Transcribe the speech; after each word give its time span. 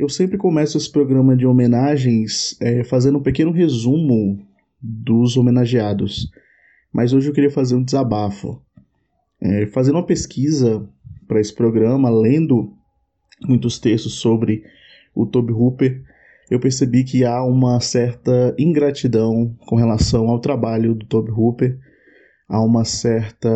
Eu 0.00 0.08
sempre 0.08 0.38
começo 0.38 0.78
esse 0.78 0.90
programa 0.90 1.36
de 1.36 1.44
homenagens 1.44 2.56
é, 2.58 2.82
fazendo 2.82 3.18
um 3.18 3.22
pequeno 3.22 3.50
resumo 3.50 4.42
dos 4.80 5.36
homenageados, 5.36 6.30
mas 6.90 7.12
hoje 7.12 7.28
eu 7.28 7.34
queria 7.34 7.50
fazer 7.50 7.74
um 7.74 7.84
desabafo. 7.84 8.62
É, 9.38 9.66
fazendo 9.66 9.96
uma 9.96 10.06
pesquisa 10.06 10.88
para 11.28 11.38
esse 11.38 11.54
programa, 11.54 12.08
lendo 12.08 12.72
muitos 13.46 13.78
textos 13.78 14.14
sobre 14.14 14.64
o 15.14 15.26
Toby 15.26 15.52
Hooper, 15.52 16.02
eu 16.50 16.58
percebi 16.58 17.04
que 17.04 17.22
há 17.22 17.44
uma 17.44 17.78
certa 17.78 18.54
ingratidão 18.58 19.54
com 19.66 19.76
relação 19.76 20.30
ao 20.30 20.40
trabalho 20.40 20.94
do 20.94 21.04
Toby 21.04 21.30
Hooper, 21.30 21.78
há 22.48 22.64
uma 22.64 22.86
certa 22.86 23.50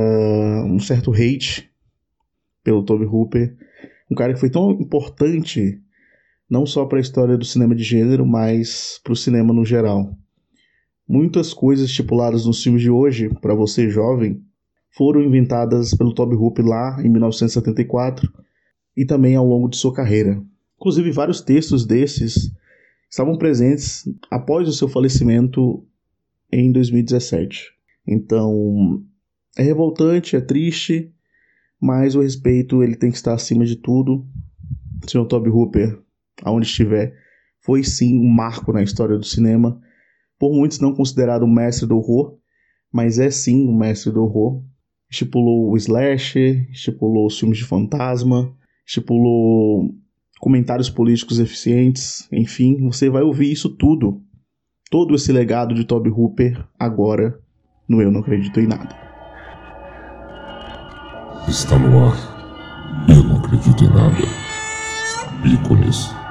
um 0.67 0.79
certo 0.79 1.11
hate 1.11 1.71
pelo 2.63 2.83
Toby 2.83 3.07
Hooper, 3.07 3.57
um 4.11 4.15
cara 4.15 4.35
que 4.35 4.41
foi 4.41 4.51
tão 4.51 4.73
importante 4.73 5.81
não 6.49 6.67
só 6.67 6.85
para 6.85 6.99
a 6.99 7.01
história 7.01 7.37
do 7.37 7.45
cinema 7.45 7.75
de 7.75 7.83
gênero, 7.83 8.27
mas 8.27 9.01
para 9.03 9.13
o 9.13 9.17
cinema 9.17 9.53
no 9.53 9.65
geral. 9.65 10.17
Muitas 11.07 11.53
coisas 11.53 11.91
estipuladas 11.91 12.47
nos 12.47 12.63
filmes 12.63 12.83
de 12.83 12.91
hoje, 12.91 13.29
para 13.41 13.55
você 13.55 13.91
jovem, 13.91 14.43
foram 14.91 15.23
inventadas 15.23 15.93
pelo 15.95 16.15
Toby 16.15 16.37
Hooper 16.37 16.65
lá 16.65 16.97
em 17.03 17.09
1974 17.09 18.33
e 18.97 19.05
também 19.05 19.35
ao 19.35 19.47
longo 19.47 19.69
de 19.69 19.77
sua 19.77 19.93
carreira. 19.93 20.43
Inclusive, 20.77 21.11
vários 21.11 21.41
textos 21.41 21.85
desses 21.85 22.53
estavam 23.11 23.37
presentes 23.37 24.05
após 24.31 24.69
o 24.69 24.73
seu 24.73 24.89
falecimento 24.89 25.85
em 26.51 26.71
2017. 26.71 27.73
Então, 28.07 29.03
é 29.57 29.63
revoltante, 29.63 30.37
é 30.37 30.41
triste, 30.41 31.13
mas 31.81 32.15
o 32.15 32.21
respeito 32.21 32.83
ele 32.83 32.97
tem 32.97 33.11
que 33.11 33.17
estar 33.17 33.35
acima 33.35 33.65
de 33.65 33.77
tudo. 33.77 34.27
Senhor 35.07 35.27
Toby 35.27 35.51
Hooper, 35.51 35.99
aonde 36.43 36.67
estiver, 36.67 37.15
foi 37.61 37.83
sim 37.83 38.19
um 38.19 38.29
marco 38.29 38.73
na 38.73 38.83
história 38.83 39.17
do 39.17 39.25
cinema. 39.25 39.81
Por 40.39 40.53
muitos 40.55 40.81
não 40.81 40.95
considerado 40.95 41.45
o 41.45 41.49
mestre 41.49 41.87
do 41.87 41.97
horror, 41.97 42.37
mas 42.93 43.19
é 43.19 43.31
sim 43.31 43.67
o 43.67 43.75
mestre 43.75 44.13
do 44.13 44.23
horror. 44.23 44.63
Estipulou 45.11 45.71
o 45.71 45.77
slasher, 45.77 46.69
estipulou 46.71 47.27
os 47.27 47.39
filmes 47.39 47.59
de 47.59 47.65
fantasma, 47.65 48.55
estipulou 48.87 49.95
comentários 50.41 50.91
políticos 50.91 51.39
eficientes, 51.39 52.29
enfim, 52.31 52.77
você 52.83 53.09
vai 53.09 53.23
ouvir 53.23 53.51
isso 53.51 53.71
tudo. 53.71 54.23
Todo 54.91 55.15
esse 55.15 55.33
legado 55.33 55.75
de 55.75 55.85
Toby 55.85 56.11
Hooper 56.11 56.63
agora 56.79 57.41
no 57.89 58.03
Eu 58.03 58.11
Não 58.11 58.21
Acredito 58.21 58.61
em 58.61 58.67
Nada. 58.67 59.05
Está 61.49 61.79
no 61.79 62.07
ar. 62.07 62.35
Eu 63.09 63.23
não 63.23 63.37
acredito 63.37 63.85
em 63.85 63.89
nada. 63.89 64.17
Ícones. 65.45 66.24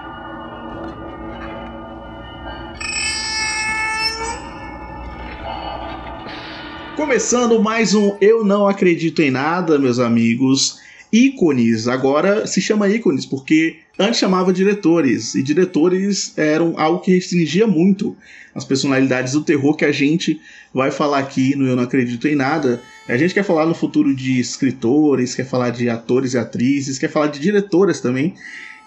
Começando 7.04 7.62
mais 7.62 7.94
um 7.94 8.16
Eu 8.22 8.46
Não 8.46 8.66
Acredito 8.66 9.22
em 9.22 9.30
Nada, 9.30 9.78
meus 9.78 10.00
amigos. 10.00 10.80
Ícones, 11.12 11.86
agora 11.86 12.48
se 12.48 12.62
chama 12.62 12.88
ícones 12.88 13.26
porque 13.26 13.76
antes 14.00 14.22
chamava 14.22 14.54
diretores, 14.54 15.36
e 15.36 15.44
diretores 15.44 16.32
eram 16.38 16.80
algo 16.80 17.02
que 17.02 17.12
restringia 17.12 17.68
muito 17.68 18.16
as 18.56 18.64
personalidades 18.64 19.34
do 19.34 19.42
terror 19.42 19.76
que 19.76 19.84
a 19.84 19.92
gente 19.92 20.40
vai 20.74 20.92
falar 20.92 21.20
aqui 21.20 21.58
no 21.58 21.68
Eu 21.68 21.76
Não 21.76 21.84
Acredito 21.84 22.26
em 22.26 22.36
Nada. 22.36 22.82
A 23.08 23.18
gente 23.18 23.34
quer 23.34 23.44
falar 23.44 23.66
no 23.66 23.76
futuro 23.76 24.16
de 24.16 24.40
escritores, 24.40 25.36
quer 25.36 25.46
falar 25.46 25.72
de 25.72 25.90
atores 25.90 26.34
e 26.34 26.38
atrizes, 26.38 26.98
quer 26.98 27.10
falar 27.10 27.28
de 27.28 27.40
diretoras 27.40 28.00
também. 28.00 28.34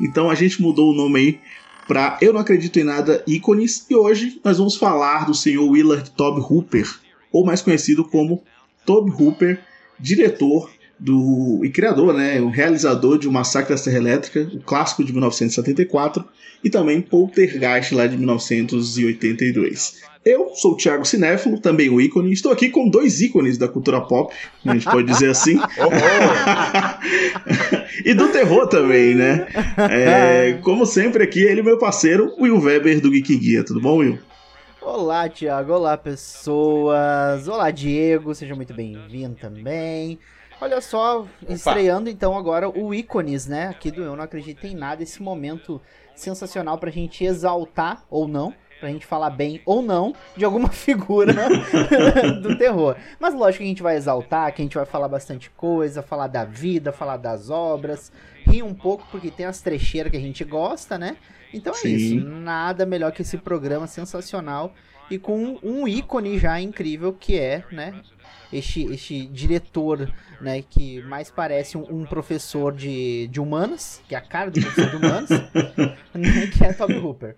Então 0.00 0.30
a 0.30 0.34
gente 0.34 0.62
mudou 0.62 0.90
o 0.90 0.96
nome 0.96 1.20
aí 1.20 1.40
para 1.86 2.16
Eu 2.22 2.32
Não 2.32 2.40
Acredito 2.40 2.78
em 2.80 2.84
Nada 2.84 3.22
Ícones, 3.26 3.84
e 3.90 3.94
hoje 3.94 4.40
nós 4.42 4.56
vamos 4.56 4.74
falar 4.74 5.26
do 5.26 5.34
senhor 5.34 5.68
Willard 5.70 6.10
Tob 6.12 6.40
Hooper, 6.40 7.05
ou 7.36 7.44
mais 7.44 7.60
conhecido 7.60 8.02
como 8.02 8.42
Tob 8.86 9.10
Hooper, 9.10 9.60
diretor 10.00 10.70
do 10.98 11.60
e 11.62 11.68
criador, 11.68 12.14
né, 12.14 12.40
o 12.40 12.48
realizador 12.48 13.18
de 13.18 13.28
O 13.28 13.32
Massacre 13.32 13.74
da 13.74 13.76
Serra 13.76 13.98
Elétrica, 13.98 14.48
o 14.54 14.60
clássico 14.60 15.04
de 15.04 15.12
1974, 15.12 16.24
e 16.64 16.70
também 16.70 17.02
Poltergeist 17.02 17.94
lá 17.94 18.06
de 18.06 18.16
1982. 18.16 20.00
Eu 20.24 20.52
sou 20.54 20.72
o 20.72 20.76
Thiago 20.78 21.04
Cinéfilo, 21.04 21.60
também 21.60 21.90
o 21.90 22.00
ícone, 22.00 22.32
estou 22.32 22.50
aqui 22.50 22.70
com 22.70 22.88
dois 22.88 23.20
ícones 23.20 23.58
da 23.58 23.68
cultura 23.68 24.00
pop, 24.00 24.34
a 24.64 24.72
gente 24.72 24.86
pode 24.86 25.06
dizer 25.06 25.28
assim. 25.28 25.60
e 28.02 28.14
do 28.14 28.28
terror 28.28 28.66
também, 28.66 29.14
né? 29.14 29.46
É, 29.90 30.58
como 30.62 30.86
sempre 30.86 31.22
aqui, 31.22 31.42
ele 31.42 31.62
meu 31.62 31.78
parceiro, 31.78 32.32
Will 32.40 32.58
Weber 32.58 32.98
do 33.00 33.10
Geek 33.10 33.36
Guia. 33.36 33.62
Tudo 33.62 33.80
bom, 33.80 33.98
Will? 33.98 34.18
Olá, 34.88 35.28
Thiago. 35.28 35.72
Olá, 35.72 35.98
pessoas. 35.98 37.48
Olá, 37.48 37.72
Diego. 37.72 38.32
Seja 38.36 38.54
muito 38.54 38.72
bem-vindo 38.72 39.34
também. 39.34 40.16
Olha 40.60 40.80
só, 40.80 41.22
Opa. 41.22 41.52
estreando 41.52 42.08
então 42.08 42.38
agora 42.38 42.68
o 42.68 42.94
ícones, 42.94 43.48
né? 43.48 43.66
Aqui 43.66 43.90
do 43.90 44.04
Eu 44.04 44.14
Não 44.14 44.22
Acredito 44.22 44.64
em 44.64 44.76
Nada, 44.76 45.02
esse 45.02 45.20
momento 45.20 45.82
sensacional 46.14 46.78
pra 46.78 46.88
gente 46.92 47.24
exaltar 47.24 48.04
ou 48.08 48.28
não 48.28 48.54
pra 48.78 48.88
gente 48.88 49.04
falar 49.06 49.30
bem 49.30 49.60
ou 49.66 49.82
não 49.82 50.14
de 50.36 50.44
alguma 50.44 50.68
figura 50.70 51.34
do 52.40 52.56
terror. 52.56 52.94
Mas 53.18 53.34
lógico 53.34 53.58
que 53.58 53.64
a 53.64 53.68
gente 53.68 53.82
vai 53.82 53.96
exaltar, 53.96 54.54
que 54.54 54.62
a 54.62 54.64
gente 54.64 54.76
vai 54.76 54.86
falar 54.86 55.08
bastante 55.08 55.50
coisa, 55.50 56.00
falar 56.00 56.28
da 56.28 56.44
vida, 56.44 56.92
falar 56.92 57.16
das 57.16 57.50
obras, 57.50 58.12
rir 58.46 58.62
um 58.62 58.74
pouco 58.74 59.06
porque 59.10 59.30
tem 59.30 59.46
as 59.46 59.60
trecheiras 59.60 60.10
que 60.10 60.16
a 60.16 60.20
gente 60.20 60.44
gosta, 60.44 60.98
né? 60.98 61.16
Então 61.52 61.72
é 61.72 61.76
Sim. 61.76 61.94
isso, 61.94 62.16
nada 62.16 62.84
melhor 62.84 63.12
que 63.12 63.22
esse 63.22 63.38
programa 63.38 63.86
sensacional 63.86 64.74
e 65.10 65.18
com 65.18 65.58
um 65.62 65.86
ícone 65.86 66.38
já 66.38 66.60
incrível 66.60 67.12
que 67.12 67.38
é, 67.38 67.64
né, 67.70 67.94
este, 68.52 68.84
este 68.92 69.26
diretor, 69.26 70.10
né, 70.40 70.62
que 70.68 71.02
mais 71.02 71.30
parece 71.30 71.76
um, 71.76 72.02
um, 72.02 72.04
professor 72.04 72.72
de, 72.72 73.26
de 73.28 73.40
humanas, 73.40 74.00
que 74.08 74.14
é 74.14 74.18
a 74.18 74.20
cara 74.20 74.50
do 74.50 74.60
professor 74.60 74.90
de 74.90 74.96
humanas, 74.96 75.30
né, 76.14 76.46
que 76.52 76.64
é 76.64 76.72
Toby 76.72 76.98
Hooper. 76.98 77.36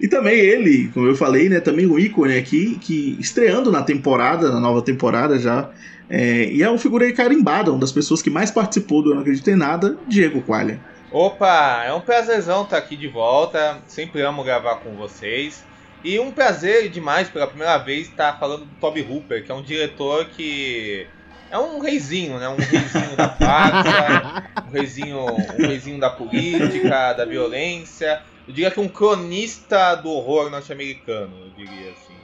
e 0.00 0.08
também 0.08 0.38
ele, 0.38 0.88
como 0.88 1.06
eu 1.06 1.16
falei, 1.16 1.48
né, 1.48 1.60
também 1.60 1.86
o 1.86 1.98
ícone 1.98 2.36
aqui, 2.36 2.78
que 2.78 3.16
estreando 3.20 3.70
na 3.70 3.82
temporada, 3.82 4.50
na 4.50 4.60
nova 4.60 4.82
temporada 4.82 5.38
já, 5.38 5.70
é, 6.10 6.50
e 6.50 6.62
é 6.62 6.68
uma 6.68 6.78
figura 6.78 7.04
aí 7.04 7.12
carimbada, 7.12 7.70
uma 7.70 7.80
das 7.80 7.92
pessoas 7.92 8.22
que 8.22 8.30
mais 8.30 8.50
participou 8.50 9.02
do 9.02 9.10
Eu 9.10 9.14
Não 9.14 9.22
Acredito 9.22 9.50
em 9.50 9.56
Nada, 9.56 9.96
Diego 10.06 10.40
Qualha. 10.42 10.80
Opa, 11.10 11.84
é 11.84 11.92
um 11.92 12.00
prazerzão 12.00 12.64
estar 12.64 12.76
aqui 12.76 12.96
de 12.96 13.08
volta, 13.08 13.78
sempre 13.86 14.20
amo 14.20 14.44
gravar 14.44 14.76
com 14.76 14.94
vocês. 14.94 15.64
E 16.04 16.18
um 16.18 16.30
prazer 16.30 16.88
demais 16.88 17.28
pela 17.28 17.46
primeira 17.46 17.76
vez 17.78 18.08
estar 18.08 18.38
falando 18.38 18.64
do 18.64 18.74
Toby 18.80 19.02
Hooper, 19.02 19.44
que 19.44 19.50
é 19.50 19.54
um 19.54 19.62
diretor 19.62 20.26
que 20.26 21.06
é 21.50 21.58
um 21.58 21.80
reizinho, 21.80 22.38
né? 22.38 22.48
Um 22.48 22.56
reizinho 22.56 23.16
da 23.16 23.28
praça, 23.28 24.44
um 24.68 24.70
reizinho, 24.70 25.18
um 25.18 25.66
reizinho 25.66 25.98
da 25.98 26.10
política, 26.10 27.12
da 27.14 27.24
violência. 27.24 28.22
Eu 28.46 28.54
diria 28.54 28.70
que 28.70 28.80
um 28.80 28.88
cronista 28.88 29.94
do 29.96 30.10
horror 30.10 30.50
norte-americano, 30.50 31.32
eu 31.44 31.50
diria 31.56 31.90
assim. 31.92 32.18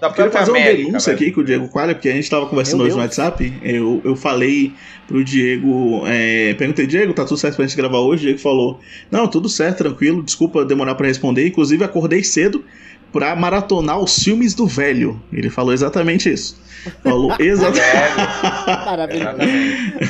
Da 0.00 0.12
Queria 0.12 0.30
fazer 0.30 0.52
América, 0.52 0.78
uma 0.78 0.86
denúncia 0.86 1.12
aqui 1.12 1.32
com 1.32 1.40
o 1.40 1.44
Diego 1.44 1.68
Qualha, 1.68 1.92
porque 1.92 2.08
a 2.08 2.12
gente 2.12 2.22
estava 2.22 2.46
conversando 2.46 2.84
hoje 2.84 2.94
no 2.94 3.00
WhatsApp. 3.00 3.52
Eu, 3.62 4.00
eu 4.04 4.14
falei 4.14 4.72
pro 5.08 5.24
Diego, 5.24 6.04
é, 6.06 6.54
perguntei, 6.54 6.86
Diego, 6.86 7.12
tá 7.12 7.24
tudo 7.24 7.36
certo 7.36 7.56
pra 7.56 7.66
gente 7.66 7.76
gravar 7.76 7.98
hoje? 7.98 8.22
O 8.22 8.26
Diego 8.26 8.38
falou, 8.38 8.78
não, 9.10 9.26
tudo 9.26 9.48
certo, 9.48 9.78
tranquilo, 9.78 10.22
desculpa 10.22 10.64
demorar 10.64 10.94
para 10.94 11.08
responder. 11.08 11.48
Inclusive, 11.48 11.82
acordei 11.82 12.22
cedo 12.22 12.64
pra 13.12 13.34
maratonar 13.34 13.98
os 13.98 14.22
filmes 14.22 14.54
do 14.54 14.66
velho. 14.66 15.20
Ele 15.32 15.50
falou 15.50 15.72
exatamente 15.72 16.32
isso. 16.32 16.60
Falou 17.02 17.34
exatamente. 17.40 17.84
Maravilhoso. 18.86 19.38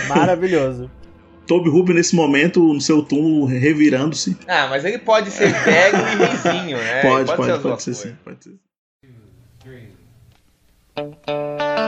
Maravilhoso. 0.09 0.91
Toby 1.47 1.71
Rubio 1.71 1.95
nesse 1.95 2.15
momento 2.15 2.75
no 2.75 2.81
seu 2.81 3.03
túmulo 3.03 3.47
revirando-se. 3.47 4.37
Ah, 4.47 4.67
mas 4.69 4.85
ele 4.85 4.99
pode 4.99 5.31
ser 5.31 5.51
velho 5.51 5.97
e 5.97 6.27
reizinho, 6.27 6.77
né? 6.77 7.01
Pode, 7.01 7.35
pode, 7.35 7.37
pode, 7.37 7.53
ser, 7.53 7.63
pode 7.63 7.83
ser 7.83 7.95
sim. 7.95 8.17
Pode 8.23 8.45
ser. 8.45 8.55
Vamos 10.95 11.17
lá 11.27 11.88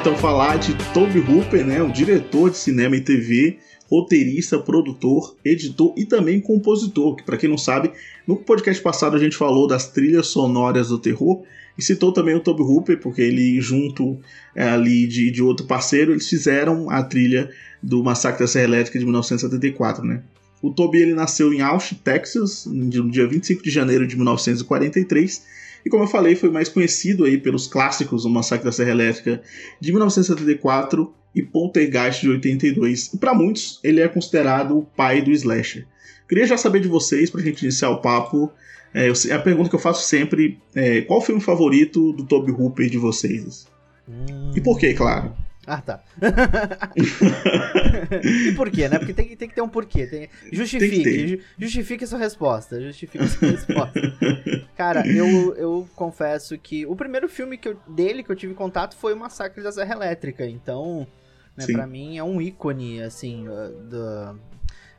então 0.00 0.16
falar 0.16 0.56
de 0.56 0.74
Toby 0.94 1.18
Hooper, 1.18 1.62
né, 1.62 1.82
o 1.82 1.92
diretor 1.92 2.48
de 2.48 2.56
cinema 2.56 2.96
e 2.96 3.02
TV, 3.02 3.58
roteirista, 3.86 4.58
produtor, 4.58 5.36
editor 5.44 5.92
e 5.94 6.06
também 6.06 6.40
compositor, 6.40 7.16
que 7.16 7.22
para 7.22 7.36
quem 7.36 7.50
não 7.50 7.58
sabe, 7.58 7.92
no 8.26 8.34
podcast 8.34 8.82
passado 8.82 9.14
a 9.14 9.18
gente 9.18 9.36
falou 9.36 9.66
das 9.66 9.88
trilhas 9.88 10.28
sonoras 10.28 10.88
do 10.88 10.98
terror 10.98 11.42
e 11.76 11.82
citou 11.82 12.12
também 12.12 12.34
o 12.34 12.40
Toby 12.40 12.62
Hooper, 12.62 12.98
porque 12.98 13.20
ele 13.20 13.60
junto 13.60 14.18
é, 14.56 14.70
ali 14.70 15.06
de, 15.06 15.30
de 15.30 15.42
outro 15.42 15.66
parceiro, 15.66 16.12
eles 16.12 16.26
fizeram 16.26 16.88
a 16.88 17.02
trilha 17.02 17.50
do 17.82 18.02
Massacre 18.02 18.40
da 18.40 18.46
Serra 18.46 18.64
Elétrica 18.64 18.98
de 18.98 19.04
1974, 19.04 20.02
né? 20.02 20.22
O 20.62 20.70
Toby 20.70 20.98
ele 20.98 21.12
nasceu 21.12 21.52
em 21.52 21.60
Austin, 21.60 21.96
Texas, 22.02 22.64
no 22.64 23.10
dia 23.10 23.26
25 23.26 23.62
de 23.62 23.70
janeiro 23.70 24.06
de 24.06 24.16
1943 24.16 25.60
E 25.84 25.90
como 25.90 26.04
eu 26.04 26.08
falei, 26.08 26.34
foi 26.34 26.50
mais 26.50 26.68
conhecido 26.68 27.24
aí 27.24 27.38
pelos 27.38 27.66
clássicos 27.66 28.24
O 28.24 28.30
Massacre 28.30 28.64
da 28.64 28.72
Serra 28.72 28.90
Elétrica 28.90 29.42
de 29.80 29.90
1974 29.90 31.12
e 31.34 31.42
Poltergeist 31.42 32.20
de 32.20 32.30
82. 32.30 33.14
E 33.14 33.18
para 33.18 33.34
muitos, 33.34 33.80
ele 33.82 34.00
é 34.00 34.08
considerado 34.08 34.78
o 34.78 34.82
pai 34.82 35.22
do 35.22 35.30
slasher. 35.30 35.86
Queria 36.28 36.46
já 36.46 36.56
saber 36.56 36.80
de 36.80 36.88
vocês, 36.88 37.30
pra 37.30 37.42
gente 37.42 37.62
iniciar 37.62 37.90
o 37.90 38.00
papo, 38.00 38.52
é, 38.92 39.08
a 39.32 39.38
pergunta 39.38 39.68
que 39.68 39.74
eu 39.74 39.80
faço 39.80 40.06
sempre 40.06 40.58
é 40.74 41.00
qual 41.02 41.20
o 41.20 41.22
filme 41.22 41.40
favorito 41.40 42.12
do 42.12 42.24
Toby 42.24 42.50
Hooper 42.50 42.90
de 42.90 42.98
vocês? 42.98 43.66
Hum... 44.08 44.52
E 44.54 44.60
por 44.60 44.78
quê, 44.78 44.94
claro? 44.94 45.32
Ah, 45.70 45.80
tá. 45.80 46.02
e 48.24 48.52
por 48.56 48.68
quê, 48.72 48.88
né? 48.88 48.98
Porque 48.98 49.14
tem, 49.14 49.36
tem 49.36 49.48
que 49.48 49.54
ter 49.54 49.62
um 49.62 49.68
porquê. 49.68 50.04
Tem... 50.04 50.28
Justifique. 50.52 51.04
Tem 51.04 51.28
ju, 51.28 51.38
justifique 51.56 52.04
sua 52.08 52.18
resposta. 52.18 52.80
Justifique 52.80 53.24
sua 53.28 53.50
resposta. 53.50 54.00
Cara, 54.76 55.06
eu, 55.06 55.54
eu 55.54 55.88
confesso 55.94 56.58
que 56.58 56.84
o 56.86 56.96
primeiro 56.96 57.28
filme 57.28 57.56
que 57.56 57.68
eu, 57.68 57.76
dele 57.86 58.24
que 58.24 58.32
eu 58.32 58.34
tive 58.34 58.52
contato 58.52 58.96
foi 58.96 59.14
o 59.14 59.16
Massacre 59.16 59.62
da 59.62 59.70
Serra 59.70 59.94
Elétrica. 59.94 60.44
Então, 60.44 61.06
né, 61.56 61.64
pra 61.66 61.86
mim 61.86 62.18
é 62.18 62.24
um 62.24 62.42
ícone, 62.42 63.00
assim, 63.00 63.46
uh, 63.46 63.70
do, 63.84 64.40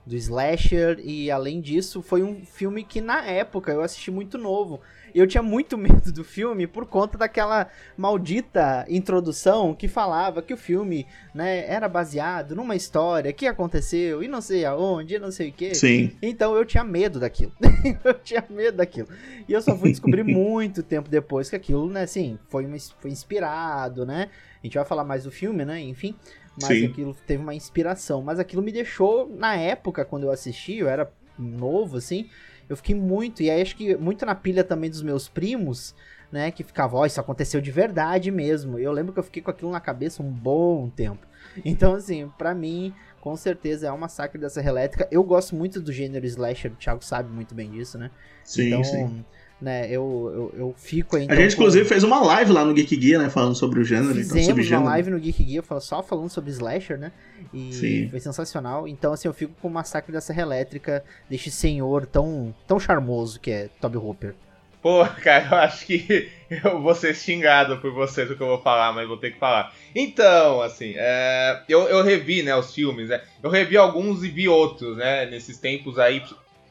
do 0.06 0.16
slasher. 0.16 1.00
E 1.04 1.30
além 1.30 1.62
disso, 1.62 2.02
foi 2.02 2.24
um 2.24 2.46
filme 2.46 2.84
que 2.84 3.02
na 3.02 3.26
época 3.26 3.72
eu 3.72 3.82
assisti 3.82 4.12
muito 4.12 4.38
novo 4.38 4.80
eu 5.14 5.28
tinha 5.28 5.44
muito 5.44 5.78
medo 5.78 6.12
do 6.12 6.24
filme 6.24 6.68
por 6.68 6.86
conta 6.86 7.18
daquela 7.18 7.68
maldita 7.98 8.86
introdução 8.90 9.74
que 9.74 9.88
falava 9.88 10.42
que 10.42 10.54
o 10.54 10.58
filme, 10.58 11.06
né, 11.34 11.66
era 11.68 11.88
baseado 11.88 12.56
numa 12.56 12.76
história 12.76 13.34
que 13.34 13.48
aconteceu 13.48 14.24
e 14.24 14.28
não 14.28 14.42
sei 14.42 14.66
aonde, 14.66 15.16
e 15.16 15.20
não 15.20 15.32
sei 15.32 15.50
o 15.50 15.54
que. 15.54 15.76
Sim. 15.76 16.12
Então 16.22 16.56
eu 16.56 16.66
tinha 16.66 16.84
medo 16.84 17.20
daquilo. 17.20 17.52
eu 18.04 18.14
tinha 18.16 18.44
medo 18.50 18.78
daquilo. 18.78 19.10
E 19.48 19.54
eu 19.54 19.62
só 19.62 19.76
fui 19.76 19.92
descobrir 19.92 20.24
muito 20.26 20.84
tempo 20.84 21.10
depois 21.10 21.50
que 21.50 21.56
aquilo, 21.56 21.88
né, 21.90 22.04
assim, 22.04 22.38
foi, 22.50 22.68
foi 23.00 23.12
inspirado, 23.12 24.06
né? 24.06 24.30
A 24.64 24.68
gente 24.68 24.76
vai 24.76 24.86
falar 24.86 25.04
mais 25.04 25.24
do 25.24 25.32
filme, 25.32 25.66
né? 25.66 25.82
Enfim. 25.82 26.16
Mas 26.60 26.78
Sim. 26.78 26.86
aquilo 26.88 27.16
teve 27.26 27.42
uma 27.42 27.56
inspiração. 27.56 28.22
Mas 28.22 28.40
aquilo 28.40 28.62
me 28.62 28.72
deixou, 28.72 29.30
na 29.30 29.56
época, 29.56 30.04
quando 30.04 30.24
eu 30.24 30.32
assisti, 30.32 30.78
eu 30.78 30.90
era 30.90 31.12
novo, 31.38 31.98
assim, 31.98 32.30
eu 32.70 32.76
fiquei 32.78 32.96
muito, 32.96 33.42
e 33.42 33.50
aí 33.50 33.62
acho 33.62 33.76
que 33.76 33.96
muito 33.96 34.26
na 34.26 34.36
pilha 34.36 34.64
também 34.64 34.90
dos 34.90 35.02
meus 35.02 35.28
primos, 35.28 35.96
né, 36.32 36.52
que 36.52 36.64
ficava, 36.64 36.96
ó, 36.96 37.02
oh, 37.02 37.06
isso 37.06 37.20
aconteceu 37.20 37.60
de 37.60 37.72
verdade 37.72 38.32
mesmo. 38.32 38.80
Eu 38.80 38.92
lembro 38.92 39.12
que 39.12 39.20
eu 39.20 39.24
fiquei 39.24 39.42
com 39.42 39.52
aquilo 39.52 39.72
na 39.72 39.80
cabeça 39.80 40.22
um 40.24 40.32
bom 40.32 40.90
tempo. 40.90 41.26
Então, 41.66 41.96
assim, 41.96 42.32
para 42.38 42.54
mim, 42.54 42.94
com 43.20 43.36
certeza 43.36 43.88
é 43.88 43.92
um 43.92 43.98
massacre 43.98 44.40
da 44.40 44.48
Serra 44.48 44.70
Elétrica. 44.70 45.08
Eu 45.12 45.24
gosto 45.24 45.56
muito 45.56 45.82
do 45.82 45.92
gênero 45.92 46.26
slasher, 46.26 46.72
o 46.72 46.76
Thiago 46.76 47.04
sabe 47.04 47.30
muito 47.34 47.54
bem 47.56 47.72
disso, 47.72 47.98
né? 47.98 48.12
Sim, 48.44 48.68
então, 48.68 48.84
sim 48.84 49.26
né? 49.62 49.86
Eu, 49.86 50.52
eu, 50.56 50.60
eu 50.60 50.76
fico. 50.78 51.18
Então, 51.18 51.38
a 51.38 51.40
gente, 51.40 51.54
inclusive, 51.54 51.86
fez 51.86 52.04
uma 52.04 52.20
live 52.20 52.52
lá 52.52 52.66
no 52.66 52.74
Geek 52.74 53.00
Gear, 53.00 53.22
né? 53.22 53.30
Falando 53.30 53.56
sobre 53.56 53.80
o 53.80 53.84
gênero. 53.84 54.16
Fizemos 54.16 54.66
então, 54.66 54.82
uma 54.82 54.90
live 54.92 55.12
no 55.12 55.20
Geek 55.20 55.48
Gear 55.48 55.64
só 55.80 56.02
falando 56.02 56.30
sobre 56.30 56.50
slasher, 56.52 56.98
né? 56.98 57.12
E 57.54 57.74
Sim. 57.74 58.10
foi 58.10 58.20
sensacional. 58.20 58.88
Então, 58.88 59.14
assim, 59.14 59.28
eu 59.28 59.34
fico 59.34 59.54
com 59.62 59.68
o 59.68 59.72
Massacre 59.72 60.12
da 60.12 60.20
Serra 60.20 60.42
Elétrica 60.42 61.04
deste 61.30 61.52
senhor 61.52 62.06
tão, 62.06 62.54
tão 62.68 62.80
charmoso 62.80 63.40
que 63.40 63.52
é 63.52 63.70
Toby 63.80 63.98
Hooper. 63.98 64.34
Pô, 64.82 65.06
cara, 65.22 65.48
eu 65.52 65.58
acho 65.58 65.86
que 65.86 66.32
eu 66.50 66.82
vou 66.82 66.96
ser 66.96 67.16
xingado 67.16 67.78
por 67.78 67.92
vocês 67.92 68.30
o 68.32 68.36
que 68.36 68.42
eu 68.42 68.48
vou 68.48 68.62
falar, 68.62 68.92
mas 68.92 69.08
vou 69.08 69.18
ter 69.18 69.32
que 69.32 69.40
falar. 69.40 69.74
Então, 69.94 70.62
assim, 70.62 70.94
é, 70.98 71.62
eu, 71.70 71.82
eu 71.82 72.04
revi, 72.04 72.42
né, 72.42 72.56
os 72.56 72.74
filmes, 72.74 73.10
né? 73.10 73.22
Eu 73.44 73.50
revi 73.52 73.78
alguns 73.78 74.24
e 74.24 74.30
vi 74.30 74.50
outros, 74.50 74.98
né, 74.98 75.28
nesses 75.28 75.60
tempos 75.60 76.00
aí, 76.00 76.24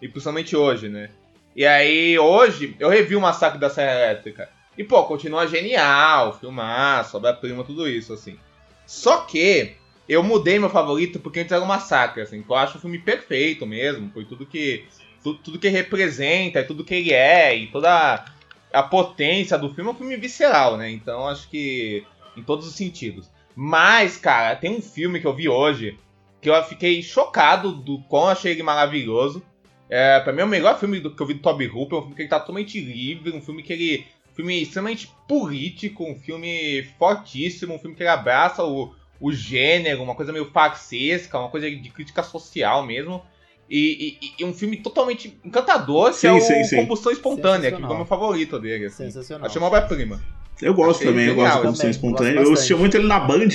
e 0.03 0.09
principalmente 0.09 0.57
hoje, 0.57 0.89
né? 0.89 1.11
E 1.55 1.67
aí, 1.67 2.19
hoje, 2.19 2.77
eu 2.79 2.89
revi 2.89 3.17
o 3.17 3.21
Massacre 3.21 3.59
da 3.59 3.69
Serra 3.69 3.93
Elétrica. 3.93 4.49
E, 4.79 4.85
pô, 4.85 5.05
continua 5.05 5.47
genial, 5.47 6.39
filmar, 6.39 7.09
obra-prima, 7.15 7.65
tudo 7.65 7.89
isso, 7.89 8.13
assim. 8.13 8.39
Só 8.87 9.19
que 9.19 9.75
eu 10.09 10.23
mudei 10.23 10.59
meu 10.59 10.71
favorito 10.71 11.21
porque 11.21 11.41
antes 11.41 11.53
era 11.53 11.63
o 11.63 11.67
Massacre, 11.67 12.23
assim, 12.23 12.43
que 12.43 12.51
eu 12.51 12.57
acho 12.57 12.79
o 12.79 12.81
filme 12.81 12.99
perfeito 12.99 13.67
mesmo, 13.67 14.09
por 14.11 14.25
tudo 14.25 14.47
que. 14.47 14.85
Tudo, 15.23 15.39
tudo 15.39 15.59
que 15.59 15.69
representa, 15.69 16.65
tudo 16.65 16.85
que 16.85 16.95
ele 16.95 17.13
é, 17.13 17.55
e 17.55 17.67
toda 17.67 18.25
a 18.73 18.83
potência 18.83 19.59
do 19.59 19.69
filme 19.75 19.91
é 19.91 19.93
um 19.93 19.97
filme 19.97 20.17
visceral, 20.17 20.77
né? 20.77 20.91
Então 20.91 21.29
acho 21.29 21.49
que. 21.49 22.05
em 22.37 22.43
todos 22.43 22.67
os 22.67 22.75
sentidos. 22.75 23.31
Mas, 23.55 24.17
cara, 24.17 24.57
tem 24.57 24.71
um 24.71 24.81
filme 24.81 25.21
que 25.21 25.27
eu 25.27 25.35
vi 25.35 25.49
hoje 25.49 25.99
que 26.41 26.49
eu 26.49 26.65
fiquei 26.65 27.03
chocado 27.03 27.73
do 27.73 27.99
quão 28.05 28.29
achei 28.29 28.53
ele 28.53 28.63
maravilhoso. 28.63 29.43
É, 29.91 30.21
pra 30.21 30.33
mim 30.33 30.41
é 30.41 30.45
o 30.45 30.49
melhor 30.49 30.79
filme 30.79 31.01
do, 31.01 31.15
que 31.15 31.21
eu 31.21 31.27
vi 31.27 31.35
do 31.35 31.41
Toby 31.41 31.67
Hooper, 31.67 31.99
um 31.99 32.03
filme 32.03 32.15
que 32.15 32.23
ele 32.23 32.29
tá 32.29 32.39
totalmente 32.39 32.81
livre, 32.81 33.37
um 33.37 33.43
filme 33.43 33.63
que 33.63 33.73
ele. 33.73 34.07
Um 34.31 34.35
filme 34.35 34.63
extremamente 34.63 35.11
político, 35.27 36.05
um 36.05 36.15
filme 36.15 36.85
fortíssimo, 36.99 37.75
um 37.75 37.79
filme 37.79 37.97
que 37.97 38.03
ele 38.03 38.09
abraça 38.09 38.65
o, 38.65 38.95
o 39.21 39.33
gênero, 39.33 40.03
uma 40.03 40.15
coisa 40.15 40.33
meio 40.33 40.51
farsesca, 40.53 41.37
uma 41.37 41.49
coisa 41.49 41.69
de 41.69 41.91
crítica 41.91 42.23
social 42.23 42.87
mesmo. 42.87 43.21
E, 43.69 44.17
e, 44.21 44.33
e 44.39 44.45
um 44.45 44.55
filme 44.55 44.77
totalmente 44.77 45.39
encantador, 45.45 46.13
sim, 46.13 46.21
que 46.21 46.27
é 46.29 46.33
o 46.33 46.41
sim, 46.41 46.65
sim. 46.65 46.77
Combustão 46.77 47.13
Espontânea, 47.13 47.71
que 47.71 47.83
é 47.83 47.87
o 47.87 47.97
meu 47.97 48.07
favorito 48.07 48.59
dele. 48.59 48.87
Assim. 48.87 49.05
Sensacional. 49.05 49.47
Achei 49.47 49.61
uma 49.61 49.67
obra-prima. 49.67 50.23
Eu 50.63 50.75
gosto 50.75 51.01
Achei 51.01 51.09
também, 51.09 51.27
genial, 51.27 51.47
eu 51.47 51.53
gosto 51.53 51.57
de 51.57 51.63
Combustão 51.63 51.91
Espontânea. 51.91 52.41
Eu 52.41 52.53
assistia 52.53 52.77
muito 52.77 52.97
ele 52.97 53.07
na 53.07 53.19
Band 53.19 53.49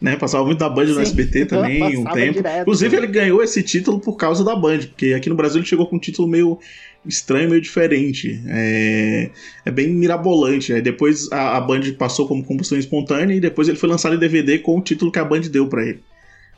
né? 0.00 0.16
Passava 0.16 0.44
muito 0.44 0.60
na 0.60 0.68
Band 0.68 0.86
no 0.86 1.00
SBT 1.00 1.46
também, 1.46 1.96
um 1.96 2.04
tempo. 2.04 2.34
Direto, 2.34 2.62
Inclusive, 2.62 2.96
ele 2.96 3.06
ganhou 3.06 3.42
esse 3.42 3.62
título 3.62 4.00
por 4.00 4.16
causa 4.16 4.44
da 4.44 4.54
Band, 4.54 4.78
porque 4.78 5.14
aqui 5.14 5.28
no 5.28 5.34
Brasil 5.34 5.60
ele 5.60 5.66
chegou 5.66 5.86
com 5.86 5.96
um 5.96 6.00
título 6.00 6.28
meio 6.28 6.58
estranho, 7.06 7.50
meio 7.50 7.60
diferente. 7.60 8.40
É, 8.48 9.30
é 9.64 9.70
bem 9.70 9.88
mirabolante. 9.88 10.72
Aí 10.72 10.82
depois 10.82 11.30
a, 11.32 11.56
a 11.56 11.60
Band 11.60 11.92
passou 11.98 12.26
como 12.26 12.44
combustão 12.44 12.78
espontânea 12.78 13.34
e 13.34 13.40
depois 13.40 13.68
ele 13.68 13.78
foi 13.78 13.88
lançado 13.88 14.14
em 14.14 14.18
DVD 14.18 14.58
com 14.58 14.78
o 14.78 14.82
título 14.82 15.12
que 15.12 15.18
a 15.18 15.24
Band 15.24 15.42
deu 15.42 15.66
para 15.68 15.84
ele. 15.84 16.00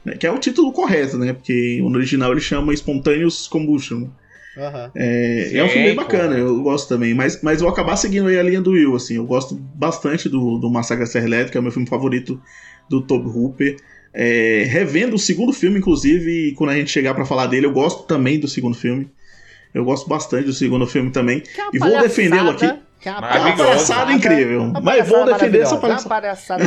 Né? 0.04 0.14
Que 0.14 0.26
é 0.26 0.30
o 0.30 0.38
título 0.38 0.72
correto, 0.72 1.18
né? 1.18 1.32
Porque 1.32 1.80
no 1.82 1.96
original 1.96 2.32
ele 2.32 2.40
chama 2.40 2.72
Spontaneous 2.72 3.48
Combustion. 3.48 4.08
Uhum. 4.56 4.90
É, 4.94 5.48
Sim, 5.50 5.58
é 5.58 5.64
um 5.64 5.68
filme 5.68 5.86
bem 5.88 5.94
bacana, 5.94 6.38
eu 6.38 6.62
gosto 6.62 6.88
também. 6.88 7.12
Mas, 7.12 7.42
mas 7.42 7.60
vou 7.60 7.68
acabar 7.68 7.96
seguindo 7.96 8.28
aí 8.28 8.38
a 8.38 8.42
linha 8.42 8.60
do 8.60 8.70
Will, 8.70 8.96
assim. 8.96 9.16
Eu 9.16 9.26
gosto 9.26 9.54
bastante 9.54 10.28
do, 10.28 10.58
do 10.58 10.70
Massacre 10.70 11.04
da 11.04 11.10
Serra 11.10 11.26
Elétrica, 11.26 11.58
é 11.58 11.60
o 11.60 11.62
meu 11.62 11.72
filme 11.72 11.86
favorito 11.86 12.40
do 12.88 13.00
Toby 13.00 13.28
Hooper. 13.28 13.76
É, 14.12 14.64
revendo 14.68 15.16
o 15.16 15.18
segundo 15.18 15.52
filme, 15.52 15.78
inclusive, 15.78 16.48
e 16.48 16.52
quando 16.54 16.70
a 16.70 16.74
gente 16.74 16.90
chegar 16.90 17.14
para 17.14 17.26
falar 17.26 17.46
dele, 17.46 17.66
eu 17.66 17.72
gosto 17.72 18.04
também 18.04 18.40
do 18.40 18.48
segundo 18.48 18.76
filme. 18.76 19.08
Eu 19.74 19.84
gosto 19.84 20.08
bastante 20.08 20.46
do 20.46 20.54
segundo 20.54 20.86
filme 20.86 21.10
também. 21.10 21.42
e 21.72 21.78
vou 21.78 22.00
defendê-lo 22.00 22.50
aqui. 22.50 22.72
Que 22.98 23.10
é 23.10 23.12
uma 23.12 23.20
palhaçada 23.20 24.12
incrível. 24.12 24.62
Uma 24.62 24.80
mas 24.80 25.06
vou 25.06 25.26
defender 25.26 25.60
essa 25.60 25.76
palhaçada. 25.76 26.08
Uma 26.08 26.20
palhaçada 26.20 26.64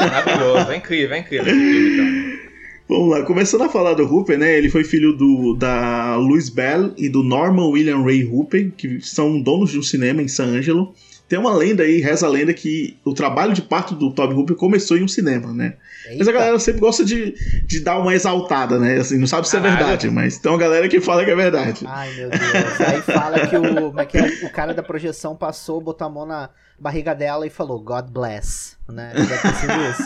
maravilhosa. 0.00 0.72
é 0.72 0.76
incrível, 0.76 1.14
é 1.14 1.18
incrível 1.18 1.44
filme, 1.44 1.92
então. 1.92 2.40
Vamos 2.88 3.08
lá, 3.10 3.22
começando 3.22 3.62
a 3.62 3.68
falar 3.68 3.94
do 3.94 4.02
Hooper, 4.02 4.36
né? 4.36 4.58
Ele 4.58 4.68
foi 4.68 4.82
filho 4.82 5.12
do, 5.12 5.54
da 5.54 6.16
Louise 6.16 6.52
Bell 6.52 6.92
e 6.96 7.08
do 7.08 7.22
Norman 7.22 7.68
William 7.68 8.02
Ray 8.02 8.24
Hooper, 8.24 8.72
que 8.76 9.00
são 9.00 9.40
donos 9.40 9.70
de 9.70 9.78
um 9.78 9.82
cinema 9.82 10.20
em 10.22 10.26
San 10.26 10.46
Angelo. 10.46 10.92
Tem 11.30 11.38
uma 11.38 11.54
lenda 11.54 11.84
aí, 11.84 12.00
reza 12.00 12.26
a 12.26 12.28
lenda, 12.28 12.52
que 12.52 12.98
o 13.04 13.14
trabalho 13.14 13.52
de 13.52 13.62
parto 13.62 13.94
do 13.94 14.12
Toby 14.12 14.34
Hooper 14.34 14.56
começou 14.56 14.98
em 14.98 15.04
um 15.04 15.08
cinema, 15.08 15.52
né? 15.52 15.74
Eita. 16.04 16.18
Mas 16.18 16.26
a 16.26 16.32
galera 16.32 16.58
sempre 16.58 16.80
gosta 16.80 17.04
de, 17.04 17.36
de 17.68 17.84
dar 17.84 18.00
uma 18.00 18.12
exaltada, 18.12 18.80
né? 18.80 18.96
Assim, 18.96 19.16
não 19.16 19.28
sabe 19.28 19.48
se 19.48 19.56
é 19.56 19.60
verdade, 19.60 20.10
mas 20.10 20.38
tem 20.38 20.50
uma 20.50 20.58
galera 20.58 20.88
que 20.88 21.00
fala 21.00 21.24
que 21.24 21.30
é 21.30 21.36
verdade. 21.36 21.84
Ai, 21.86 22.12
meu 22.16 22.30
Deus. 22.30 22.80
Aí 22.80 23.00
fala 23.02 23.46
que 23.46 23.56
o, 23.56 24.00
é 24.00 24.04
que 24.06 24.18
é, 24.18 24.26
o 24.42 24.50
cara 24.50 24.74
da 24.74 24.82
projeção 24.82 25.36
passou, 25.36 25.80
botou 25.80 26.04
a 26.04 26.10
mão 26.10 26.26
na 26.26 26.50
barriga 26.76 27.14
dela 27.14 27.46
e 27.46 27.50
falou, 27.50 27.78
God 27.80 28.10
bless, 28.10 28.76
né? 28.88 29.12
Deve 29.14 29.38
ter 29.38 29.54
sido 29.54 29.72
isso. 29.88 30.02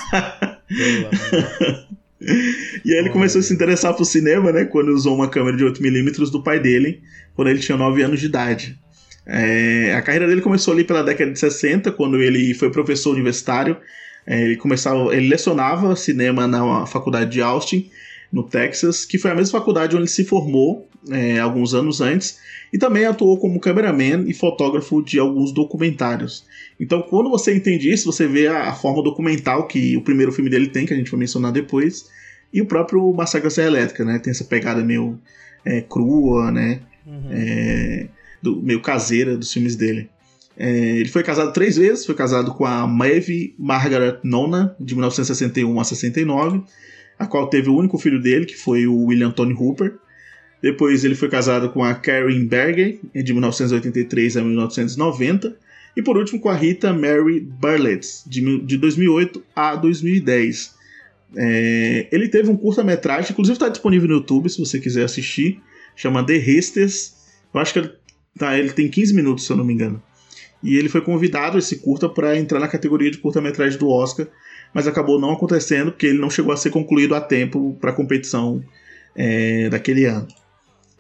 E 2.83 2.93
aí 2.93 2.99
ele 3.01 3.11
começou 3.11 3.41
a 3.41 3.43
se 3.43 3.53
interessar 3.53 3.93
pro 3.93 4.05
cinema, 4.05 4.51
né? 4.51 4.65
Quando 4.65 4.89
usou 4.89 5.15
uma 5.15 5.29
câmera 5.29 5.57
de 5.59 5.65
8mm 5.65 6.31
do 6.31 6.43
pai 6.43 6.59
dele, 6.59 7.03
quando 7.35 7.49
ele 7.49 7.59
tinha 7.59 7.77
9 7.77 8.03
anos 8.03 8.19
de 8.19 8.27
idade. 8.27 8.79
É, 9.27 9.95
a 9.95 10.03
carreira 10.03 10.27
dele 10.27 10.41
começou 10.41 10.75
ali 10.75 10.85
pela 10.85 11.03
década 11.03 11.31
de 11.31 11.39
60, 11.39 11.91
quando 11.93 12.21
ele 12.23 12.55
foi 12.55 12.71
professor 12.71 13.13
universitário. 13.13 13.77
É, 14.27 14.43
ele 14.43 14.57
começava, 14.57 15.15
ele 15.15 15.29
lecionava 15.29 15.95
cinema 15.97 16.47
na 16.47 16.87
faculdade 16.87 17.31
de 17.31 17.43
Austin, 17.43 17.91
no 18.33 18.43
Texas, 18.43 19.05
que 19.05 19.19
foi 19.19 19.31
a 19.31 19.35
mesma 19.35 19.59
faculdade 19.59 19.95
onde 19.95 20.05
ele 20.05 20.11
se 20.11 20.25
formou 20.25 20.89
é, 21.11 21.39
alguns 21.39 21.75
anos 21.75 22.01
antes, 22.01 22.39
e 22.73 22.79
também 22.79 23.05
atuou 23.05 23.39
como 23.39 23.61
cameraman 23.61 24.25
e 24.27 24.35
fotógrafo 24.35 25.03
de 25.03 25.19
alguns 25.19 25.53
documentários. 25.53 26.45
Então, 26.81 27.03
quando 27.03 27.31
você 27.31 27.55
entende 27.55 27.91
isso, 27.91 28.11
você 28.11 28.27
vê 28.27 28.49
a, 28.49 28.71
a 28.71 28.73
forma 28.75 29.03
documental 29.03 29.67
que 29.69 29.97
o 29.97 30.03
primeiro 30.03 30.33
filme 30.33 30.51
dele 30.51 30.69
tem, 30.69 30.87
que 30.87 30.95
a 30.95 30.97
gente 30.97 31.11
vai 31.11 31.21
mencionar 31.21 31.53
depois, 31.53 32.07
e 32.53 32.61
o 32.61 32.67
próprio 32.67 33.13
Massacre 33.13 33.49
da 33.49 33.55
Serra 33.55 33.69
Elétrica, 33.69 34.05
né? 34.05 34.19
Tem 34.19 34.31
essa 34.31 34.45
pegada 34.45 34.83
meio 34.83 35.21
é, 35.65 35.81
crua, 35.81 36.51
né? 36.51 36.81
Uhum. 37.07 38.09
Do, 38.45 38.63
meio 38.63 38.81
caseira 38.81 39.37
dos 39.37 39.51
filmes 39.53 39.75
dele. 39.75 40.11
É, 40.57 40.99
ele 40.99 41.09
foi 41.09 41.23
casado 41.23 41.53
três 41.53 41.77
vezes, 41.77 42.05
foi 42.07 42.15
casado 42.15 42.53
com 42.53 42.65
a 42.65 42.87
Maeve 42.87 43.55
Margaret 43.59 44.19
Nona, 44.23 44.77
de 44.79 44.95
1961 44.95 45.81
a 45.81 45.85
69, 45.85 46.63
a 47.19 47.27
qual 47.27 47.49
teve 47.49 47.71
o 47.71 47.77
único 47.77 47.99
filho 47.99 48.21
dele, 48.21 48.47
que 48.47 48.57
foi 48.57 48.87
o 48.87 49.07
William 49.07 49.31
Tony 49.31 49.55
Hooper. 49.55 49.97
Depois 50.63 51.05
ele 51.05 51.15
foi 51.15 51.29
casado 51.29 51.71
com 51.71 51.83
a 51.83 51.95
Karen 51.95 52.47
Berger, 52.47 53.01
de 53.15 53.33
1983 53.33 54.37
a 54.37 54.43
1990. 54.43 55.57
E 55.97 56.03
por 56.03 56.17
último 56.17 56.41
com 56.41 56.49
a 56.49 56.55
Rita 56.55 56.93
Mary 56.93 57.41
Bartlett, 57.41 58.07
de, 58.27 58.61
de 58.61 58.77
2008 58.77 59.43
a 59.55 59.77
2010. 59.77 60.75
É, 61.37 62.09
ele 62.11 62.29
teve 62.29 62.51
um 62.51 62.57
curta-metragem, 62.57 63.33
inclusive 63.33 63.55
está 63.55 63.69
disponível 63.69 64.09
no 64.09 64.15
YouTube 64.15 64.49
se 64.49 64.59
você 64.59 64.79
quiser 64.79 65.05
assistir, 65.05 65.61
chama 65.97 66.25
The 66.25 66.37
Restes. 66.37 67.15
Eu 67.53 67.61
acho 67.61 67.73
que 67.73 67.79
ele, 67.81 67.93
tá, 68.39 68.59
ele 68.59 68.73
tem 68.73 68.89
15 68.89 69.15
minutos, 69.15 69.45
se 69.45 69.53
eu 69.53 69.57
não 69.57 69.65
me 69.65 69.75
engano. 69.75 70.03
E 70.63 70.77
ele 70.77 70.89
foi 70.89 71.03
convidado, 71.03 71.59
esse 71.59 71.77
curta, 71.77 72.09
para 72.09 72.39
entrar 72.39 72.59
na 72.59 72.69
categoria 72.69 73.11
de 73.11 73.19
curta-metragem 73.19 73.79
do 73.79 73.89
Oscar, 73.89 74.27
mas 74.73 74.87
acabou 74.87 75.21
não 75.21 75.31
acontecendo 75.31 75.93
porque 75.93 76.07
ele 76.07 76.19
não 76.19 76.31
chegou 76.31 76.53
a 76.53 76.57
ser 76.57 76.71
concluído 76.71 77.15
a 77.15 77.21
tempo 77.21 77.77
para 77.81 77.91
a 77.91 77.95
competição 77.95 78.65
é, 79.15 79.69
daquele 79.69 80.07
ano. 80.07 80.27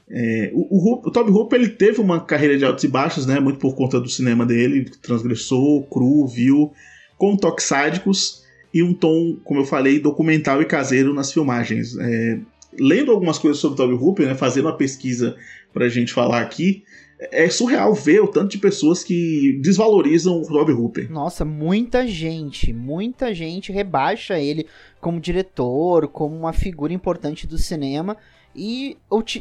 É, 0.09 0.51
o, 0.53 0.93
o, 0.93 1.09
o 1.09 1.11
Toby 1.11 1.31
Hooper 1.31 1.59
ele 1.59 1.71
teve 1.71 2.01
uma 2.01 2.21
carreira 2.21 2.59
de 2.59 2.65
altos 2.65 2.85
e 2.85 2.89
baixos, 2.89 3.27
né, 3.27 3.41
muito 3.41 3.59
por 3.59 3.75
conta 3.75 3.99
do 3.99 4.09
cinema 4.09 4.45
dele, 4.45 4.91
transgressor, 5.03 5.83
cru, 5.85 6.27
viu, 6.27 6.73
com 7.17 7.37
toques 7.37 7.65
sádicos 7.65 8.45
e 8.73 8.83
um 8.83 8.93
tom, 8.93 9.37
como 9.45 9.61
eu 9.61 9.65
falei, 9.65 9.99
documental 9.99 10.61
e 10.61 10.67
caseiro 10.67 11.15
nas 11.15 11.33
filmagens. 11.33 11.97
É, 11.99 12.39
lendo 12.79 13.11
algumas 13.11 13.39
coisas 13.39 13.61
sobre 13.61 13.77
Toby 13.77 13.95
Hooper, 13.95 14.27
né, 14.27 14.35
fazendo 14.35 14.67
uma 14.67 14.77
pesquisa 14.77 15.37
para 15.73 15.87
a 15.87 15.89
gente 15.89 16.13
falar 16.13 16.41
aqui, 16.43 16.85
é 17.19 17.49
surreal 17.49 17.95
ver 17.95 18.21
o 18.21 18.29
tanto 18.29 18.51
de 18.51 18.59
pessoas 18.59 19.05
que 19.05 19.59
desvalorizam 19.63 20.41
o 20.41 20.47
Toby 20.47 20.73
Hooper. 20.73 21.11
Nossa, 21.11 21.45
muita 21.45 22.07
gente, 22.07 22.73
muita 22.73 23.35
gente 23.35 23.73
rebaixa 23.73 24.39
ele 24.39 24.67
como 25.01 25.21
diretor, 25.21 26.09
como 26.09 26.35
uma 26.37 26.53
figura 26.53 26.93
importante 26.93 27.47
do 27.47 27.59
cinema 27.59 28.17
e, 28.55 28.97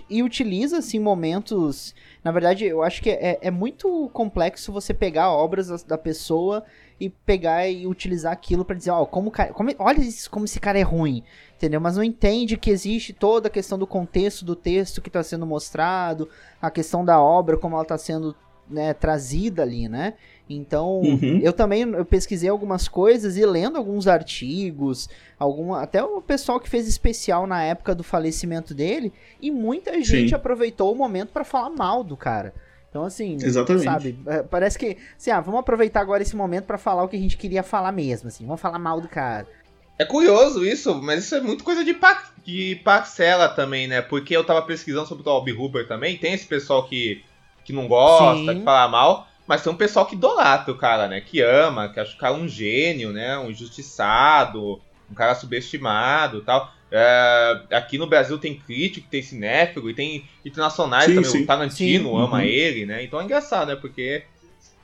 e 0.10 0.24
utiliza 0.24 0.78
assim 0.78 1.00
momentos. 1.00 1.94
Na 2.24 2.32
verdade, 2.32 2.66
eu 2.66 2.82
acho 2.82 3.02
que 3.02 3.10
é, 3.10 3.38
é 3.42 3.52
muito 3.52 4.10
complexo 4.12 4.72
você 4.72 4.94
pegar 4.94 5.32
obras 5.32 5.84
da 5.84 5.98
pessoa 5.98 6.64
e 7.00 7.10
pegar 7.10 7.68
e 7.68 7.88
utilizar 7.88 8.32
aquilo 8.32 8.64
para 8.64 8.76
dizer, 8.76 8.92
ó, 8.92 9.06
como, 9.06 9.32
como 9.32 9.70
olha 9.80 10.00
isso, 10.00 10.30
como 10.30 10.46
esse 10.46 10.60
cara 10.60 10.80
é 10.80 10.84
ruim, 10.84 11.24
entendeu? 11.56 11.82
Mas 11.82 11.96
não 11.96 12.04
entende 12.04 12.58
que 12.58 12.70
existe 12.70 13.14
toda 13.14 13.48
a 13.48 13.52
questão 13.52 13.78
do 13.78 13.88
contexto 13.88 14.46
do 14.46 14.56
texto 14.56 15.02
que 15.02 15.10
está 15.10 15.24
sendo 15.24 15.46
mostrado, 15.46 16.30
a 16.62 16.70
questão 16.72 17.04
da 17.04 17.20
obra 17.22 17.58
como 17.58 17.76
ela 17.76 17.84
está 17.84 17.98
sendo 17.98 18.36
né, 18.70 18.94
trazida 18.94 19.62
ali, 19.62 19.88
né? 19.88 20.14
Então, 20.50 21.00
uhum. 21.00 21.40
eu 21.42 21.54
também 21.54 21.82
eu 21.82 22.06
pesquisei 22.06 22.50
algumas 22.50 22.88
coisas 22.88 23.38
e 23.38 23.46
lendo 23.46 23.78
alguns 23.78 24.08
artigos, 24.08 25.10
alguma, 25.40 25.82
até 25.82 26.04
o 26.04 26.22
pessoal 26.22 26.60
que 26.60 26.70
fez 26.70 26.88
especial 26.88 27.48
na 27.48 27.64
época 27.64 27.96
do 27.96 28.04
falecimento 28.04 28.74
dele, 28.74 29.14
e 29.42 29.50
muita 29.50 30.02
gente 30.02 30.30
Sim. 30.30 30.36
aproveitou 30.36 30.92
o 30.92 30.96
momento 30.96 31.32
para 31.32 31.44
falar 31.44 31.70
mal 31.70 32.04
do 32.04 32.18
cara. 32.18 32.54
Então, 32.94 33.06
assim, 33.06 33.38
Exatamente. 33.42 33.86
sabe, 33.86 34.20
é, 34.28 34.44
parece 34.44 34.78
que, 34.78 34.98
assim, 35.18 35.32
ah, 35.32 35.42
vamos 35.42 35.62
aproveitar 35.62 36.00
agora 36.00 36.22
esse 36.22 36.36
momento 36.36 36.66
para 36.66 36.78
falar 36.78 37.02
o 37.02 37.08
que 37.08 37.16
a 37.16 37.20
gente 37.20 37.38
queria 37.38 37.64
falar 37.64 37.92
mesmo, 37.92 38.28
assim, 38.28 38.46
vamos 38.46 38.62
falar 38.62 38.78
mal 38.78 39.02
do 39.02 39.08
cara. 39.08 39.48
É 39.98 40.06
curioso 40.06 40.64
isso, 40.64 41.02
mas 41.02 41.26
isso 41.26 41.34
é 41.34 41.42
muito 41.42 41.64
coisa 41.64 41.84
de, 41.84 41.96
par 41.96 42.32
de 42.46 42.80
parcela 42.84 43.50
também, 43.50 43.88
né? 43.88 44.00
Porque 44.00 44.38
eu 44.38 44.44
tava 44.44 44.62
pesquisando 44.62 45.08
sobre 45.08 45.24
o 45.24 45.26
Toby 45.26 45.54
Hooper 45.54 45.88
também, 45.88 46.20
tem 46.20 46.34
esse 46.34 46.46
pessoal 46.46 46.86
que, 46.88 47.24
que 47.66 47.74
não 47.74 47.88
gosta, 47.88 48.54
Sim. 48.54 48.60
que 48.60 48.64
fala 48.64 48.88
mal, 48.88 49.28
mas 49.48 49.64
tem 49.64 49.74
um 49.74 49.76
pessoal 49.76 50.06
que 50.06 50.14
idolatra 50.14 50.72
o 50.72 50.78
cara, 50.78 51.08
né? 51.08 51.20
Que 51.20 51.42
ama, 51.42 51.90
que 51.90 52.00
acha 52.00 52.14
o 52.14 52.20
cara 52.20 52.36
um 52.36 52.48
gênio, 52.48 53.12
né? 53.12 53.40
Um 53.40 53.50
injustiçado, 53.50 54.80
um 55.10 55.16
cara 55.16 55.34
subestimado 55.34 56.42
tal. 56.42 56.72
É, 56.96 57.62
aqui 57.72 57.98
no 57.98 58.06
Brasil 58.06 58.38
tem 58.38 58.56
crítico, 58.56 59.08
tem 59.10 59.24
cinéfilo 59.24 59.90
e 59.90 59.96
tem 59.96 60.24
internacionais 60.46 61.06
sim, 61.06 61.16
também. 61.16 61.32
Sim. 61.32 61.42
O 61.42 61.46
Tarantino 61.48 62.10
sim. 62.10 62.16
ama 62.16 62.38
uhum. 62.38 62.42
ele, 62.42 62.86
né? 62.86 63.04
Então 63.04 63.20
é 63.20 63.24
engraçado, 63.24 63.70
né? 63.70 63.76
Porque 63.76 64.22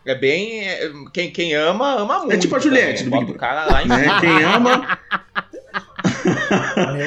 é 0.03 0.15
bem. 0.15 0.67
É, 0.67 0.91
quem, 1.13 1.29
quem 1.29 1.53
ama, 1.53 1.93
ama 1.93 2.19
muito. 2.19 2.33
É 2.33 2.37
tipo 2.37 2.55
a 2.55 2.59
Juliette 2.59 3.03
do 3.03 3.11
Big 3.11 3.31
o 3.31 3.35
cara 3.35 3.65
lá 3.65 3.83
em 3.83 3.87
né? 3.87 4.03
cima. 4.03 4.21
Quem 4.21 4.43
ama. 4.43 4.99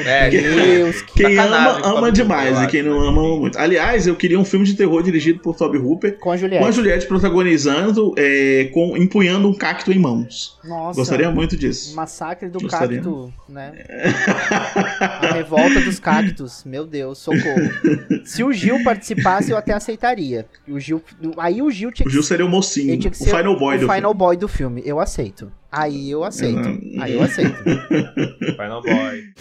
é, 0.05 0.29
Deus, 0.29 1.01
que 1.01 1.23
quem 1.23 1.37
ama, 1.37 1.79
ama 1.83 2.11
demais, 2.11 2.61
e 2.61 2.67
quem 2.67 2.83
não 2.83 2.99
ama, 2.99 3.21
ama 3.21 3.37
muito. 3.37 3.57
Aliás, 3.57 4.07
eu 4.07 4.15
queria 4.15 4.39
um 4.39 4.45
filme 4.45 4.65
de 4.65 4.75
terror 4.75 5.01
dirigido 5.03 5.39
por 5.39 5.55
Toby 5.55 5.77
Hooper. 5.77 6.17
Com 6.19 6.31
a 6.31 6.37
Juliette. 6.37 6.63
Com 6.63 6.69
a 6.69 6.71
Juliette 6.71 7.07
protagonizando, 7.07 8.13
é, 8.17 8.69
com, 8.73 8.97
empunhando 8.97 9.47
um 9.47 9.53
cacto 9.53 9.91
em 9.91 9.99
mãos. 9.99 10.57
Nossa. 10.63 10.99
Gostaria 10.99 11.29
muito 11.31 11.57
disso. 11.57 11.95
Massacre 11.95 12.49
do 12.49 12.59
Gostaria. 12.59 12.97
cacto, 12.97 13.33
né? 13.47 13.71
a 14.99 15.33
revolta 15.33 15.81
dos 15.81 15.99
cactos. 15.99 16.63
Meu 16.65 16.85
Deus, 16.85 17.17
socorro. 17.19 18.23
Se 18.25 18.43
o 18.43 18.51
Gil 18.51 18.83
participasse, 18.83 19.51
eu 19.51 19.57
até 19.57 19.73
aceitaria. 19.73 20.45
O 20.67 20.79
Gil, 20.79 21.01
aí 21.37 21.61
o 21.61 21.69
Gil 21.69 21.91
tinha 21.91 22.05
que 22.05 22.09
O 22.09 22.11
Gil 22.11 22.23
seria 22.23 22.45
o 22.45 22.49
mocinho, 22.49 22.97
o 22.97 23.13
final 23.13 23.57
boy 23.57 23.75
o 23.75 23.79
do 23.79 23.87
final 23.87 24.11
filme. 24.11 24.17
boy 24.17 24.37
do 24.37 24.47
filme. 24.47 24.81
Eu 24.85 24.99
aceito. 24.99 25.51
Aí 25.75 26.11
eu 26.11 26.23
aceito. 26.23 26.79
Aí 26.99 27.13
eu 27.13 27.23
aceito. 27.23 27.57
Final 28.55 28.83
Boy. 28.83 29.33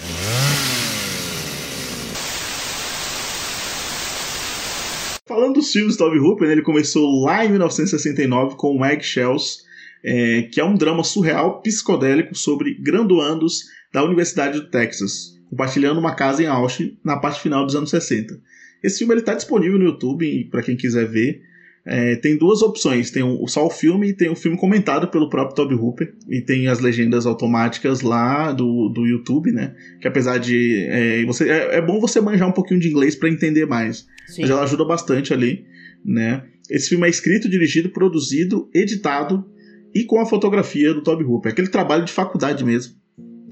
Falando 5.28 5.56
dos 5.56 5.70
filmes 5.70 5.94
do 5.94 5.98
Toby 5.98 6.18
Hooper, 6.18 6.48
né, 6.48 6.54
ele 6.54 6.62
começou 6.62 7.22
lá 7.22 7.44
em 7.44 7.50
1969 7.50 8.56
com 8.56 8.78
o 8.78 8.82
Egg 8.82 9.04
Shells, 9.04 9.58
é, 10.02 10.48
que 10.50 10.58
é 10.58 10.64
um 10.64 10.74
drama 10.74 11.04
surreal 11.04 11.60
psicodélico 11.60 12.34
sobre 12.34 12.78
graduandos 12.80 13.64
da 13.92 14.02
Universidade 14.02 14.58
do 14.58 14.70
Texas, 14.70 15.38
compartilhando 15.50 16.00
uma 16.00 16.14
casa 16.14 16.42
em 16.42 16.46
Austin 16.46 16.96
na 17.04 17.18
parte 17.18 17.42
final 17.42 17.66
dos 17.66 17.76
anos 17.76 17.90
60. 17.90 18.40
Esse 18.82 19.00
filme 19.00 19.14
está 19.16 19.34
disponível 19.34 19.78
no 19.78 19.84
YouTube 19.84 20.48
para 20.50 20.62
quem 20.62 20.78
quiser 20.78 21.06
ver. 21.06 21.42
É, 21.84 22.14
tem 22.16 22.36
duas 22.36 22.62
opções: 22.62 23.10
tem 23.10 23.22
o, 23.22 23.46
só 23.48 23.66
o 23.66 23.70
filme 23.70 24.08
e 24.08 24.12
tem 24.12 24.30
o 24.30 24.36
filme 24.36 24.56
comentado 24.56 25.08
pelo 25.08 25.28
próprio 25.28 25.56
Toby 25.56 25.74
Hooper. 25.74 26.14
E 26.28 26.40
tem 26.40 26.68
as 26.68 26.78
legendas 26.80 27.26
automáticas 27.26 28.02
lá 28.02 28.52
do, 28.52 28.88
do 28.88 29.04
YouTube, 29.04 29.50
né? 29.50 29.74
Que 30.00 30.06
apesar 30.06 30.38
de. 30.38 30.84
É, 30.88 31.24
você, 31.24 31.50
é, 31.50 31.76
é 31.76 31.82
bom 31.82 32.00
você 32.00 32.20
manjar 32.20 32.48
um 32.48 32.52
pouquinho 32.52 32.80
de 32.80 32.88
inglês 32.88 33.16
para 33.16 33.28
entender 33.28 33.66
mais. 33.66 34.06
Sim. 34.28 34.42
Mas 34.42 34.50
ela 34.50 34.62
ajuda 34.62 34.84
bastante 34.84 35.32
ali, 35.32 35.64
né? 36.04 36.44
Esse 36.70 36.90
filme 36.90 37.06
é 37.06 37.10
escrito, 37.10 37.48
dirigido, 37.48 37.90
produzido, 37.90 38.70
editado 38.72 39.44
e 39.92 40.04
com 40.04 40.20
a 40.20 40.26
fotografia 40.26 40.94
do 40.94 41.02
Toby 41.02 41.24
Hooper. 41.24 41.52
Aquele 41.52 41.68
trabalho 41.68 42.04
de 42.04 42.12
faculdade 42.12 42.64
mesmo 42.64 42.94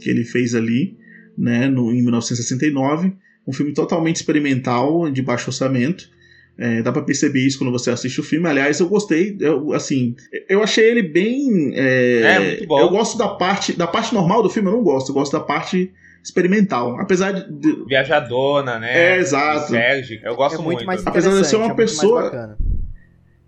que 0.01 0.09
ele 0.09 0.25
fez 0.25 0.55
ali, 0.55 0.97
né? 1.37 1.69
No, 1.69 1.93
em 1.93 2.01
1969. 2.03 3.13
Um 3.47 3.53
filme 3.53 3.73
totalmente 3.73 4.17
experimental, 4.17 5.11
de 5.11 5.21
baixo 5.21 5.49
orçamento 5.49 6.09
é, 6.61 6.83
dá 6.83 6.93
pra 6.93 7.01
perceber 7.01 7.41
isso 7.41 7.59
quando 7.59 7.73
você 7.73 7.91
assiste 7.91 8.21
o 8.21 8.23
filme. 8.23 8.47
Aliás, 8.47 8.79
eu 8.81 8.89
gostei, 8.89 9.35
eu, 9.41 9.73
assim, 9.73 10.15
eu 10.47 10.63
achei 10.63 10.85
ele 10.85 11.03
bem. 11.03 11.73
É, 11.75 12.21
é, 12.21 12.39
muito 12.39 12.67
bom. 12.67 12.79
Eu 12.79 12.91
gosto 12.91 13.17
da 13.17 13.29
parte, 13.29 13.73
da 13.73 13.87
parte 13.87 14.13
normal 14.13 14.43
do 14.43 14.51
filme, 14.51 14.69
eu 14.69 14.73
não 14.75 14.83
gosto, 14.83 15.09
eu 15.09 15.15
gosto 15.15 15.33
da 15.33 15.41
parte 15.41 15.91
experimental. 16.23 17.01
Apesar 17.01 17.33
de. 17.33 17.85
Viajadona, 17.87 18.79
né? 18.79 19.15
É, 19.15 19.19
exato. 19.19 19.71
Sérgio, 19.71 20.21
eu 20.23 20.37
gosto 20.37 20.57
é 20.61 20.63
muito. 20.63 20.77
muito. 20.77 20.87
Mais 20.87 21.07
apesar 21.07 21.31
de 21.31 21.39
eu 21.39 21.45
ser 21.45 21.57
uma 21.57 21.73
é 21.73 21.75
pessoa. 21.75 22.59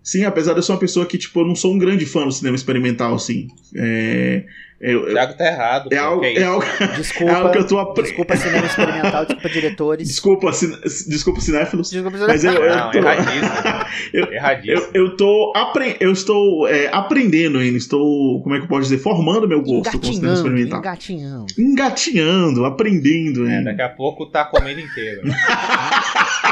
Sim, 0.03 0.25
apesar 0.25 0.51
de 0.51 0.59
eu 0.59 0.63
ser 0.63 0.73
uma 0.73 0.79
pessoa 0.79 1.05
que, 1.05 1.17
tipo, 1.17 1.39
eu 1.39 1.47
não 1.47 1.55
sou 1.55 1.73
um 1.73 1.77
grande 1.77 2.05
fã 2.05 2.25
do 2.25 2.31
cinema 2.31 2.55
experimental, 2.55 3.15
assim. 3.15 3.47
É, 3.75 4.43
eu, 4.83 5.05
Thiago 5.05 5.33
tá 5.35 5.47
errado. 5.47 5.93
É 5.93 5.97
algo, 5.97 6.25
é, 6.25 6.33
é 6.33 6.43
algo, 6.43 6.65
desculpa, 6.97 7.31
é 7.31 7.35
algo 7.35 7.51
que 7.51 7.57
eu 7.57 7.67
tô 7.67 7.79
apre... 7.79 8.03
Desculpa 8.03 8.35
cinema 8.35 8.65
experimental, 8.65 9.25
desculpa 9.25 9.49
diretores. 9.49 10.07
Desculpa, 10.09 10.51
cin... 10.51 10.77
desculpa 11.07 11.39
cinéfilos. 11.39 11.89
Desculpa 11.89 12.17
Mas 12.27 12.43
eu, 12.43 12.51
eu 12.51 12.75
não, 12.75 12.91
tô... 12.91 12.97
erradíssimo. 12.97 13.47
eu, 14.13 14.33
erradíssimo. 14.33 14.89
Eu, 14.93 15.05
eu 15.05 15.15
tô 15.15 15.53
apre... 15.55 15.95
eu 16.01 16.11
estou 16.11 16.67
é, 16.67 16.89
aprendendo 16.91 17.59
ainda, 17.59 17.77
estou, 17.77 18.43
como 18.43 18.55
é 18.55 18.57
que 18.57 18.65
eu 18.65 18.67
posso 18.67 18.81
dizer, 18.81 18.97
formando 18.97 19.47
meu 19.47 19.61
gosto 19.61 19.97
com 19.97 20.13
cinema 20.13 20.33
experimental. 20.33 20.79
Engatinhando. 20.79 21.45
Engatinhando, 21.57 22.65
aprendendo 22.65 23.43
ainda. 23.43 23.69
É, 23.69 23.73
daqui 23.73 23.81
a 23.83 23.89
pouco 23.89 24.25
tá 24.25 24.43
comendo 24.43 24.81
inteiro. 24.81 25.21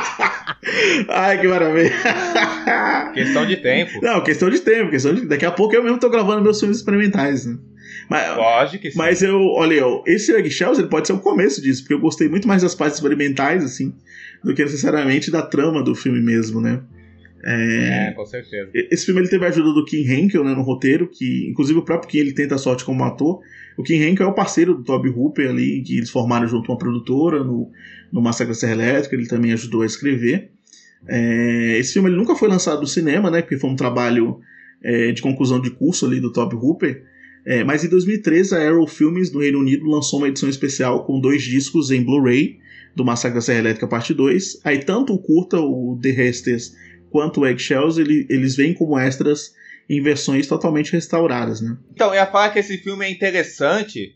Ai, 1.09 1.39
que 1.39 1.47
maravilha. 1.47 1.91
questão 3.13 3.45
de 3.45 3.57
tempo. 3.57 3.99
Não, 4.01 4.21
questão 4.23 4.49
de 4.49 4.59
tempo, 4.59 4.89
questão 4.89 5.13
de... 5.13 5.25
Daqui 5.27 5.45
a 5.45 5.51
pouco 5.51 5.75
eu 5.75 5.83
mesmo 5.83 5.99
tô 5.99 6.09
gravando 6.09 6.41
meus 6.41 6.59
filmes 6.59 6.77
experimentais, 6.77 7.45
né? 7.45 7.57
Mas, 8.09 8.35
Lógico 8.35 8.81
que 8.83 8.91
sim. 8.91 8.97
Mas 8.97 9.21
eu, 9.21 9.39
olha, 9.39 9.75
eu, 9.75 10.03
esse 10.05 10.33
Eggshells 10.33 10.79
ele 10.79 10.89
pode 10.89 11.07
ser 11.07 11.13
o 11.13 11.19
começo 11.19 11.61
disso, 11.61 11.81
porque 11.81 11.93
eu 11.93 11.99
gostei 11.99 12.27
muito 12.27 12.47
mais 12.47 12.61
das 12.61 12.75
partes 12.75 12.97
experimentais, 12.97 13.63
assim, 13.63 13.93
do 14.43 14.53
que 14.53 14.63
necessariamente 14.63 15.31
da 15.31 15.41
trama 15.41 15.83
do 15.83 15.95
filme 15.95 16.21
mesmo, 16.21 16.59
né? 16.59 16.81
É, 17.43 18.09
é, 18.09 18.11
com 18.11 18.25
certeza. 18.25 18.69
Esse 18.73 19.05
filme 19.05 19.21
ele 19.21 19.29
teve 19.29 19.45
a 19.45 19.47
ajuda 19.47 19.73
do 19.73 19.83
Kim 19.83 20.03
Henkel 20.03 20.43
né, 20.43 20.53
no 20.53 20.61
roteiro, 20.61 21.07
que 21.07 21.49
inclusive 21.49 21.79
o 21.79 21.85
próprio 21.85 22.09
Kim 22.09 22.19
ele 22.19 22.33
tenta 22.33 22.55
a 22.55 22.57
sorte 22.57 22.85
como 22.85 23.03
ator. 23.03 23.39
O 23.77 23.83
Kim 23.83 23.95
Henkel 23.95 24.27
é 24.27 24.29
o 24.29 24.33
parceiro 24.33 24.75
do 24.75 24.83
Toby 24.83 25.09
Hooper 25.09 25.49
ali, 25.49 25.81
que 25.81 25.97
eles 25.97 26.09
formaram 26.09 26.47
junto 26.47 26.67
com 26.67 26.73
uma 26.73 26.77
produtora 26.77 27.43
no, 27.43 27.71
no 28.11 28.21
Massacre 28.21 28.53
Serra 28.53 28.73
Elétrica, 28.73 29.15
ele 29.15 29.27
também 29.27 29.53
ajudou 29.53 29.81
a 29.81 29.85
escrever. 29.85 30.51
É, 31.07 31.77
esse 31.77 31.93
filme 31.93 32.09
ele 32.09 32.17
nunca 32.17 32.35
foi 32.35 32.47
lançado 32.47 32.81
no 32.81 32.87
cinema, 32.87 33.29
né? 33.31 33.41
Porque 33.41 33.57
foi 33.57 33.69
um 33.69 33.75
trabalho 33.75 34.39
é, 34.83 35.11
de 35.11 35.21
conclusão 35.21 35.59
de 35.59 35.71
curso 35.71 36.05
ali 36.05 36.19
do 36.19 36.31
Toby 36.31 36.55
Hooper. 36.55 37.03
É, 37.45 37.63
mas 37.63 37.83
em 37.83 37.89
2013 37.89 38.55
a 38.55 38.69
Arrow 38.69 38.87
Filmes 38.87 39.31
do 39.31 39.39
Reino 39.39 39.59
Unido 39.59 39.85
lançou 39.85 40.19
uma 40.19 40.27
edição 40.27 40.47
especial 40.47 41.05
com 41.05 41.19
dois 41.19 41.41
discos 41.41 41.89
em 41.89 42.03
Blu-ray 42.03 42.59
do 42.95 43.03
Massacre 43.03 43.35
da 43.35 43.41
Serra 43.41 43.59
Elétrica 43.59 43.87
Parte 43.87 44.13
2. 44.13 44.61
Aí 44.63 44.79
tanto 44.79 45.13
o 45.13 45.19
curta, 45.19 45.59
o 45.59 45.97
The 46.01 46.11
Restes, 46.11 46.75
quanto 47.09 47.41
o 47.41 47.45
Eggshells, 47.45 47.99
ele, 47.99 48.27
eles 48.29 48.55
vêm 48.55 48.73
como 48.73 48.97
extras 48.97 49.53
em 49.89 50.01
versões 50.01 50.47
totalmente 50.47 50.93
restauradas, 50.93 51.61
né? 51.61 51.77
Então, 51.91 52.09
eu 52.09 52.15
ia 52.15 52.25
falar 52.25 52.51
que 52.51 52.59
esse 52.59 52.77
filme 52.77 53.05
é 53.05 53.11
interessante 53.11 54.15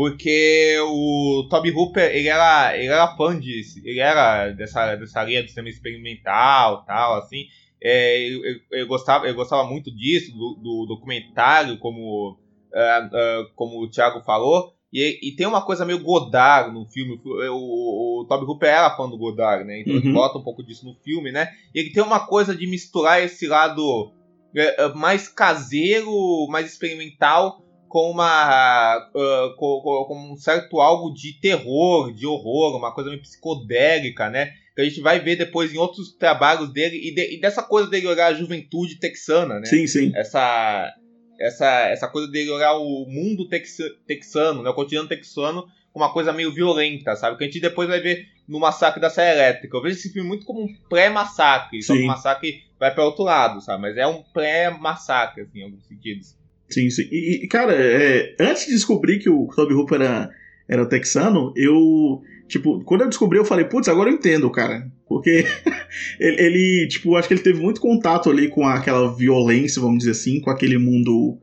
porque 0.00 0.78
o 0.80 1.46
Toby 1.50 1.72
Hooper, 1.72 2.10
ele 2.10 2.28
era, 2.28 2.74
ele 2.74 2.86
era 2.86 3.14
fã 3.18 3.38
disso, 3.38 3.78
ele 3.84 4.00
era 4.00 4.48
dessa, 4.48 4.96
dessa 4.96 5.22
linha 5.22 5.42
do 5.42 5.50
cinema 5.50 5.68
experimental 5.68 6.86
tal, 6.86 7.18
assim. 7.18 7.44
É, 7.82 8.18
ele, 8.18 8.62
ele, 8.72 8.86
gostava, 8.86 9.26
ele 9.26 9.34
gostava 9.34 9.68
muito 9.68 9.94
disso, 9.94 10.32
do, 10.32 10.54
do 10.54 10.86
documentário, 10.88 11.78
como, 11.78 12.30
uh, 12.30 12.34
uh, 12.34 13.52
como 13.54 13.78
o 13.84 13.90
Thiago 13.90 14.22
falou. 14.22 14.72
E, 14.90 15.18
e, 15.22 15.36
tem 15.36 15.46
uma 15.46 15.60
coisa 15.60 15.84
meio 15.84 16.02
Godard 16.02 16.72
no 16.72 16.86
filme. 16.86 17.20
O, 17.22 17.52
o, 17.52 18.22
o 18.22 18.26
Toby 18.26 18.46
Hooper 18.46 18.70
era 18.70 18.96
fã 18.96 19.06
do 19.06 19.18
Godard, 19.18 19.64
né? 19.64 19.82
Então 19.82 19.92
uhum. 19.92 20.00
ele 20.00 20.12
bota 20.14 20.38
um 20.38 20.42
pouco 20.42 20.64
disso 20.64 20.86
no 20.86 20.94
filme, 20.94 21.30
né? 21.30 21.50
E 21.74 21.78
ele 21.78 21.92
tem 21.92 22.02
uma 22.02 22.26
coisa 22.26 22.56
de 22.56 22.66
misturar 22.66 23.22
esse 23.22 23.46
lado 23.46 24.14
é, 24.56 24.88
mais 24.94 25.28
caseiro, 25.28 26.10
mais 26.48 26.72
experimental 26.72 27.62
com 27.90 28.08
uma 28.08 29.10
uh, 29.12 29.56
com, 29.56 29.80
com, 30.06 30.32
um 30.32 30.36
certo 30.36 30.80
algo 30.80 31.12
de 31.12 31.32
terror, 31.40 32.14
de 32.14 32.24
horror, 32.24 32.76
uma 32.76 32.94
coisa 32.94 33.10
meio 33.10 33.20
psicodélica, 33.20 34.30
né? 34.30 34.52
Que 34.76 34.82
a 34.82 34.84
gente 34.84 35.00
vai 35.00 35.18
ver 35.18 35.34
depois 35.34 35.74
em 35.74 35.76
outros 35.76 36.12
trabalhos 36.12 36.72
dele 36.72 36.96
e, 36.96 37.12
de, 37.12 37.34
e 37.34 37.40
dessa 37.40 37.64
coisa 37.64 37.90
dele 37.90 38.06
olhar 38.06 38.28
a 38.28 38.34
juventude 38.34 39.00
texana, 39.00 39.58
né? 39.58 39.66
Sim, 39.66 39.88
sim. 39.88 40.12
Essa 40.14 40.94
essa 41.40 41.88
essa 41.88 42.06
coisa 42.06 42.30
dele 42.30 42.50
olhar 42.50 42.74
o 42.74 43.06
mundo 43.06 43.48
texa, 43.48 43.84
texano, 44.06 44.62
né? 44.62 44.70
O 44.70 44.74
cotidiano 44.74 45.08
texano 45.08 45.66
uma 45.92 46.12
coisa 46.12 46.32
meio 46.32 46.52
violenta, 46.52 47.16
sabe? 47.16 47.36
Que 47.36 47.42
a 47.42 47.46
gente 47.48 47.60
depois 47.60 47.88
vai 47.88 48.00
ver 48.00 48.28
no 48.46 48.60
Massacre 48.60 49.00
da 49.00 49.10
Serra 49.10 49.32
Elétrica. 49.32 49.76
Eu 49.76 49.82
vejo 49.82 49.98
esse 49.98 50.12
filme 50.12 50.28
muito 50.28 50.46
como 50.46 50.62
um 50.62 50.74
pré-massacre, 50.88 51.82
só 51.82 51.94
que 51.94 52.02
o 52.02 52.06
massacre 52.06 52.62
vai 52.78 52.94
para 52.94 53.04
outro 53.04 53.24
lado, 53.24 53.60
sabe? 53.60 53.82
Mas 53.82 53.96
é 53.96 54.06
um 54.06 54.22
pré-massacre, 54.22 55.42
assim, 55.42 55.58
em 55.58 55.64
alguns 55.64 55.84
sentidos. 55.88 56.39
Sim, 56.70 56.88
sim. 56.88 57.08
E, 57.10 57.46
cara, 57.48 57.72
é, 57.74 58.34
antes 58.38 58.66
de 58.66 58.72
descobrir 58.72 59.18
que 59.18 59.28
o 59.28 59.48
Toby 59.48 59.74
Hooper 59.74 60.00
era, 60.00 60.30
era 60.68 60.86
texano, 60.86 61.52
eu. 61.56 62.22
Tipo, 62.46 62.82
quando 62.84 63.02
eu 63.02 63.08
descobri, 63.08 63.38
eu 63.38 63.44
falei, 63.44 63.64
putz, 63.64 63.88
agora 63.88 64.10
eu 64.10 64.14
entendo, 64.14 64.50
cara. 64.50 64.86
Porque 65.08 65.44
ele, 66.18 66.40
ele, 66.40 66.88
tipo, 66.88 67.16
acho 67.16 67.28
que 67.28 67.34
ele 67.34 67.42
teve 67.42 67.60
muito 67.60 67.80
contato 67.80 68.30
ali 68.30 68.48
com 68.48 68.66
aquela 68.66 69.14
violência, 69.14 69.82
vamos 69.82 69.98
dizer 69.98 70.12
assim, 70.12 70.40
com 70.40 70.50
aquele 70.50 70.78
mundo 70.78 71.38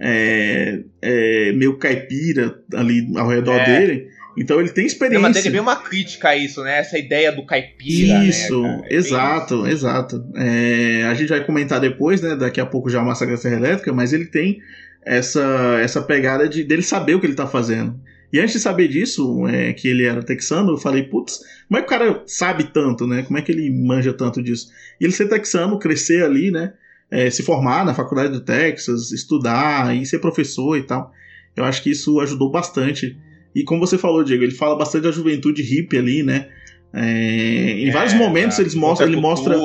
é, 0.00 0.82
é, 1.00 1.52
meio 1.52 1.78
caipira 1.78 2.60
ali 2.74 3.08
ao 3.16 3.28
redor 3.28 3.58
é. 3.58 3.64
dele. 3.64 4.08
Então 4.36 4.60
ele 4.60 4.70
tem 4.70 4.86
experiência. 4.86 5.20
Não, 5.20 5.28
mas 5.28 5.44
ele 5.44 5.60
uma 5.60 5.76
crítica 5.76 6.30
a 6.30 6.36
isso, 6.36 6.62
né? 6.62 6.78
Essa 6.78 6.98
ideia 6.98 7.32
do 7.32 7.44
caipira. 7.44 8.18
Né, 8.18 8.26
isso, 8.26 8.62
né, 8.62 8.82
exato, 8.90 9.66
exato. 9.66 10.24
É, 10.36 11.04
a 11.04 11.14
gente 11.14 11.28
vai 11.28 11.44
comentar 11.44 11.80
depois, 11.80 12.20
né? 12.20 12.36
Daqui 12.36 12.60
a 12.60 12.66
pouco 12.66 12.90
já 12.90 13.02
o 13.02 13.06
Massacre 13.06 13.34
da 13.34 13.40
Serra 13.40 13.56
Elétrica, 13.56 13.92
mas 13.92 14.12
ele 14.12 14.26
tem 14.26 14.60
essa, 15.04 15.78
essa 15.82 16.00
pegada 16.00 16.48
de 16.48 16.64
dele 16.64 16.82
saber 16.82 17.14
o 17.14 17.20
que 17.20 17.26
ele 17.26 17.34
tá 17.34 17.46
fazendo. 17.46 17.98
E 18.32 18.40
antes 18.40 18.54
de 18.54 18.60
saber 18.60 18.88
disso, 18.88 19.46
é, 19.46 19.74
que 19.74 19.88
ele 19.88 20.04
era 20.04 20.22
texano, 20.22 20.72
eu 20.72 20.78
falei, 20.78 21.02
putz, 21.02 21.40
como 21.68 21.78
é 21.78 21.82
que 21.82 21.86
o 21.86 21.90
cara 21.90 22.22
sabe 22.26 22.64
tanto, 22.64 23.06
né? 23.06 23.22
Como 23.22 23.38
é 23.38 23.42
que 23.42 23.52
ele 23.52 23.70
manja 23.70 24.12
tanto 24.12 24.42
disso? 24.42 24.68
E 24.98 25.04
ele 25.04 25.12
ser 25.12 25.28
texano, 25.28 25.78
crescer 25.78 26.24
ali, 26.24 26.50
né? 26.50 26.72
É, 27.10 27.28
se 27.28 27.42
formar 27.42 27.84
na 27.84 27.92
faculdade 27.92 28.32
do 28.32 28.40
Texas, 28.40 29.12
estudar 29.12 29.94
e 29.94 30.06
ser 30.06 30.18
professor 30.18 30.78
e 30.78 30.82
tal. 30.84 31.12
Eu 31.54 31.64
acho 31.64 31.82
que 31.82 31.90
isso 31.90 32.18
ajudou 32.20 32.50
bastante 32.50 33.18
e 33.54 33.64
como 33.64 33.80
você 33.80 33.98
falou, 33.98 34.24
Diego, 34.24 34.42
ele 34.42 34.52
fala 34.52 34.76
bastante 34.76 35.04
da 35.04 35.10
juventude 35.10 35.62
hippie 35.62 35.98
ali, 35.98 36.22
né? 36.22 36.48
É, 36.94 37.02
em 37.02 37.88
é, 37.88 37.92
vários 37.92 38.12
momentos 38.14 38.58
eles 38.58 38.74
mostram, 38.74 39.08
ele 39.08 39.20
mostra. 39.20 39.56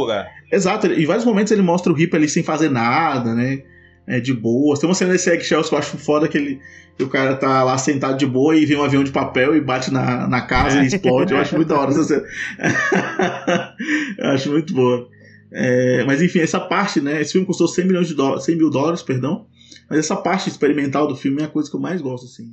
Exato, 0.52 0.88
em 0.88 1.06
vários 1.06 1.26
momentos 1.26 1.52
ele 1.52 1.62
mostra 1.62 1.92
o 1.92 1.96
hippie 1.96 2.16
ali 2.16 2.30
sem 2.30 2.42
fazer 2.44 2.70
nada, 2.70 3.34
né? 3.34 3.64
É, 4.08 4.22
de 4.22 4.34
boa. 4.34 4.80
Tem 4.80 4.88
uma 4.88 4.96
cena 4.96 5.12
desse 5.12 5.30
Eggshells 5.30 5.68
que 5.68 5.76
eu 5.76 5.80
acho 5.80 5.98
foda 5.98 6.30
que, 6.30 6.38
ele, 6.38 6.62
que 6.98 7.04
o 7.04 7.10
cara 7.10 7.36
tá 7.36 7.62
lá 7.64 7.78
sentado 7.78 8.18
de 8.18 8.26
boa 8.26 8.56
e 8.56 8.66
vem 8.66 8.78
um 8.78 8.84
avião 8.84 9.04
de 9.04 9.12
papel 9.12 9.56
e 9.58 9.60
bate 9.60 9.92
na, 9.92 10.26
na 10.28 10.42
casa 10.42 10.82
e 10.82 10.88
explode. 10.88 11.34
Eu 11.34 11.40
acho 11.40 11.56
muito 11.56 11.68
da 11.68 11.78
hora 11.78 11.92
essa 11.92 12.04
cena. 12.06 12.24
eu 14.18 14.30
acho 14.30 14.50
muito 14.50 14.74
boa. 14.74 15.10
É, 15.52 16.06
mas 16.06 16.22
enfim, 16.22 16.40
essa 16.40 16.60
parte, 16.60 17.02
né? 17.02 17.22
Esse 17.22 17.34
filme 17.34 17.48
custou 17.48 17.68
100 17.68 17.86
milhões 17.86 18.08
de 18.08 18.14
dólares, 18.14 18.46
100 18.46 18.56
mil 18.56 18.70
dólares, 18.70 19.02
perdão. 19.02 19.46
Mas 19.90 20.00
essa 20.00 20.16
parte 20.16 20.50
experimental 20.50 21.08
do 21.08 21.16
filme 21.16 21.42
é 21.42 21.46
a 21.46 21.50
coisa 21.50 21.70
que 21.70 21.76
eu 21.76 21.80
mais 21.80 22.02
gosto, 22.02 22.26
assim. 22.26 22.46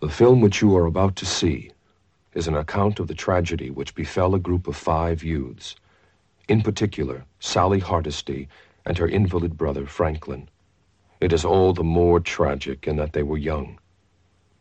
The 0.00 0.08
film 0.08 0.40
which 0.40 0.62
you 0.62 0.74
are 0.78 0.86
about 0.86 1.14
to 1.16 1.26
see 1.26 1.72
is 2.32 2.48
an 2.48 2.56
account 2.56 3.00
of 3.00 3.06
the 3.06 3.14
tragedy 3.14 3.68
which 3.68 3.94
befell 3.94 4.34
a 4.34 4.38
group 4.38 4.66
of 4.66 4.74
five 4.74 5.22
youths, 5.22 5.76
in 6.48 6.62
particular, 6.62 7.26
Sally 7.38 7.80
Hardesty 7.80 8.48
and 8.86 8.96
her 8.96 9.06
invalid 9.06 9.58
brother, 9.58 9.84
Franklin. 9.84 10.48
It 11.20 11.34
is 11.34 11.44
all 11.44 11.74
the 11.74 11.84
more 11.84 12.18
tragic 12.18 12.88
in 12.88 12.96
that 12.96 13.12
they 13.12 13.22
were 13.22 13.36
young. 13.36 13.78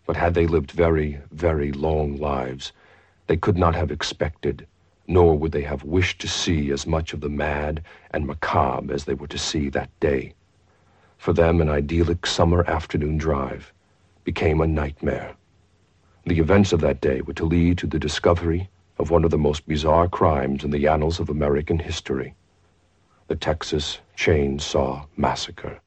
But 0.06 0.17
had 0.17 0.34
they 0.34 0.45
lived 0.45 0.71
very, 0.71 1.19
very 1.32 1.71
long 1.71 2.17
lives, 2.17 2.73
they 3.28 3.38
could 3.38 3.58
not 3.58 3.75
have 3.75 3.91
expected, 3.91 4.67
nor 5.08 5.38
would 5.38 5.54
they 5.54 5.62
have 5.62 5.86
wished 5.86 6.19
to 6.19 6.28
see 6.28 6.69
as 6.69 6.86
much 6.86 7.13
of 7.13 7.21
the 7.21 7.30
mad 7.30 7.82
and 8.12 8.28
macabre 8.28 8.93
as 8.93 9.06
they 9.06 9.13
were 9.13 9.28
to 9.28 9.38
see 9.38 9.69
that 9.69 9.97
day. 10.02 10.34
For 11.17 11.32
them, 11.32 11.62
an 11.62 11.69
idyllic 11.69 12.25
summer 12.25 12.69
afternoon 12.69 13.17
drive 13.17 13.71
became 14.33 14.61
a 14.61 14.67
nightmare. 14.67 15.31
The 16.27 16.37
events 16.37 16.71
of 16.71 16.81
that 16.81 17.01
day 17.01 17.21
were 17.21 17.33
to 17.33 17.45
lead 17.45 17.79
to 17.79 17.87
the 17.87 17.97
discovery 17.97 18.69
of 18.99 19.09
one 19.09 19.25
of 19.25 19.31
the 19.31 19.39
most 19.39 19.67
bizarre 19.67 20.07
crimes 20.07 20.63
in 20.63 20.69
the 20.69 20.85
annals 20.87 21.19
of 21.19 21.29
American 21.29 21.79
history 21.79 22.35
the 23.27 23.35
Texas 23.35 23.99
Chainsaw 24.15 25.07
Massacre. 25.17 25.79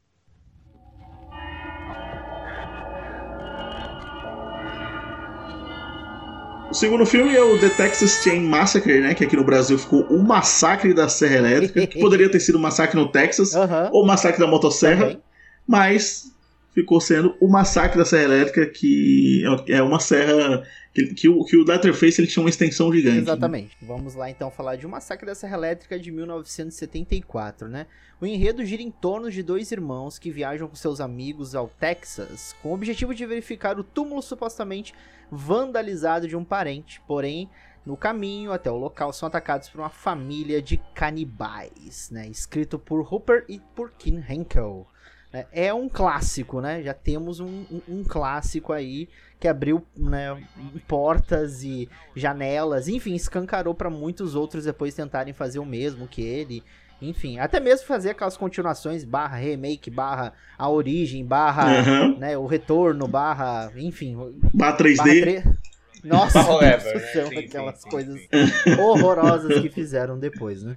O 6.71 6.75
segundo 6.75 7.07
filme 7.07 7.37
é 7.37 7.43
o 7.43 7.59
The 7.59 7.69
Texas 7.69 8.23
Chain 8.25 8.49
Massacre, 8.49 9.01
né? 9.01 9.15
Que 9.15 9.25
aqui 9.25 9.37
no 9.37 9.45
Brasil 9.45 9.79
ficou 9.79 10.03
o 10.05 10.21
Massacre 10.21 10.93
da 10.93 11.09
Serra 11.09 11.37
Elétrica. 11.37 11.87
que 11.87 12.01
poderia 12.01 12.29
ter 12.29 12.41
sido 12.41 12.59
o 12.59 12.61
Massacre 12.61 12.99
no 12.99 13.07
Texas, 13.07 13.55
ou 13.93 14.03
o 14.03 14.07
Massacre 14.07 14.41
da 14.41 14.49
Motosserra. 14.49 15.21
Mas 15.67 16.33
ficou 16.73 17.01
sendo 17.01 17.37
o 17.41 17.49
Massacre 17.49 17.99
da 17.99 18.05
Serra 18.05 18.25
Elétrica, 18.25 18.67
que 18.67 19.43
é 19.69 19.83
uma 19.83 20.01
serra 20.01 20.67
que, 20.93 21.15
que, 21.15 21.29
o, 21.29 21.45
que 21.45 21.57
o 21.57 21.65
Letterface 21.65 22.21
ele 22.21 22.29
tinha 22.29 22.43
uma 22.43 22.51
extensão 22.51 22.93
gigante. 22.93 23.17
Né? 23.17 23.23
Exatamente. 23.23 23.77
Né? 23.81 23.89
Vamos 23.89 24.15
lá 24.15 24.31
então 24.31 24.51
falar 24.51 24.77
de 24.77 24.87
O 24.87 24.89
Massacre 24.89 25.27
da 25.27 25.35
Serra 25.35 25.57
Elétrica 25.57 25.99
de 25.99 26.11
1974, 26.11 27.69
né? 27.69 27.87
O 28.21 28.27
enredo 28.27 28.65
gira 28.65 28.83
em 28.83 28.91
torno 28.91 29.31
de 29.31 29.43
dois 29.43 29.73
irmãos 29.73 30.19
que 30.19 30.31
viajam 30.31 30.69
com 30.69 30.77
seus 30.77 31.01
amigos 31.01 31.55
ao 31.55 31.69
Texas 31.69 32.55
com 32.63 32.71
o 32.71 32.75
objetivo 32.75 33.15
de 33.15 33.27
verificar 33.27 33.79
o 33.79 33.85
túmulo 33.85 34.23
supostamente 34.23 34.95
vandalizado 35.31 36.29
de 36.29 36.37
um 36.37 36.45
parente, 36.45 37.01
porém 37.07 37.49
no 37.85 37.97
caminho 37.97 38.53
até 38.53 38.71
o 38.71 38.77
local 38.77 39.13
são 39.13 39.27
atacados 39.27 39.69
por 39.69 39.81
uma 39.81 39.91
família 39.91 40.63
de 40.63 40.77
canibais, 40.95 42.11
né? 42.11 42.29
Escrito 42.29 42.79
por 42.79 43.01
Hooper 43.13 43.45
e 43.49 43.61
por 43.75 43.91
Kim 43.93 44.23
Henkel. 44.29 44.87
É, 45.33 45.67
é 45.67 45.75
um 45.75 45.89
clássico, 45.89 46.61
né? 46.61 46.83
Já 46.83 46.93
temos 46.93 47.41
um, 47.41 47.65
um, 47.71 47.81
um 47.89 48.05
clássico 48.05 48.73
aí 48.73 49.09
que 49.41 49.49
abriu 49.49 49.85
né, 49.97 50.41
portas 50.87 51.65
e 51.65 51.89
janelas, 52.15 52.87
enfim, 52.87 53.15
escancarou 53.15 53.75
para 53.75 53.91
muitos 53.91 54.35
outros 54.37 54.65
depois 54.65 54.95
tentarem 54.95 55.33
fazer 55.33 55.59
o 55.59 55.65
mesmo 55.65 56.07
que 56.07 56.23
ele. 56.23 56.63
Enfim, 57.01 57.41
até 57.41 57.59
mesmo 57.59 57.85
fazer 57.85 58.11
aquelas 58.11 58.37
continuações 58.37 59.03
barra 59.03 59.37
remake, 59.37 59.91
barra 59.91 60.33
a 60.57 60.69
origem, 60.69 61.25
barra 61.25 61.83
uhum. 61.83 62.19
né, 62.19 62.39
o 62.39 62.47
retorno, 62.47 63.09
barra, 63.09 63.73
enfim. 63.75 64.17
Barra 64.55 64.77
3D. 64.77 64.97
Barra 64.97 65.11
3... 65.11 65.45
Nossa, 66.05 66.43
Forever, 66.43 66.95
né? 66.95 67.01
são 67.13 67.29
sim, 67.29 67.39
aquelas 67.39 67.81
sim, 67.81 67.91
coisas 67.91 68.21
sim. 68.21 68.81
horrorosas 68.81 69.61
que 69.61 69.69
fizeram 69.69 70.19
depois, 70.19 70.63
né? 70.63 70.77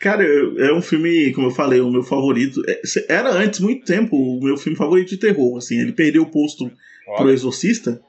Cara, 0.00 0.24
é 0.24 0.72
um 0.72 0.80
filme, 0.80 1.30
como 1.34 1.48
eu 1.48 1.50
falei, 1.50 1.78
o 1.78 1.90
meu 1.90 2.02
favorito. 2.02 2.62
É, 2.66 2.80
era 3.06 3.30
antes, 3.30 3.60
muito 3.60 3.84
tempo, 3.84 4.16
o 4.16 4.42
meu 4.42 4.56
filme 4.56 4.76
favorito 4.76 5.10
de 5.10 5.18
terror. 5.18 5.58
Assim, 5.58 5.78
ele 5.78 5.92
perdeu 5.92 6.22
o 6.22 6.30
posto 6.30 6.72
Olha. 7.06 7.16
pro 7.18 7.30
Exorcista, 7.30 8.00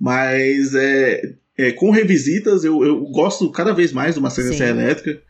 mas 0.00 0.72
é, 0.72 1.34
é, 1.58 1.72
com 1.72 1.90
revisitas 1.90 2.62
eu, 2.62 2.84
eu 2.84 3.00
gosto 3.06 3.50
cada 3.50 3.72
vez 3.72 3.92
mais 3.92 4.14
do 4.14 4.20
Massacre 4.20 4.56
da 4.56 4.68
Elétrica. 4.68 5.20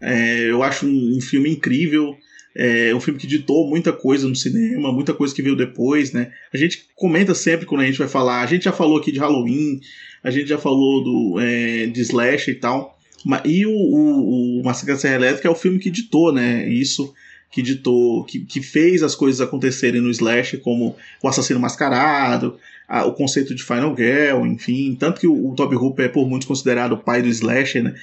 É, 0.00 0.50
eu 0.50 0.60
acho 0.64 0.86
um, 0.86 1.16
um, 1.16 1.20
filme 1.20 1.48
incrível. 1.48 2.16
É 2.52 2.92
um 2.92 2.98
filme 2.98 3.20
que 3.20 3.28
ditou 3.28 3.70
muita 3.70 3.92
coisa 3.92 4.26
no 4.26 4.34
cinema, 4.34 4.92
muita 4.92 5.14
coisa 5.14 5.32
que 5.32 5.40
veio 5.40 5.54
depois, 5.54 6.10
né? 6.10 6.32
A 6.52 6.56
gente 6.56 6.84
comenta 6.96 7.32
sempre 7.32 7.64
quando 7.64 7.82
a 7.82 7.86
gente 7.86 7.98
vai 7.98 8.08
falar. 8.08 8.42
A 8.42 8.46
gente 8.46 8.64
já 8.64 8.72
falou 8.72 8.98
aqui 8.98 9.12
de 9.12 9.20
Halloween, 9.20 9.78
a 10.20 10.32
gente 10.32 10.48
já 10.48 10.58
falou 10.58 11.04
do, 11.04 11.38
é, 11.38 11.86
de 11.86 12.00
Slash 12.00 12.50
e 12.50 12.54
tal. 12.56 12.98
E 13.44 13.66
o, 13.66 13.70
o, 13.70 14.60
o 14.60 14.64
Massacre 14.64 14.94
da 14.94 14.98
Serra 14.98 15.16
Elétrica 15.16 15.48
é 15.48 15.50
o 15.50 15.54
filme 15.54 15.78
que 15.78 15.90
ditou, 15.90 16.32
né? 16.32 16.68
Isso 16.68 17.12
que 17.50 17.62
ditou, 17.62 18.24
que, 18.24 18.40
que 18.40 18.62
fez 18.62 19.02
as 19.02 19.14
coisas 19.14 19.40
acontecerem 19.40 20.00
no 20.00 20.10
Slash, 20.10 20.58
como 20.58 20.96
o 21.22 21.28
assassino 21.28 21.58
mascarado, 21.58 22.56
a, 22.88 23.04
o 23.04 23.12
conceito 23.12 23.54
de 23.54 23.62
Final 23.62 23.94
Girl, 23.96 24.46
enfim. 24.46 24.96
Tanto 24.98 25.20
que 25.20 25.26
o, 25.26 25.50
o 25.50 25.54
Toby 25.54 25.76
Hooper 25.76 26.06
é 26.06 26.08
por 26.08 26.28
muitos 26.28 26.46
considerado 26.46 26.92
o 26.92 26.98
pai 26.98 27.22
do 27.22 27.28
Slasher, 27.28 27.82
né? 27.82 27.94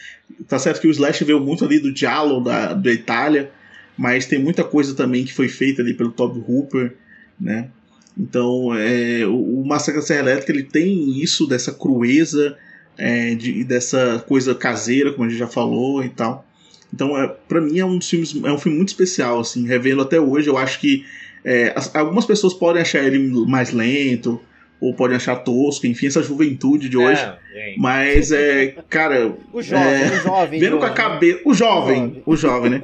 Tá 0.47 0.60
certo 0.60 0.82
que 0.82 0.88
o 0.88 0.91
Slash 0.91 1.23
veio 1.23 1.39
muito 1.39 1.63
ali 1.63 1.80
do 1.80 1.95
Giallo 1.95 2.43
da, 2.43 2.73
da 2.73 2.91
Itália, 2.91 3.49
mas 3.97 4.25
tem 4.25 4.38
muita 4.38 4.63
coisa 4.63 4.93
também 4.93 5.23
que 5.23 5.34
foi 5.34 5.47
feita 5.47 5.82
ali 5.82 5.93
pelo 5.93 6.12
Toby 6.12 6.43
Hooper, 6.47 6.93
né? 7.39 7.69
Então, 8.17 8.75
é, 8.75 9.25
o, 9.25 9.62
o 9.62 9.65
Massacre 9.65 10.01
da 10.01 10.06
Serra 10.06 10.21
Elétrica 10.21 10.51
ele 10.51 10.63
tem 10.63 11.21
isso 11.21 11.47
dessa 11.47 11.71
crueza, 11.71 12.58
é, 12.98 13.36
de, 13.36 13.64
dessa 13.64 14.24
coisa 14.28 14.56
caseira, 14.56 15.12
como 15.12 15.26
a 15.26 15.30
gente 15.30 15.40
já 15.40 15.48
falou 15.48 16.04
e 16.04 16.10
tal. 16.10 16.46
Então, 16.94 17.18
é, 17.18 17.28
para 17.48 17.62
mim 17.62 17.80
é 17.80 17.86
um 17.86 17.98
dos 17.98 18.10
filmes, 18.10 18.36
é 18.44 18.52
um 18.52 18.58
filme 18.58 18.78
muito 18.78 18.90
especial, 18.90 19.40
assim, 19.40 19.68
revendo 19.68 20.02
até 20.02 20.20
hoje. 20.20 20.50
Eu 20.50 20.58
acho 20.58 20.80
que 20.80 21.06
é, 21.44 21.74
as, 21.76 21.94
algumas 21.96 22.26
pessoas 22.26 22.54
podem 22.54 22.82
achar 22.82 23.04
ele 23.04 23.20
mais 23.46 23.72
lento 23.72 24.42
ou 24.80 24.94
podem 24.94 25.18
achar 25.18 25.36
tosco, 25.38 25.88
enfim, 25.88 26.08
essa 26.08 26.22
juventude 26.22 26.88
de 26.88 26.98
hoje. 26.98 27.22
É, 27.22 27.76
mas 27.78 28.32
é, 28.32 28.76
cara, 28.90 29.34
o 29.52 29.62
jovem, 29.62 29.88
é, 29.88 30.12
o 30.12 30.22
jovem, 30.22 30.60
vendo 30.60 30.78
com 30.78 30.86
a 30.86 30.92
cabeça, 30.92 31.42
o 31.46 31.54
jovem, 31.54 32.24
o 32.26 32.36
jovem, 32.36 32.72
né? 32.72 32.84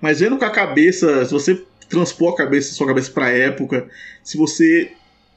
Mas 0.00 0.20
vendo 0.20 0.36
com 0.38 0.44
a 0.44 0.50
cabeça, 0.50 1.24
se 1.24 1.32
você 1.32 1.62
transpor 1.88 2.32
a 2.32 2.36
cabeça, 2.36 2.74
sua 2.74 2.86
cabeça 2.86 3.10
para 3.10 3.30
época, 3.30 3.86
se 4.22 4.36
você 4.36 4.90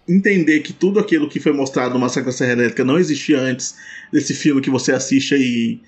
entender 0.10 0.62
que 0.62 0.74
tudo 0.74 1.00
aquilo 1.00 1.30
que 1.30 1.39
foi 1.39 1.52
mostrado 1.54 1.93
no 1.93 2.00
Massacre 2.00 2.26
da 2.26 2.32
Serra 2.32 2.54
Elétrica 2.54 2.84
não 2.84 2.98
existia 2.98 3.39
antes 3.39 3.76
desse 4.12 4.34
filme 4.34 4.62
que 4.62 4.69
você 4.69 4.91
assiste 4.91 5.36
aí 5.36 5.80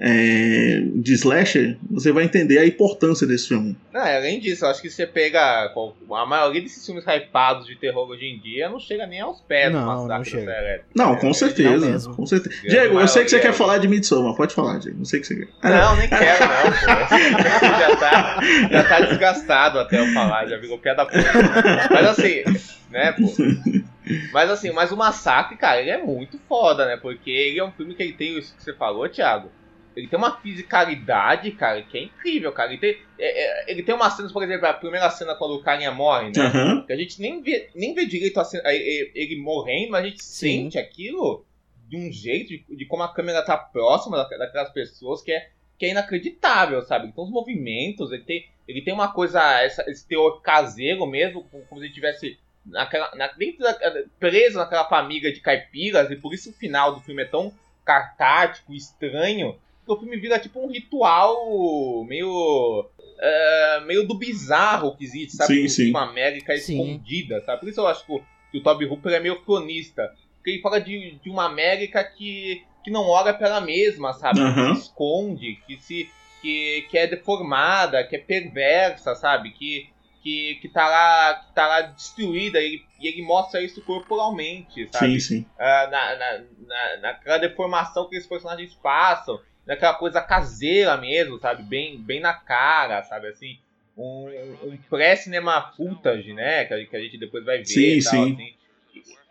é, 0.00 0.80
de 0.94 1.14
slasher, 1.14 1.76
você 1.90 2.12
vai 2.12 2.24
entender 2.24 2.58
a 2.58 2.66
importância 2.66 3.26
desse 3.26 3.48
filme. 3.48 3.76
Não, 3.92 4.00
além 4.00 4.38
disso, 4.38 4.64
eu 4.64 4.68
acho 4.68 4.80
que 4.80 4.88
você 4.88 5.06
pega 5.06 5.40
a 5.40 6.26
maioria 6.26 6.62
desses 6.62 6.86
filmes 6.86 7.04
hypados 7.04 7.66
de 7.66 7.74
terror 7.74 8.08
hoje 8.08 8.26
em 8.26 8.38
dia 8.38 8.68
não 8.68 8.78
chega 8.78 9.06
nem 9.06 9.20
aos 9.20 9.40
pés 9.40 9.72
não, 9.72 9.80
do 9.80 9.86
Massacre 9.86 10.08
não 10.08 10.18
da 10.18 10.52
Serra 10.52 10.66
Elétrica. 10.66 10.88
Não, 10.94 11.16
com 11.16 11.34
certeza. 11.34 12.08
Não 12.08 12.14
com 12.14 12.26
certeza. 12.26 12.68
Diego, 12.68 13.00
eu 13.00 13.08
sei 13.08 13.24
que 13.24 13.30
você 13.30 13.40
quer 13.40 13.52
falar 13.52 13.78
de 13.78 13.88
Midsommar, 13.88 14.34
pode 14.36 14.54
falar, 14.54 14.78
Diego. 14.78 14.98
Não 14.98 15.04
sei 15.04 15.20
que 15.20 15.26
você 15.26 15.34
quer. 15.36 15.48
Não, 15.64 15.96
nem 15.96 16.08
quero, 16.08 16.44
não, 16.44 16.62
pô. 16.62 17.66
já, 17.80 17.96
tá, 17.96 18.40
já 18.70 18.84
tá 18.84 19.00
desgastado 19.00 19.78
até 19.80 19.98
eu 19.98 20.06
falar, 20.12 20.46
já 20.46 20.56
virou 20.58 20.78
piada 20.78 21.04
pronta. 21.06 21.88
Mas 21.90 22.06
assim, 22.06 22.44
né, 22.90 23.12
pô. 23.12 23.26
Mas 24.32 24.48
assim, 24.48 24.70
mas 24.70 24.90
o 24.90 24.96
Massacre, 24.96 25.58
cara, 25.58 25.82
ele 25.82 25.90
é 25.90 26.02
muito 26.02 26.38
foda, 26.48 26.86
né? 26.86 26.96
Porque 26.96 27.30
ele 27.30 27.58
é 27.58 27.64
um 27.64 27.72
filme 27.72 27.94
que 27.94 28.02
ele 28.02 28.14
tem 28.14 28.38
isso 28.38 28.56
que 28.56 28.62
você 28.62 28.72
falou, 28.72 29.06
Thiago 29.06 29.50
ele 29.98 30.06
tem 30.06 30.16
uma 30.16 30.36
fisicalidade, 30.38 31.50
cara, 31.50 31.82
que 31.82 31.98
é 31.98 32.02
incrível, 32.04 32.52
cara. 32.52 32.70
Ele 32.70 32.80
tem, 32.80 32.96
é, 33.18 33.66
é, 33.68 33.70
ele 33.72 33.82
tem 33.82 33.92
umas 33.92 34.12
cenas, 34.12 34.30
por 34.30 34.44
exemplo, 34.44 34.66
a 34.66 34.72
primeira 34.72 35.10
cena 35.10 35.34
quando 35.34 35.56
o 35.56 35.62
carinha 35.62 35.90
morre, 35.90 36.30
né? 36.30 36.52
Uhum. 36.54 36.86
Que 36.86 36.92
a 36.92 36.96
gente 36.96 37.20
nem 37.20 37.42
vê, 37.42 37.68
nem 37.74 37.94
vê 37.94 38.06
direito 38.06 38.42
cena, 38.44 38.62
ele, 38.72 39.10
ele 39.12 39.40
morrendo, 39.40 39.90
mas 39.90 40.04
a 40.04 40.08
gente 40.08 40.22
Sim. 40.22 40.62
sente 40.62 40.78
aquilo 40.78 41.44
de 41.88 41.96
um 41.96 42.12
jeito, 42.12 42.48
de, 42.48 42.64
de, 42.76 42.86
como 42.86 43.02
a 43.02 43.12
câmera 43.12 43.44
tá 43.44 43.56
próxima 43.56 44.18
daquelas 44.18 44.70
pessoas, 44.70 45.20
que 45.20 45.32
é, 45.32 45.48
que 45.76 45.86
é 45.86 45.90
inacreditável, 45.90 46.80
sabe? 46.82 47.08
Então 47.08 47.24
os 47.24 47.30
movimentos, 47.30 48.12
ele 48.12 48.22
tem, 48.22 48.48
ele 48.68 48.82
tem 48.82 48.94
uma 48.94 49.12
coisa, 49.12 49.40
essa, 49.60 49.82
esse 49.90 50.06
teor 50.06 50.40
caseiro 50.42 51.04
mesmo, 51.06 51.42
como, 51.50 51.80
se 51.80 51.86
ele 51.86 51.92
tivesse 51.92 52.38
naquela, 52.68 53.14
na, 53.14 53.28
dentro 53.28 53.60
da, 53.60 53.76
preso 54.18 54.58
naquela 54.58 54.88
família 54.88 55.32
de 55.32 55.40
caipiras, 55.40 56.10
e 56.10 56.16
por 56.16 56.32
isso 56.32 56.50
o 56.50 56.54
final 56.54 56.94
do 56.94 57.00
filme 57.00 57.22
é 57.22 57.26
tão 57.26 57.52
cartático, 57.84 58.74
estranho, 58.74 59.58
o 59.92 59.98
filme 59.98 60.16
vira 60.18 60.38
tipo 60.38 60.60
um 60.60 60.70
ritual 60.70 62.04
meio. 62.04 62.86
Uh, 63.18 63.84
meio 63.86 64.06
do 64.06 64.14
bizarro 64.14 64.96
que 64.96 65.04
existe, 65.04 65.36
sabe? 65.36 65.54
Sim, 65.62 65.68
sim. 65.68 65.90
Uma 65.90 66.08
América 66.08 66.54
escondida, 66.54 67.40
sabe? 67.40 67.60
Por 67.60 67.68
isso 67.68 67.80
eu 67.80 67.88
acho 67.88 68.06
que 68.06 68.12
o, 68.12 68.22
que 68.52 68.58
o 68.58 68.62
Toby 68.62 68.84
Hooper 68.84 69.12
é 69.12 69.18
meio 69.18 69.42
cronista. 69.42 70.14
Porque 70.36 70.50
ele 70.50 70.62
fala 70.62 70.80
de, 70.80 71.18
de 71.20 71.28
uma 71.28 71.46
América 71.46 72.04
que, 72.04 72.62
que 72.84 72.92
não 72.92 73.08
olha 73.08 73.34
pela 73.34 73.60
mesma, 73.60 74.12
sabe? 74.12 74.40
Uhum. 74.40 74.54
Que 74.54 74.74
se 74.76 74.82
esconde, 74.82 75.58
que 75.66 75.76
se. 75.78 76.10
Que, 76.40 76.86
que 76.88 76.96
é 76.96 77.08
deformada, 77.08 78.04
que 78.04 78.14
é 78.14 78.18
perversa, 78.20 79.16
sabe? 79.16 79.50
Que, 79.50 79.88
que, 80.28 80.56
que, 80.56 80.68
tá 80.68 80.86
lá, 80.86 81.34
que 81.36 81.54
tá 81.54 81.66
lá 81.66 81.80
destruída 81.80 82.60
e, 82.60 82.82
e 83.00 83.08
ele 83.08 83.22
mostra 83.22 83.62
isso 83.62 83.80
corporalmente, 83.80 84.86
sabe? 84.92 85.18
Sim, 85.18 85.20
sim. 85.20 85.46
Uh, 85.56 85.90
na, 85.90 86.16
na, 86.16 86.38
na, 86.66 86.96
naquela 87.00 87.38
deformação 87.38 88.06
que 88.08 88.16
esses 88.16 88.28
personagens 88.28 88.74
passam 88.74 89.40
daquela 89.64 89.94
coisa 89.94 90.20
caseira 90.20 90.98
mesmo, 90.98 91.38
sabe? 91.38 91.62
Bem, 91.62 91.98
bem 91.98 92.20
na 92.20 92.34
cara, 92.34 93.02
sabe? 93.04 93.28
Assim, 93.28 93.58
um, 93.96 94.28
um 94.64 94.76
pré-cinema 94.90 95.72
footage, 95.74 96.34
né? 96.34 96.66
Que 96.66 96.74
a, 96.74 96.86
que 96.86 96.96
a, 96.96 97.00
gente 97.00 97.16
depois 97.16 97.42
vai 97.42 97.58
ver 97.58 97.64
sim, 97.64 98.02
tal, 98.02 98.12
sim. 98.12 98.32
assim. 98.34 98.54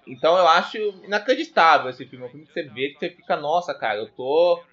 Então 0.07 0.36
eu 0.36 0.47
acho 0.47 0.77
inacreditável 1.03 1.91
esse 1.91 2.05
filme. 2.07 2.25
É 2.25 2.27
um 2.27 2.31
filme 2.31 2.47
que 2.47 2.53
você 2.53 2.63
vê 2.63 2.89
que 2.89 2.99
você 2.99 3.10
fica, 3.12 3.36
nossa, 3.36 3.71
cara, 3.75 3.99
eu 3.99 4.07
tô. 4.07 4.63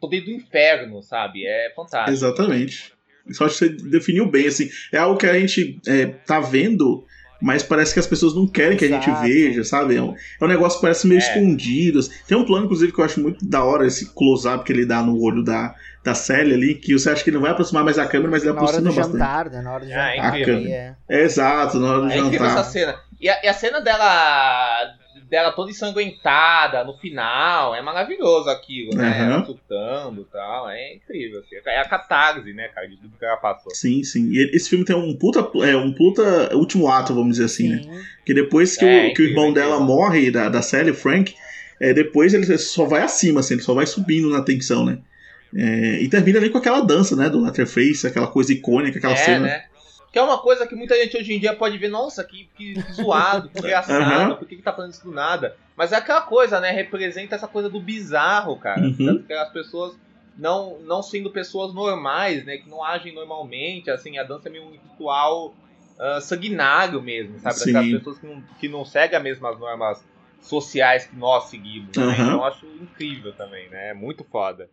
tô 0.00 0.06
dentro 0.06 0.26
do 0.26 0.36
inferno, 0.36 1.02
sabe? 1.02 1.44
É 1.44 1.72
fantástico. 1.74 2.12
Exatamente. 2.12 2.93
Só 3.32 3.46
acho 3.46 3.58
que 3.58 3.66
você 3.66 3.88
definiu 3.88 4.26
bem, 4.30 4.46
assim. 4.46 4.68
É 4.92 4.98
algo 4.98 5.18
que 5.18 5.26
a 5.26 5.38
gente 5.38 5.80
é, 5.86 6.06
tá 6.06 6.40
vendo 6.40 7.04
mas 7.44 7.62
parece 7.62 7.92
que 7.92 8.00
as 8.00 8.06
pessoas 8.06 8.34
não 8.34 8.46
querem 8.46 8.74
que 8.74 8.86
Exato. 8.86 9.10
a 9.10 9.12
gente 9.12 9.28
veja, 9.28 9.64
sabe? 9.64 9.96
É 9.96 10.02
um, 10.02 10.14
é 10.40 10.44
um 10.44 10.48
negócio 10.48 10.78
que 10.78 10.82
parece 10.82 11.06
meio 11.06 11.20
é. 11.20 11.22
escondido. 11.22 11.98
Assim. 11.98 12.10
Tem 12.26 12.38
um 12.38 12.44
plano, 12.46 12.64
inclusive, 12.64 12.90
que 12.90 12.98
eu 12.98 13.04
acho 13.04 13.20
muito 13.20 13.44
da 13.44 13.62
hora, 13.62 13.86
esse 13.86 14.14
close-up 14.14 14.64
que 14.64 14.72
ele 14.72 14.86
dá 14.86 15.02
no 15.02 15.20
olho 15.20 15.44
da, 15.44 15.74
da 16.02 16.14
Sally 16.14 16.54
ali, 16.54 16.74
que 16.74 16.94
você 16.94 17.10
acha 17.10 17.22
que 17.22 17.28
ele 17.28 17.36
não 17.36 17.42
vai 17.42 17.50
aproximar 17.50 17.84
mais 17.84 17.98
a 17.98 18.06
câmera, 18.06 18.30
mas 18.30 18.44
ele 18.44 18.52
na 18.52 18.60
aproxima 18.60 18.90
hora 18.90 18.90
do 18.90 18.96
bastante. 18.96 19.18
Jantar, 19.18 19.50
né? 19.50 19.60
Na 19.60 19.72
hora 19.74 19.84
do 19.84 19.92
ah, 19.92 20.14
jantar, 20.16 20.40
é, 20.40 20.96
é. 21.10 21.22
Exato, 21.22 21.78
na 21.78 21.90
hora 21.90 22.00
do 22.00 22.10
é 22.10 22.16
jantar. 22.16 22.46
essa 22.46 22.64
cena. 22.64 22.94
E 23.20 23.28
a, 23.28 23.44
e 23.44 23.48
a 23.48 23.52
cena 23.52 23.80
dela 23.80 24.94
dela 25.34 25.50
toda 25.50 25.72
ensanguentada 25.72 26.84
no 26.84 26.96
final. 26.96 27.74
É 27.74 27.82
maravilhoso 27.82 28.48
aquilo, 28.48 28.94
né? 28.94 29.08
Uhum. 29.08 29.32
Ela 29.32 29.44
chutando 29.44 30.20
e 30.20 30.24
tal. 30.32 30.70
É 30.70 30.94
incrível. 30.94 31.40
Assim. 31.40 31.56
É 31.66 31.80
a 31.80 31.88
catarse, 31.88 32.52
né, 32.52 32.68
cara, 32.68 32.86
de 32.88 32.96
tudo 32.96 33.18
que 33.18 33.24
ela 33.24 33.36
passou. 33.36 33.74
Sim, 33.74 34.04
sim. 34.04 34.30
E 34.30 34.50
esse 34.54 34.70
filme 34.70 34.84
tem 34.84 34.94
um 34.94 35.16
puta, 35.16 35.40
é, 35.66 35.76
um 35.76 35.92
puta 35.92 36.54
último 36.54 36.88
ato, 36.88 37.12
vamos 37.12 37.32
dizer 37.32 37.46
assim, 37.46 37.78
sim. 37.78 37.86
né? 37.88 38.04
Que 38.24 38.32
depois 38.32 38.76
que, 38.76 38.84
é, 38.84 39.08
o, 39.08 39.14
que 39.14 39.22
o 39.22 39.26
irmão 39.26 39.52
dela 39.52 39.80
morre, 39.80 40.30
da, 40.30 40.48
da 40.48 40.62
Sally, 40.62 40.92
o 40.92 40.94
Frank, 40.94 41.34
é, 41.80 41.92
depois 41.92 42.32
ele 42.32 42.46
só 42.56 42.84
vai 42.84 43.02
acima, 43.02 43.40
assim, 43.40 43.54
ele 43.54 43.62
só 43.62 43.74
vai 43.74 43.86
subindo 43.86 44.30
na 44.30 44.42
tensão, 44.42 44.84
né? 44.84 44.98
É, 45.56 46.00
e 46.00 46.08
termina 46.08 46.38
ali 46.38 46.48
com 46.48 46.58
aquela 46.58 46.80
dança, 46.80 47.16
né? 47.16 47.28
Do 47.28 47.42
Letterface, 47.42 48.06
aquela 48.06 48.28
coisa 48.28 48.52
icônica, 48.52 48.98
aquela 48.98 49.14
é, 49.14 49.16
cena. 49.16 49.46
Né? 49.46 49.64
Que 50.14 50.18
é 50.20 50.22
uma 50.22 50.38
coisa 50.38 50.64
que 50.64 50.76
muita 50.76 50.94
gente 50.94 51.16
hoje 51.16 51.34
em 51.34 51.40
dia 51.40 51.56
pode 51.56 51.76
ver, 51.76 51.88
nossa, 51.88 52.22
que, 52.22 52.48
que 52.56 52.80
zoado, 52.92 53.48
que 53.48 53.58
engraçado, 53.66 54.30
uhum. 54.30 54.36
por 54.36 54.46
que, 54.46 54.54
que 54.54 54.62
tá 54.62 54.72
fazendo 54.72 54.92
isso 54.92 55.02
do 55.02 55.10
nada? 55.10 55.56
Mas 55.76 55.90
é 55.90 55.96
aquela 55.96 56.20
coisa, 56.20 56.60
né? 56.60 56.70
Representa 56.70 57.34
essa 57.34 57.48
coisa 57.48 57.68
do 57.68 57.80
bizarro, 57.80 58.56
cara. 58.56 58.80
Uhum. 58.80 59.24
Que 59.24 59.32
as 59.32 59.50
pessoas, 59.50 59.98
não, 60.38 60.78
não 60.82 61.02
sendo 61.02 61.32
pessoas 61.32 61.74
normais, 61.74 62.44
né? 62.44 62.58
Que 62.58 62.70
não 62.70 62.84
agem 62.84 63.12
normalmente, 63.12 63.90
assim, 63.90 64.16
a 64.16 64.22
dança 64.22 64.48
é 64.48 64.52
meio 64.52 64.66
um 64.66 64.70
ritual 64.70 65.48
uh, 65.48 66.20
sanguinário 66.20 67.02
mesmo, 67.02 67.40
sabe? 67.40 67.56
Sim. 67.56 67.72
Daquelas 67.72 67.98
pessoas 67.98 68.18
que 68.20 68.26
não, 68.28 68.42
que 68.60 68.68
não 68.68 68.84
seguem 68.84 69.16
as 69.16 69.24
mesmas 69.24 69.58
normas 69.58 70.06
sociais 70.40 71.06
que 71.06 71.16
nós 71.16 71.46
seguimos. 71.46 71.96
Né? 71.96 72.04
Uhum. 72.04 72.12
Então 72.12 72.32
eu 72.34 72.44
acho 72.44 72.66
incrível 72.66 73.32
também, 73.32 73.68
né? 73.68 73.90
É 73.90 73.94
muito 73.94 74.22
foda. 74.22 74.70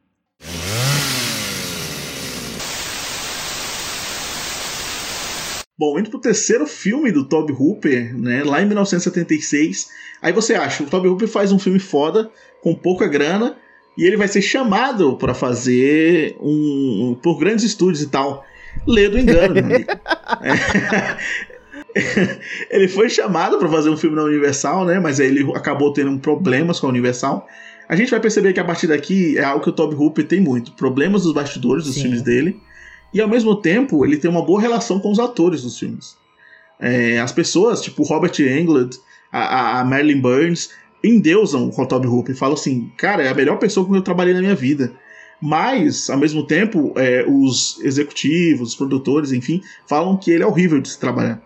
Bom, 5.82 5.98
indo 5.98 6.12
pro 6.12 6.20
terceiro 6.20 6.68
filme 6.68 7.12
do 7.12 7.24
Toby 7.24 7.54
Hooper, 7.54 8.16
né, 8.16 8.44
lá 8.44 8.62
em 8.62 8.68
1976. 8.68 9.90
Aí 10.22 10.32
você 10.32 10.54
acha, 10.54 10.84
o 10.84 10.86
Toby 10.86 11.08
Hooper 11.08 11.28
faz 11.28 11.52
um 11.52 11.58
filme 11.58 11.80
foda, 11.80 12.30
com 12.62 12.76
pouca 12.76 13.08
grana, 13.08 13.58
e 13.98 14.06
ele 14.06 14.16
vai 14.16 14.28
ser 14.28 14.44
chamado 14.44 15.18
para 15.18 15.34
fazer 15.34 16.38
um, 16.40 17.10
um, 17.10 17.16
por 17.16 17.40
grandes 17.40 17.66
estúdios 17.66 18.04
e 18.04 18.10
tal. 18.10 18.46
Lê 18.86 19.10
do 19.10 19.18
engano, 19.18 19.56
meu 19.56 19.66
amigo. 19.66 19.90
É. 21.96 22.38
ele 22.78 22.88
foi 22.88 23.10
chamado 23.10 23.58
para 23.58 23.68
fazer 23.68 23.90
um 23.90 23.98
filme 23.98 24.16
na 24.16 24.24
Universal, 24.24 24.86
né, 24.86 25.00
mas 25.00 25.20
aí 25.20 25.30
ele 25.30 25.52
acabou 25.56 25.92
tendo 25.92 26.16
problemas 26.20 26.80
com 26.80 26.86
a 26.86 26.92
Universal. 26.92 27.48
A 27.90 27.96
gente 27.96 28.12
vai 28.12 28.20
perceber 28.20 28.54
que 28.54 28.60
a 28.60 28.64
partir 28.64 28.86
daqui 28.86 29.36
é 29.36 29.44
algo 29.44 29.64
que 29.64 29.70
o 29.72 29.74
Toby 29.74 29.96
Hooper 29.96 30.28
tem 30.28 30.42
muito, 30.42 30.74
problemas 30.74 31.24
dos 31.24 31.34
bastidores 31.34 31.86
dos 31.86 31.96
Sim. 31.96 32.04
filmes 32.04 32.22
dele 32.22 32.62
e 33.14 33.20
ao 33.20 33.28
mesmo 33.28 33.56
tempo, 33.56 34.06
ele 34.06 34.18
tem 34.18 34.30
uma 34.30 34.46
boa 34.46 34.62
relação 34.62 35.00
com 35.00 35.12
os 35.12 35.20
atores 35.20 35.64
dos 35.64 35.78
filmes. 35.78 36.16
É, 36.80 37.20
as 37.20 37.32
pessoas, 37.32 37.82
tipo 37.82 38.04
Robert 38.04 38.34
Englund, 38.40 38.98
a, 39.32 39.80
a 39.80 39.86
Marilyn 39.86 40.20
Burns, 40.20 40.72
endeusam 41.04 41.70
o 41.76 41.86
Toby 41.86 42.08
Hooper 42.08 42.36
falam 42.36 42.56
assim: 42.56 42.92
cara, 42.98 43.24
é 43.24 43.30
a 43.30 43.34
melhor 43.34 43.58
pessoa 43.58 43.86
com 43.86 43.92
quem 43.92 44.00
eu 44.00 44.04
trabalhei 44.04 44.34
na 44.34 44.42
minha 44.42 44.56
vida. 44.56 44.94
Mas, 45.42 46.10
ao 46.10 46.18
mesmo 46.18 46.46
tempo, 46.46 46.94
é, 46.96 47.26
os 47.28 47.80
executivos, 47.82 48.70
os 48.70 48.76
produtores, 48.76 49.32
enfim, 49.32 49.62
falam 49.88 50.16
que 50.16 50.30
ele 50.30 50.44
é 50.44 50.48
horrível 50.48 50.80
de 50.80 50.90
se 50.90 51.00
trabalhar. 51.00 51.42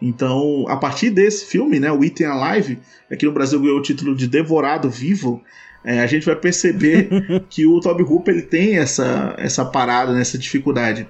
Então, 0.00 0.66
a 0.68 0.76
partir 0.76 1.10
desse 1.10 1.46
filme, 1.46 1.80
né, 1.80 1.90
o 1.90 2.04
Eaten 2.04 2.26
Alive, 2.26 2.78
aqui 3.10 3.26
no 3.26 3.32
Brasil 3.32 3.60
ganhou 3.60 3.78
o 3.78 3.82
título 3.82 4.14
de 4.14 4.28
Devorado 4.28 4.88
Vivo, 4.88 5.42
é, 5.84 6.00
a 6.00 6.06
gente 6.06 6.24
vai 6.24 6.34
perceber 6.34 7.08
que 7.50 7.66
o 7.66 7.78
Toby 7.80 8.02
Hooper 8.02 8.34
ele 8.34 8.42
tem 8.42 8.78
essa, 8.78 9.34
essa 9.36 9.64
parada, 9.64 10.12
nessa 10.12 10.38
dificuldade. 10.38 11.08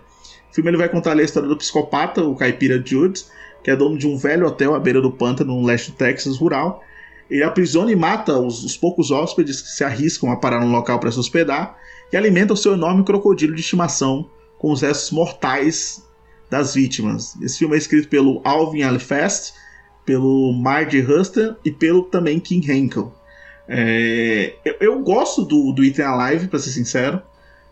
O 0.51 0.55
filme 0.55 0.71
ele 0.71 0.77
vai 0.77 0.89
contar 0.89 1.17
a 1.17 1.23
história 1.23 1.49
do 1.49 1.57
psicopata, 1.57 2.25
o 2.25 2.35
caipira 2.35 2.83
Jude, 2.85 3.25
que 3.63 3.71
é 3.71 3.77
dono 3.77 3.97
de 3.97 4.07
um 4.07 4.17
velho 4.17 4.47
hotel 4.47 4.75
à 4.75 4.81
beira 4.81 5.01
do 5.01 5.11
pântano 5.11 5.55
no 5.55 5.65
leste 5.65 5.93
do 5.93 5.97
Texas 5.97 6.37
rural. 6.37 6.83
Ele 7.31 7.43
aprisiona 7.43 7.91
e 7.91 7.97
mata 7.97 8.39
os, 8.39 8.65
os 8.65 8.77
poucos 8.77 9.11
hóspedes 9.11 9.63
que 9.63 9.69
se 9.69 9.85
arriscam 9.85 10.31
a 10.31 10.37
parar 10.37 10.61
no 10.61 10.71
local 10.71 10.99
para 10.99 11.11
se 11.11 11.19
hospedar 11.19 11.77
e 12.13 12.17
alimenta 12.17 12.53
o 12.53 12.57
seu 12.57 12.75
enorme 12.75 13.05
crocodilo 13.05 13.55
de 13.55 13.61
estimação 13.61 14.29
com 14.59 14.71
os 14.71 14.83
restos 14.83 15.11
mortais 15.11 16.05
das 16.51 16.75
vítimas. 16.75 17.35
Esse 17.41 17.59
filme 17.59 17.75
é 17.75 17.79
escrito 17.79 18.09
pelo 18.09 18.41
Alvin 18.45 18.83
Alfest, 18.83 19.55
pelo 20.05 20.53
Margie 20.53 21.01
Huster 21.01 21.57
e 21.65 21.73
pelo 21.73 22.03
também 22.03 22.39
Kim 22.39 22.61
Henkel. 22.61 23.13
É, 23.69 24.55
eu, 24.65 24.77
eu, 24.81 24.99
gosto 25.01 25.43
do, 25.43 25.73
do 25.73 25.85
Item 25.85 26.05
Alive, 26.05 26.49
para 26.49 26.59
ser 26.59 26.71
sincero. 26.71 27.21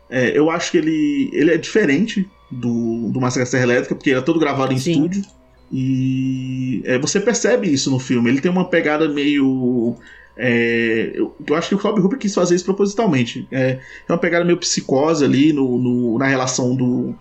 É, 0.08 0.36
eu 0.36 0.50
acho 0.50 0.70
que 0.70 0.78
ele, 0.78 1.30
ele 1.32 1.52
é 1.52 1.56
diferente 1.56 2.28
do, 2.50 3.10
do 3.10 3.20
Massacre 3.20 3.48
Serra 3.48 3.64
Elétrica, 3.64 3.94
porque 3.94 4.10
ele 4.10 4.18
é 4.18 4.22
todo 4.22 4.38
gravado 4.38 4.72
em 4.72 4.78
Sim. 4.78 4.92
estúdio. 4.92 5.22
E 5.72 6.82
é, 6.84 6.98
você 6.98 7.18
percebe 7.18 7.72
isso 7.72 7.90
no 7.90 7.98
filme. 7.98 8.28
Ele 8.28 8.40
tem 8.40 8.50
uma 8.50 8.68
pegada 8.68 9.08
meio. 9.08 9.96
É, 10.36 11.12
eu, 11.14 11.34
eu, 11.46 11.54
acho 11.54 11.70
que 11.70 11.74
o 11.74 11.78
Rob 11.78 12.00
Hooper 12.00 12.18
quis 12.18 12.34
fazer 12.34 12.54
isso 12.54 12.64
propositalmente. 12.64 13.48
É, 13.50 13.78
é 14.06 14.12
uma 14.12 14.18
pegada 14.18 14.44
meio 14.44 14.58
psicose 14.58 15.24
ali 15.24 15.52
no, 15.52 15.78
no, 15.78 16.18
na 16.18 16.26
relação 16.26 16.76
do, 16.76 17.14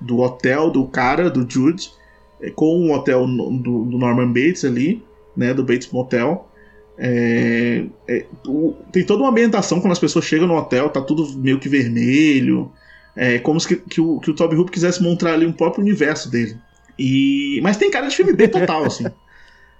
do 0.00 0.18
hotel 0.18 0.70
do 0.70 0.84
cara, 0.86 1.30
do 1.30 1.48
Jude, 1.48 1.92
é, 2.40 2.50
com 2.50 2.88
o 2.88 2.92
hotel 2.92 3.24
do, 3.26 3.84
do 3.84 3.98
Norman 3.98 4.28
Bates 4.32 4.64
ali, 4.64 5.02
né, 5.36 5.54
do 5.54 5.64
Bates 5.64 5.90
Motel. 5.92 6.48
É, 6.98 7.84
é, 8.08 8.26
o, 8.46 8.74
tem 8.92 9.04
toda 9.04 9.22
uma 9.22 9.30
ambientação 9.30 9.80
quando 9.80 9.92
as 9.92 9.98
pessoas 9.98 10.24
chegam 10.24 10.46
no 10.46 10.56
hotel, 10.56 10.90
tá 10.90 11.00
tudo 11.00 11.38
meio 11.38 11.58
que 11.58 11.68
vermelho. 11.68 12.70
É 13.14 13.38
como 13.38 13.60
se 13.60 13.68
que, 13.68 13.76
que 13.76 14.00
o, 14.00 14.18
que 14.20 14.30
o 14.30 14.34
Toby 14.34 14.56
Hooper 14.56 14.72
quisesse 14.72 15.02
montar 15.02 15.34
ali 15.34 15.46
um 15.46 15.52
próprio 15.52 15.82
universo 15.82 16.30
dele. 16.30 16.56
E, 16.98 17.60
mas 17.62 17.76
tem 17.76 17.90
cara 17.90 18.06
de 18.06 18.16
filme 18.16 18.32
B 18.32 18.48
total, 18.48 18.84
assim. 18.84 19.06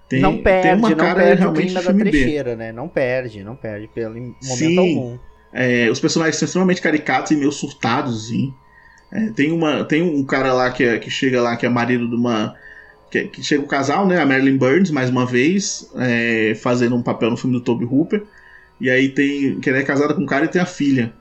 Tem, 0.09 0.21
não 0.21 0.43
perde, 0.43 0.69
tem 0.69 0.77
uma 0.77 0.91
não 0.91 0.97
cara 0.97 1.23
perde 1.23 1.41
realmente 1.41 1.63
o 1.63 1.81
clima 1.81 1.83
da 1.83 1.99
trecheira, 1.99 2.51
B. 2.51 2.57
né? 2.57 2.71
Não 2.71 2.87
perde, 2.87 3.43
não 3.43 3.57
perde 3.57 3.89
pelo 3.89 4.13
momento 4.15 4.37
Sim, 4.43 4.79
algum. 4.79 5.19
É, 5.51 5.89
os 5.91 6.01
personagens 6.01 6.37
são 6.37 6.45
extremamente 6.45 6.83
caricatos 6.83 7.31
e 7.31 7.37
meio 7.37 7.51
surtados, 7.51 8.27
assim. 8.27 8.53
É, 9.11 9.31
tem, 9.31 9.53
uma, 9.53 9.85
tem 9.85 10.03
um 10.03 10.23
cara 10.23 10.53
lá 10.53 10.71
que, 10.71 10.85
é, 10.85 10.99
que 10.99 11.09
chega 11.09 11.41
lá, 11.41 11.57
que 11.57 11.65
é 11.65 11.69
marido 11.69 12.07
de 12.07 12.15
uma. 12.15 12.55
Que, 13.13 13.25
que 13.25 13.43
chega 13.43 13.63
o 13.63 13.67
casal, 13.69 14.07
né? 14.07 14.19
A 14.19 14.25
Marilyn 14.25 14.57
Burns, 14.57 14.91
mais 14.91 15.11
uma 15.11 15.27
vez, 15.27 15.87
é, 15.97 16.55
fazendo 16.55 16.97
um 16.97 17.03
papel 17.03 17.31
no 17.31 17.37
filme 17.37 17.55
do 17.55 17.63
Toby 17.63 17.85
Hooper. 17.85 18.23
E 18.81 18.89
aí 18.89 19.11
tem. 19.11 19.61
Que 19.61 19.69
ela 19.69 19.81
é 19.81 19.83
casada 19.83 20.15
com 20.15 20.23
um 20.23 20.27
cara 20.27 20.47
e 20.47 20.49
tem 20.49 20.63
a 20.63 20.67
filha. 20.67 21.13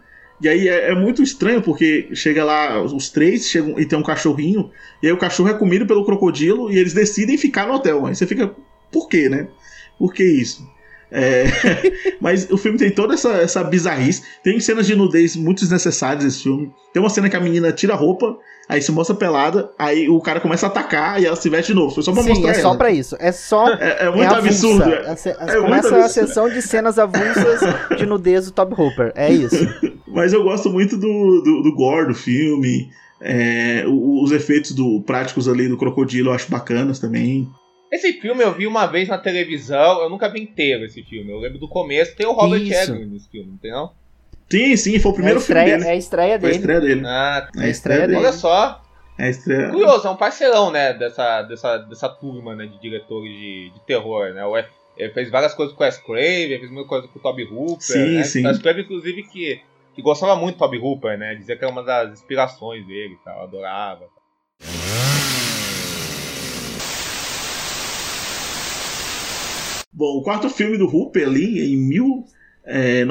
E 0.41 0.47
aí 0.47 0.69
é, 0.69 0.91
é, 0.91 0.95
muito 0.95 1.21
estranho, 1.21 1.61
porque 1.61 2.07
chega 2.13 2.45
lá, 2.45 2.81
os 2.81 3.09
três 3.09 3.47
chegam 3.47 3.77
e 3.77 3.85
tem 3.85 3.99
um 3.99 4.03
cachorrinho, 4.03 4.71
e 5.03 5.05
aí 5.05 5.13
o 5.13 5.17
cachorro 5.17 5.49
é 5.49 5.53
comido 5.53 5.85
pelo 5.85 6.03
crocodilo 6.03 6.71
e 6.71 6.79
eles 6.79 6.93
decidem 6.93 7.37
ficar 7.37 7.67
no 7.67 7.73
hotel. 7.73 8.07
Aí 8.07 8.15
você 8.15 8.25
fica, 8.25 8.51
por 8.91 9.07
quê, 9.07 9.29
né? 9.29 9.49
Por 9.99 10.13
que 10.13 10.23
isso? 10.23 10.67
É, 11.11 11.43
mas 12.19 12.49
o 12.49 12.57
filme 12.57 12.79
tem 12.79 12.89
toda 12.89 13.13
essa, 13.13 13.33
essa 13.33 13.63
bizarrice. 13.63 14.23
Tem 14.43 14.59
cenas 14.59 14.87
de 14.87 14.95
nudez 14.95 15.35
muito 15.35 15.59
desnecessárias 15.59 16.23
nesse 16.23 16.41
filme. 16.41 16.71
Tem 16.91 17.03
uma 17.03 17.09
cena 17.09 17.29
que 17.29 17.35
a 17.35 17.41
menina 17.41 17.71
tira 17.71 17.93
a 17.93 17.97
roupa, 17.97 18.35
aí 18.67 18.81
se 18.81 18.91
mostra 18.91 19.15
pelada, 19.15 19.71
aí 19.77 20.09
o 20.09 20.19
cara 20.21 20.39
começa 20.39 20.65
a 20.65 20.69
atacar 20.69 21.21
e 21.21 21.25
ela 21.25 21.35
se 21.35 21.49
veste 21.49 21.71
de 21.71 21.75
novo. 21.75 21.93
Foi 21.93 22.03
só 22.03 22.11
pra 22.11 22.23
Sim, 22.23 22.29
mostrar 22.29 22.49
é 22.49 22.53
ela. 22.53 22.61
só 22.61 22.75
pra 22.75 22.91
isso. 22.91 23.15
É 23.19 23.31
só. 23.31 23.69
É, 23.73 24.05
é 24.05 24.09
muito 24.09 24.33
é 24.33 24.37
absurdo. 24.37 24.93
É, 24.93 25.61
começa 25.61 25.97
a 25.97 26.09
sessão 26.09 26.49
de 26.49 26.61
cenas 26.61 26.97
avulsas 26.97 27.61
de 27.97 28.05
nudez 28.05 28.45
do 28.45 28.51
Top 28.51 28.73
Hooper. 28.73 29.11
É 29.15 29.31
isso. 29.31 29.57
mas 30.07 30.33
eu 30.33 30.43
gosto 30.43 30.69
muito 30.69 30.97
do, 30.97 31.41
do, 31.41 31.61
do 31.63 31.75
gore 31.75 32.07
do 32.07 32.15
filme. 32.15 32.89
É, 33.23 33.83
os 33.87 34.31
efeitos 34.31 34.71
do, 34.71 35.01
práticos 35.01 35.47
ali 35.47 35.67
do 35.67 35.77
crocodilo 35.77 36.29
eu 36.29 36.33
acho 36.33 36.49
bacanas 36.49 36.99
também. 36.99 37.47
Esse 37.91 38.13
filme 38.13 38.41
eu 38.41 38.53
vi 38.53 38.65
uma 38.65 38.87
vez 38.87 39.09
na 39.09 39.17
televisão, 39.17 40.01
eu 40.01 40.09
nunca 40.09 40.29
vi 40.29 40.41
inteiro 40.41 40.85
esse 40.85 41.03
filme. 41.03 41.29
Eu 41.29 41.39
lembro 41.39 41.59
do 41.59 41.67
começo, 41.67 42.15
tem 42.15 42.25
o 42.25 42.31
Robert 42.31 42.61
Eggers 42.61 43.11
nesse 43.11 43.29
filme, 43.29 43.51
não 43.51 43.57
tem 43.57 43.71
não? 43.71 43.91
Sim, 44.51 44.75
sim, 44.75 44.99
foi 44.99 45.11
o 45.11 45.13
primeiro 45.13 45.39
é 45.39 45.41
estreia, 45.41 45.65
filme 45.65 45.79
dele. 45.79 45.89
É 45.89 45.93
a 45.93 45.97
estreia 45.97 46.37
dele. 46.37 46.51
É 46.51 46.55
a 46.55 46.59
estreia 46.59 46.81
dele. 46.81 47.01
Ah, 47.05 47.49
é 47.55 47.63
a 47.63 47.69
estreia 47.69 48.07
dele. 48.07 48.19
Olha 48.19 48.33
só. 48.33 48.81
É 49.17 49.25
a 49.25 49.29
estreia... 49.29 49.69
Curioso, 49.69 50.07
é 50.07 50.11
um 50.11 50.15
parceirão, 50.17 50.71
né, 50.71 50.93
dessa, 50.93 51.41
dessa, 51.43 51.77
dessa 51.77 52.09
turma 52.09 52.55
né, 52.55 52.65
de 52.65 52.79
diretores 52.81 53.31
de, 53.31 53.69
de 53.69 53.79
terror, 53.85 54.33
né? 54.33 54.45
O 54.45 54.57
F, 54.57 54.69
ele 54.97 55.13
fez 55.13 55.29
várias 55.29 55.53
coisas 55.53 55.75
com 55.75 55.83
o 55.83 55.85
Wes 55.85 55.97
Craven, 55.97 56.59
fez 56.59 56.69
muita 56.69 56.89
coisa 56.89 57.07
com 57.07 57.17
o 57.17 57.21
Toby 57.21 57.43
Hooper, 57.43 57.81
sim, 57.81 58.17
né? 58.17 58.23
Sim, 58.23 58.45
O 58.45 58.49
Wes 58.49 58.59
Craven, 58.59 58.83
inclusive, 58.83 59.23
que, 59.23 59.61
que 59.95 60.01
gostava 60.01 60.35
muito 60.35 60.55
do 60.55 60.59
Toby 60.59 60.77
Hooper, 60.79 61.17
né? 61.17 61.35
Dizia 61.35 61.55
que 61.55 61.63
era 61.63 61.71
uma 61.71 61.83
das 61.83 62.11
inspirações 62.13 62.85
dele 62.85 63.13
e 63.13 63.23
tal, 63.23 63.43
adorava. 63.43 64.09
Bom, 69.93 70.17
o 70.17 70.23
quarto 70.23 70.49
filme 70.49 70.77
do 70.77 70.87
Hooper 70.87 71.27
ali, 71.27 71.73
em 71.73 71.77
1979, 71.77 72.40
é, 72.63 73.05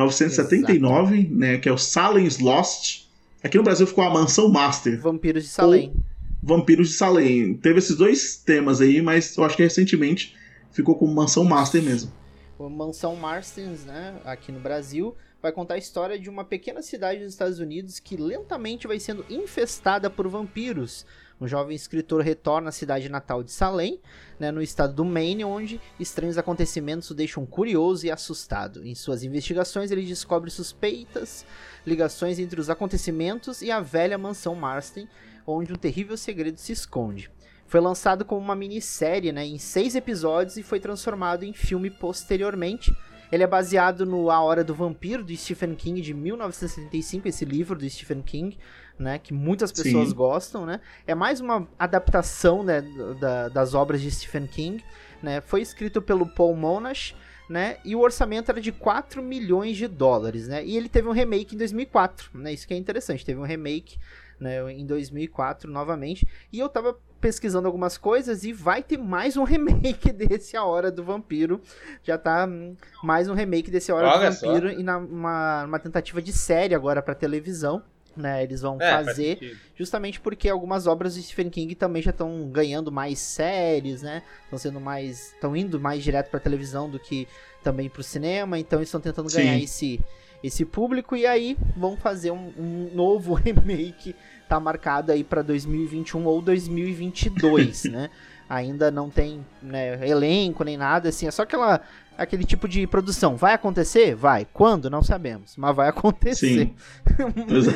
né, 1.28 1.58
que 1.58 1.68
é 1.68 1.72
o 1.72 1.78
Salem's 1.78 2.38
Lost. 2.38 3.08
Aqui 3.42 3.56
no 3.56 3.64
Brasil 3.64 3.86
ficou 3.86 4.04
a 4.04 4.10
Mansão 4.10 4.48
Master. 4.50 5.00
Vampiros 5.00 5.44
de 5.44 5.48
Salem. 5.48 5.94
Vampiros 6.42 6.90
de 6.90 6.94
Salem. 6.94 7.54
Teve 7.54 7.78
esses 7.78 7.96
dois 7.96 8.36
temas 8.36 8.80
aí, 8.80 9.00
mas 9.02 9.36
eu 9.36 9.44
acho 9.44 9.56
que 9.56 9.62
recentemente 9.62 10.36
ficou 10.70 10.94
com 10.94 11.06
Mansão 11.06 11.44
Master 11.44 11.82
mesmo. 11.82 12.12
O 12.58 12.68
Mansão 12.68 13.16
Marsters, 13.16 13.84
né, 13.84 14.20
aqui 14.24 14.52
no 14.52 14.60
Brasil, 14.60 15.16
vai 15.40 15.50
contar 15.50 15.74
a 15.74 15.78
história 15.78 16.18
de 16.18 16.28
uma 16.28 16.44
pequena 16.44 16.82
cidade 16.82 17.20
dos 17.20 17.32
Estados 17.32 17.58
Unidos 17.58 17.98
que 17.98 18.16
lentamente 18.16 18.86
vai 18.86 19.00
sendo 19.00 19.24
infestada 19.30 20.10
por 20.10 20.28
vampiros. 20.28 21.06
Um 21.40 21.48
jovem 21.48 21.74
escritor 21.74 22.20
retorna 22.20 22.68
à 22.68 22.72
cidade 22.72 23.08
natal 23.08 23.42
de 23.42 23.50
Salem, 23.50 23.98
né, 24.38 24.50
no 24.50 24.60
estado 24.60 24.92
do 24.92 25.04
Maine, 25.04 25.42
onde 25.42 25.80
estranhos 25.98 26.36
acontecimentos 26.36 27.10
o 27.10 27.14
deixam 27.14 27.46
curioso 27.46 28.04
e 28.04 28.10
assustado. 28.10 28.84
Em 28.86 28.94
suas 28.94 29.22
investigações, 29.22 29.90
ele 29.90 30.04
descobre 30.04 30.50
suspeitas 30.50 31.46
ligações 31.86 32.38
entre 32.38 32.60
os 32.60 32.68
acontecimentos 32.68 33.62
e 33.62 33.70
a 33.70 33.80
velha 33.80 34.18
mansão 34.18 34.54
Marston, 34.54 35.06
onde 35.46 35.72
um 35.72 35.76
terrível 35.76 36.16
segredo 36.16 36.58
se 36.58 36.72
esconde. 36.72 37.30
Foi 37.66 37.80
lançado 37.80 38.24
como 38.24 38.40
uma 38.40 38.56
minissérie 38.56 39.32
né, 39.32 39.46
em 39.46 39.56
seis 39.56 39.94
episódios 39.94 40.56
e 40.56 40.62
foi 40.62 40.80
transformado 40.80 41.44
em 41.44 41.52
filme 41.52 41.88
posteriormente. 41.88 42.92
Ele 43.30 43.44
é 43.44 43.46
baseado 43.46 44.04
no 44.04 44.28
A 44.28 44.42
Hora 44.42 44.64
do 44.64 44.74
Vampiro, 44.74 45.22
de 45.22 45.36
Stephen 45.36 45.76
King, 45.76 46.00
de 46.00 46.12
1975, 46.12 47.28
esse 47.28 47.44
livro 47.44 47.78
do 47.78 47.88
Stephen 47.88 48.22
King, 48.22 48.58
né, 49.00 49.18
que 49.18 49.32
muitas 49.32 49.72
pessoas 49.72 50.10
Sim. 50.10 50.14
gostam, 50.14 50.66
né? 50.66 50.80
É 51.06 51.14
mais 51.14 51.40
uma 51.40 51.66
adaptação, 51.78 52.62
né, 52.62 52.82
da, 53.18 53.48
das 53.48 53.74
obras 53.74 54.00
de 54.00 54.10
Stephen 54.10 54.46
King, 54.46 54.84
né? 55.22 55.40
Foi 55.40 55.62
escrito 55.62 56.02
pelo 56.02 56.26
Paul 56.26 56.54
Monash, 56.54 57.16
né? 57.48 57.78
E 57.84 57.96
o 57.96 58.00
orçamento 58.00 58.50
era 58.50 58.60
de 58.60 58.70
4 58.70 59.22
milhões 59.22 59.76
de 59.76 59.88
dólares, 59.88 60.46
né? 60.46 60.64
E 60.64 60.76
ele 60.76 60.88
teve 60.88 61.08
um 61.08 61.12
remake 61.12 61.54
em 61.54 61.58
2004, 61.58 62.30
né? 62.34 62.52
Isso 62.52 62.68
que 62.68 62.74
é 62.74 62.76
interessante, 62.76 63.24
teve 63.24 63.40
um 63.40 63.44
remake 63.44 63.98
né, 64.38 64.70
em 64.72 64.86
2004 64.86 65.70
novamente. 65.70 66.26
E 66.52 66.58
eu 66.58 66.68
tava 66.68 66.96
pesquisando 67.20 67.66
algumas 67.66 67.98
coisas 67.98 68.44
e 68.44 68.52
vai 68.52 68.82
ter 68.82 68.96
mais 68.96 69.36
um 69.36 69.44
remake 69.44 70.12
desse 70.12 70.56
A 70.56 70.64
Hora 70.64 70.90
do 70.90 71.02
Vampiro. 71.02 71.60
Já 72.02 72.16
tá 72.16 72.46
hum, 72.46 72.76
mais 73.02 73.28
um 73.28 73.34
remake 73.34 73.70
desse 73.70 73.90
A 73.90 73.94
Hora 73.94 74.08
Olha 74.08 74.30
do 74.30 74.34
Vampiro 74.34 74.72
só. 74.72 74.78
e 74.78 74.82
na, 74.82 74.98
uma, 74.98 75.64
uma 75.64 75.78
tentativa 75.78 76.20
de 76.20 76.32
série 76.32 76.74
agora 76.74 77.02
para 77.02 77.14
televisão 77.14 77.82
né? 78.20 78.42
Eles 78.42 78.60
vão 78.60 78.76
é, 78.80 78.90
fazer 78.90 79.58
justamente 79.74 80.20
porque 80.20 80.48
algumas 80.48 80.86
obras 80.86 81.14
de 81.14 81.22
Stephen 81.22 81.50
King 81.50 81.74
também 81.74 82.02
já 82.02 82.10
estão 82.10 82.48
ganhando 82.50 82.92
mais 82.92 83.18
séries, 83.18 84.02
né? 84.02 84.22
Estão 84.44 84.58
sendo 84.58 84.80
mais, 84.80 85.32
estão 85.32 85.56
indo 85.56 85.80
mais 85.80 86.04
direto 86.04 86.30
para 86.30 86.38
televisão 86.38 86.88
do 86.88 86.98
que 86.98 87.26
também 87.62 87.88
para 87.88 88.00
o 88.00 88.04
cinema, 88.04 88.58
então 88.58 88.80
estão 88.80 89.00
tentando 89.00 89.30
Sim. 89.30 89.38
ganhar 89.38 89.58
esse 89.58 90.00
esse 90.42 90.64
público 90.64 91.14
e 91.14 91.26
aí 91.26 91.56
vão 91.76 91.96
fazer 91.96 92.30
um, 92.30 92.52
um 92.58 92.90
novo 92.94 93.34
remake, 93.36 94.14
tá 94.48 94.58
marcado 94.58 95.12
aí 95.12 95.22
para 95.22 95.42
2021 95.42 96.24
ou 96.24 96.40
2022, 96.40 97.84
né? 97.92 98.10
Ainda 98.48 98.90
não 98.90 99.08
tem 99.08 99.46
né, 99.62 100.08
elenco 100.08 100.64
nem 100.64 100.76
nada, 100.76 101.10
assim, 101.10 101.26
é 101.26 101.30
só 101.30 101.42
aquela 101.42 101.80
aquele 102.20 102.44
tipo 102.44 102.68
de 102.68 102.86
produção. 102.86 103.36
Vai 103.36 103.54
acontecer? 103.54 104.14
Vai. 104.14 104.46
Quando? 104.52 104.90
Não 104.90 105.02
sabemos. 105.02 105.54
Mas 105.56 105.74
vai 105.74 105.88
acontecer. 105.88 106.58
Sim. 106.58 106.74
mas 107.48 107.66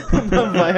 vai, 0.52 0.72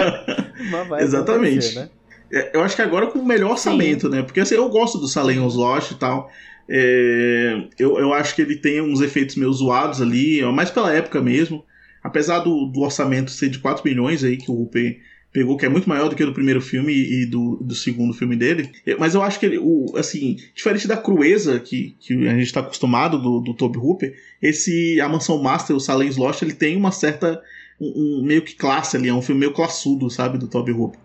mas 0.71 0.89
vai 0.89 1.03
Exatamente. 1.03 1.75
Né? 1.75 1.91
É, 2.33 2.57
eu 2.57 2.63
acho 2.63 2.77
que 2.77 2.83
agora 2.83 3.09
com 3.09 3.19
o 3.19 3.27
melhor 3.27 3.53
orçamento, 3.53 4.07
Sim. 4.07 4.13
né? 4.13 4.23
Porque 4.23 4.41
assim, 4.41 4.55
eu 4.55 4.69
gosto 4.69 4.99
do 4.99 5.09
Salem 5.09 5.39
Lost 5.39 5.91
e 5.91 5.97
tal. 5.97 6.31
É, 6.69 7.69
eu, 7.79 7.99
eu 7.99 8.13
acho 8.13 8.35
que 8.35 8.43
ele 8.43 8.57
tem 8.57 8.81
uns 8.81 9.01
efeitos 9.01 9.37
meio 9.37 9.53
zoados 9.53 10.01
ali, 10.01 10.43
mais 10.53 10.71
pela 10.71 10.93
época 10.93 11.21
mesmo. 11.21 11.65
Apesar 12.03 12.39
do, 12.41 12.67
do 12.67 12.81
orçamento 12.81 13.33
ser 13.33 13.49
de 13.49 13.59
4 13.59 13.83
milhões 13.85 14.23
aí, 14.23 14.37
que 14.37 14.51
o 14.51 14.55
Rupen 14.55 14.97
pegou, 15.37 15.59
que 15.59 15.67
é 15.67 15.69
muito 15.69 15.87
maior 15.87 16.09
do 16.09 16.17
que 16.17 16.23
o 16.23 16.27
do 16.27 16.33
primeiro 16.33 16.63
filme 16.63 16.95
e 16.95 17.27
do, 17.27 17.59
do 17.61 17.75
segundo 17.75 18.15
filme 18.15 18.35
dele. 18.35 18.71
Mas 18.99 19.15
eu 19.15 19.23
acho 19.23 19.39
que 19.39 19.45
ele, 19.45 19.59
o, 19.59 19.93
assim, 19.95 20.37
diferente 20.55 20.89
da 20.89 20.97
crueza 20.97 21.61
que, 21.61 21.95
que 22.01 22.15
a 22.27 22.33
gente 22.33 22.47
está 22.47 22.61
acostumado 22.61 23.21
do, 23.21 23.41
do 23.41 23.53
Toby 23.53 23.77
Hooper, 23.77 24.15
esse 24.41 24.99
A 24.99 25.07
Mansão 25.07 25.43
Master, 25.43 25.77
o 25.77 25.81
Salem's 25.81 26.17
Lost, 26.17 26.41
ele 26.41 26.55
tem 26.55 26.75
uma 26.75 26.91
certa. 26.91 27.39
Um, 27.79 28.21
um, 28.21 28.25
meio 28.25 28.41
que 28.41 28.55
classe 28.55 28.97
ali, 28.97 29.11
é 29.11 29.13
um 29.13 29.21
filme 29.21 29.41
meio 29.41 29.53
classudo, 29.53 30.09
sabe, 30.09 30.39
do 30.39 30.49
Toby 30.49 30.73
Hooper. 30.73 30.99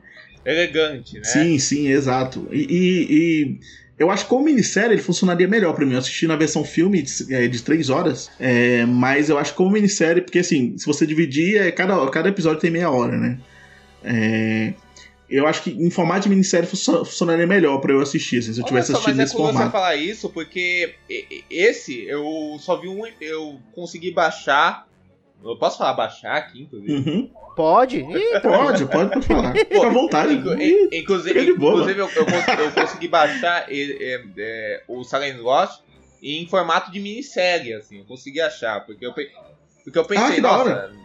elegante, 0.45 1.15
né? 1.15 1.23
Sim, 1.25 1.59
sim, 1.59 1.89
exato. 1.89 2.47
E, 2.53 2.61
e, 2.61 3.07
e 3.11 3.59
eu 3.99 4.09
acho 4.09 4.23
que 4.23 4.29
como 4.29 4.45
minissérie 4.45 4.93
ele 4.93 5.01
funcionaria 5.01 5.45
melhor 5.45 5.73
para 5.73 5.85
mim. 5.85 5.91
Eu 5.91 5.99
assisti 5.99 6.25
na 6.25 6.37
versão 6.37 6.63
filme 6.63 7.01
de, 7.01 7.35
é, 7.35 7.49
de 7.49 7.61
três 7.61 7.89
horas, 7.89 8.31
é, 8.39 8.85
mas 8.85 9.29
eu 9.29 9.37
acho 9.37 9.51
que 9.51 9.57
como 9.57 9.71
minissérie, 9.71 10.21
porque 10.21 10.39
assim, 10.39 10.77
se 10.77 10.85
você 10.85 11.05
dividir, 11.05 11.57
é, 11.57 11.69
cada, 11.69 12.09
cada 12.09 12.29
episódio 12.29 12.61
tem 12.61 12.71
meia 12.71 12.89
hora, 12.89 13.17
né? 13.17 13.37
É, 14.03 14.73
eu 15.31 15.47
acho 15.47 15.63
que 15.63 15.71
em 15.71 15.89
formato 15.89 16.23
de 16.23 16.29
minissérie 16.29 16.67
funcionaria 16.67 17.47
melhor 17.47 17.79
para 17.79 17.93
eu 17.93 18.01
assistir, 18.01 18.39
assim, 18.39 18.53
se 18.53 18.59
eu 18.59 18.65
tivesse 18.65 18.91
assistido 18.91 19.15
mas 19.15 19.17
nesse 19.17 19.33
é 19.33 19.37
formato. 19.37 19.65
você 19.65 19.71
falar 19.71 19.95
isso, 19.95 20.29
porque 20.29 20.95
esse 21.49 22.05
eu 22.05 22.57
só 22.59 22.75
vi 22.75 22.89
um, 22.89 23.03
eu 23.21 23.59
consegui 23.73 24.11
baixar. 24.11 24.87
Eu 25.43 25.57
posso 25.57 25.77
falar 25.77 25.93
baixar 25.93 26.35
aqui, 26.35 26.61
inclusive? 26.61 26.93
Uhum. 26.93 27.29
Pode? 27.55 28.03
Pode, 28.43 28.85
pode, 28.85 29.11
pode 29.11 29.25
falar. 29.25 29.53
Fica 29.57 29.87
à 29.87 29.89
vontade. 29.89 30.33
Inclusive, 30.33 30.89
inclusive, 30.91 31.51
inclusive 31.51 31.99
eu, 31.99 32.09
eu, 32.09 32.25
consegui, 32.25 32.61
eu, 32.61 32.71
consegui 32.71 33.07
baixar 33.07 33.65
é, 33.69 34.23
é, 34.37 34.83
o 34.87 35.03
Silent 35.03 35.37
Lost 35.39 35.81
em 36.21 36.47
formato 36.47 36.91
de 36.91 36.99
minissérie, 36.99 37.73
assim. 37.73 37.99
Eu 37.99 38.05
consegui 38.05 38.39
achar, 38.39 38.85
porque 38.85 39.05
eu, 39.05 39.13
porque 39.13 39.97
eu 39.97 40.05
pensei, 40.05 40.37
ah, 40.37 40.41
nossa, 40.41 40.91
se, 40.91 40.95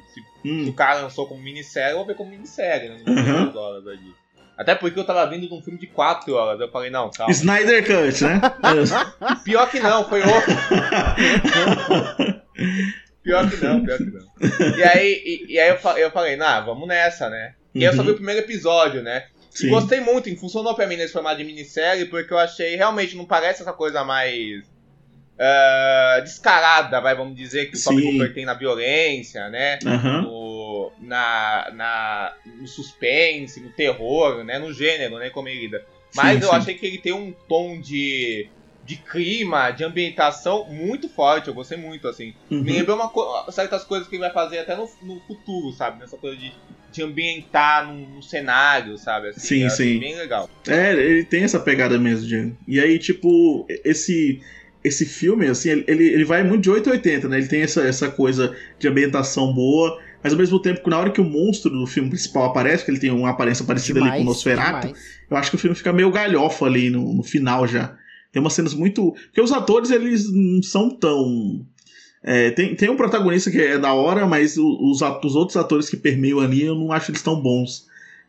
hum. 0.46 0.64
se, 0.64 0.70
o 0.70 0.74
cara 0.74 1.02
lançou 1.02 1.26
como 1.26 1.42
minissérie, 1.42 1.92
eu 1.92 1.98
vou 1.98 2.06
ver 2.06 2.14
como 2.14 2.30
minissérie, 2.30 2.88
né? 2.88 2.98
Não 3.04 3.14
vou 3.14 3.24
uhum. 3.24 3.58
horas 3.58 4.00
Até 4.56 4.74
porque 4.74 4.98
eu 4.98 5.04
tava 5.04 5.28
vindo 5.28 5.48
de 5.48 5.54
um 5.54 5.62
filme 5.62 5.78
de 5.78 5.86
4 5.86 6.32
horas. 6.34 6.60
Eu 6.60 6.70
falei, 6.70 6.90
não, 6.90 7.10
calma. 7.10 7.32
Snyder 7.32 7.84
Cut, 7.84 8.24
né? 8.24 8.40
Pior 9.44 9.70
que 9.70 9.80
não, 9.80 10.08
foi 10.08 10.22
outro. 10.22 10.54
Pior 13.22 13.50
que 13.50 13.56
não, 13.56 13.84
pior 13.84 13.98
que 13.98 14.04
não. 14.04 14.78
E 14.78 14.82
aí, 14.84 15.22
e, 15.26 15.54
e 15.54 15.58
aí 15.58 15.68
eu, 15.68 15.90
eu 15.96 16.12
falei, 16.12 16.36
nah, 16.36 16.60
vamos 16.60 16.86
nessa, 16.86 17.28
né? 17.28 17.54
E 17.74 17.80
uhum. 17.80 17.86
eu 17.86 17.92
só 17.92 18.04
vi 18.04 18.12
o 18.12 18.14
primeiro 18.14 18.40
episódio, 18.40 19.02
né? 19.02 19.24
Sim. 19.50 19.66
E 19.66 19.70
gostei 19.70 20.00
muito, 20.00 20.34
funcionou 20.36 20.74
pra 20.74 20.86
mim 20.86 20.96
nesse 20.96 21.12
formato 21.12 21.38
de 21.38 21.44
minissérie, 21.44 22.04
porque 22.04 22.32
eu 22.32 22.38
achei 22.38 22.76
realmente 22.76 23.16
não 23.16 23.24
parece 23.24 23.62
essa 23.62 23.72
coisa 23.72 24.04
mais 24.04 24.62
uh, 25.36 26.22
descarada, 26.22 27.00
vai, 27.00 27.14
vamos 27.14 27.36
dizer, 27.36 27.70
que 27.70 27.76
o 27.76 27.82
Tom 27.82 28.00
Cooper 28.00 28.34
tem 28.34 28.44
na 28.44 28.54
violência, 28.54 29.48
né? 29.48 29.78
Uhum. 29.84 30.22
No, 30.22 30.92
na, 31.00 31.70
na, 31.72 32.32
no 32.58 32.66
suspense, 32.66 33.60
no 33.60 33.70
terror, 33.70 34.44
né? 34.44 34.58
No 34.58 34.72
gênero, 34.72 35.18
né? 35.18 35.30
Lida. 35.46 35.84
Mas 36.14 36.38
sim, 36.38 36.44
eu 36.44 36.50
sim. 36.50 36.56
achei 36.56 36.74
que 36.74 36.86
ele 36.86 36.98
tem 36.98 37.12
um 37.12 37.32
tom 37.46 37.80
de 37.80 38.48
de 38.86 38.96
clima, 38.96 39.72
de 39.72 39.82
ambientação 39.82 40.64
muito 40.66 41.08
forte. 41.08 41.48
Eu 41.48 41.54
gostei 41.54 41.76
muito, 41.76 42.06
assim. 42.06 42.32
Uhum. 42.48 42.62
Me 42.62 42.72
lembrou 42.72 42.96
uma, 42.96 43.50
certas 43.50 43.82
coisas 43.82 44.06
que 44.06 44.14
ele 44.14 44.22
vai 44.22 44.32
fazer 44.32 44.60
até 44.60 44.76
no, 44.76 44.88
no 45.02 45.20
futuro, 45.26 45.72
sabe? 45.72 45.98
Nessa 45.98 46.16
coisa 46.16 46.36
de, 46.36 46.52
de 46.92 47.02
ambientar 47.02 47.84
num, 47.84 48.06
num 48.06 48.22
cenário, 48.22 48.96
sabe? 48.96 49.30
Assim, 49.30 49.68
sim, 49.68 49.68
sim. 49.68 49.98
Bem 49.98 50.16
legal. 50.16 50.48
É, 50.68 50.92
ele 50.92 51.24
tem 51.24 51.42
essa 51.42 51.58
pegada 51.58 51.98
mesmo. 51.98 52.56
E 52.66 52.78
aí, 52.78 52.96
tipo, 52.98 53.66
esse 53.84 54.40
esse 54.86 55.04
filme, 55.04 55.48
assim, 55.48 55.70
ele, 55.70 56.04
ele 56.04 56.24
vai 56.24 56.44
muito 56.44 56.62
de 56.62 56.70
880, 56.70 57.28
né? 57.28 57.38
Ele 57.38 57.48
tem 57.48 57.62
essa, 57.62 57.82
essa 57.82 58.08
coisa 58.08 58.54
de 58.78 58.86
ambientação 58.86 59.52
boa, 59.52 59.98
mas 60.22 60.32
ao 60.32 60.38
mesmo 60.38 60.60
tempo 60.60 60.88
na 60.88 60.98
hora 60.98 61.10
que 61.10 61.20
o 61.20 61.24
monstro 61.24 61.70
do 61.70 61.86
filme 61.86 62.08
principal 62.08 62.44
aparece, 62.44 62.84
que 62.84 62.90
ele 62.92 63.00
tem 63.00 63.10
uma 63.10 63.30
aparência 63.30 63.64
parecida 63.64 63.98
demais, 63.98 64.14
ali 64.14 64.24
com 64.24 64.30
o 64.30 64.32
Nosferatu, 64.32 64.86
demais. 64.86 65.04
eu 65.28 65.36
acho 65.36 65.50
que 65.50 65.56
o 65.56 65.58
filme 65.58 65.74
fica 65.74 65.92
meio 65.92 66.10
galhofa 66.12 66.66
ali 66.66 66.88
no, 66.88 67.12
no 67.14 67.22
final 67.24 67.66
já. 67.66 67.96
Tem 68.30 68.40
umas 68.40 68.52
cenas 68.52 68.74
muito. 68.74 69.12
Porque 69.12 69.40
os 69.40 69.50
atores, 69.50 69.90
eles 69.90 70.32
não 70.32 70.62
são 70.62 70.90
tão. 70.90 71.66
É, 72.22 72.50
tem, 72.52 72.74
tem 72.76 72.88
um 72.88 72.96
protagonista 72.96 73.50
que 73.50 73.58
é 73.58 73.78
da 73.78 73.92
hora, 73.92 74.24
mas 74.26 74.56
os, 74.56 75.02
os 75.02 75.34
outros 75.34 75.56
atores 75.56 75.90
que 75.90 75.96
permeiam 75.96 76.38
ali, 76.38 76.62
eu 76.62 76.74
não 76.74 76.92
acho 76.92 77.10
eles 77.10 77.22
tão 77.22 77.40
bons. 77.40 77.86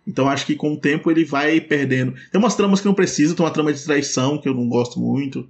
Então 0.07 0.29
acho 0.29 0.45
que 0.45 0.55
com 0.55 0.73
o 0.73 0.77
tempo 0.77 1.11
ele 1.11 1.25
vai 1.25 1.59
perdendo. 1.59 2.13
Tem 2.31 2.39
umas 2.39 2.55
tramas 2.55 2.79
que 2.79 2.85
não 2.85 2.93
precisa, 2.93 3.35
tem 3.35 3.45
uma 3.45 3.51
trama 3.51 3.73
de 3.73 3.83
traição 3.83 4.37
que 4.37 4.47
eu 4.47 4.53
não 4.53 4.67
gosto 4.69 4.99
muito, 4.99 5.47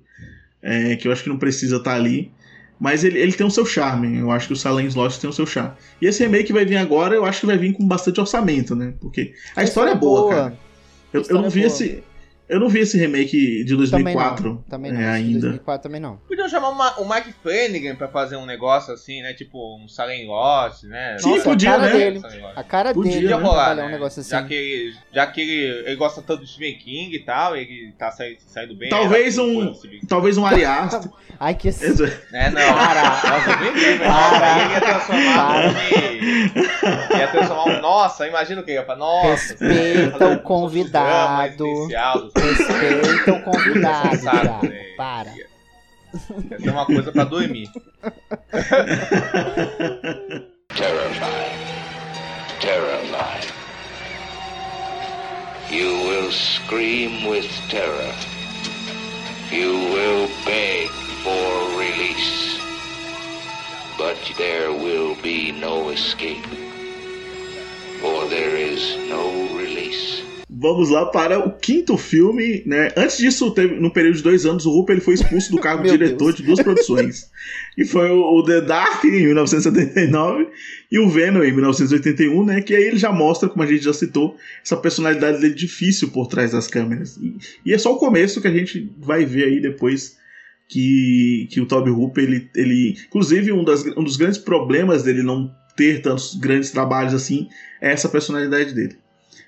é, 0.62 0.96
que 0.96 1.08
eu 1.08 1.12
acho 1.12 1.24
que 1.24 1.30
não 1.30 1.38
precisa 1.38 1.78
estar 1.78 1.92
tá 1.92 1.96
ali. 1.96 2.32
Mas 2.80 3.04
ele, 3.04 3.18
ele 3.18 3.34
tem 3.34 3.46
o 3.46 3.50
seu 3.50 3.66
charme, 3.66 4.20
eu 4.20 4.30
acho 4.30 4.48
que 4.48 4.54
o 4.54 4.56
Silent 4.56 4.94
Lost 4.94 5.20
tem 5.20 5.28
o 5.28 5.34
seu 5.34 5.48
charme. 5.48 5.72
E 6.00 6.06
esse 6.06 6.24
remake 6.24 6.54
vai 6.54 6.64
vir 6.64 6.78
agora, 6.78 7.16
eu 7.16 7.26
acho 7.26 7.40
que 7.40 7.46
vai 7.48 7.58
vir 7.58 7.74
com 7.74 7.88
bastante 7.88 8.20
orçamento, 8.20 8.76
né? 8.76 8.94
Porque 9.00 9.34
a, 9.56 9.62
a 9.62 9.64
história, 9.64 9.64
história, 9.64 9.92
é 9.92 9.96
boa, 9.96 10.22
boa. 10.22 10.34
cara. 10.36 10.60
Eu, 11.12 11.24
eu 11.28 11.42
não 11.42 11.50
vi 11.50 11.62
boa. 11.62 11.68
esse. 11.68 12.04
Eu 12.50 12.62
não 12.62 12.70
vi 12.70 12.80
esse 12.80 12.98
remake 12.98 13.64
de 13.66 13.76
2004 13.76 14.44
também 14.44 14.54
não, 14.54 14.64
também 14.64 14.92
não. 14.94 15.02
É, 15.02 15.16
ainda. 15.16 15.40
2004 15.40 15.84
também 15.84 16.00
não. 16.00 16.18
Podiam 16.28 16.48
chamar 16.48 16.70
uma, 16.70 16.98
o 17.00 17.08
Mike 17.08 17.34
Flanagan 17.44 17.96
pra 17.96 18.08
fazer 18.08 18.38
um 18.38 18.46
negócio 18.46 18.94
assim, 18.94 19.22
né? 19.22 19.34
Tipo 19.34 19.78
um 19.78 19.88
Silent 19.88 20.26
Lost, 20.26 20.84
né? 20.84 21.18
Sim, 21.20 21.32
Nossa, 21.32 21.44
podia, 21.44 21.70
a 21.70 21.74
cara 21.74 21.86
né? 21.88 22.00
Dele, 22.00 22.22
a 22.56 22.64
cara 22.64 22.94
podia, 22.94 23.12
dele 23.14 23.28
né? 23.28 23.34
rolar, 23.34 23.76
né? 23.76 23.84
um 23.84 23.90
negócio 23.90 24.22
assim. 24.22 24.30
Já 24.30 24.44
que, 24.44 24.54
ele, 24.54 24.96
já 25.12 25.28
que 25.28 25.42
ele, 25.42 25.88
ele 25.88 25.96
gosta 25.98 26.22
tanto 26.22 26.42
do 26.42 26.48
Stephen 26.48 26.78
King 26.78 27.14
e 27.16 27.20
tal, 27.20 27.56
ele 27.56 27.94
tá 27.98 28.12
saindo, 28.12 28.38
saindo 28.48 28.76
bem. 28.76 28.90
Talvez 28.90 29.38
um, 29.38 29.74
talvez 30.08 30.38
um 30.38 30.46
Ariasta. 30.46 31.12
Ai, 31.40 31.54
que... 31.54 31.68
É, 31.68 32.50
não. 32.50 32.62
Para. 32.74 33.04
Nossa, 33.04 33.58
bem 33.58 33.74
bem, 33.74 33.98
Para. 34.00 34.64
Ele 34.64 34.74
ia 34.74 34.82
transformar 34.82 35.74
Para. 35.74 37.18
Ia 37.20 37.28
transformar 37.28 37.64
um... 37.66 37.82
Nossa, 37.82 38.28
imagina 38.28 38.62
o 38.62 38.64
que 38.64 38.72
ia 38.72 38.86
falar. 38.86 39.00
Nossa. 39.00 39.54
Respeita 39.54 40.28
o 40.30 40.40
convidado. 40.40 41.88
Respeita 42.38 43.08
então 43.22 43.42
convidado 43.42 44.18
já. 44.18 44.62
Né? 44.64 44.94
Para. 44.96 45.34
Tem 46.60 46.70
uma 46.70 46.86
coisa 46.86 47.12
pra 47.12 47.24
dormir. 47.24 47.70
Terrified. 50.70 51.58
Terrified. 52.62 53.54
You 55.70 55.90
will 56.08 56.32
scream 56.32 57.28
with 57.28 57.50
terror. 57.70 58.14
You 59.52 59.74
will 59.94 60.30
beg 60.46 60.90
for 61.24 61.78
release. 61.78 62.58
But 63.98 64.18
there 64.38 64.72
will 64.72 65.16
be 65.22 65.52
no 65.52 65.90
escape. 65.90 66.46
For 68.00 68.28
there 68.30 68.56
is 68.56 68.96
no 69.10 69.58
release 69.58 70.27
vamos 70.60 70.90
lá 70.90 71.06
para 71.06 71.40
o 71.40 71.52
quinto 71.58 71.98
filme, 71.98 72.64
né? 72.66 72.92
Antes 72.98 73.18
disso, 73.18 73.52
teve, 73.52 73.76
no 73.76 73.92
período 73.92 74.18
de 74.18 74.24
dois 74.24 74.46
anos, 74.46 74.66
o 74.66 74.72
Rupp 74.72 74.90
ele 74.90 75.02
foi 75.02 75.14
expulso 75.14 75.52
do 75.52 75.60
cargo 75.60 75.84
de 75.84 75.92
diretor 75.98 76.34
Deus. 76.34 76.36
de 76.36 76.44
duas 76.44 76.62
produções. 76.62 77.30
e 77.78 77.86
foi 77.86 78.10
o, 78.10 78.44
The 78.44 78.62
Dark 78.62 79.04
em 79.06 79.26
1979 79.28 80.48
e 80.92 81.00
o 81.00 81.10
Venom 81.10 81.44
em 81.44 81.52
1981, 81.52 82.46
né? 82.46 82.62
Que 82.62 82.76
aí 82.76 82.84
ele 82.84 82.98
já 82.98 83.12
mostra, 83.12 83.48
como 83.48 83.64
a 83.64 83.68
gente 83.68 83.84
já 83.84 83.94
citou, 83.94 84.36
essa 84.64 84.76
personalidade 84.76 85.40
dele 85.40 85.54
difícil 85.54 86.10
por 86.10 86.28
trás 86.28 86.52
das 86.52 86.68
câmeras. 86.68 87.18
E, 87.18 87.38
e 87.66 87.74
é 87.74 87.78
só 87.78 87.94
o 87.94 87.98
começo 87.98 88.42
que 88.42 88.48
a 88.48 88.54
gente 88.54 88.92
vai 88.98 89.26
ver 89.26 89.46
aí 89.46 89.62
depois 89.62 90.18
que, 90.68 91.48
que 91.52 91.62
o 91.62 91.66
Toby 91.66 91.92
Hooper, 91.92 92.24
ele, 92.24 92.50
ele 92.56 92.96
inclusive 93.08 93.52
um, 93.52 93.64
das, 93.64 93.86
um 93.86 94.04
dos 94.04 94.18
grandes 94.18 94.38
problemas 94.38 95.04
dele 95.04 95.24
não 95.24 95.54
ter 95.76 96.02
tantos 96.02 96.36
grandes 96.36 96.72
trabalhos 96.72 97.14
assim 97.14 97.48
é 97.80 97.92
essa 97.92 98.10
personalidade 98.10 98.74
dele. 98.74 98.98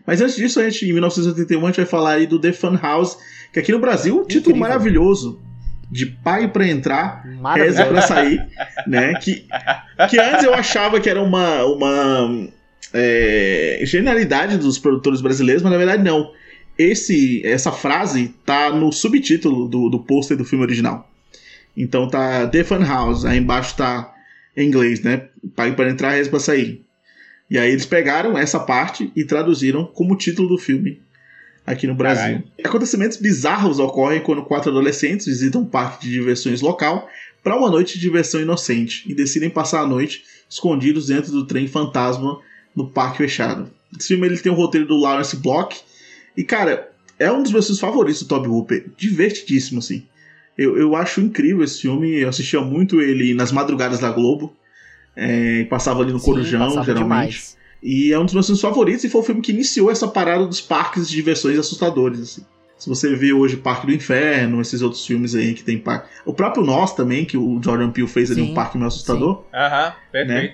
Mas 0.10 0.22
antes 0.22 0.36
disso, 0.36 0.60
a 0.60 0.68
gente, 0.68 0.90
em 0.90 0.94
1981, 0.94 1.64
a 1.64 1.68
gente 1.68 1.76
vai 1.76 1.86
falar 1.86 2.14
aí 2.14 2.26
do 2.26 2.40
The 2.40 2.52
Fun 2.52 2.76
House, 2.82 3.16
que 3.54 3.60
aqui 3.60 3.72
no 3.72 3.78
Brasil, 3.78 4.20
um 4.20 4.26
título 4.26 4.58
maravilhoso. 4.58 5.40
De 5.92 6.08
pai 6.08 6.48
para 6.48 6.68
entrar, 6.68 7.24
reza 7.54 7.86
para 7.86 8.02
sair, 8.02 8.44
né? 8.88 9.14
Que, 9.22 9.46
que 10.10 10.20
antes 10.20 10.44
eu 10.44 10.54
achava 10.54 11.00
que 11.00 11.08
era 11.08 11.22
uma, 11.22 11.64
uma 11.66 12.48
é, 12.92 13.82
genialidade 13.84 14.58
dos 14.58 14.80
produtores 14.80 15.22
brasileiros, 15.22 15.62
mas 15.62 15.72
na 15.72 15.78
verdade 15.78 16.02
não. 16.04 16.32
Esse, 16.76 17.46
essa 17.46 17.72
frase 17.72 18.34
tá 18.44 18.72
no 18.72 18.92
subtítulo 18.92 19.68
do, 19.68 19.90
do 19.90 20.00
pôster 20.00 20.36
do 20.36 20.46
filme 20.46 20.64
original. 20.64 21.08
Então 21.78 22.08
tá 22.08 22.48
The 22.48 22.64
Fun 22.64 22.84
House, 22.84 23.26
aí 23.26 23.38
embaixo 23.38 23.76
tá 23.76 24.12
em 24.58 24.68
inglês, 24.68 25.02
né? 25.02 25.28
Pai 25.56 25.76
para 25.76 25.92
entrar, 25.92 26.12
reza 26.12 26.32
para 26.32 26.40
sair. 26.40 26.84
E 27.50 27.58
aí 27.58 27.72
eles 27.72 27.86
pegaram 27.86 28.38
essa 28.38 28.60
parte 28.60 29.12
e 29.16 29.24
traduziram 29.24 29.86
como 29.86 30.16
título 30.16 30.50
do 30.50 30.58
filme 30.58 31.02
aqui 31.66 31.88
no 31.88 31.96
Brasil. 31.96 32.24
Caralho. 32.24 32.44
Acontecimentos 32.64 33.18
bizarros 33.18 33.80
ocorrem 33.80 34.22
quando 34.22 34.44
quatro 34.44 34.70
adolescentes 34.70 35.26
visitam 35.26 35.62
um 35.62 35.66
parque 35.66 36.06
de 36.06 36.12
diversões 36.12 36.62
local 36.62 37.10
para 37.44 37.58
uma 37.58 37.70
noite 37.70 37.96
de 37.96 38.02
diversão 38.02 38.42
inocente 38.42 39.04
e 39.10 39.14
decidem 39.14 39.50
passar 39.50 39.82
a 39.82 39.88
noite 39.88 40.24
escondidos 40.50 41.08
dentro 41.08 41.32
do 41.32 41.46
trem 41.46 41.68
fantasma 41.68 42.40
no 42.76 42.90
parque 42.90 43.18
fechado. 43.20 43.70
Esse 43.98 44.10
filme 44.10 44.28
ele 44.28 44.38
tem 44.38 44.52
o 44.52 44.56
roteiro 44.56 44.88
do 44.88 44.98
Lawrence 44.98 45.36
Block 45.36 45.80
e, 46.36 46.44
cara, 46.44 46.92
é 47.18 47.32
um 47.32 47.44
dos 47.44 47.52
meus 47.52 47.66
filmes 47.66 47.82
favoritos 47.82 48.24
do 48.24 48.28
Toby 48.28 48.48
Hooper. 48.48 48.86
Divertidíssimo, 48.98 49.80
assim. 49.80 50.06
Eu, 50.58 50.78
eu 50.78 50.96
acho 50.96 51.22
incrível 51.22 51.64
esse 51.64 51.82
filme. 51.82 52.16
Eu 52.16 52.30
assistia 52.30 52.62
muito 52.62 53.02
ele 53.02 53.34
nas 53.34 53.52
madrugadas 53.52 54.00
da 54.00 54.12
Globo. 54.12 54.56
É, 55.22 55.66
passava 55.66 56.02
ali 56.02 56.14
no 56.14 56.20
Sim, 56.20 56.26
Corujão, 56.26 56.84
geralmente. 56.84 56.94
Demais. 56.94 57.58
E 57.84 58.12
é 58.12 58.20
um 58.20 58.26
dos 58.26 58.34
meus 58.34 58.46
filmes 58.46 58.62
favoritos 58.62 59.04
e 59.04 59.10
foi 59.10 59.22
o 59.22 59.24
filme 59.24 59.42
que 59.42 59.52
iniciou 59.52 59.92
essa 59.92 60.08
parada 60.08 60.46
dos 60.46 60.62
parques 60.62 61.10
de 61.10 61.16
diversões 61.16 61.58
assustadores. 61.58 62.22
Assim. 62.22 62.46
Se 62.78 62.88
você 62.88 63.14
vê 63.16 63.34
hoje 63.34 63.58
Parque 63.58 63.88
do 63.88 63.94
Inferno, 63.94 64.62
esses 64.62 64.82
outros 64.82 65.06
filmes 65.06 65.36
aí 65.36 65.54
que 65.54 65.64
tem 65.64 65.78
parque. 65.78 66.10
O 66.26 66.34
próprio 66.34 66.64
Nós 66.64 66.96
também, 66.96 67.26
que 67.26 67.38
o 67.38 67.62
Jordan 67.62 67.92
Peele 67.92 68.08
fez 68.08 68.32
ali 68.32 68.42
sim, 68.42 68.52
um 68.52 68.54
parque 68.54 68.78
meio 68.78 68.88
assustador. 68.88 69.44
Aham, 69.54 69.94
perfeito. 70.12 70.54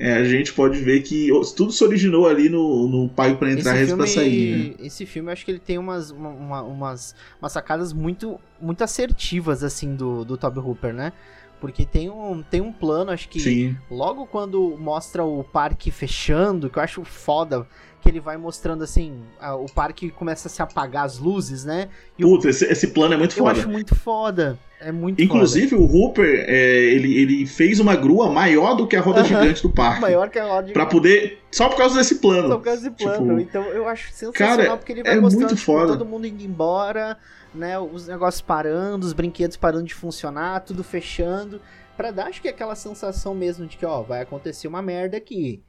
é, 0.00 0.14
a 0.14 0.24
gente 0.24 0.54
pode 0.54 0.78
ver 0.78 1.02
que 1.02 1.28
tudo 1.54 1.70
se 1.70 1.84
originou 1.84 2.26
ali 2.26 2.48
no, 2.48 2.88
no 2.88 3.08
Pago 3.10 3.36
para 3.36 3.52
entrar, 3.52 3.74
Rezo 3.74 3.98
para 3.98 4.06
sair. 4.06 4.70
Né? 4.70 4.86
Esse 4.86 5.04
filme, 5.04 5.28
eu 5.28 5.32
acho 5.34 5.44
que 5.44 5.50
ele 5.50 5.58
tem 5.58 5.76
umas, 5.76 6.10
uma, 6.10 6.62
umas, 6.62 7.14
umas 7.38 7.52
sacadas 7.52 7.92
muito, 7.92 8.40
muito 8.58 8.82
assertivas, 8.82 9.62
assim, 9.62 9.94
do, 9.94 10.24
do 10.24 10.38
Toby 10.38 10.58
Hooper, 10.58 10.94
né? 10.94 11.12
Porque 11.60 11.84
tem 11.84 12.08
um, 12.08 12.42
tem 12.42 12.60
um 12.60 12.72
plano, 12.72 13.10
acho 13.10 13.28
que 13.28 13.38
Sim. 13.38 13.76
logo 13.90 14.26
quando 14.26 14.76
mostra 14.78 15.24
o 15.24 15.44
parque 15.44 15.90
fechando, 15.90 16.70
que 16.70 16.78
eu 16.78 16.82
acho 16.82 17.04
foda, 17.04 17.66
que 18.00 18.08
ele 18.08 18.20
vai 18.20 18.36
mostrando 18.36 18.82
assim, 18.82 19.20
a, 19.38 19.54
o 19.54 19.66
parque 19.66 20.10
começa 20.10 20.48
a 20.48 20.50
se 20.50 20.62
apagar 20.62 21.04
as 21.04 21.18
luzes, 21.18 21.64
né? 21.64 21.88
E 22.18 22.22
Puta, 22.22 22.48
esse, 22.48 22.64
esse 22.64 22.88
plano 22.88 23.14
é 23.14 23.16
muito 23.16 23.32
eu 23.32 23.44
foda. 23.44 23.50
Eu 23.50 23.60
acho 23.60 23.68
muito 23.68 23.94
foda. 23.94 24.58
É 24.80 24.90
muito 24.90 25.22
Inclusive, 25.22 25.68
foda. 25.68 25.82
o 25.82 25.86
Hooper, 25.86 26.44
é, 26.48 26.78
ele, 26.84 27.18
ele 27.18 27.46
fez 27.46 27.78
uma 27.78 27.94
grua 27.94 28.30
maior 28.30 28.74
do 28.74 28.86
que 28.86 28.96
a 28.96 29.00
roda 29.02 29.20
uh 29.20 29.24
-huh. 29.24 29.28
gigante 29.28 29.62
do 29.62 29.70
parque. 29.70 30.00
Maior 30.00 30.30
que 30.30 30.38
a 30.38 30.44
roda 30.44 30.68
gigante. 30.68 30.72
Pra 30.72 30.86
poder. 30.86 31.38
Só 31.50 31.68
por 31.68 31.76
causa 31.76 31.96
desse 31.96 32.14
plano. 32.16 32.48
Só 32.48 32.56
por 32.56 32.64
causa 32.64 32.88
desse 32.88 32.96
plano. 32.96 33.38
Tipo, 33.38 33.40
então 33.40 33.64
eu 33.64 33.86
acho 33.86 34.10
sensacional 34.12 34.56
cara, 34.56 34.76
porque 34.78 34.92
ele 34.92 35.02
vai 35.02 35.12
é 35.12 35.20
mostrando 35.20 35.48
muito 35.48 35.58
tipo, 35.58 35.66
foda. 35.66 35.92
todo 35.92 36.06
mundo 36.06 36.26
indo 36.26 36.42
embora, 36.42 37.18
né? 37.54 37.78
Os 37.78 38.06
negócios 38.06 38.40
parando, 38.40 39.06
os 39.06 39.12
brinquedos 39.12 39.56
parando 39.56 39.84
de 39.84 39.94
funcionar, 39.94 40.60
tudo 40.60 40.84
fechando. 40.84 41.60
Pra 41.96 42.10
dar, 42.10 42.28
acho 42.28 42.40
que 42.40 42.48
aquela 42.48 42.74
sensação 42.74 43.34
mesmo 43.34 43.66
de 43.66 43.76
que, 43.76 43.84
ó, 43.84 44.02
vai 44.02 44.22
acontecer 44.22 44.68
uma 44.68 44.80
merda 44.80 45.16
aqui. 45.16 45.62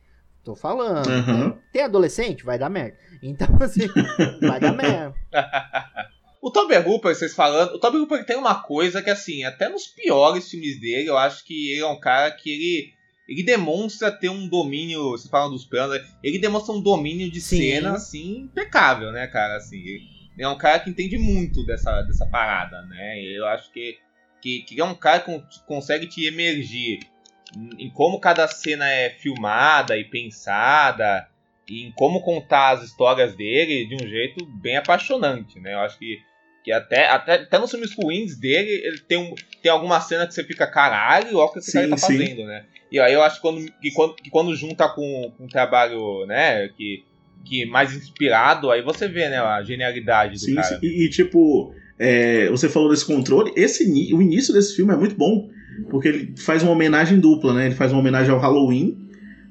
Tô 0.43 0.55
falando. 0.55 1.07
Uhum. 1.07 1.49
Né? 1.49 1.57
Tem 1.71 1.83
adolescente? 1.83 2.43
Vai 2.43 2.57
dar 2.57 2.69
merda. 2.69 2.97
Então, 3.21 3.47
assim, 3.61 3.87
vai 4.41 4.59
dar 4.59 4.73
merda. 4.73 5.15
O 6.41 6.49
Toby 6.49 6.75
Hooper, 6.75 7.13
vocês 7.13 7.35
falando, 7.35 7.75
o 7.75 7.79
Toby 7.79 7.99
Hooper 7.99 8.25
tem 8.25 8.35
uma 8.35 8.63
coisa 8.63 8.99
que, 8.99 9.11
assim, 9.11 9.43
até 9.43 9.69
nos 9.69 9.85
piores 9.85 10.49
filmes 10.49 10.81
dele, 10.81 11.07
eu 11.07 11.15
acho 11.15 11.45
que 11.45 11.71
ele 11.71 11.81
é 11.81 11.85
um 11.85 11.99
cara 11.99 12.31
que 12.31 12.49
ele, 12.49 12.93
ele 13.29 13.43
demonstra 13.43 14.11
ter 14.11 14.29
um 14.29 14.47
domínio, 14.47 15.11
vocês 15.11 15.29
falam 15.29 15.51
dos 15.51 15.65
planos, 15.65 16.01
ele 16.23 16.39
demonstra 16.39 16.73
um 16.73 16.81
domínio 16.81 17.29
de 17.29 17.39
Sim. 17.39 17.57
cena, 17.57 17.91
assim, 17.91 18.39
impecável, 18.45 19.11
né, 19.11 19.27
cara, 19.27 19.57
assim, 19.57 19.77
ele 19.77 20.01
é 20.37 20.47
um 20.47 20.57
cara 20.57 20.79
que 20.79 20.89
entende 20.89 21.17
muito 21.17 21.65
dessa, 21.65 22.01
dessa 22.01 22.25
parada, 22.25 22.81
né, 22.83 23.21
eu 23.21 23.45
acho 23.47 23.71
que, 23.71 23.97
que, 24.41 24.61
que 24.63 24.79
é 24.79 24.85
um 24.85 24.95
cara 24.95 25.19
que 25.19 25.65
consegue 25.65 26.07
te 26.07 26.25
emergir 26.25 26.99
em 27.77 27.89
como 27.89 28.19
cada 28.19 28.47
cena 28.47 28.89
é 28.89 29.09
filmada 29.09 29.97
e 29.97 30.05
pensada, 30.05 31.27
e 31.67 31.85
em 31.85 31.91
como 31.91 32.21
contar 32.21 32.71
as 32.71 32.83
histórias 32.83 33.35
dele 33.35 33.87
de 33.87 33.95
um 33.95 34.07
jeito 34.07 34.45
bem 34.45 34.77
apaixonante, 34.77 35.59
né, 35.59 35.73
eu 35.73 35.79
acho 35.79 35.99
que 35.99 36.19
que 36.63 36.71
até, 36.71 37.07
até, 37.07 37.33
até 37.35 37.57
nos 37.57 37.71
filmes 37.71 37.95
ruins 37.95 38.37
dele, 38.37 38.69
ele 38.85 38.99
tem, 38.99 39.17
um, 39.17 39.33
tem 39.61 39.71
alguma 39.71 39.99
cena 39.99 40.27
que 40.27 40.33
você 40.33 40.43
fica, 40.43 40.67
caralho, 40.67 41.37
olha 41.37 41.45
o 41.45 41.51
que 41.51 41.59
esse 41.59 41.71
sim, 41.71 41.77
cara 41.79 41.89
tá 41.89 41.97
sim. 41.97 42.17
fazendo, 42.19 42.45
né? 42.45 42.65
E 42.91 42.99
aí 42.99 43.13
eu 43.13 43.23
acho 43.23 43.37
que 43.37 43.41
quando, 43.41 43.71
que 43.71 43.91
quando, 43.91 44.15
que 44.15 44.29
quando 44.29 44.55
junta 44.55 44.87
com, 44.89 45.33
com 45.37 45.45
um 45.45 45.47
trabalho, 45.47 46.25
né, 46.27 46.67
que, 46.69 47.03
que 47.43 47.65
mais 47.65 47.95
inspirado, 47.95 48.69
aí 48.69 48.81
você 48.81 49.07
vê, 49.07 49.29
né, 49.29 49.37
a 49.37 49.63
genialidade 49.63 50.33
do 50.33 50.39
sim, 50.39 50.55
cara. 50.55 50.67
Sim, 50.67 50.79
e, 50.81 51.05
e 51.05 51.09
tipo, 51.09 51.73
é, 51.99 52.49
você 52.49 52.69
falou 52.69 52.89
desse 52.89 53.05
controle, 53.05 53.51
esse, 53.55 53.83
o 54.13 54.21
início 54.21 54.53
desse 54.53 54.75
filme 54.75 54.93
é 54.93 54.97
muito 54.97 55.15
bom, 55.15 55.49
porque 55.89 56.07
ele 56.07 56.33
faz 56.37 56.63
uma 56.63 56.71
homenagem 56.71 57.19
dupla, 57.19 57.53
né? 57.53 57.65
Ele 57.67 57.75
faz 57.75 57.91
uma 57.91 57.99
homenagem 57.99 58.31
ao 58.31 58.39
Halloween 58.39 58.97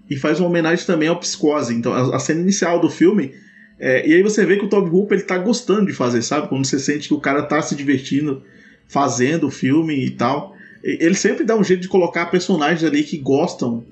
e 0.09 0.17
faz 0.17 0.41
uma 0.41 0.49
homenagem 0.49 0.85
também 0.85 1.09
ao 1.09 1.19
Psicose. 1.19 1.75
Então, 1.75 1.93
a, 1.93 2.17
a 2.17 2.19
cena 2.19 2.41
inicial 2.41 2.81
do 2.81 2.91
filme 2.91 3.35
é, 3.79 4.07
e 4.07 4.13
aí 4.13 4.23
você 4.23 4.45
vê 4.45 4.59
que 4.59 4.65
o 4.67 4.69
Toby 4.69 4.91
Hooper 4.91 5.19
ele 5.19 5.27
tá 5.27 5.39
gostando 5.39 5.87
de 5.87 5.95
fazer, 5.95 6.21
sabe? 6.21 6.49
Quando 6.49 6.67
você 6.67 6.79
sente 6.79 7.09
que 7.09 7.15
o 7.15 7.21
cara 7.21 7.43
tá 7.43 7.63
se 7.63 7.75
divertindo 7.75 8.43
fazendo 8.91 9.47
o 9.47 9.51
filme 9.51 10.05
e 10.05 10.11
tal. 10.11 10.55
Ele 10.83 11.15
sempre 11.15 11.45
dá 11.45 11.57
um 11.57 11.63
jeito 11.63 11.81
de 11.81 11.89
colocar 11.89 12.27
personagens 12.27 12.83
ali 12.83 13.05
que 13.05 13.17
gostam 13.19 13.85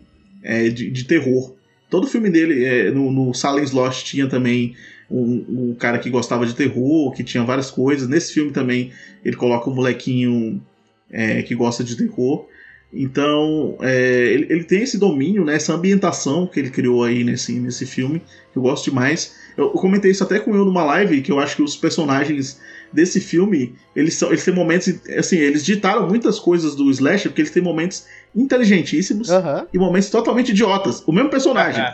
é, 0.42 0.68
de, 0.68 0.90
de, 0.90 1.04
terror. 1.04 1.54
Todo 1.90 2.06
filme 2.06 2.30
dele, 2.30 2.64
é, 2.64 2.90
no, 2.90 3.10
no 3.10 3.34
Silence 3.34 3.74
Lost 3.74 4.04
tinha 4.04 4.28
também 4.28 4.74
um, 5.10 5.70
um, 5.70 5.74
cara 5.74 5.98
que 5.98 6.10
gostava 6.10 6.46
de 6.46 6.54
terror, 6.54 7.12
que 7.12 7.24
tinha 7.24 7.44
várias 7.44 7.70
coisas. 7.70 8.08
Nesse 8.08 8.32
filme 8.32 8.50
também 8.50 8.92
ele 9.24 9.36
coloca 9.36 9.70
um 9.70 9.74
molequinho 9.74 10.62
é, 11.10 11.42
que 11.42 11.54
gosta 11.54 11.82
de 11.82 11.96
terror. 11.96 12.46
Então, 12.92 13.76
é, 13.82 14.32
ele, 14.32 14.46
ele, 14.48 14.64
tem 14.64 14.82
esse 14.82 14.98
domínio, 14.98 15.44
né, 15.44 15.56
essa 15.56 15.74
ambientação 15.74 16.46
que 16.46 16.58
ele 16.58 16.70
criou 16.70 17.04
aí 17.04 17.22
nesse, 17.22 17.52
nesse 17.60 17.84
filme, 17.84 18.22
que 18.50 18.58
eu 18.58 18.62
gosto 18.62 18.84
demais. 18.84 19.36
Eu, 19.56 19.64
eu 19.66 19.72
comentei 19.72 20.10
isso 20.10 20.24
até 20.24 20.38
com 20.38 20.54
eu 20.54 20.64
numa 20.64 20.84
live, 20.84 21.20
que 21.20 21.30
eu 21.30 21.38
acho 21.38 21.56
que 21.56 21.62
os 21.62 21.76
personagens 21.76 22.60
desse 22.92 23.20
filme, 23.20 23.74
eles, 23.94 24.14
são, 24.14 24.28
eles 24.28 24.44
têm 24.44 24.54
momentos, 24.54 24.92
assim, 25.16 25.36
eles 25.36 25.64
ditaram 25.64 26.06
muitas 26.08 26.38
coisas 26.38 26.74
do 26.74 26.90
Slasher, 26.90 27.30
porque 27.30 27.42
eles 27.42 27.52
têm 27.52 27.62
momentos 27.62 28.06
inteligentíssimos 28.34 29.28
uhum. 29.28 29.66
e 29.72 29.78
momentos 29.78 30.10
totalmente 30.10 30.50
idiotas. 30.50 31.02
O 31.06 31.12
mesmo 31.12 31.30
personagem. 31.30 31.84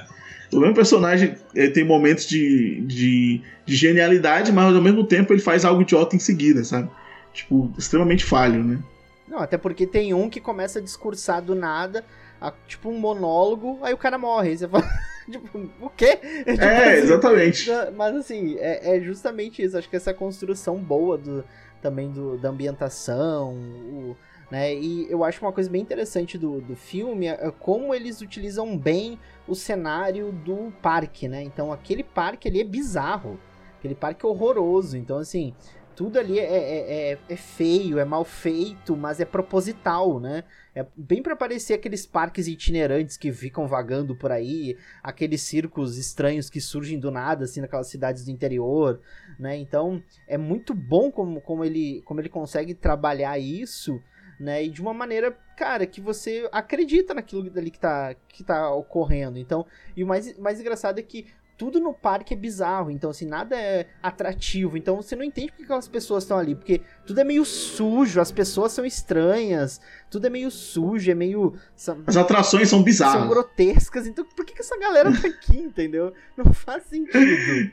O 0.53 0.61
mesmo 0.61 0.75
personagem 0.75 1.35
é, 1.55 1.69
tem 1.69 1.85
momentos 1.85 2.27
de, 2.27 2.81
de, 2.83 3.41
de 3.67 3.77
genialidade, 3.77 4.53
mas 4.53 4.75
ao 4.75 4.83
mesmo 4.83 5.05
tempo 5.05 5.33
ele 5.33 5.41
faz 5.41 5.65
algo 5.65 5.83
idiota 5.83 6.15
em 6.15 6.19
seguida, 6.19 6.63
sabe? 6.63 6.89
Tipo, 7.33 7.73
extremamente 7.77 8.25
falho, 8.25 8.63
né? 8.63 8.79
Não, 9.27 9.39
até 9.39 9.57
porque 9.57 9.87
tem 9.87 10.15
um 10.15 10.31
que 10.31 10.41
começa 10.41 10.79
a 10.79 10.83
discursar 10.83 11.43
do 11.43 11.55
nada, 11.55 12.05
a, 12.41 12.53
tipo 12.67 12.89
um 12.89 12.99
monólogo, 12.99 13.79
aí 13.83 13.93
o 13.95 13.99
cara 13.99 14.19
morre. 14.19 14.51
Aí 14.51 14.59
você 14.59 14.69
fala, 14.69 14.89
tipo, 15.31 15.71
o 15.81 15.91
quê? 15.91 16.19
É, 16.23 16.45
tipo, 16.53 16.65
é 16.65 16.93
assim, 16.93 17.03
exatamente. 17.03 17.71
Mas 17.97 18.17
assim, 18.17 18.57
é, 18.59 18.97
é, 18.97 19.01
justamente 19.01 19.63
isso. 19.63 19.77
Acho 19.77 19.89
que 19.89 19.97
essa 19.97 20.15
construção 20.15 20.77
boa 20.77 21.17
do, 21.17 21.45
também 21.81 22.11
do, 22.11 22.37
da 22.39 22.49
ambientação, 22.49 23.55
o, 23.55 24.17
né? 24.51 24.75
E 24.75 25.11
eu 25.11 25.25
acho 25.25 25.45
uma 25.45 25.53
coisa 25.53 25.71
bem 25.71 25.83
interessante 25.83 26.37
do, 26.39 26.61
do 26.61 26.77
filme 26.77 27.27
é 27.27 27.53
como 27.59 27.95
eles 27.95 28.21
utilizam 28.21 28.77
bem 28.77 29.19
o 29.49 29.55
cenário 29.55 30.31
do 30.31 30.73
parque, 30.83 31.29
né? 31.29 31.43
Então 31.43 31.73
aquele 31.73 32.05
parque 32.05 32.49
ali 32.49 32.61
é 32.61 32.65
bizarro. 32.65 33.39
Aquele 33.79 33.95
parque 33.95 34.25
é 34.25 34.29
horroroso. 34.29 34.97
Então, 34.97 35.19
assim, 35.19 35.55
tudo 35.95 36.19
ali 36.19 36.39
é, 36.39 36.45
é, 36.45 37.11
é, 37.13 37.19
é, 37.29 37.37
feio, 37.37 37.99
é 37.99 38.05
mal 38.05 38.25
feito, 38.25 38.97
mas 38.97 39.21
é 39.21 39.25
proposital, 39.25 40.19
né? 40.19 40.45
É 40.75 40.85
bem 40.97 41.23
para 41.23 41.37
parecer 41.37 41.75
aqueles 41.75 42.05
parques 42.05 42.49
itinerantes 42.49 43.17
que 43.17 43.33
ficam 43.33 43.69
vagando 43.69 44.17
por 44.17 44.33
aí, 44.33 44.77
aqueles 45.03 45.41
circos 45.43 45.97
estranhos 45.97 46.51
que 46.51 46.61
surgem 46.61 46.99
do 46.99 47.13
nada, 47.13 47.45
assim, 47.45 47.61
naquelas 47.61 47.87
cidades 47.87 48.25
do 48.25 48.31
interior, 48.33 49.01
né? 49.39 49.57
Então, 49.57 50.03
é 50.27 50.37
muito 50.37 50.75
bom 50.75 51.13
como, 51.13 51.41
como, 51.41 51.65
ele, 51.65 52.03
como 52.05 52.21
ele 52.21 52.29
consegue 52.29 52.75
trabalhar 52.75 53.39
isso, 53.39 54.01
né? 54.41 54.65
E 54.65 54.69
de 54.69 54.83
uma 54.83 54.93
maneira, 54.93 55.31
cara, 55.57 55.87
que 55.87 56.01
você 56.01 56.49
acredita 56.51 57.15
naquilo 57.15 57.51
ali 57.57 57.71
que 57.71 57.79
tá, 57.79 58.15
que 58.29 58.43
tá 58.43 58.75
ocorrendo. 58.75 59.39
Então, 59.39 59.65
e 59.97 60.03
o 60.03 60.07
mais, 60.07 60.37
mais 60.39 60.61
engraçado 60.61 60.99
é 60.99 61.03
que 61.03 61.27
tudo 61.57 61.79
no 61.79 61.93
parque 61.93 62.35
é 62.35 62.37
bizarro, 62.37 62.91
então 62.91 63.11
assim, 63.11 63.27
nada 63.27 63.57
é 63.57 63.87
atrativo. 64.03 64.77
Então 64.77 64.97
você 64.97 65.15
não 65.15 65.23
entende 65.23 65.49
porque 65.49 65.65
aquelas 65.65 65.87
pessoas 65.87 66.25
estão 66.25 66.37
ali, 66.37 66.55
porque 66.55 66.81
tudo 67.07 67.21
é 67.21 67.25
meio 67.25 67.45
sujo, 67.45 68.21
as 68.21 68.33
pessoas 68.33 68.73
são 68.73 68.85
estranhas, 68.85 69.81
tudo 70.11 70.27
é 70.27 70.31
meio 70.31 70.51
sujo, 70.51 71.11
é 71.11 71.15
meio. 71.15 71.55
São, 71.77 72.03
as 72.07 72.17
atrações 72.17 72.69
são 72.69 72.83
bizarras. 72.83 73.21
São 73.21 73.29
grotescas, 73.29 74.07
então 74.07 74.25
por 74.25 74.45
que, 74.45 74.55
que 74.55 74.63
essa 74.63 74.79
galera 74.79 75.13
tá 75.13 75.29
aqui, 75.29 75.59
entendeu? 75.59 76.13
Não 76.37 76.53
faz 76.53 76.85
sentido. 76.85 77.71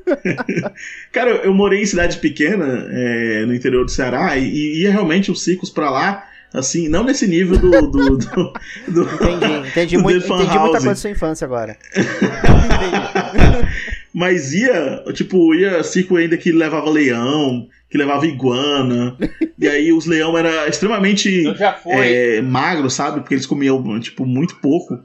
Cara, 1.12 1.30
eu 1.44 1.52
morei 1.52 1.82
em 1.82 1.86
cidade 1.86 2.18
pequena, 2.18 2.88
é, 2.90 3.44
no 3.44 3.54
interior 3.54 3.84
do 3.84 3.90
Ceará, 3.90 4.36
e 4.38 4.82
ia 4.82 4.90
realmente 4.90 5.30
os 5.30 5.44
circos 5.44 5.68
pra 5.68 5.90
lá 5.90 6.29
Assim, 6.52 6.88
não 6.88 7.04
nesse 7.04 7.28
nível 7.28 7.56
do. 7.58 7.70
do, 7.70 8.16
do, 8.16 8.52
do 8.88 9.02
entendi, 9.02 9.68
entendi, 9.68 9.96
do 9.96 10.02
muito, 10.02 10.18
entendi 10.18 10.58
muita 10.58 10.70
coisa 10.70 10.88
da 10.88 10.96
sua 10.96 11.10
infância 11.10 11.44
agora. 11.44 11.78
Mas 14.12 14.52
ia, 14.52 15.04
tipo, 15.14 15.54
ia 15.54 15.84
circo 15.84 16.16
ainda 16.16 16.36
que 16.36 16.50
levava 16.50 16.90
leão, 16.90 17.68
que 17.88 17.96
levava 17.96 18.26
iguana. 18.26 19.16
e 19.56 19.68
aí 19.68 19.92
os 19.92 20.06
leão 20.06 20.36
era 20.36 20.68
extremamente 20.68 21.44
é, 21.86 22.42
magro, 22.42 22.90
sabe? 22.90 23.20
Porque 23.20 23.34
eles 23.34 23.46
comiam, 23.46 24.00
tipo, 24.00 24.26
muito 24.26 24.56
pouco. 24.56 24.98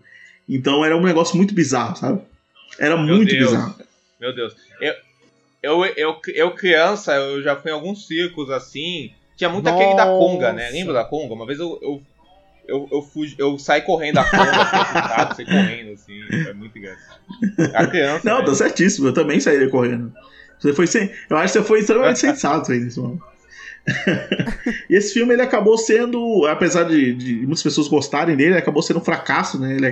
Então 0.49 0.83
era 0.83 0.97
um 0.97 1.03
negócio 1.03 1.37
muito 1.37 1.53
bizarro, 1.53 1.95
sabe? 1.95 2.21
Era 2.79 2.97
Meu 2.97 3.17
muito 3.17 3.29
Deus. 3.29 3.51
bizarro. 3.51 3.75
Meu 4.19 4.33
Deus. 4.33 4.55
Eu, 4.81 4.93
eu, 5.61 5.85
eu, 5.95 6.15
eu, 6.33 6.51
criança, 6.51 7.13
eu 7.13 7.43
já 7.43 7.55
fui 7.55 7.69
em 7.69 7.73
alguns 7.73 8.07
circos 8.07 8.49
assim. 8.49 9.11
Tinha 9.35 9.49
muito 9.49 9.65
Nossa. 9.65 9.77
aquele 9.77 9.97
da 9.97 10.05
conga, 10.05 10.53
né? 10.53 10.69
Lembra 10.69 10.93
da 10.93 11.03
conga? 11.03 11.33
Uma 11.33 11.45
vez 11.45 11.59
eu, 11.59 11.77
eu, 11.81 12.01
eu, 12.67 12.89
eu, 12.91 13.01
fui, 13.01 13.33
eu 13.37 13.59
saí 13.59 13.81
correndo 13.81 14.15
da 14.15 14.23
conga, 14.23 14.61
assustado, 14.61 15.35
saí 15.35 15.45
correndo, 15.45 15.91
assim. 15.91 16.19
É 16.47 16.53
muito 16.53 16.77
engraçado. 16.77 17.19
A 17.73 17.87
criança. 17.87 18.21
Não, 18.23 18.39
né? 18.39 18.45
tá 18.45 18.55
certíssimo, 18.55 19.07
eu 19.07 19.13
também 19.13 19.39
saí 19.39 19.69
correndo. 19.69 20.13
Você 20.59 20.73
foi 20.73 20.87
sem, 20.87 21.11
eu 21.29 21.37
acho 21.37 21.53
que 21.53 21.59
você 21.59 21.65
foi 21.65 21.79
extremamente 21.79 22.19
sensato 22.19 22.71
aí 22.71 22.79
nesse 22.79 22.99
momento. 22.99 23.23
e 24.89 24.95
esse 24.95 25.13
filme 25.13 25.33
ele 25.33 25.43
acabou 25.43 25.77
sendo, 25.77 26.45
apesar 26.47 26.85
de, 26.85 27.13
de, 27.13 27.33
muitas 27.45 27.61
pessoas 27.61 27.87
gostarem 27.87 28.35
dele, 28.35 28.51
ele 28.51 28.59
acabou 28.59 28.81
sendo 28.81 28.99
um 28.99 29.03
fracasso, 29.03 29.59
né? 29.59 29.75
Ele 29.75 29.85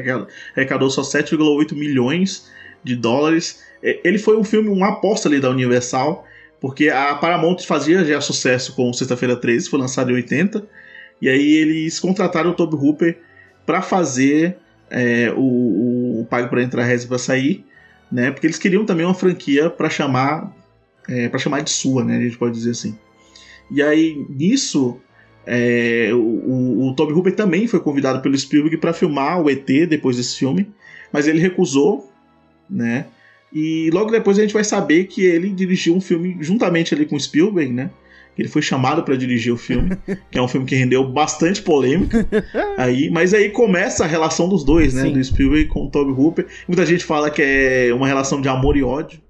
arrecadou 0.56 0.90
só 0.90 1.02
7,8 1.02 1.76
milhões 1.76 2.50
de 2.84 2.96
dólares. 2.96 3.64
Ele 3.84 4.18
foi 4.18 4.38
um 4.38 4.44
filme, 4.44 4.70
uma 4.70 4.90
aposta 4.90 5.28
ali 5.28 5.40
da 5.40 5.50
Universal 5.50 6.26
porque 6.64 6.88
a 6.88 7.14
Paramount 7.16 7.58
fazia 7.66 8.06
já 8.06 8.22
sucesso 8.22 8.74
com 8.74 8.94
Sexta-feira 8.94 9.36
13, 9.36 9.70
foi 9.70 9.78
lançado 9.78 10.12
em 10.12 10.14
80. 10.14 10.66
E 11.22 11.28
aí 11.28 11.56
eles 11.56 12.00
contrataram 12.00 12.52
o 12.52 12.54
Toby 12.54 12.78
Hooper 12.78 13.20
para 13.66 13.82
fazer 13.82 14.56
é, 14.90 15.30
o, 15.36 16.22
o 16.22 16.28
Pago 16.30 16.48
para 16.48 16.64
Entrar 16.64 16.86
Reza 16.86 17.06
para 17.06 17.18
sair, 17.18 17.66
né? 18.10 18.32
Porque 18.32 18.48
eles 18.48 18.58
queriam 18.58 18.86
também 18.86 19.06
uma 19.06 19.14
franquia 19.14 19.70
para 19.70 19.90
chamar 19.90 20.56
é, 21.10 21.28
para 21.28 21.38
chamar 21.38 21.60
de 21.64 21.70
sua, 21.70 22.02
né? 22.02 22.16
A 22.16 22.22
gente 22.22 22.38
pode 22.38 22.54
dizer 22.54 22.72
assim. 22.72 22.98
E 23.70 23.84
aí, 23.84 24.26
nisso, 24.30 25.02
é, 25.46 26.12
o, 26.14 26.88
o 26.88 26.96
Toby 26.96 27.12
Hooper 27.12 27.36
também 27.36 27.68
foi 27.68 27.82
convidado 27.82 28.22
pelo 28.22 28.38
Spielberg 28.38 28.78
para 28.78 28.94
filmar 28.94 29.42
o 29.42 29.50
ET 29.50 29.66
depois 29.66 30.16
desse 30.16 30.38
filme, 30.38 30.74
mas 31.12 31.28
ele 31.28 31.40
recusou, 31.40 32.10
né? 32.70 33.08
E 33.54 33.90
logo 33.92 34.10
depois 34.10 34.40
a 34.40 34.42
gente 34.42 34.54
vai 34.54 34.64
saber 34.64 35.06
que 35.06 35.24
ele 35.24 35.50
dirigiu 35.50 35.96
um 35.96 36.02
filme 36.02 36.38
juntamente 36.40 36.94
ali 36.94 37.06
com 37.06 37.16
o 37.16 37.20
Spielberg, 37.20 37.72
né? 37.72 37.92
Ele 38.38 38.48
foi 38.48 38.64
chamado 38.64 39.04
para 39.04 39.16
dirigir 39.16 39.54
o 39.54 39.58
filme, 39.58 39.96
que 40.32 40.40
é 40.40 40.42
um 40.42 40.48
filme 40.48 40.66
que 40.66 40.76
rendeu 40.76 41.08
bastante 41.08 41.62
polêmica. 41.62 42.28
aí, 42.78 43.10
mas 43.12 43.34
aí 43.34 43.50
começa 43.50 44.04
a 44.04 44.08
relação 44.08 44.50
dos 44.50 44.64
dois, 44.64 44.94
né? 44.94 45.04
Sim. 45.04 45.14
Do 45.14 45.24
Spielberg 45.24 45.70
com 45.70 45.86
o 45.86 45.90
Toby 45.90 46.12
Hooper. 46.12 46.48
Muita 46.68 46.86
gente 46.86 47.06
fala 47.06 47.30
que 47.30 47.42
é 47.42 47.94
uma 47.94 48.08
relação 48.08 48.42
de 48.42 48.48
amor 48.48 48.76
e 48.76 48.84
ódio. 48.84 49.22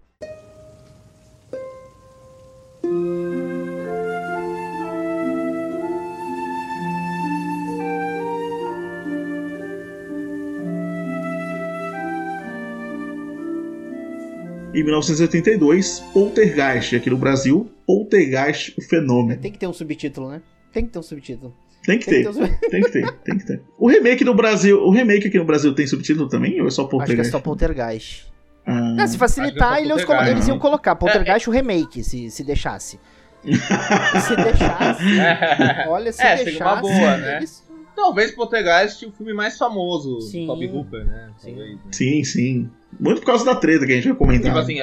Em 14.73 14.83
1982, 14.83 15.99
Poltergeist, 16.13 16.95
aqui 16.95 17.09
no 17.09 17.17
Brasil, 17.17 17.69
Poltergeist, 17.85 18.73
o 18.77 18.81
fenômeno. 18.81 19.39
Tem 19.39 19.51
que 19.51 19.59
ter 19.59 19.67
um 19.67 19.73
subtítulo, 19.73 20.29
né? 20.29 20.41
Tem 20.71 20.85
que 20.85 20.91
ter 20.91 20.99
um 20.99 21.03
subtítulo. 21.03 21.55
Tem 21.85 21.99
que 21.99 22.05
ter, 22.05 22.23
tem 22.69 22.81
que 22.81 22.91
ter, 22.91 23.11
tem 23.23 23.37
que 23.37 23.45
ter. 23.45 23.61
O 23.77 23.89
remake 23.89 24.23
no 24.23 24.33
Brasil, 24.33 24.79
o 24.79 24.89
remake 24.89 25.27
aqui 25.27 25.37
no 25.37 25.43
Brasil 25.43 25.75
tem 25.75 25.85
subtítulo 25.85 26.29
também 26.29 26.59
ou 26.61 26.67
é 26.67 26.71
só 26.71 26.85
Poltergeist? 26.85 27.19
Acho 27.19 27.29
que 27.31 27.35
é 27.35 27.39
só 27.39 27.43
Poltergeist. 27.43 28.33
Ah. 28.65 28.93
Não, 28.95 29.05
se 29.05 29.17
facilitar, 29.17 29.77
é 29.77 29.81
eles, 29.81 30.05
eles, 30.29 30.47
iam 30.47 30.57
colocar 30.57 30.95
Poltergeist 30.95 31.45
é, 31.45 31.49
o 31.49 31.53
remake, 31.53 32.01
se, 32.01 32.31
se 32.31 32.43
deixasse. 32.43 32.97
se 33.43 34.35
deixasse. 34.37 35.03
olha, 35.89 36.13
se 36.13 36.23
é, 36.23 36.43
deixasse. 36.43 36.63
Uma 36.63 36.75
boa, 36.77 37.17
né? 37.17 37.37
Eles... 37.37 37.62
Talvez 37.95 38.31
Poltergeist 38.31 39.05
o 39.05 39.11
filme 39.11 39.33
mais 39.33 39.57
famoso 39.57 40.19
sim. 40.21 40.41
do 40.41 40.47
Toby 40.47 40.67
Hooper, 40.67 41.05
né? 41.05 41.29
Sim. 41.37 41.55
Talvez, 41.55 41.75
né? 41.75 41.81
sim, 41.91 42.23
sim. 42.23 42.69
Muito 42.99 43.21
por 43.21 43.27
causa 43.27 43.45
da 43.45 43.55
treta 43.55 43.85
que 43.85 43.91
a 43.91 43.95
gente 43.95 44.07
vai 44.07 44.17
comentar. 44.17 44.47
Tipo 44.47 44.59
assim, 44.59 44.79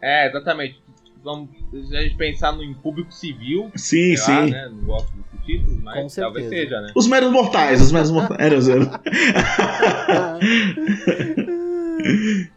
é, 0.00 0.28
exatamente. 0.28 0.80
Vamos 1.22 1.50
se 1.70 1.96
a 1.96 2.02
gente 2.02 2.16
pensar 2.16 2.52
no 2.52 2.62
em 2.62 2.72
público 2.72 3.12
civil. 3.12 3.70
Sim, 3.74 4.16
sim. 4.16 4.32
Lá, 4.32 4.46
né? 4.46 4.68
Não 4.70 4.84
gosto 4.84 5.12
dos 5.12 5.44
títulos, 5.44 5.82
mas 5.82 6.14
talvez 6.14 6.48
seja, 6.48 6.80
né? 6.80 6.92
Os 6.94 7.06
meros 7.06 7.32
mortais, 7.32 7.82
os 7.82 7.92
meros 7.92 8.10
mortais. 8.10 8.68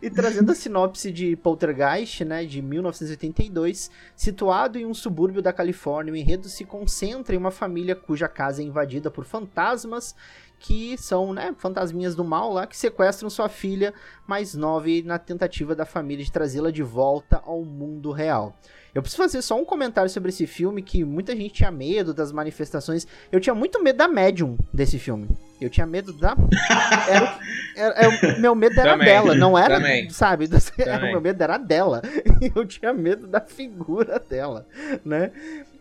E 0.02 0.10
trazendo 0.10 0.52
a 0.52 0.56
sinopse 0.56 1.12
de 1.12 1.36
Poltergeist, 1.36 2.24
né, 2.24 2.46
de 2.46 2.62
1982, 2.62 3.90
situado 4.16 4.78
em 4.78 4.86
um 4.86 4.94
subúrbio 4.94 5.42
da 5.42 5.54
Califórnia, 5.54 6.14
o 6.14 6.16
enredo 6.16 6.48
se 6.48 6.64
concentra 6.64 7.36
em 7.36 7.38
uma 7.38 7.52
família 7.52 7.96
cuja 7.96 8.28
casa 8.28 8.62
é 8.62 8.66
invadida 8.66 9.10
por 9.10 9.26
fantasmas 9.26 10.16
que 10.60 10.96
são, 10.98 11.34
né, 11.34 11.56
fantasminhas 11.58 12.16
do 12.16 12.24
mal 12.24 12.54
lá 12.54 12.68
que 12.68 12.78
sequestram 12.78 13.30
sua 13.30 13.50
filha 13.50 13.94
mais 14.28 14.54
nova 14.54 14.88
na 15.04 15.18
tentativa 15.18 15.76
da 15.76 15.86
família 15.86 16.24
de 16.24 16.32
trazê-la 16.32 16.72
de 16.72 16.84
volta 16.84 17.42
ao 17.44 17.64
mundo 17.66 18.12
real. 18.12 18.56
Eu 18.94 19.02
preciso 19.02 19.24
fazer 19.24 19.42
só 19.42 19.58
um 19.58 19.64
comentário 19.64 20.10
sobre 20.10 20.30
esse 20.30 20.46
filme 20.46 20.82
que 20.82 21.04
muita 21.04 21.36
gente 21.36 21.54
tinha 21.54 21.72
medo 21.72 22.14
das 22.14 22.32
manifestações. 22.32 23.08
Eu 23.32 23.40
tinha 23.40 23.56
muito 23.56 23.82
medo 23.82 23.98
da 23.98 24.08
médium 24.08 24.58
desse 24.74 25.00
filme. 25.00 25.30
Eu 25.62 25.70
tinha 25.70 25.86
medo 25.86 26.12
da. 26.12 26.36
Era, 27.08 27.40
era, 27.76 27.96
era 27.96 28.40
meu 28.40 28.54
medo 28.54 28.80
era 28.80 28.92
também, 28.92 29.08
dela, 29.08 29.36
não 29.36 29.58
era, 29.58 29.76
também. 29.76 30.10
sabe? 30.10 30.50
Era, 30.78 31.06
o 31.06 31.12
meu 31.12 31.22
medo 31.22 31.42
era 31.42 31.58
dela. 31.58 32.02
Eu 32.54 32.66
tinha 32.66 32.94
medo 32.94 33.28
da 33.28 33.40
figura 33.40 34.20
dela, 34.20 34.68
né? 35.06 35.32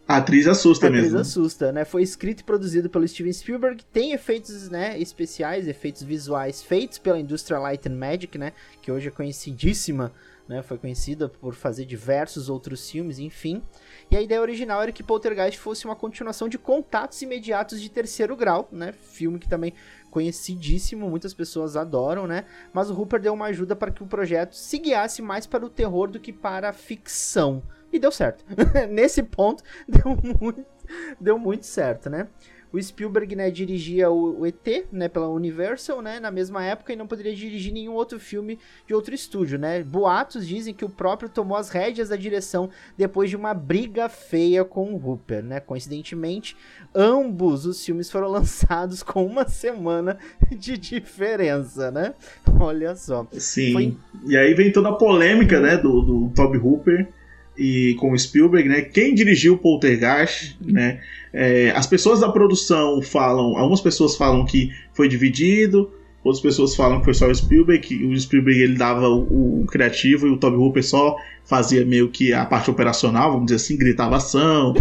A 0.07 0.17
atriz 0.17 0.47
assusta 0.47 0.91
mesmo. 0.91 1.19
A 1.19 1.21
atriz 1.21 1.29
assusta, 1.29 1.73
né? 1.73 1.85
Foi 1.85 2.03
escrito 2.03 2.41
e 2.41 2.45
produzido 2.45 2.91
pelo 2.91 3.07
Steven 3.07 3.33
Spielberg, 3.33 3.85
tem 3.93 4.13
efeitos, 4.13 4.69
né, 4.69 4.99
especiais, 4.99 5.69
efeitos 5.69 6.03
visuais 6.03 6.63
feitos 6.63 6.99
pela 6.99 7.19
Industrial 7.19 7.63
Light 7.63 7.89
and 7.89 7.95
Magic, 7.95 8.37
né, 8.37 8.53
que 8.83 8.91
hoje 8.91 9.09
é 9.09 9.11
conhecidíssima, 9.11 10.13
né, 10.51 10.63
foi 10.63 10.77
conhecida 10.77 11.29
por 11.29 11.55
fazer 11.55 11.85
diversos 11.85 12.49
outros 12.49 12.91
filmes, 12.91 13.21
enfim. 13.21 13.63
E 14.11 14.17
a 14.17 14.21
ideia 14.21 14.41
original 14.41 14.83
era 14.83 14.91
que 14.91 15.01
Poltergeist 15.01 15.57
fosse 15.61 15.85
uma 15.85 15.95
continuação 15.95 16.49
de 16.49 16.59
Contatos 16.59 17.23
Imediatos 17.23 17.81
de 17.81 17.89
Terceiro 17.89 18.35
Grau, 18.35 18.69
né, 18.73 18.91
filme 18.91 19.39
que 19.39 19.49
também 19.49 19.73
conhecidíssimo, 20.11 21.09
muitas 21.09 21.33
pessoas 21.33 21.77
adoram, 21.77 22.27
né? 22.27 22.47
Mas 22.73 22.91
o 22.91 23.01
Hooper 23.01 23.21
deu 23.21 23.33
uma 23.33 23.47
ajuda 23.47 23.77
para 23.77 23.93
que 23.93 24.03
o 24.03 24.07
projeto 24.09 24.55
se 24.55 24.77
guiasse 24.77 25.23
mais 25.23 25.47
para 25.47 25.65
o 25.65 25.71
terror 25.71 26.11
do 26.11 26.19
que 26.19 26.33
para 26.33 26.71
a 26.71 26.73
ficção. 26.73 27.63
E 27.93 27.99
deu 28.01 28.11
certo. 28.11 28.45
Nesse 28.91 29.23
ponto, 29.23 29.63
deu 29.87 30.19
muito, 30.21 30.67
deu 31.21 31.39
muito 31.39 31.65
certo, 31.65 32.11
né? 32.11 32.27
O 32.73 32.81
Spielberg, 32.81 33.35
né, 33.35 33.51
dirigia 33.51 34.11
o, 34.11 34.41
o, 34.41 34.47
ET, 34.47 34.87
né, 34.93 35.09
pela 35.09 35.29
Universal, 35.29 36.01
né, 36.01 36.21
na 36.21 36.31
mesma 36.31 36.65
época 36.65 36.93
e 36.93 36.97
não 36.97 37.07
poderia 37.07 37.35
dirigir 37.35 37.73
nenhum 37.73 37.95
outro 37.95 38.21
filme 38.21 38.59
de 38.87 38.95
outro 38.95 39.15
estúdio, 39.15 39.59
né? 39.59 39.83
Boatos 39.83 40.47
dizem 40.47 40.73
que 40.73 40.85
o 40.85 40.89
próprio 40.89 41.29
tomou 41.29 41.57
as 41.57 41.71
rédeas 41.71 42.11
da 42.11 42.17
direção 42.17 42.71
depois 42.97 43.29
de 43.29 43.37
uma 43.37 43.53
briga 43.53 44.09
feia 44.09 44.65
com 44.65 44.93
o 44.93 45.05
Hooper, 45.05 45.43
né? 45.43 45.61
Coincidentemente, 45.61 46.57
ambos 46.95 47.67
os 47.67 47.85
filmes 47.85 48.11
foram 48.11 48.29
lançados 48.31 49.03
com 49.03 49.25
uma 49.25 49.49
semana 49.49 50.19
de 50.51 50.79
diferença, 50.79 51.91
né? 51.91 52.15
Olha 52.59 52.95
só. 52.95 53.27
Sim. 53.33 53.73
Foi... 53.73 53.97
E 54.27 54.37
aí 54.37 54.55
vem 54.55 54.71
toda 54.73 54.91
a 54.91 54.95
polêmica, 54.95 55.61
né, 55.61 55.77
do, 55.77 56.03
do 56.03 56.33
Toby 56.35 56.59
Hooper 56.59 57.20
e 57.61 57.95
com 57.97 58.13
o 58.13 58.19
Spielberg, 58.19 58.67
né? 58.67 58.81
Quem 58.81 59.15
dirigiu 59.15 59.53
o 59.53 59.59
Poltergeist, 59.59 60.57
né? 60.65 60.99
É, 61.31 61.71
as 61.77 61.87
pessoas 61.87 62.21
da 62.21 62.31
produção 62.31 63.03
falam, 63.03 63.55
algumas 63.59 63.83
pessoas 63.83 64.17
falam 64.17 64.47
que 64.47 64.71
foi 64.95 65.09
dividido, 65.09 65.93
outras 66.25 66.43
pessoas 66.43 66.75
falam 66.75 67.01
que 67.01 67.05
foi 67.05 67.13
só 67.13 67.29
o 67.29 67.35
Spielberg, 67.35 67.87
que 67.87 68.03
o 68.03 68.19
Spielberg 68.19 68.63
ele 68.63 68.79
dava 68.79 69.07
o, 69.11 69.61
o 69.61 69.67
criativo 69.67 70.27
e 70.27 70.31
o 70.31 70.39
Toby 70.39 70.57
Hooper 70.57 70.83
só 70.83 71.17
fazia 71.45 71.85
meio 71.85 72.09
que 72.09 72.33
a 72.33 72.47
parte 72.47 72.71
operacional, 72.71 73.33
vamos 73.33 73.47
dizer 73.47 73.57
assim, 73.57 73.77
gritava 73.77 74.17
ação 74.17 74.75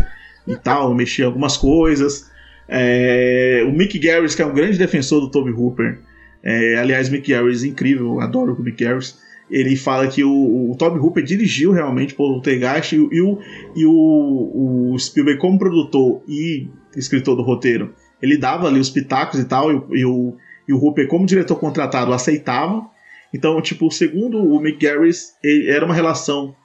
e 0.48 0.56
tal, 0.56 0.96
mexia 0.96 1.26
algumas 1.26 1.58
coisas. 1.58 2.32
É, 2.66 3.62
o 3.68 3.74
Mick 3.74 4.00
Garris, 4.00 4.36
que 4.36 4.42
é 4.42 4.46
um 4.46 4.54
grande 4.54 4.78
defensor 4.78 5.20
do 5.20 5.30
Toby 5.30 5.52
Hooper, 5.52 6.00
é, 6.42 6.78
aliás, 6.78 7.10
Mick 7.10 7.30
Garris 7.30 7.66
incrível, 7.66 8.22
adoro 8.22 8.54
o 8.54 8.64
Mick 8.64 8.82
Garris 8.82 9.18
ele 9.50 9.76
fala 9.76 10.08
que 10.08 10.24
o, 10.24 10.72
o 10.72 10.76
Toby 10.78 11.00
Hooper 11.00 11.24
dirigiu 11.24 11.72
realmente 11.72 12.14
Poltergeist 12.14 12.96
e, 12.96 12.98
e, 12.98 13.22
o, 13.22 13.40
e 13.76 13.86
o, 13.86 14.92
o 14.94 15.00
Spielberg, 15.00 15.40
como 15.40 15.58
produtor 15.58 16.22
e 16.28 16.68
escritor 16.96 17.36
do 17.36 17.44
roteiro, 17.44 17.94
ele 18.22 18.38
dava 18.38 18.68
ali 18.68 18.80
os 18.80 18.90
pitacos 18.90 19.40
e 19.40 19.46
tal, 19.46 19.72
e, 19.72 20.00
e 20.00 20.06
o, 20.06 20.36
e 20.68 20.74
o 20.74 20.78
Hooper, 20.78 21.08
como 21.08 21.26
diretor 21.26 21.56
contratado, 21.56 22.14
aceitava. 22.14 22.86
Então, 23.34 23.62
tipo, 23.62 23.90
segundo 23.92 24.38
o 24.38 24.60
Mick 24.60 24.84
Garris, 24.86 25.34
era 25.44 25.86
uma 25.86 25.94
relação 25.94 26.56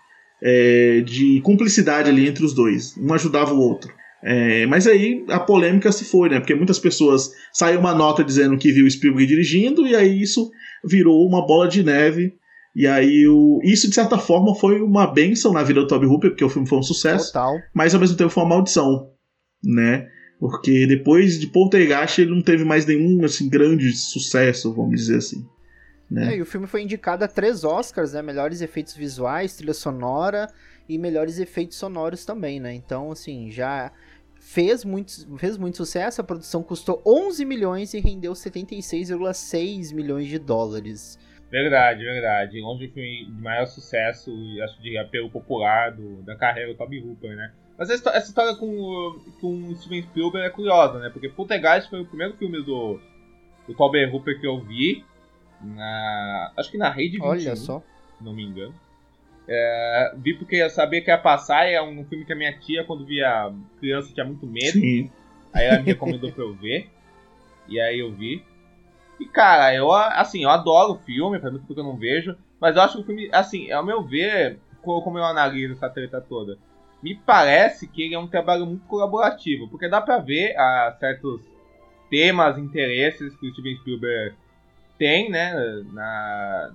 é, 0.42 1.00
de 1.00 1.40
cumplicidade 1.42 2.08
ali 2.08 2.28
entre 2.28 2.44
os 2.44 2.54
dois. 2.54 2.96
Um 2.98 3.12
ajudava 3.12 3.52
o 3.52 3.60
outro. 3.60 3.92
É, 4.22 4.64
mas 4.66 4.86
aí 4.86 5.22
a 5.28 5.38
polêmica 5.38 5.92
se 5.92 6.04
foi, 6.04 6.30
né? 6.30 6.40
Porque 6.40 6.54
muitas 6.54 6.78
pessoas 6.78 7.30
saiu 7.52 7.78
uma 7.78 7.94
nota 7.94 8.24
dizendo 8.24 8.56
que 8.56 8.72
viu 8.72 8.86
o 8.86 8.90
Spielberg 8.90 9.26
dirigindo, 9.26 9.86
e 9.86 9.94
aí 9.94 10.22
isso 10.22 10.50
virou 10.82 11.26
uma 11.26 11.46
bola 11.46 11.68
de 11.68 11.82
neve 11.82 12.32
e 12.74 12.86
aí, 12.86 13.26
o... 13.28 13.60
isso 13.62 13.88
de 13.88 13.94
certa 13.94 14.18
forma 14.18 14.54
foi 14.54 14.80
uma 14.80 15.06
benção 15.06 15.52
na 15.52 15.62
vida 15.62 15.80
do 15.80 15.86
Toby 15.86 16.06
Hooper, 16.06 16.30
porque 16.30 16.44
o 16.44 16.50
filme 16.50 16.68
foi 16.68 16.78
um 16.78 16.82
sucesso. 16.82 17.32
Total. 17.32 17.56
Mas 17.72 17.94
ao 17.94 18.00
mesmo 18.00 18.16
tempo 18.16 18.30
foi 18.30 18.42
uma 18.42 18.56
maldição, 18.56 19.10
né? 19.62 20.08
Porque 20.40 20.86
depois 20.86 21.38
de 21.38 21.46
Poltergeist 21.46 22.20
ele 22.20 22.32
não 22.32 22.42
teve 22.42 22.64
mais 22.64 22.84
nenhum 22.84 23.24
assim, 23.24 23.48
grande 23.48 23.92
sucesso, 23.92 24.74
vamos 24.74 24.96
dizer 25.00 25.18
assim. 25.18 25.46
Né? 26.10 26.34
É, 26.34 26.36
e 26.36 26.42
o 26.42 26.46
filme 26.46 26.66
foi 26.66 26.82
indicado 26.82 27.24
a 27.24 27.28
três 27.28 27.64
Oscars, 27.64 28.12
né? 28.12 28.22
Melhores 28.22 28.60
efeitos 28.60 28.94
visuais, 28.94 29.56
trilha 29.56 29.72
sonora 29.72 30.48
e 30.88 30.98
melhores 30.98 31.38
efeitos 31.38 31.76
sonoros 31.78 32.24
também, 32.24 32.58
né? 32.58 32.74
Então, 32.74 33.12
assim, 33.12 33.50
já 33.50 33.92
fez 34.38 34.84
muito, 34.84 35.38
fez 35.38 35.56
muito 35.56 35.76
sucesso. 35.76 36.20
A 36.20 36.24
produção 36.24 36.62
custou 36.62 37.00
11 37.06 37.44
milhões 37.44 37.94
e 37.94 38.00
rendeu 38.00 38.32
76,6 38.32 39.94
milhões 39.94 40.28
de 40.28 40.38
dólares. 40.38 41.18
Verdade, 41.54 42.02
verdade. 42.02 42.60
Onde 42.64 42.86
o 42.86 42.90
filme 42.90 43.26
de 43.26 43.40
maior 43.40 43.64
sucesso 43.66 44.28
e 44.28 44.60
acho 44.60 44.82
de 44.82 44.98
apelo 44.98 45.30
popular 45.30 45.92
do, 45.92 46.20
da 46.22 46.34
carreira 46.34 46.72
do 46.72 46.76
Toby 46.76 46.98
Hooper, 46.98 47.36
né? 47.36 47.52
Mas 47.78 47.90
essa, 47.90 48.10
essa 48.10 48.26
história 48.26 48.56
com, 48.56 49.20
com 49.40 49.72
Steven 49.76 50.02
Spielberg 50.02 50.48
é 50.48 50.50
curiosa, 50.50 50.98
né? 50.98 51.10
Porque 51.10 51.28
Poltergeist 51.28 51.88
foi 51.88 52.00
o 52.00 52.06
primeiro 52.06 52.34
filme 52.34 52.60
do, 52.60 52.98
do 53.68 53.74
Toby 53.76 54.04
Hooper 54.04 54.40
que 54.40 54.46
eu 54.48 54.60
vi. 54.62 55.04
Na, 55.60 56.52
acho 56.56 56.72
que 56.72 56.76
na 56.76 56.90
Rede 56.90 57.18
21. 57.18 57.24
Olha 57.24 57.54
só. 57.54 57.80
Se 58.18 58.24
não 58.24 58.32
me 58.32 58.42
engano. 58.42 58.74
É, 59.46 60.12
vi 60.16 60.34
porque 60.34 60.56
eu 60.56 60.70
sabia 60.70 61.02
que 61.02 61.10
ia 61.10 61.18
passar. 61.18 61.68
É 61.68 61.80
um 61.80 62.04
filme 62.04 62.24
que 62.24 62.32
a 62.32 62.36
minha 62.36 62.58
tia, 62.58 62.82
quando 62.82 63.06
via 63.06 63.54
criança, 63.78 64.12
tinha 64.12 64.26
muito 64.26 64.44
medo. 64.44 64.80
Sim. 64.80 65.08
Aí 65.52 65.66
ela 65.66 65.78
me 65.78 65.84
recomendou 65.84 66.32
pra 66.32 66.42
eu 66.42 66.52
ver. 66.52 66.90
E 67.68 67.78
aí 67.78 68.00
eu 68.00 68.12
vi. 68.12 68.42
E, 69.24 69.26
cara, 69.26 69.74
eu, 69.74 69.90
assim, 69.90 70.42
eu 70.42 70.50
adoro 70.50 70.92
o 70.92 70.98
filme, 70.98 71.40
faz 71.40 71.50
muito 71.50 71.62
tempo 71.62 71.74
que 71.74 71.80
eu 71.80 71.84
não 71.84 71.96
vejo, 71.96 72.36
mas 72.60 72.76
eu 72.76 72.82
acho 72.82 72.96
que 72.96 73.02
o 73.02 73.06
filme, 73.06 73.30
assim, 73.32 73.72
ao 73.72 73.84
meu 73.84 74.02
ver, 74.02 74.58
como 74.82 75.18
eu 75.18 75.24
analiso 75.24 75.72
essa 75.72 75.88
treta 75.88 76.20
toda, 76.20 76.58
me 77.02 77.14
parece 77.14 77.88
que 77.88 78.02
ele 78.02 78.14
é 78.14 78.18
um 78.18 78.26
trabalho 78.26 78.66
muito 78.66 78.84
colaborativo, 78.84 79.66
porque 79.68 79.88
dá 79.88 80.00
pra 80.02 80.18
ver 80.18 80.54
ah, 80.58 80.94
certos 81.00 81.40
temas, 82.10 82.58
interesses 82.58 83.34
que 83.36 83.48
o 83.48 83.52
Steven 83.52 83.76
Spielberg 83.76 84.36
tem, 84.98 85.30
né, 85.30 85.54
na, 85.90 86.70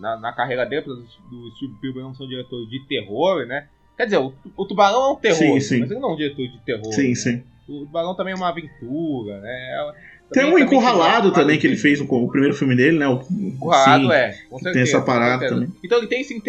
na, 0.00 0.16
na 0.16 0.32
carreira 0.32 0.64
dele, 0.64 0.86
do 0.86 1.50
Steven 1.56 1.76
Spielberg 1.76 2.00
não 2.00 2.14
são 2.14 2.26
diretores 2.26 2.68
de 2.70 2.80
terror, 2.86 3.44
né, 3.44 3.68
quer 3.94 4.06
dizer, 4.06 4.18
o, 4.18 4.32
o 4.56 4.64
Tubarão 4.64 5.02
é 5.02 5.12
um 5.12 5.16
terror, 5.16 5.36
sim, 5.36 5.60
sim. 5.60 5.80
mas 5.80 5.90
ele 5.90 6.00
não 6.00 6.10
é 6.10 6.12
um 6.14 6.16
diretor 6.16 6.48
de 6.48 6.58
terror. 6.60 6.92
Sim, 6.94 7.10
né? 7.10 7.14
sim. 7.14 7.42
O 7.68 7.84
Tubarão 7.84 8.14
também 8.14 8.32
é 8.32 8.36
uma 8.36 8.48
aventura, 8.48 9.38
né, 9.40 9.92
tem 10.32 10.44
um 10.44 10.58
Encurralado 10.58 11.32
também 11.32 11.58
que 11.58 11.66
ele 11.66 11.76
fez 11.76 12.00
o, 12.00 12.04
o 12.04 12.28
primeiro 12.28 12.54
filme 12.54 12.76
dele, 12.76 12.98
né? 12.98 13.08
O 13.08 13.22
Encurralado, 13.30 14.12
é. 14.12 14.38
Com 14.48 14.58
certeza, 14.58 14.72
tem 14.72 14.82
essa 14.82 15.00
parada 15.04 15.48
também. 15.48 15.72
Então 15.82 15.98
ele 15.98 16.06
tem 16.06 16.20
esse, 16.20 16.42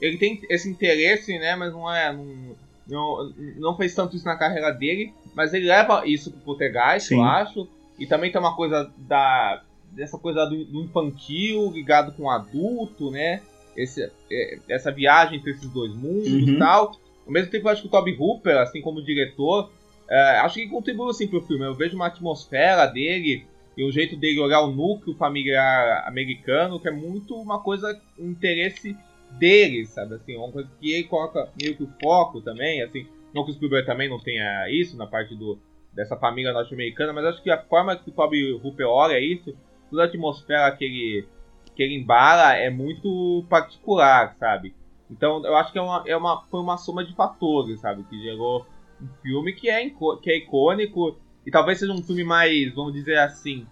ele 0.00 0.16
tem 0.16 0.40
esse 0.48 0.68
interesse, 0.68 1.38
né? 1.38 1.54
Mas 1.56 1.72
não 1.72 1.92
é. 1.92 2.12
Não, 2.12 2.54
não, 2.88 3.32
não 3.56 3.76
fez 3.76 3.94
tanto 3.94 4.16
isso 4.16 4.24
na 4.24 4.36
carreira 4.36 4.72
dele. 4.72 5.12
Mas 5.34 5.54
ele 5.54 5.66
leva 5.66 6.02
isso 6.06 6.30
pro 6.30 6.40
Poltergeist, 6.40 7.08
Sim. 7.08 7.16
eu 7.16 7.22
acho. 7.22 7.68
E 7.98 8.06
também 8.06 8.32
tem 8.32 8.40
uma 8.40 8.56
coisa 8.56 8.90
da. 8.98 9.62
Dessa 9.92 10.16
coisa 10.16 10.44
do, 10.46 10.64
do 10.66 10.82
infantil 10.82 11.72
ligado 11.72 12.12
com 12.12 12.24
o 12.24 12.30
adulto, 12.30 13.10
né? 13.10 13.40
Esse, 13.76 14.08
é, 14.30 14.58
essa 14.68 14.92
viagem 14.92 15.38
entre 15.38 15.50
esses 15.50 15.68
dois 15.68 15.92
mundos 15.94 16.28
e 16.28 16.52
uhum. 16.52 16.58
tal. 16.58 16.92
Ao 17.26 17.32
mesmo 17.32 17.50
tempo, 17.50 17.66
eu 17.66 17.72
acho 17.72 17.82
que 17.82 17.88
o 17.88 17.90
Toby 17.90 18.16
Hooper, 18.18 18.56
assim 18.58 18.80
como 18.80 19.02
diretor, 19.02 19.70
é, 20.10 20.38
acho 20.40 20.56
que 20.56 20.68
contribuiu 20.68 21.10
assim 21.10 21.28
pro 21.28 21.40
filme. 21.42 21.64
Eu 21.64 21.74
vejo 21.74 21.94
uma 21.94 22.08
atmosfera 22.08 22.86
dele 22.86 23.46
e 23.76 23.84
um 23.84 23.92
jeito 23.92 24.16
dele 24.16 24.40
olhar 24.40 24.60
o 24.60 24.72
núcleo 24.72 25.16
familiar 25.16 26.04
americano 26.06 26.80
que 26.80 26.88
é 26.88 26.90
muito 26.90 27.36
uma 27.36 27.60
coisa, 27.60 28.00
um 28.18 28.30
interesse 28.30 28.96
dele, 29.38 29.86
sabe? 29.86 30.14
Assim, 30.14 30.36
uma 30.36 30.50
coisa 30.50 30.68
que 30.80 30.92
ele 30.92 31.04
coloca 31.04 31.48
meio 31.60 31.76
que 31.76 31.84
o 31.84 31.92
foco 32.02 32.40
também, 32.40 32.82
assim. 32.82 33.06
Não 33.32 33.44
que 33.44 33.52
o 33.52 33.54
Spielberg 33.54 33.86
também 33.86 34.08
não 34.08 34.18
tenha 34.18 34.68
isso 34.68 34.96
na 34.96 35.06
parte 35.06 35.36
do, 35.36 35.56
dessa 35.92 36.16
família 36.16 36.52
norte-americana, 36.52 37.12
mas 37.12 37.26
acho 37.26 37.42
que 37.42 37.50
a 37.50 37.62
forma 37.62 37.94
que 37.94 38.10
o 38.10 38.12
Toby 38.12 38.54
Hooper 38.54 38.88
olha 38.88 39.20
isso, 39.20 39.54
toda 39.88 40.02
a 40.02 40.06
atmosfera 40.06 40.74
que 40.76 40.84
ele, 40.84 41.28
que 41.76 41.82
ele 41.84 41.94
embala 41.94 42.54
é 42.54 42.68
muito 42.68 43.44
particular, 43.48 44.34
sabe? 44.34 44.74
Então 45.08 45.44
eu 45.44 45.56
acho 45.56 45.72
que 45.72 45.78
é 45.78 45.82
uma, 45.82 46.02
é 46.06 46.16
uma, 46.16 46.42
foi 46.50 46.60
uma 46.60 46.76
soma 46.76 47.04
de 47.04 47.14
fatores, 47.14 47.80
sabe? 47.80 48.02
Que 48.10 48.20
gerou 48.20 48.66
um 49.02 49.22
filme 49.22 49.52
que 49.52 49.68
é, 49.68 49.90
que 50.22 50.30
é 50.30 50.38
icônico 50.38 51.18
e 51.46 51.50
talvez 51.50 51.78
seja 51.78 51.92
um 51.92 52.02
filme 52.02 52.24
mais, 52.24 52.72
vamos 52.74 52.92
dizer 52.92 53.18
assim, 53.18 53.66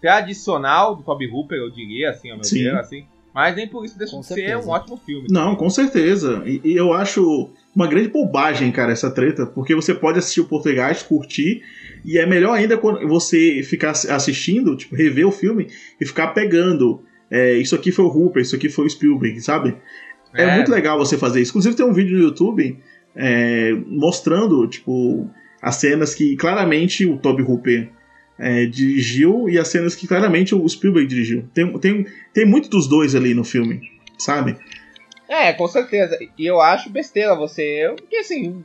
tradicional 0.00 0.94
do 0.94 1.02
Toby 1.02 1.26
Hooper, 1.26 1.58
eu 1.58 1.70
diria, 1.70 2.10
assim, 2.10 2.30
ao 2.30 2.36
meu 2.36 2.44
Sim. 2.44 2.64
ver, 2.64 2.76
assim. 2.76 3.04
Mas 3.34 3.54
nem 3.54 3.68
por 3.68 3.84
isso 3.84 3.98
deixa 3.98 4.14
com 4.14 4.20
de 4.20 4.26
certeza. 4.26 4.62
ser 4.62 4.66
um 4.66 4.70
ótimo 4.70 4.96
filme. 5.04 5.28
Não, 5.30 5.54
com 5.54 5.68
certeza. 5.68 6.42
E, 6.46 6.60
e, 6.64 6.76
eu 6.76 6.92
acho 6.92 7.50
uma 7.74 7.86
grande 7.86 8.08
bobagem, 8.08 8.72
cara, 8.72 8.90
essa 8.92 9.10
treta, 9.10 9.46
porque 9.46 9.74
você 9.74 9.94
pode 9.94 10.18
assistir 10.18 10.40
o 10.40 10.46
Português, 10.46 11.02
curtir, 11.02 11.62
e 12.04 12.18
é 12.18 12.26
melhor 12.26 12.54
ainda 12.54 12.76
quando 12.76 13.06
você 13.06 13.62
ficar 13.62 13.90
assistindo, 13.90 14.76
tipo, 14.76 14.96
rever 14.96 15.26
o 15.26 15.32
filme 15.32 15.68
e 16.00 16.06
ficar 16.06 16.28
pegando. 16.28 17.02
É, 17.30 17.52
isso 17.54 17.74
aqui 17.74 17.92
foi 17.92 18.06
o 18.06 18.08
Hooper, 18.08 18.42
isso 18.42 18.56
aqui 18.56 18.68
foi 18.68 18.86
o 18.86 18.90
Spielberg, 18.90 19.40
sabe? 19.40 19.76
É, 20.34 20.44
é 20.44 20.54
muito 20.56 20.70
legal 20.70 20.98
você 20.98 21.16
fazer 21.16 21.40
isso. 21.40 21.50
Inclusive 21.50 21.76
tem 21.76 21.86
um 21.86 21.92
vídeo 21.92 22.16
no 22.16 22.24
YouTube 22.24 22.78
é, 23.18 23.72
mostrando, 23.86 24.66
tipo, 24.68 25.28
as 25.60 25.74
cenas 25.74 26.14
que 26.14 26.36
claramente 26.36 27.04
o 27.04 27.18
Toby 27.18 27.42
Hooper 27.42 27.90
é, 28.38 28.66
dirigiu 28.66 29.48
e 29.48 29.58
as 29.58 29.66
cenas 29.66 29.96
que 29.96 30.06
claramente 30.06 30.54
o 30.54 30.66
Spielberg 30.68 31.08
dirigiu. 31.08 31.48
Tem, 31.52 31.76
tem, 31.78 32.06
tem 32.32 32.46
muito 32.46 32.70
dos 32.70 32.86
dois 32.88 33.16
ali 33.16 33.34
no 33.34 33.42
filme, 33.42 33.80
sabe? 34.16 34.56
É, 35.28 35.52
com 35.52 35.66
certeza. 35.66 36.16
E 36.38 36.46
eu 36.46 36.60
acho 36.60 36.90
besteira 36.90 37.34
você. 37.34 37.92
Porque 37.96 38.16
assim. 38.16 38.64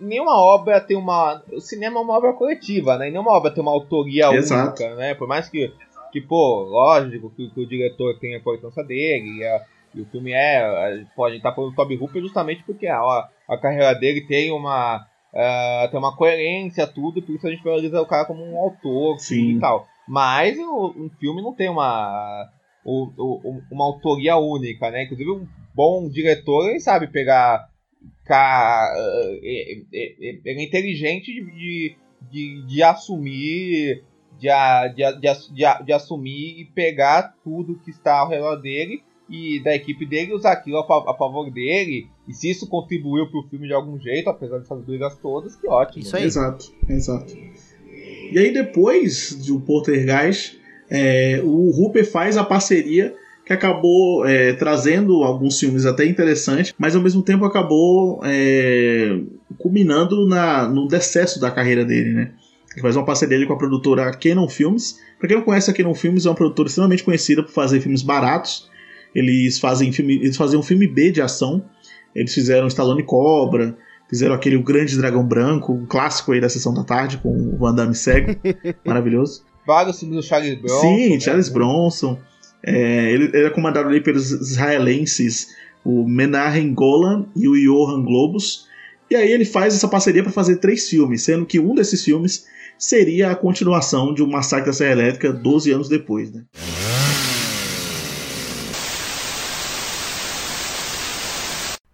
Nenhuma 0.00 0.34
obra 0.42 0.80
tem 0.80 0.96
uma. 0.96 1.42
O 1.52 1.60
cinema 1.60 1.98
é 1.98 2.02
uma 2.02 2.16
obra 2.16 2.32
coletiva, 2.32 2.96
né? 2.96 3.08
E 3.08 3.10
nenhuma 3.10 3.32
obra 3.32 3.50
tem 3.50 3.62
uma 3.62 3.70
autoria 3.70 4.32
Exato. 4.32 4.82
única, 4.82 4.96
né? 4.96 5.14
Por 5.14 5.28
mais 5.28 5.50
que, 5.50 5.70
que 6.12 6.20
pô, 6.20 6.62
lógico 6.62 7.30
que, 7.36 7.50
que 7.50 7.60
o 7.60 7.66
diretor 7.66 8.18
tem 8.18 8.34
a 8.34 8.38
importância 8.38 8.82
dele, 8.82 9.38
e 9.38 9.44
a, 9.44 9.64
e 9.94 10.00
o 10.00 10.06
filme 10.06 10.32
é. 10.32 11.04
Pode 11.14 11.36
estar 11.36 11.52
falando 11.52 11.72
do 11.72 11.76
Toby 11.76 11.96
Hooper 11.96 12.22
justamente 12.22 12.62
porque 12.64 12.86
a, 12.86 13.28
a 13.50 13.58
carreira 13.58 13.92
dele 13.94 14.20
tem 14.22 14.52
uma. 14.52 15.06
Uh, 15.32 15.90
tem 15.90 15.98
uma 15.98 16.16
coerência, 16.16 16.86
tudo, 16.86 17.22
por 17.22 17.34
isso 17.34 17.46
a 17.46 17.50
gente 17.50 17.62
valoriza 17.62 18.00
o 18.00 18.06
cara 18.06 18.24
como 18.24 18.42
um 18.42 18.58
autor 18.58 19.18
Sim. 19.18 19.56
e 19.56 19.60
tal. 19.60 19.86
Mas 20.08 20.58
um 20.58 21.10
filme 21.18 21.42
não 21.42 21.54
tem 21.54 21.68
uma. 21.68 22.48
Uma 22.84 23.84
autoria 23.84 24.36
única, 24.36 24.90
né? 24.90 25.04
Inclusive, 25.04 25.30
um 25.30 25.46
bom 25.74 26.08
diretor 26.08 26.70
ele 26.70 26.80
sabe 26.80 27.08
pegar. 27.08 27.68
Cara, 28.24 28.94
ele 29.42 29.86
é, 29.92 30.50
é 30.50 30.64
inteligente 30.64 31.32
de, 31.32 31.96
de, 32.30 32.66
de 32.66 32.82
assumir. 32.82 34.04
De, 34.38 34.48
de, 34.94 35.20
de, 35.20 35.84
de, 35.84 35.92
assumir 35.92 36.60
e 36.60 36.64
pegar 36.64 37.34
tudo 37.44 37.78
que 37.84 37.90
está 37.90 38.20
ao 38.20 38.28
redor 38.30 38.56
dele 38.56 39.02
e 39.30 39.62
da 39.62 39.74
equipe 39.74 40.04
dele 40.04 40.34
usar 40.34 40.52
aquilo 40.52 40.78
a, 40.78 41.12
a 41.12 41.14
favor 41.14 41.50
dele. 41.50 42.08
E 42.26 42.34
se 42.34 42.50
isso 42.50 42.68
contribuiu 42.68 43.30
para 43.30 43.40
o 43.40 43.48
filme 43.48 43.68
de 43.68 43.72
algum 43.72 43.98
jeito, 43.98 44.28
apesar 44.28 44.58
dessas 44.58 44.84
brigas 44.84 45.16
todas, 45.22 45.54
que 45.54 45.68
ótimo. 45.68 46.02
Isso 46.02 46.16
aí. 46.16 46.24
Exato, 46.24 46.72
exato. 46.88 47.36
E 48.32 48.38
aí 48.38 48.52
depois 48.52 49.34
do 49.46 49.60
Poltergeist, 49.60 50.58
é, 50.90 51.40
o 51.44 51.70
Hooper 51.70 52.04
faz 52.04 52.36
a 52.36 52.44
parceria 52.44 53.14
que 53.46 53.52
acabou 53.52 54.24
é, 54.26 54.52
trazendo 54.52 55.24
alguns 55.24 55.58
filmes 55.58 55.86
até 55.86 56.04
interessantes, 56.04 56.74
mas 56.78 56.94
ao 56.94 57.02
mesmo 57.02 57.22
tempo 57.22 57.44
acabou 57.44 58.20
é, 58.24 59.18
culminando 59.58 60.26
na, 60.26 60.68
no 60.68 60.86
decesso 60.86 61.40
da 61.40 61.50
carreira 61.50 61.84
dele, 61.84 62.12
né? 62.12 62.32
Ele 62.72 62.82
faz 62.82 62.94
uma 62.94 63.04
parceria 63.04 63.44
com 63.46 63.52
a 63.52 63.58
produtora 63.58 64.12
Canon 64.12 64.48
Films. 64.48 65.00
Para 65.18 65.26
quem 65.26 65.36
não 65.36 65.44
conhece, 65.44 65.68
a 65.68 65.74
Canon 65.74 65.94
Films 65.94 66.24
é 66.24 66.28
uma 66.28 66.36
produtora 66.36 66.68
extremamente 66.68 67.02
conhecida 67.02 67.42
por 67.42 67.50
fazer 67.50 67.80
filmes 67.80 68.02
baratos 68.02 68.69
eles 69.14 69.58
fazem 69.58 69.92
filme, 69.92 70.16
eles 70.16 70.36
fazem 70.36 70.58
um 70.58 70.62
filme 70.62 70.86
B 70.86 71.10
de 71.10 71.20
ação. 71.20 71.64
Eles 72.14 72.34
fizeram 72.34 72.66
Stallone 72.66 73.02
Cobra, 73.02 73.76
fizeram 74.08 74.34
aquele 74.34 74.56
O 74.56 74.62
Grande 74.62 74.96
Dragão 74.96 75.24
Branco, 75.24 75.72
um 75.72 75.86
clássico 75.86 76.32
aí 76.32 76.40
da 76.40 76.48
sessão 76.48 76.74
da 76.74 76.84
tarde 76.84 77.18
com 77.18 77.30
o 77.30 77.56
Van 77.56 77.74
Damme 77.74 77.94
cego, 77.94 78.34
maravilhoso. 78.84 79.44
Vários 79.66 80.00
filmes 80.00 80.16
do 80.16 80.22
Charles 80.22 80.60
Bronson. 80.60 80.80
Sim, 80.80 81.10
né? 81.10 81.20
Charles 81.20 81.48
Bronson. 81.48 82.18
É, 82.62 83.12
ele, 83.12 83.36
é 83.36 83.50
comandado 83.50 83.88
ali 83.88 84.00
pelos 84.00 84.30
israelenses, 84.30 85.48
o 85.84 86.06
Menahem 86.06 86.74
Golan 86.74 87.26
e 87.36 87.48
o 87.48 87.54
Johan 87.54 88.02
Globus. 88.02 88.66
E 89.10 89.16
aí 89.16 89.30
ele 89.32 89.44
faz 89.44 89.74
essa 89.74 89.88
parceria 89.88 90.22
para 90.22 90.32
fazer 90.32 90.56
três 90.56 90.88
filmes, 90.88 91.22
sendo 91.22 91.46
que 91.46 91.58
um 91.58 91.74
desses 91.74 92.04
filmes 92.04 92.46
seria 92.78 93.30
a 93.30 93.36
continuação 93.36 94.14
de 94.14 94.22
O 94.22 94.26
Massacre 94.26 94.66
da 94.66 94.72
Serra 94.72 94.92
Elétrica 94.92 95.32
12 95.32 95.70
anos 95.70 95.88
depois. 95.88 96.32
Né? 96.32 96.44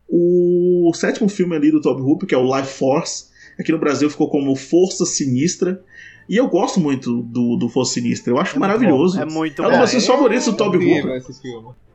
O 0.08 0.86
sétimo 0.97 1.28
filme 1.28 1.55
ali 1.55 1.70
do 1.70 1.80
Toby 1.80 2.03
Hooper, 2.03 2.28
que 2.28 2.34
é 2.34 2.38
o 2.38 2.57
Life 2.57 2.72
Force, 2.72 3.26
aqui 3.59 3.72
no 3.72 3.78
Brasil 3.78 4.11
ficou 4.11 4.28
como 4.28 4.55
Força 4.57 5.05
Sinistra. 5.07 5.82
E 6.28 6.36
eu 6.36 6.49
gosto 6.49 6.80
muito 6.80 7.22
do, 7.22 7.57
do 7.57 7.68
Força 7.68 7.94
Sinistra, 7.94 8.32
eu 8.32 8.38
acho 8.38 8.57
é 8.57 8.59
maravilhoso. 8.59 9.16
Bom, 9.16 9.22
é 9.22 9.26
muito 9.26 9.62
É 9.62 9.68
um 9.68 9.80
dos 9.80 9.92
meus 9.92 10.07
favoritos 10.07 10.47
do 10.47 10.57
Toby 10.57 10.78
Hooper. 10.78 11.22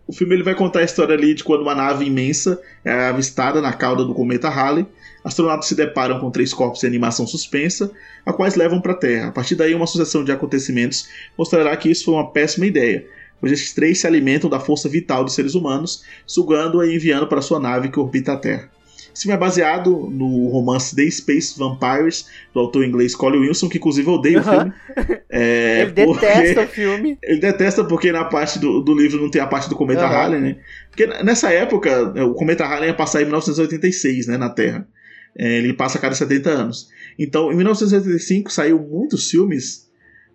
O 0.07 0.13
filme 0.13 0.35
ele 0.35 0.43
vai 0.43 0.55
contar 0.55 0.79
a 0.79 0.83
história 0.83 1.15
ali 1.15 1.33
de 1.33 1.43
quando 1.43 1.61
uma 1.61 1.75
nave 1.75 2.05
imensa 2.05 2.61
é 2.83 2.91
avistada 3.07 3.61
na 3.61 3.71
cauda 3.71 4.03
do 4.03 4.13
cometa 4.13 4.49
Halley. 4.49 4.85
Astronautas 5.23 5.67
se 5.67 5.75
deparam 5.75 6.19
com 6.19 6.31
três 6.31 6.53
corpos 6.53 6.83
em 6.83 6.87
animação 6.87 7.27
suspensa, 7.27 7.91
a 8.25 8.33
quais 8.33 8.55
levam 8.55 8.81
para 8.81 8.93
a 8.93 8.97
Terra. 8.97 9.27
A 9.29 9.31
partir 9.31 9.55
daí, 9.55 9.73
uma 9.73 9.87
sucessão 9.87 10.23
de 10.23 10.31
acontecimentos 10.31 11.07
mostrará 11.37 11.77
que 11.77 11.89
isso 11.89 12.05
foi 12.05 12.15
uma 12.15 12.31
péssima 12.31 12.65
ideia, 12.65 13.07
pois 13.39 13.53
estes 13.53 13.73
três 13.73 13.99
se 13.99 14.07
alimentam 14.07 14.49
da 14.49 14.59
força 14.59 14.89
vital 14.89 15.23
dos 15.23 15.33
seres 15.33 15.55
humanos, 15.55 16.03
sugando-a 16.25 16.85
e 16.85 16.95
enviando 16.95 17.27
para 17.27 17.41
sua 17.41 17.59
nave 17.59 17.89
que 17.89 17.99
orbita 17.99 18.33
a 18.33 18.37
Terra. 18.37 18.69
Esse 19.13 19.23
filme 19.23 19.35
é 19.35 19.39
baseado 19.39 20.09
no 20.09 20.47
romance 20.47 20.95
The 20.95 21.09
Space 21.09 21.57
Vampires, 21.57 22.27
do 22.53 22.59
autor 22.59 22.85
inglês 22.85 23.13
Colin 23.15 23.39
Wilson, 23.39 23.69
que 23.69 23.77
inclusive 23.77 24.09
odeia 24.09 24.39
o 24.39 24.43
filme. 24.43 24.73
É, 25.33 25.83
ele 25.83 25.91
detesta 25.91 26.61
o 26.63 26.67
filme. 26.67 27.17
Ele 27.23 27.39
detesta 27.39 27.85
porque 27.85 28.11
na 28.11 28.25
parte 28.25 28.59
do, 28.59 28.81
do 28.81 28.93
livro 28.93 29.21
não 29.21 29.31
tem 29.31 29.41
a 29.41 29.47
parte 29.47 29.69
do 29.69 29.77
Cometa 29.77 30.03
uhum. 30.03 30.09
Halley, 30.09 30.41
né? 30.41 30.57
Porque 30.89 31.07
nessa 31.23 31.53
época, 31.53 32.13
o 32.25 32.33
Cometa 32.33 32.65
Halley 32.65 32.89
ia 32.89 32.93
passar 32.93 33.21
em 33.21 33.25
1986, 33.25 34.27
né, 34.27 34.37
na 34.37 34.49
Terra. 34.49 34.85
É, 35.37 35.59
ele 35.59 35.71
passa 35.71 35.97
a 35.97 36.01
cada 36.01 36.13
70 36.13 36.49
anos. 36.49 36.89
Então, 37.17 37.49
em 37.49 37.55
1985 37.55 38.51
saiu 38.51 38.77
muitos 38.77 39.29
filmes 39.31 39.89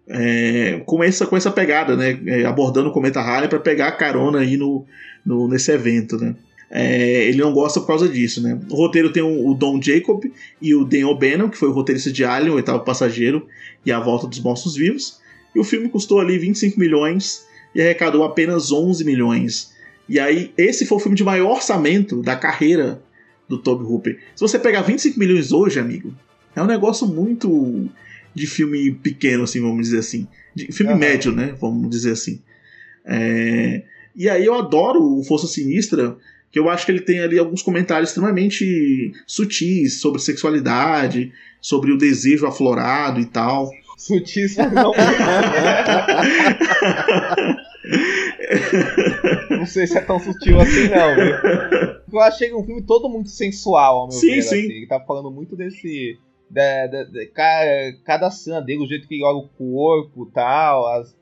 é, 0.08 0.82
com, 0.86 1.02
essa, 1.02 1.26
com 1.26 1.36
essa 1.36 1.50
pegada, 1.50 1.96
né? 1.96 2.18
É, 2.26 2.44
abordando 2.46 2.88
o 2.88 2.92
Cometa 2.92 3.20
Halley 3.20 3.48
para 3.48 3.58
pegar 3.58 3.92
carona 3.92 4.38
aí 4.38 4.56
no, 4.56 4.86
no, 5.24 5.48
nesse 5.48 5.70
evento, 5.72 6.16
né? 6.16 6.34
É, 6.70 7.24
ele 7.28 7.38
não 7.38 7.52
gosta 7.52 7.80
por 7.80 7.86
causa 7.86 8.08
disso, 8.08 8.42
né? 8.42 8.58
O 8.70 8.74
roteiro 8.74 9.12
tem 9.12 9.22
o, 9.22 9.54
Don 9.54 9.80
Jacob 9.80 10.24
e 10.60 10.74
o 10.74 10.84
Dan 10.84 11.06
O'Bannon, 11.06 11.48
que 11.48 11.56
foi 11.56 11.68
o 11.68 11.72
roteirista 11.72 12.10
de 12.10 12.24
Alien, 12.24 12.52
o 12.52 12.56
oitavo 12.56 12.84
passageiro 12.84 13.46
e 13.84 13.92
a 13.92 14.00
volta 14.00 14.26
dos 14.26 14.40
mortos 14.40 14.74
vivos. 14.74 15.20
E 15.54 15.60
o 15.60 15.64
filme 15.64 15.88
custou 15.88 16.20
ali 16.20 16.38
25 16.38 16.78
milhões 16.78 17.46
e 17.74 17.80
arrecadou 17.80 18.24
apenas 18.24 18.72
11 18.72 19.04
milhões. 19.04 19.72
E 20.08 20.18
aí, 20.18 20.52
esse 20.56 20.86
foi 20.86 20.98
o 20.98 21.00
filme 21.00 21.16
de 21.16 21.24
maior 21.24 21.52
orçamento 21.52 22.22
da 22.22 22.36
carreira 22.36 23.02
do 23.48 23.58
Toby 23.58 23.84
Hooper. 23.84 24.18
Se 24.34 24.40
você 24.40 24.58
pegar 24.58 24.82
25 24.82 25.18
milhões 25.18 25.52
hoje, 25.52 25.78
amigo, 25.78 26.14
é 26.54 26.62
um 26.62 26.66
negócio 26.66 27.06
muito 27.06 27.88
de 28.34 28.46
filme 28.46 28.92
pequeno, 28.92 29.44
assim, 29.44 29.60
vamos 29.60 29.82
dizer 29.82 29.98
assim. 29.98 30.26
De 30.54 30.70
filme 30.72 30.92
uhum. 30.92 30.98
médio, 30.98 31.32
né? 31.32 31.54
Vamos 31.60 31.88
dizer 31.90 32.12
assim. 32.12 32.40
É... 33.04 33.82
E 34.14 34.28
aí 34.28 34.44
eu 34.44 34.54
adoro 34.54 35.02
o 35.02 35.22
Força 35.22 35.46
Sinistra, 35.46 36.16
que 36.56 36.60
eu 36.60 36.70
acho 36.70 36.86
que 36.86 36.92
ele 36.92 37.02
tem 37.02 37.20
ali 37.20 37.38
alguns 37.38 37.60
comentários 37.60 38.08
extremamente 38.08 39.12
sutis 39.26 40.00
sobre 40.00 40.22
sexualidade, 40.22 41.30
sobre 41.60 41.92
o 41.92 41.98
desejo 41.98 42.46
aflorado 42.46 43.20
e 43.20 43.26
tal. 43.26 43.68
Sutis 43.98 44.56
não. 44.56 44.94
não 49.50 49.66
sei 49.66 49.86
se 49.86 49.98
é 49.98 50.00
tão 50.00 50.18
sutil 50.18 50.58
assim, 50.58 50.88
não, 50.88 51.14
viu? 51.14 51.34
Eu 52.10 52.20
achei 52.20 52.54
um 52.54 52.64
filme 52.64 52.80
todo 52.80 53.06
muito 53.06 53.28
sensual, 53.28 53.98
ao 53.98 54.08
meu 54.08 54.16
sim, 54.16 54.36
ver. 54.36 54.42
Sim, 54.42 54.48
assim. 54.48 54.72
Ele 54.72 54.86
tá 54.86 54.98
falando 54.98 55.30
muito 55.30 55.54
desse. 55.54 56.18
De, 56.48 56.88
de, 56.88 57.04
de, 57.10 57.26
cada 58.02 58.30
cena 58.30 58.62
dele, 58.62 58.82
o 58.82 58.86
jeito 58.86 59.06
que 59.06 59.16
ele 59.16 59.24
olha 59.24 59.36
o 59.36 59.48
corpo 59.48 60.24
tal, 60.32 60.86
as, 60.86 61.14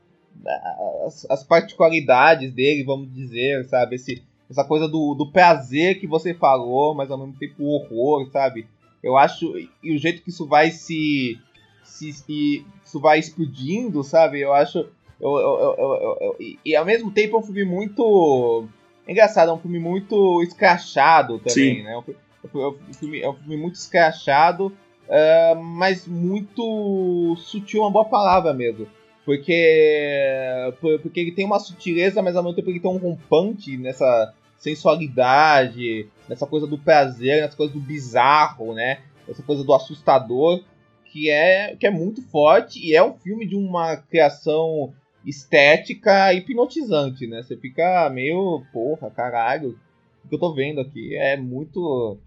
as, 1.05 1.25
as, 1.29 1.43
particularidades 1.43 2.53
dele, 2.53 2.85
vamos 2.85 3.13
dizer, 3.13 3.65
sabe? 3.65 3.95
Esse, 3.95 4.23
essa 4.49 4.63
coisa 4.63 4.87
do, 4.87 5.15
do 5.15 5.31
prazer 5.31 5.99
que 5.99 6.07
você 6.07 6.33
falou, 6.33 6.93
mas 6.93 7.09
ao 7.09 7.17
mesmo 7.17 7.33
tempo 7.33 7.63
o 7.63 7.69
horror, 7.69 8.29
sabe? 8.31 8.67
Eu 9.01 9.17
acho. 9.17 9.53
E 9.83 9.95
o 9.95 9.97
jeito 9.97 10.21
que 10.21 10.29
isso 10.29 10.45
vai 10.45 10.71
se. 10.71 11.39
se, 11.83 12.13
se 12.13 12.65
isso 12.83 12.99
vai 12.99 13.19
explodindo, 13.19 14.03
sabe? 14.03 14.39
Eu 14.39 14.53
acho 14.53 14.87
eu, 15.19 15.37
eu, 15.37 16.17
eu, 16.21 16.35
e 16.63 16.75
ao 16.75 16.85
mesmo 16.85 17.09
tempo 17.11 17.37
é 17.37 17.39
um 17.39 17.43
filme 17.43 17.63
muito. 17.63 18.67
Engraçado, 19.07 19.49
é 19.49 19.53
um 19.53 19.59
filme 19.59 19.79
muito 19.79 20.41
escrachado 20.41 21.39
também, 21.39 21.77
Sim. 21.77 21.83
né? 21.83 21.93
É 21.93 21.97
um, 21.97 22.93
filme, 22.93 23.21
é 23.21 23.29
um 23.29 23.33
filme 23.33 23.57
muito 23.57 23.75
escrachado, 23.75 24.67
uh, 25.07 25.55
mas 25.61 26.07
muito 26.07 27.35
sutil, 27.37 27.81
uma 27.81 27.91
boa 27.91 28.05
palavra 28.05 28.53
mesmo. 28.53 28.87
Porque, 29.25 30.71
porque 31.01 31.19
ele 31.19 31.31
tem 31.31 31.45
uma 31.45 31.59
sutileza, 31.59 32.21
mas 32.21 32.35
ao 32.35 32.43
mesmo 32.43 32.55
tempo 32.55 32.69
ele 32.69 32.79
tem 32.79 32.91
um 32.91 32.97
rompante 32.97 33.75
nessa 33.75 34.33
sensualidade, 34.57 36.07
nessa 36.29 36.45
coisa 36.45 36.67
do 36.67 36.77
prazer, 36.77 37.41
nessa 37.41 37.57
coisa 37.57 37.73
do 37.73 37.79
bizarro, 37.79 38.73
né? 38.73 38.99
Essa 39.27 39.41
coisa 39.41 39.63
do 39.63 39.73
assustador, 39.73 40.63
que 41.05 41.29
é, 41.29 41.75
que 41.75 41.87
é 41.87 41.89
muito 41.89 42.21
forte 42.21 42.79
e 42.79 42.95
é 42.95 43.03
um 43.03 43.13
filme 43.13 43.47
de 43.47 43.55
uma 43.55 43.97
criação 43.97 44.93
estética 45.25 46.31
hipnotizante, 46.33 47.25
né? 47.25 47.41
Você 47.41 47.57
fica 47.57 48.09
meio, 48.11 48.63
porra, 48.71 49.09
caralho, 49.09 49.79
o 50.23 50.27
que 50.27 50.35
eu 50.35 50.39
tô 50.39 50.53
vendo 50.53 50.81
aqui 50.81 51.15
é 51.15 51.35
muito. 51.35 52.17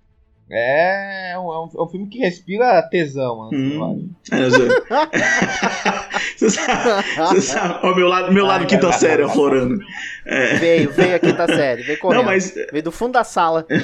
É, 0.50 1.32
é 1.32 1.38
um, 1.38 1.52
é 1.52 1.82
um, 1.82 1.88
filme 1.88 2.06
que 2.08 2.18
respira 2.18 2.82
tesão, 2.90 3.44
assim, 3.44 3.78
hum. 3.78 4.10
é, 4.32 4.48
você 6.36 6.50
sabe, 6.50 7.04
você 7.16 7.40
sabe 7.42 7.80
ó, 7.82 7.94
meu 7.94 8.08
lado, 8.08 8.32
meu 8.32 8.46
lado 8.46 8.62
Ai, 8.62 8.66
quinta 8.66 8.90
série 8.92 9.22
aflorando. 9.22 9.78
É. 10.24 10.56
Veio, 10.56 10.90
veio 10.92 11.16
a 11.16 11.18
quinta 11.18 11.46
série, 11.46 11.82
veio 11.82 11.98
correndo. 11.98 12.20
Não, 12.20 12.24
mas... 12.24 12.54
Veio 12.72 12.82
do 12.82 12.92
fundo 12.92 13.12
da 13.12 13.24
sala. 13.24 13.66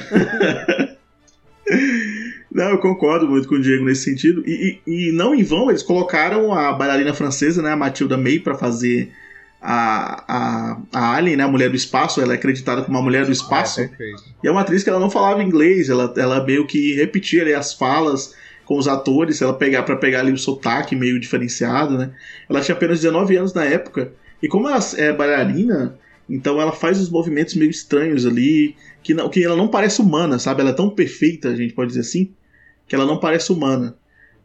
Não, 2.52 2.70
eu 2.70 2.78
concordo 2.78 3.26
muito 3.26 3.48
com 3.48 3.56
o 3.56 3.60
Diego 3.60 3.84
nesse 3.84 4.04
sentido. 4.04 4.44
E, 4.46 4.78
e, 4.86 5.08
e 5.08 5.12
não 5.12 5.34
em 5.34 5.42
vão, 5.42 5.70
eles 5.70 5.82
colocaram 5.82 6.52
a 6.52 6.72
bailarina 6.72 7.12
francesa, 7.12 7.60
né, 7.60 7.72
a 7.72 7.76
Matilda 7.76 8.16
May, 8.16 8.38
para 8.38 8.54
fazer 8.54 9.10
a, 9.66 10.24
a, 10.28 10.80
a 10.92 11.16
Alien, 11.16 11.38
né, 11.38 11.44
a 11.44 11.48
mulher 11.48 11.70
do 11.70 11.76
espaço. 11.76 12.20
Ela 12.20 12.34
é 12.34 12.36
acreditada 12.36 12.82
como 12.82 12.98
uma 12.98 13.02
mulher 13.02 13.24
do 13.24 13.32
espaço. 13.32 13.80
É, 13.80 13.90
e 14.42 14.46
é 14.46 14.50
uma 14.50 14.60
atriz 14.60 14.84
que 14.84 14.90
ela 14.90 15.00
não 15.00 15.10
falava 15.10 15.42
inglês, 15.42 15.88
ela, 15.88 16.12
ela 16.18 16.44
meio 16.44 16.66
que 16.66 16.94
repetia 16.94 17.40
ali, 17.40 17.54
as 17.54 17.72
falas 17.72 18.34
com 18.66 18.76
os 18.76 18.86
atores, 18.86 19.40
ela 19.40 19.54
pegar 19.54 19.82
para 19.82 19.96
pegar 19.96 20.20
ali 20.20 20.32
o 20.32 20.38
sotaque 20.38 20.94
meio 20.94 21.18
diferenciado, 21.18 21.98
né? 21.98 22.12
Ela 22.48 22.60
tinha 22.60 22.74
apenas 22.74 23.00
19 23.00 23.36
anos 23.36 23.54
na 23.54 23.64
época. 23.64 24.12
E 24.42 24.48
como 24.48 24.68
ela 24.68 24.80
é 24.96 25.12
bailarina, 25.12 25.98
então 26.28 26.60
ela 26.60 26.72
faz 26.72 27.00
os 27.00 27.08
movimentos 27.08 27.54
meio 27.54 27.70
estranhos 27.70 28.26
ali, 28.26 28.76
que, 29.02 29.14
não, 29.14 29.28
que 29.28 29.42
ela 29.42 29.56
não 29.56 29.68
parece 29.68 30.00
humana, 30.00 30.38
sabe? 30.38 30.60
Ela 30.60 30.70
é 30.70 30.74
tão 30.74 30.90
perfeita, 30.90 31.48
a 31.48 31.56
gente 31.56 31.74
pode 31.74 31.88
dizer 31.88 32.00
assim, 32.00 32.30
que 32.86 32.94
ela 32.94 33.06
não 33.06 33.18
parece 33.18 33.52
humana. 33.52 33.96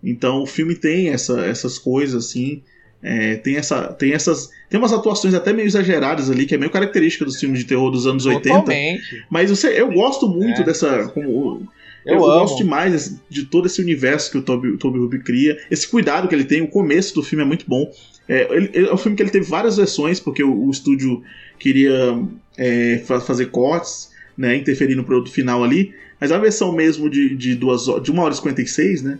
Então 0.01 0.41
o 0.43 0.45
filme 0.45 0.75
tem 0.75 1.09
essa, 1.09 1.41
essas 1.45 1.77
coisas 1.77 2.25
assim, 2.25 2.63
é, 3.01 3.35
tem, 3.37 3.55
essa, 3.55 3.93
tem 3.93 4.13
essas. 4.13 4.49
Tem 4.69 4.79
umas 4.79 4.91
atuações 4.91 5.33
até 5.33 5.53
meio 5.53 5.65
exageradas 5.65 6.29
ali, 6.29 6.45
que 6.45 6.53
é 6.53 6.57
meio 6.57 6.71
característica 6.71 7.23
dos 7.23 7.39
filmes 7.39 7.59
de 7.59 7.65
terror 7.65 7.89
dos 7.89 8.05
anos 8.05 8.23
Totalmente. 8.23 9.01
80. 9.03 9.27
Mas 9.29 9.49
você, 9.49 9.79
eu 9.79 9.91
gosto 9.91 10.27
muito 10.27 10.61
é. 10.61 10.63
dessa. 10.65 11.07
Como, 11.09 11.67
eu, 12.05 12.15
eu 12.15 12.19
gosto 12.19 12.57
demais 12.57 13.19
de 13.29 13.45
todo 13.45 13.67
esse 13.67 13.81
universo 13.81 14.31
que 14.31 14.37
o 14.37 14.41
Toby, 14.41 14.69
o 14.69 14.77
Toby 14.77 14.99
Ruby 14.99 15.19
cria. 15.19 15.57
Esse 15.71 15.87
cuidado 15.87 16.27
que 16.27 16.35
ele 16.35 16.43
tem, 16.43 16.61
o 16.61 16.67
começo 16.67 17.15
do 17.15 17.23
filme 17.23 17.43
é 17.43 17.47
muito 17.47 17.65
bom. 17.67 17.89
É, 18.27 18.47
ele, 18.51 18.87
é 18.87 18.93
um 18.93 18.97
filme 18.97 19.15
que 19.15 19.23
ele 19.23 19.31
teve 19.31 19.45
várias 19.45 19.77
versões, 19.77 20.19
porque 20.19 20.43
o, 20.43 20.65
o 20.65 20.69
estúdio 20.69 21.23
queria 21.57 22.19
é, 22.57 23.01
fazer 23.25 23.47
cortes, 23.47 24.11
né, 24.37 24.55
interferir 24.55 24.95
no 24.95 25.03
produto 25.03 25.31
final 25.31 25.63
ali. 25.63 25.93
Mas 26.19 26.31
a 26.31 26.37
versão 26.37 26.71
mesmo 26.73 27.09
de, 27.09 27.35
de, 27.35 27.55
duas, 27.55 27.85
de 28.03 28.11
1 28.11 28.19
hora 28.19 28.33
e 28.33 28.37
56, 28.37 29.03
né? 29.03 29.19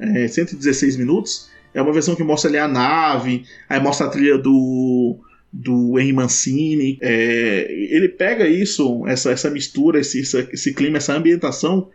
É, 0.00 0.28
116 0.28 0.96
minutos, 0.96 1.50
é 1.74 1.82
uma 1.82 1.92
versão 1.92 2.14
que 2.14 2.22
mostra 2.22 2.50
ali 2.50 2.58
a 2.58 2.68
nave, 2.68 3.44
aí 3.68 3.80
mostra 3.80 4.06
a 4.06 4.10
trilha 4.10 4.38
do, 4.38 5.18
do 5.52 5.98
Henry 5.98 6.12
Mancini. 6.12 6.98
É, 7.00 7.66
ele 7.70 8.08
pega 8.08 8.46
isso, 8.46 9.06
essa, 9.06 9.30
essa 9.30 9.50
mistura, 9.50 10.00
esse, 10.00 10.20
esse 10.20 10.74
clima, 10.74 10.98
essa 10.98 11.14
ambientação, 11.14 11.88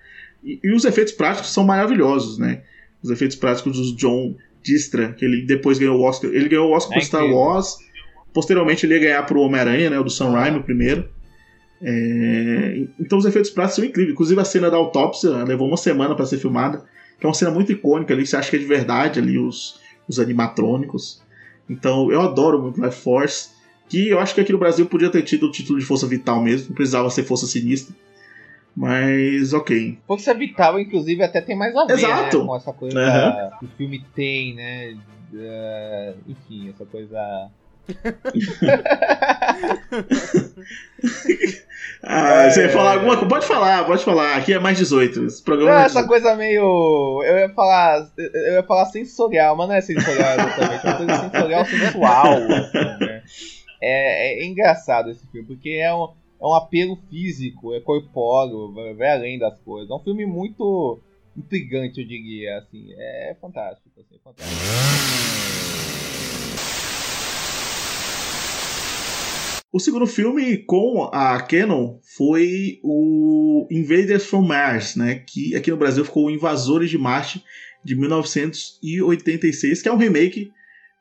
e, 0.43 0.59
e, 0.63 0.73
os 0.73 0.85
efeitos 0.85 1.13
práticos 1.13 1.51
são 1.51 1.63
maravilhosos, 1.63 2.37
né? 2.37 2.61
Os 3.01 3.09
efeitos 3.09 3.37
práticos 3.37 3.77
do 3.77 3.95
John 3.95 4.35
Distra, 4.61 5.13
que 5.13 5.25
ele 5.25 5.45
depois 5.45 5.77
ganhou 5.77 5.99
o 5.99 6.03
Oscar. 6.03 6.31
Ele 6.31 6.49
ganhou 6.49 6.69
o 6.69 6.73
Oscar 6.73 6.97
é 6.97 6.99
por 6.99 7.05
Star 7.05 7.25
Wars. 7.25 7.77
Posteriormente 8.33 8.85
ele 8.85 8.95
ia 8.95 8.99
ganhar 8.99 9.23
pro 9.23 9.41
Homem-Aranha, 9.41 9.89
né? 9.89 9.99
O 9.99 10.03
do 10.03 10.09
Sam 10.09 10.31
Raimi, 10.31 10.59
o 10.59 10.63
primeiro. 10.63 11.07
É... 11.81 12.85
Então 12.99 13.17
os 13.17 13.25
efeitos 13.25 13.51
práticos 13.51 13.75
são 13.75 13.85
incríveis. 13.85 14.13
Inclusive 14.13 14.39
a 14.39 14.45
cena 14.45 14.69
da 14.69 14.77
autópsia 14.77 15.29
levou 15.43 15.67
uma 15.67 15.77
semana 15.77 16.15
para 16.15 16.25
ser 16.25 16.37
filmada, 16.37 16.83
que 17.23 17.25
é 17.25 17.29
uma 17.29 17.33
cena 17.33 17.51
muito 17.51 17.71
icônica 17.71 18.13
ali, 18.13 18.27
você 18.27 18.35
acha 18.35 18.49
que 18.49 18.57
é 18.57 18.59
de 18.59 18.65
verdade 18.65 19.17
ali 19.17 19.37
os, 19.37 19.79
os 20.09 20.19
animatrônicos. 20.19 21.23
Então 21.69 22.11
eu 22.11 22.21
adoro 22.21 22.61
muito 22.61 22.83
Life 22.83 22.99
Force, 22.99 23.51
que 23.87 24.09
eu 24.09 24.19
acho 24.19 24.35
que 24.35 24.41
aqui 24.41 24.51
no 24.51 24.57
Brasil 24.57 24.85
podia 24.87 25.09
ter 25.09 25.21
tido 25.21 25.45
o 25.47 25.51
título 25.51 25.79
de 25.79 25.85
Força 25.85 26.05
Vital 26.05 26.41
mesmo, 26.41 26.67
não 26.67 26.75
precisava 26.75 27.09
ser 27.09 27.23
Força 27.23 27.47
Sinistra. 27.47 27.95
Mas 28.75 29.53
ok. 29.53 29.97
Força 30.05 30.33
Vital, 30.33 30.77
inclusive, 30.77 31.23
até 31.23 31.39
tem 31.39 31.55
mais 31.57 31.73
a 31.73 31.85
ver 31.85 31.93
Exato. 31.93 32.39
Né, 32.39 32.45
com 32.45 32.55
essa 32.57 32.73
coisa 32.73 32.99
uhum. 32.99 33.57
que 33.59 33.65
o 33.65 33.69
filme 33.77 34.05
tem, 34.13 34.55
né? 34.55 34.97
Uh, 35.31 36.17
enfim, 36.27 36.71
essa 36.71 36.85
coisa 36.85 37.49
ah, 42.03 42.49
você 42.49 42.63
ia 42.63 42.69
falar 42.69 42.93
alguma 42.93 43.17
coisa? 43.17 43.29
Pode 43.29 43.45
falar, 43.45 43.85
pode 43.85 44.05
falar. 44.05 44.37
Aqui 44.37 44.53
é 44.53 44.59
mais 44.59 44.77
18. 44.77 45.25
Esse 45.25 45.43
programa 45.43 45.73
não, 45.73 45.81
é 45.81 45.85
essa 45.85 46.07
coisa 46.07 46.33
meio. 46.35 47.21
Eu 47.23 47.39
ia 47.39 47.49
falar. 47.49 48.09
Eu 48.17 48.53
ia 48.53 48.63
falar 48.63 48.85
sensorial, 48.85 49.57
mas 49.57 49.67
não 49.67 49.75
é 49.75 49.81
sensorial 49.81 50.33
exatamente. 50.33 50.85
É 50.85 50.89
uma 50.89 50.97
coisa 50.97 51.21
sensorial 51.21 51.65
sensual. 51.65 52.33
Assim, 52.33 53.05
né? 53.05 53.21
é, 53.81 54.41
é, 54.41 54.45
engraçado 54.45 55.09
esse 55.09 55.27
filme, 55.27 55.47
porque 55.47 55.71
é 55.71 55.93
um, 55.93 56.07
é 56.41 56.45
um 56.45 56.53
apelo 56.53 56.97
físico, 57.09 57.73
é 57.73 57.81
corpóreo, 57.81 58.73
vai 58.95 59.11
além 59.11 59.37
das 59.37 59.59
coisas. 59.59 59.89
É 59.89 59.93
um 59.93 59.99
filme 59.99 60.25
muito 60.25 61.01
intrigante, 61.35 61.99
eu 61.99 62.07
diria. 62.07 62.59
Assim, 62.59 62.93
é 62.97 63.35
fantástico. 63.41 63.89
Assim, 63.99 64.15
é 64.15 64.19
fantástico. 64.19 65.92
O 69.73 69.79
segundo 69.79 70.05
filme 70.05 70.57
com 70.57 71.09
a 71.11 71.41
Canon 71.41 71.97
foi 72.03 72.79
o 72.83 73.67
Invaders 73.71 74.23
from 74.23 74.43
Mars, 74.43 74.95
né? 74.95 75.15
Que 75.15 75.55
aqui 75.55 75.71
no 75.71 75.77
Brasil 75.77 76.05
ficou 76.05 76.27
o 76.27 76.29
Invasores 76.29 76.91
de 76.91 76.97
Marte 76.99 77.43
de 77.83 77.95
1986, 77.95 79.81
que 79.81 79.89
é 79.89 79.91
um 79.91 79.97
remake 79.97 80.51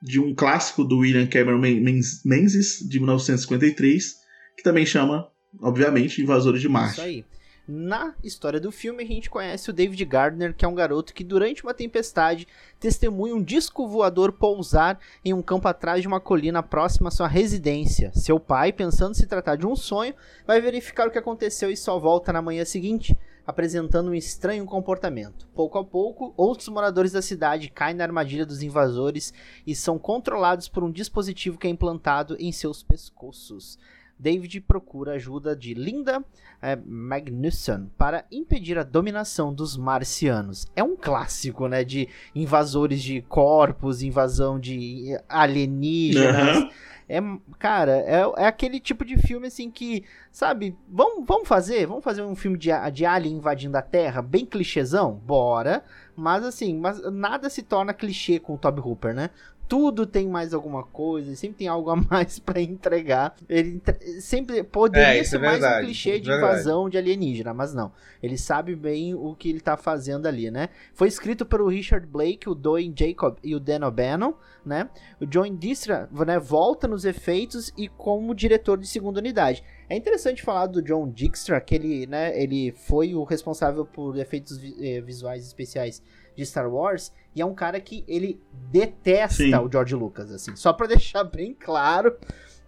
de 0.02 0.18
um 0.18 0.34
clássico 0.34 0.84
do 0.84 1.00
William 1.00 1.26
Cameron 1.26 1.60
Menzies 1.60 2.78
de 2.88 2.98
1953, 2.98 4.14
que 4.56 4.62
também 4.62 4.86
chama, 4.86 5.28
obviamente, 5.60 6.22
Invasores 6.22 6.62
de 6.62 6.68
Marte. 6.70 6.92
Isso 6.92 7.02
aí. 7.02 7.24
Na 7.66 8.16
história 8.24 8.58
do 8.58 8.72
filme, 8.72 9.04
a 9.04 9.06
gente 9.06 9.30
conhece 9.30 9.70
o 9.70 9.72
David 9.72 10.04
Gardner, 10.04 10.52
que 10.52 10.64
é 10.64 10.68
um 10.68 10.74
garoto 10.74 11.14
que, 11.14 11.22
durante 11.22 11.62
uma 11.62 11.72
tempestade, 11.72 12.48
testemunha 12.80 13.36
um 13.36 13.42
disco 13.42 13.86
voador 13.86 14.32
pousar 14.32 14.98
em 15.24 15.32
um 15.32 15.40
campo 15.40 15.68
atrás 15.68 16.02
de 16.02 16.08
uma 16.08 16.18
colina 16.18 16.60
próxima 16.60 17.06
à 17.06 17.12
sua 17.12 17.28
residência. 17.28 18.10
Seu 18.14 18.40
pai, 18.40 18.72
pensando 18.72 19.14
se 19.14 19.28
tratar 19.28 19.54
de 19.54 19.64
um 19.64 19.76
sonho, 19.76 20.12
vai 20.44 20.60
verificar 20.60 21.06
o 21.06 21.10
que 21.12 21.18
aconteceu 21.18 21.70
e 21.70 21.76
só 21.76 22.00
volta 22.00 22.32
na 22.32 22.42
manhã 22.42 22.64
seguinte, 22.64 23.16
apresentando 23.46 24.10
um 24.10 24.14
estranho 24.14 24.66
comportamento. 24.66 25.46
Pouco 25.54 25.78
a 25.78 25.84
pouco, 25.84 26.34
outros 26.36 26.66
moradores 26.66 27.12
da 27.12 27.22
cidade 27.22 27.70
caem 27.70 27.94
na 27.94 28.02
armadilha 28.02 28.44
dos 28.44 28.60
invasores 28.60 29.32
e 29.64 29.72
são 29.72 30.00
controlados 30.00 30.68
por 30.68 30.82
um 30.82 30.90
dispositivo 30.90 31.58
que 31.58 31.68
é 31.68 31.70
implantado 31.70 32.36
em 32.40 32.50
seus 32.50 32.82
pescoços. 32.82 33.78
David 34.22 34.60
procura 34.60 35.14
ajuda 35.14 35.56
de 35.56 35.74
Linda 35.74 36.24
é, 36.62 36.76
Magnuson 36.76 37.88
para 37.98 38.24
impedir 38.30 38.78
a 38.78 38.84
dominação 38.84 39.52
dos 39.52 39.76
marcianos. 39.76 40.68
É 40.76 40.82
um 40.84 40.94
clássico, 40.94 41.66
né? 41.66 41.82
De 41.82 42.08
invasores 42.32 43.02
de 43.02 43.20
corpos, 43.22 44.00
invasão 44.00 44.60
de 44.60 45.18
alienígenas. 45.28 46.58
Uhum. 46.58 46.70
É, 47.08 47.20
cara, 47.58 47.92
é, 48.06 48.22
é 48.38 48.46
aquele 48.46 48.78
tipo 48.78 49.04
de 49.04 49.18
filme 49.18 49.48
assim 49.48 49.70
que, 49.70 50.04
sabe, 50.30 50.74
vamos, 50.88 51.26
vamos 51.26 51.48
fazer? 51.48 51.84
Vamos 51.84 52.04
fazer 52.04 52.22
um 52.22 52.36
filme 52.36 52.56
de, 52.56 52.70
de 52.92 53.04
Alien 53.04 53.36
invadindo 53.36 53.76
a 53.76 53.82
Terra, 53.82 54.22
bem 54.22 54.46
clichêzão? 54.46 55.12
Bora. 55.12 55.82
Mas 56.14 56.44
assim, 56.44 56.78
mas 56.78 57.02
nada 57.10 57.50
se 57.50 57.62
torna 57.62 57.92
clichê 57.92 58.38
com 58.38 58.54
o 58.54 58.58
Toby 58.58 58.80
Hooper, 58.80 59.14
né? 59.14 59.30
Tudo 59.68 60.06
tem 60.06 60.28
mais 60.28 60.52
alguma 60.52 60.82
coisa, 60.82 61.34
sempre 61.34 61.58
tem 61.58 61.68
algo 61.68 61.90
a 61.90 61.96
mais 62.10 62.38
para 62.38 62.60
entregar. 62.60 63.34
Ele 63.48 63.80
sempre 64.20 64.62
poderia 64.62 65.20
é, 65.20 65.24
ser 65.24 65.36
é 65.36 65.38
mais 65.38 65.64
um 65.64 65.86
clichê 65.86 66.20
de 66.20 66.30
invasão 66.30 66.88
de 66.88 66.98
alienígena, 66.98 67.54
mas 67.54 67.72
não. 67.72 67.92
Ele 68.22 68.38
sabe 68.38 68.76
bem 68.76 69.14
o 69.14 69.34
que 69.34 69.50
ele 69.50 69.60
tá 69.60 69.76
fazendo 69.76 70.26
ali, 70.26 70.50
né? 70.50 70.68
Foi 70.94 71.08
escrito 71.08 71.44
pelo 71.44 71.68
Richard 71.68 72.06
Blake, 72.06 72.48
o 72.48 72.54
Doane 72.54 72.94
Jacob 72.96 73.36
e 73.42 73.54
o 73.54 73.60
Dan 73.60 73.86
O'Bannon, 73.86 74.34
né? 74.64 74.88
O 75.20 75.26
John 75.26 75.56
Distra, 75.56 76.08
né, 76.26 76.38
volta 76.38 76.86
nos 76.86 77.04
efeitos 77.04 77.72
e 77.76 77.88
como 77.88 78.34
diretor 78.34 78.78
de 78.78 78.86
segunda 78.86 79.20
unidade. 79.20 79.64
É 79.88 79.96
interessante 79.96 80.42
falar 80.42 80.66
do 80.66 80.80
John 80.80 81.08
Dijkstra, 81.08 81.60
que 81.60 81.74
ele, 81.74 82.06
né, 82.06 82.40
ele 82.40 82.72
foi 82.72 83.14
o 83.14 83.24
responsável 83.24 83.84
por 83.84 84.16
efeitos 84.18 84.58
eh, 84.80 85.00
visuais 85.00 85.44
especiais 85.46 86.02
de 86.36 86.44
Star 86.46 86.72
Wars 86.72 87.12
e 87.34 87.40
é 87.40 87.46
um 87.46 87.54
cara 87.54 87.80
que 87.80 88.04
ele 88.06 88.40
detesta 88.70 89.34
Sim. 89.34 89.54
o 89.54 89.70
George 89.70 89.94
Lucas, 89.94 90.30
assim. 90.30 90.54
Só 90.54 90.72
pra 90.72 90.86
deixar 90.88 91.24
bem 91.24 91.54
claro. 91.54 92.16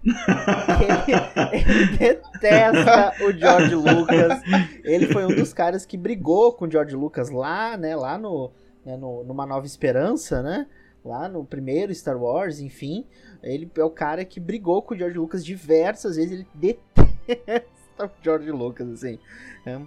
ele, 0.04 1.64
ele, 1.64 1.98
detesta 1.98 3.14
o 3.24 3.32
George 3.32 3.74
Lucas. 3.74 4.40
Ele 4.82 5.06
foi 5.06 5.24
um 5.24 5.34
dos 5.34 5.52
caras 5.52 5.86
que 5.86 5.96
brigou 5.96 6.52
com 6.52 6.66
o 6.66 6.70
George 6.70 6.94
Lucas 6.94 7.30
lá, 7.30 7.76
né? 7.76 7.96
Lá 7.96 8.18
no, 8.18 8.50
né, 8.84 8.96
no 8.96 9.24
numa 9.24 9.46
Nova 9.46 9.66
Esperança, 9.66 10.42
né? 10.42 10.66
Lá 11.04 11.28
no 11.28 11.44
primeiro 11.44 11.94
Star 11.94 12.20
Wars, 12.20 12.60
enfim. 12.60 13.06
Ele 13.42 13.70
é 13.76 13.84
o 13.84 13.90
cara 13.90 14.24
que 14.24 14.40
brigou 14.40 14.82
com 14.82 14.94
o 14.94 14.96
George 14.96 15.18
Lucas 15.18 15.44
diversas 15.44 16.16
vezes. 16.16 16.32
Ele 16.32 16.46
detesta 16.54 18.06
o 18.06 18.10
George 18.22 18.50
Lucas, 18.50 18.88
assim. 18.90 19.18
É. 19.66 19.80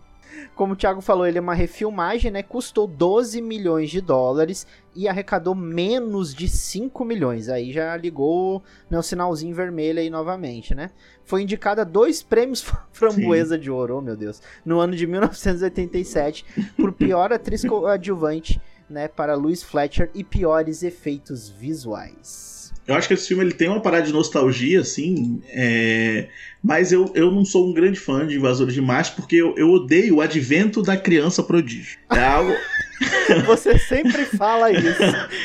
Como 0.55 0.73
o 0.73 0.75
Thiago 0.75 1.01
falou, 1.01 1.25
ele 1.25 1.37
é 1.37 1.41
uma 1.41 1.53
refilmagem, 1.53 2.31
né? 2.31 2.41
Custou 2.41 2.87
12 2.87 3.41
milhões 3.41 3.89
de 3.89 4.01
dólares 4.01 4.65
e 4.95 5.07
arrecadou 5.07 5.53
menos 5.53 6.33
de 6.33 6.47
5 6.47 7.05
milhões. 7.05 7.49
Aí 7.49 7.71
já 7.71 7.95
ligou 7.95 8.63
né, 8.89 8.97
o 8.97 9.03
sinalzinho 9.03 9.53
vermelho 9.53 9.99
aí 9.99 10.09
novamente, 10.09 10.73
né? 10.73 10.89
Foi 11.23 11.41
indicada 11.43 11.85
dois 11.85 12.23
prêmios 12.23 12.65
Framboesa 12.91 13.55
Sim. 13.55 13.61
de 13.61 13.71
Ouro, 13.71 13.97
oh, 13.97 14.01
meu 14.01 14.15
Deus, 14.15 14.41
no 14.65 14.79
ano 14.79 14.95
de 14.95 15.05
1987 15.05 16.45
por 16.75 16.91
pior 16.93 17.31
atriz 17.31 17.63
coadjuvante, 17.63 18.61
né, 18.89 19.07
para 19.07 19.35
Louis 19.35 19.61
Fletcher 19.61 20.09
e 20.15 20.23
piores 20.23 20.81
efeitos 20.81 21.49
visuais. 21.49 22.56
Eu 22.87 22.95
acho 22.95 23.07
que 23.07 23.13
esse 23.13 23.27
filme 23.27 23.43
ele 23.43 23.53
tem 23.53 23.67
uma 23.67 23.81
parada 23.81 24.05
de 24.05 24.13
nostalgia, 24.13 24.79
assim, 24.79 25.41
é... 25.49 26.29
mas 26.63 26.93
eu, 26.93 27.11
eu 27.13 27.29
não 27.29 27.43
sou 27.43 27.67
um 27.67 27.73
grande 27.73 27.99
fã 27.99 28.25
de 28.25 28.37
Invasores 28.37 28.73
de 28.73 28.81
Marte 28.81 29.11
porque 29.11 29.35
eu, 29.35 29.53
eu 29.57 29.69
odeio 29.69 30.15
o 30.15 30.21
advento 30.21 30.81
da 30.81 30.95
criança 30.95 31.43
prodígio. 31.43 31.99
É 32.09 32.23
algo. 32.23 32.53
você 33.45 33.77
sempre 33.77 34.23
fala 34.23 34.71
isso. 34.71 35.03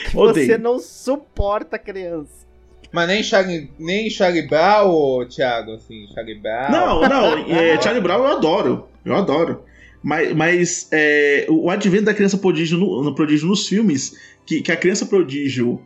Que 0.08 0.16
odeio. 0.16 0.46
você 0.46 0.56
não 0.56 0.78
suporta 0.78 1.78
criança. 1.78 2.42
Mas 2.92 3.08
nem 3.08 3.22
Charlie, 3.22 3.70
nem 3.78 4.08
Charlie 4.08 4.46
Brown, 4.46 5.26
Thiago, 5.26 5.72
assim, 5.72 6.06
Charlie 6.14 6.38
Brown. 6.38 6.70
Não, 6.70 7.00
não, 7.08 7.38
é, 7.56 7.80
Charlie 7.80 8.02
Brown 8.02 8.18
eu 8.18 8.26
adoro. 8.36 8.88
Eu 9.04 9.16
adoro. 9.16 9.64
Mas, 10.02 10.34
mas 10.34 10.88
é, 10.92 11.46
o 11.48 11.70
advento 11.70 12.04
da 12.04 12.14
criança 12.14 12.36
prodígio 12.36 12.78
no, 12.78 13.02
no 13.02 13.14
prodígio 13.14 13.48
nos 13.48 13.66
filmes, 13.66 14.16
que, 14.44 14.60
que 14.60 14.70
a 14.70 14.76
criança 14.76 15.06
prodígio 15.06 15.80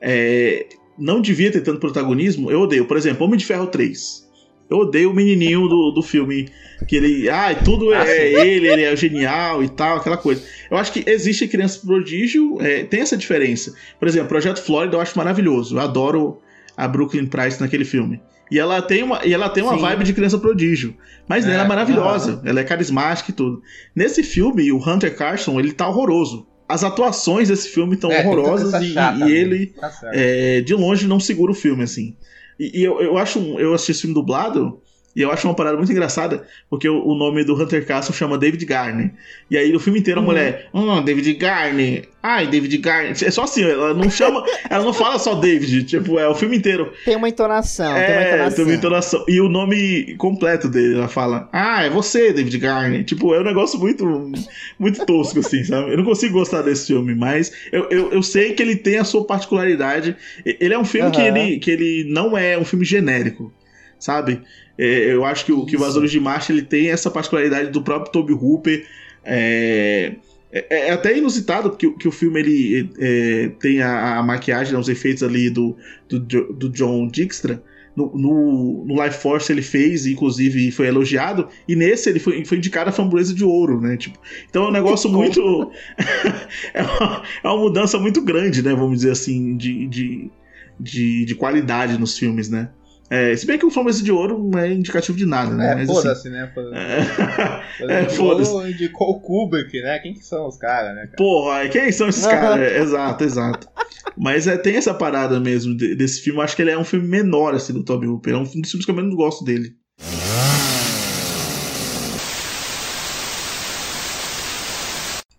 é, 0.00 0.66
não 0.98 1.20
devia 1.20 1.50
ter 1.50 1.60
tanto 1.60 1.78
protagonismo, 1.78 2.50
eu 2.50 2.60
odeio. 2.60 2.84
Por 2.84 2.96
exemplo, 2.96 3.24
Homem 3.24 3.38
de 3.38 3.46
Ferro 3.46 3.66
3. 3.66 4.28
Eu 4.70 4.78
odeio 4.78 5.10
o 5.10 5.14
menininho 5.14 5.66
do, 5.66 5.90
do 5.92 6.02
filme. 6.02 6.48
Que 6.86 6.96
ele. 6.96 7.28
Ah, 7.28 7.54
tudo 7.54 7.92
é, 7.94 8.32
ele, 8.32 8.68
ele 8.68 8.82
é 8.82 8.94
genial 8.94 9.62
e 9.62 9.68
tal, 9.68 9.96
aquela 9.96 10.16
coisa. 10.16 10.42
Eu 10.70 10.76
acho 10.76 10.92
que 10.92 11.02
existe 11.06 11.48
criança 11.48 11.80
prodígio, 11.84 12.60
é, 12.60 12.84
tem 12.84 13.00
essa 13.00 13.16
diferença. 13.16 13.74
Por 13.98 14.06
exemplo, 14.06 14.28
Projeto 14.28 14.62
Flórida 14.62 14.96
eu 14.96 15.00
acho 15.00 15.16
maravilhoso. 15.16 15.76
Eu 15.76 15.80
adoro 15.80 16.38
a 16.76 16.86
Brooklyn 16.86 17.26
Price 17.26 17.60
naquele 17.60 17.84
filme. 17.84 18.20
E 18.50 18.58
ela 18.58 18.80
tem 18.80 19.02
uma, 19.02 19.24
e 19.24 19.32
ela 19.32 19.48
tem 19.48 19.62
uma 19.62 19.76
vibe 19.76 20.04
de 20.04 20.12
criança 20.12 20.38
prodígio. 20.38 20.94
Mas 21.26 21.46
é, 21.46 21.52
ela 21.52 21.64
é 21.64 21.68
maravilhosa. 21.68 22.40
Ela 22.44 22.60
é 22.60 22.64
carismática 22.64 23.30
e 23.30 23.34
tudo. 23.34 23.62
Nesse 23.94 24.22
filme, 24.22 24.70
o 24.72 24.78
Hunter 24.78 25.14
Carson, 25.16 25.58
ele 25.58 25.72
tá 25.72 25.88
horroroso 25.88 26.46
as 26.68 26.84
atuações 26.84 27.48
desse 27.48 27.68
filme 27.68 27.94
estão 27.94 28.12
é, 28.12 28.20
horrorosas 28.20 28.82
e, 28.82 28.94
e, 28.94 29.32
ele 29.32 29.66
tá 29.68 29.90
é, 30.12 30.60
de 30.60 30.74
longe 30.74 31.06
não 31.06 31.18
segura 31.18 31.50
o 31.50 31.54
filme 31.54 31.82
assim. 31.82 32.14
E, 32.60 32.80
e 32.80 32.84
eu, 32.84 33.00
eu 33.00 33.16
acho 33.16 33.38
eu 33.58 33.72
assisti 33.72 33.92
esse 33.92 34.00
filme 34.02 34.14
dublado 34.14 34.80
e 35.18 35.22
eu 35.22 35.32
acho 35.32 35.48
uma 35.48 35.54
parada 35.54 35.76
muito 35.76 35.90
engraçada, 35.90 36.46
porque 36.70 36.88
o, 36.88 37.04
o 37.04 37.12
nome 37.12 37.42
do 37.42 37.60
Hunter 37.60 37.84
Castle 37.84 38.14
chama 38.14 38.38
David 38.38 38.64
Garner. 38.64 39.10
E 39.50 39.58
aí 39.58 39.72
no 39.72 39.80
filme 39.80 39.98
inteiro 39.98 40.20
a 40.20 40.22
uhum. 40.22 40.28
mulher, 40.28 40.68
hum, 40.72 41.02
David 41.02 41.34
Garner. 41.34 42.08
Ai, 42.22 42.46
David 42.46 42.78
Garner. 42.78 43.10
É 43.10 43.30
só 43.30 43.42
assim, 43.42 43.64
ela 43.64 43.92
não 43.94 44.08
chama, 44.08 44.44
ela 44.70 44.84
não 44.84 44.92
fala 44.92 45.18
só 45.18 45.34
David, 45.34 45.82
tipo, 45.84 46.20
é 46.20 46.28
o 46.28 46.36
filme 46.36 46.56
inteiro. 46.56 46.92
Tem 47.04 47.16
uma 47.16 47.28
entonação, 47.28 47.96
é, 47.96 48.06
tem 48.06 48.14
uma 48.14 48.22
entonação. 48.22 48.56
Tem 48.56 48.64
uma 48.64 48.74
entonação. 48.74 49.24
E 49.26 49.40
o 49.40 49.48
nome 49.48 50.14
completo 50.18 50.68
dele, 50.68 50.94
ela 50.94 51.08
fala, 51.08 51.48
ah, 51.52 51.82
é 51.82 51.90
você, 51.90 52.32
David 52.32 52.56
Garner. 52.56 53.04
Tipo, 53.04 53.34
é 53.34 53.40
um 53.40 53.44
negócio 53.44 53.76
muito, 53.76 54.30
muito 54.78 55.04
tosco, 55.04 55.40
assim, 55.40 55.64
sabe? 55.64 55.90
Eu 55.90 55.96
não 55.96 56.04
consigo 56.04 56.34
gostar 56.34 56.62
desse 56.62 56.86
filme, 56.86 57.16
mas 57.16 57.52
eu, 57.72 57.88
eu, 57.90 58.12
eu 58.12 58.22
sei 58.22 58.52
que 58.52 58.62
ele 58.62 58.76
tem 58.76 58.98
a 58.98 59.04
sua 59.04 59.24
particularidade. 59.24 60.14
Ele 60.44 60.74
é 60.74 60.78
um 60.78 60.84
filme 60.84 61.06
uhum. 61.06 61.12
que, 61.12 61.20
ele, 61.22 61.58
que 61.58 61.70
ele 61.72 62.06
não 62.08 62.38
é 62.38 62.56
um 62.56 62.64
filme 62.64 62.84
genérico, 62.84 63.52
sabe? 63.98 64.42
É, 64.78 65.12
eu 65.12 65.24
acho 65.24 65.44
que 65.44 65.52
o, 65.52 65.66
que 65.66 65.76
o 65.76 66.06
de 66.06 66.20
Marcha 66.20 66.52
ele 66.52 66.62
tem 66.62 66.90
essa 66.90 67.10
particularidade 67.10 67.70
do 67.70 67.82
próprio 67.82 68.12
Toby 68.12 68.32
Hooper. 68.32 68.86
É, 69.24 70.14
é, 70.50 70.88
é 70.88 70.90
até 70.92 71.16
inusitado 71.16 71.76
que, 71.76 71.90
que 71.90 72.08
o 72.08 72.12
filme 72.12 72.40
ele 72.40 72.90
é, 72.98 73.50
tem 73.60 73.82
a, 73.82 74.18
a, 74.18 74.22
maquiagem, 74.22 74.72
né, 74.72 74.78
os 74.78 74.88
efeitos 74.88 75.22
ali 75.22 75.50
do, 75.50 75.76
do, 76.08 76.20
do 76.20 76.68
John 76.70 77.08
Dijkstra. 77.08 77.62
No, 77.94 78.16
no, 78.16 78.84
no, 78.86 79.04
Life 79.04 79.18
Force 79.20 79.50
ele 79.50 79.60
fez, 79.60 80.06
inclusive 80.06 80.70
foi 80.70 80.86
elogiado, 80.86 81.48
e 81.66 81.74
nesse 81.74 82.08
ele 82.08 82.20
foi, 82.20 82.44
foi 82.44 82.58
indicado 82.58 82.90
a 82.90 82.92
framboesa 82.92 83.34
de 83.34 83.42
ouro, 83.42 83.80
né? 83.80 83.96
Tipo, 83.96 84.16
então 84.48 84.66
é 84.66 84.68
um 84.68 84.72
negócio 84.72 85.10
muito. 85.10 85.72
é, 86.72 86.82
uma, 86.82 87.22
é 87.42 87.48
uma 87.48 87.56
mudança 87.58 87.98
muito 87.98 88.22
grande, 88.22 88.62
né? 88.62 88.72
Vamos 88.72 88.98
dizer 88.98 89.10
assim, 89.10 89.56
de, 89.56 89.88
de, 89.88 90.30
de, 90.78 91.24
de 91.24 91.34
qualidade 91.34 91.98
nos 91.98 92.16
filmes, 92.16 92.48
né? 92.48 92.70
É, 93.10 93.34
se 93.34 93.46
bem 93.46 93.58
que 93.58 93.64
o 93.64 93.70
Flamboyante 93.70 94.04
de 94.04 94.12
Ouro 94.12 94.38
não 94.38 94.58
é 94.58 94.70
indicativo 94.70 95.16
de 95.16 95.24
nada, 95.24 95.54
né? 95.54 95.82
É, 95.82 95.86
foda-se, 95.86 96.08
assim, 96.08 96.28
né? 96.28 96.50
Foda 96.54 96.76
é, 96.76 98.02
é 98.02 98.08
foda-se. 98.10 98.52
Indicou 98.70 99.08
o 99.08 99.20
Kubrick, 99.20 99.80
né? 99.80 99.98
Quem 100.00 100.12
que 100.12 100.24
são 100.24 100.46
os 100.46 100.58
caras, 100.58 100.94
né? 100.94 101.06
Cara? 101.06 101.16
Porra, 101.16 101.68
quem 101.68 101.90
são 101.90 102.08
esses 102.08 102.24
caras? 102.26 102.60
É, 102.60 102.78
exato, 102.78 103.24
exato. 103.24 103.66
Mas 104.14 104.46
é, 104.46 104.58
tem 104.58 104.76
essa 104.76 104.92
parada 104.92 105.40
mesmo 105.40 105.74
desse 105.74 106.20
filme. 106.20 106.38
Eu 106.38 106.42
acho 106.42 106.54
que 106.54 106.60
ele 106.60 106.70
é 106.70 106.78
um 106.78 106.84
filme 106.84 107.08
menor, 107.08 107.54
assim, 107.54 107.72
do 107.72 107.82
Toby 107.82 108.06
Hooper. 108.06 108.34
É 108.34 108.36
um 108.36 108.42
dos 108.42 108.70
filmes 108.70 108.84
que 108.84 108.90
eu 108.90 108.94
menos 108.94 109.14
gosto 109.14 109.42
dele. 109.42 109.74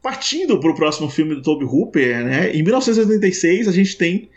Partindo 0.01 0.59
pro 0.59 0.73
próximo 0.73 1.07
filme 1.07 1.35
do 1.35 1.43
Toby 1.43 1.65
Hooper, 1.65 2.25
né? 2.25 2.51
Em 2.51 2.63
1986 2.63 3.67
a 3.67 3.71
gente 3.71 3.95
tem 3.95 4.29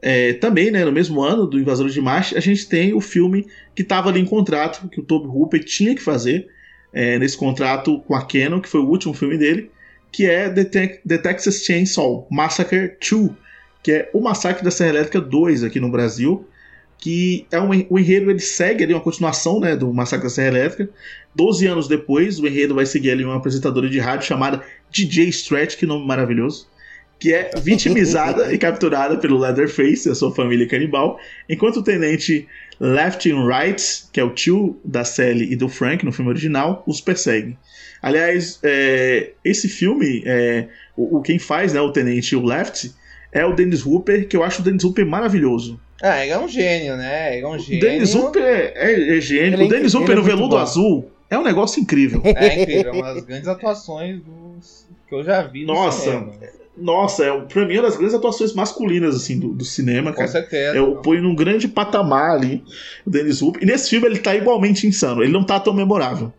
é, 0.00 0.34
também, 0.34 0.70
né, 0.70 0.84
no 0.84 0.92
mesmo 0.92 1.22
ano 1.22 1.46
do 1.46 1.58
Invasores 1.58 1.94
de 1.94 2.00
Marte, 2.00 2.36
a 2.36 2.40
gente 2.40 2.68
tem 2.68 2.94
o 2.94 3.00
filme 3.00 3.46
que 3.74 3.82
estava 3.82 4.08
ali 4.08 4.20
em 4.20 4.26
contrato, 4.26 4.88
que 4.88 5.00
o 5.00 5.02
Toby 5.02 5.26
Hooper 5.26 5.64
tinha 5.64 5.94
que 5.94 6.02
fazer 6.02 6.48
é, 6.92 7.18
nesse 7.18 7.36
contrato 7.36 8.00
com 8.00 8.14
a 8.14 8.22
Canon, 8.22 8.60
que 8.60 8.68
foi 8.68 8.80
o 8.80 8.88
último 8.88 9.14
filme 9.14 9.36
dele, 9.36 9.70
que 10.12 10.26
é 10.26 10.48
The, 10.48 10.64
Te 10.64 11.00
The 11.06 11.18
Texas 11.18 11.64
Chainsaw 11.64 12.26
Massacre 12.30 12.96
2, 13.10 13.30
que 13.82 13.92
é 13.92 14.10
o 14.12 14.20
Massacre 14.20 14.64
da 14.64 14.70
Serra 14.70 14.90
Elétrica 14.90 15.20
2 15.20 15.64
aqui 15.64 15.80
no 15.80 15.90
Brasil. 15.90 16.46
que 16.98 17.46
é 17.50 17.60
um, 17.60 17.68
o 17.90 17.98
enredo 17.98 18.30
ele 18.30 18.40
segue 18.40 18.82
ali 18.82 18.94
uma 18.94 19.02
continuação 19.02 19.60
né, 19.60 19.76
do 19.76 19.92
Massacre 19.92 20.24
da 20.24 20.30
Serra 20.30 20.48
Elétrica. 20.48 20.90
Doze 21.34 21.66
anos 21.66 21.86
depois, 21.86 22.38
o 22.38 22.46
enredo 22.46 22.74
vai 22.74 22.86
seguir 22.86 23.10
ali 23.10 23.24
uma 23.24 23.36
apresentadora 23.36 23.88
de 23.90 23.98
rádio 23.98 24.26
chamada 24.26 24.62
DJ 24.90 25.28
Stretch, 25.28 25.76
que 25.76 25.84
nome 25.84 26.06
maravilhoso, 26.06 26.66
que 27.18 27.32
é 27.32 27.50
vitimizada 27.56 28.52
e 28.52 28.58
capturada 28.58 29.16
pelo 29.16 29.38
Leatherface 29.38 30.08
e 30.08 30.12
a 30.12 30.14
sua 30.14 30.34
família 30.34 30.68
canibal, 30.68 31.18
enquanto 31.48 31.78
o 31.78 31.82
tenente 31.82 32.46
Left 32.78 33.30
and 33.30 33.46
Right, 33.46 33.82
que 34.12 34.20
é 34.20 34.24
o 34.24 34.30
tio 34.30 34.78
da 34.84 35.04
Sally 35.04 35.52
e 35.52 35.56
do 35.56 35.68
Frank 35.68 36.04
no 36.04 36.12
filme 36.12 36.30
original, 36.30 36.82
os 36.86 37.00
persegue. 37.00 37.56
Aliás, 38.02 38.58
é, 38.62 39.30
esse 39.44 39.68
filme, 39.68 40.22
é, 40.26 40.68
o, 40.96 41.18
o, 41.18 41.22
quem 41.22 41.38
faz 41.38 41.72
né, 41.72 41.80
o 41.80 41.90
tenente 41.90 42.34
e 42.34 42.36
o 42.36 42.44
Left 42.44 42.92
é 43.32 43.44
o 43.44 43.54
Dennis 43.54 43.84
Hooper, 43.84 44.28
que 44.28 44.36
eu 44.36 44.42
acho 44.42 44.60
o 44.60 44.64
Dennis 44.64 44.84
Hooper 44.84 45.06
maravilhoso. 45.06 45.80
Ah, 46.02 46.22
ele 46.22 46.32
é 46.32 46.38
um 46.38 46.46
gênio, 46.46 46.96
né? 46.96 47.36
Ele 47.36 47.46
é 47.46 47.48
um 47.48 47.58
gênio. 47.58 47.78
O 47.78 47.80
Dennis 47.80 48.14
Hooper 48.14 48.42
é, 48.42 48.72
é, 48.76 49.16
é 49.16 49.20
gênio. 49.20 49.54
Ele 49.54 49.64
o 49.64 49.68
Dennis 49.68 49.94
Hooper 49.94 50.14
no 50.14 50.22
veludo 50.22 50.58
azul 50.58 51.10
é 51.30 51.38
um 51.38 51.42
negócio 51.42 51.80
incrível. 51.80 52.20
É 52.24 52.62
incrível, 52.62 52.92
é 52.92 52.96
uma 52.96 53.14
das 53.14 53.24
grandes 53.24 53.48
atuações 53.48 54.20
dos... 54.20 54.86
que 55.08 55.14
eu 55.14 55.24
já 55.24 55.42
vi 55.42 55.64
no 55.64 55.72
Nossa, 55.72 56.02
cinema. 56.02 56.32
Nossa, 56.76 57.24
é, 57.24 57.40
pra 57.40 57.64
mim 57.64 57.74
é 57.74 57.78
uma 57.78 57.88
das 57.88 57.96
grandes 57.96 58.14
atuações 58.14 58.52
masculinas 58.52 59.16
assim, 59.16 59.38
do, 59.38 59.48
do 59.48 59.64
cinema, 59.64 60.10
Com 60.10 60.18
cara. 60.18 60.28
certeza. 60.28 60.76
Eu 60.76 60.96
ponho 60.96 61.22
num 61.22 61.34
grande 61.34 61.66
patamar 61.66 62.32
ali 62.32 62.62
o 63.06 63.10
Dennis 63.10 63.40
Hooper. 63.40 63.62
E 63.62 63.66
nesse 63.66 63.88
filme 63.88 64.06
ele 64.06 64.18
tá 64.18 64.34
igualmente 64.34 64.86
insano. 64.86 65.22
Ele 65.22 65.32
não 65.32 65.42
tá 65.42 65.58
tão 65.58 65.72
memorável. 65.72 66.32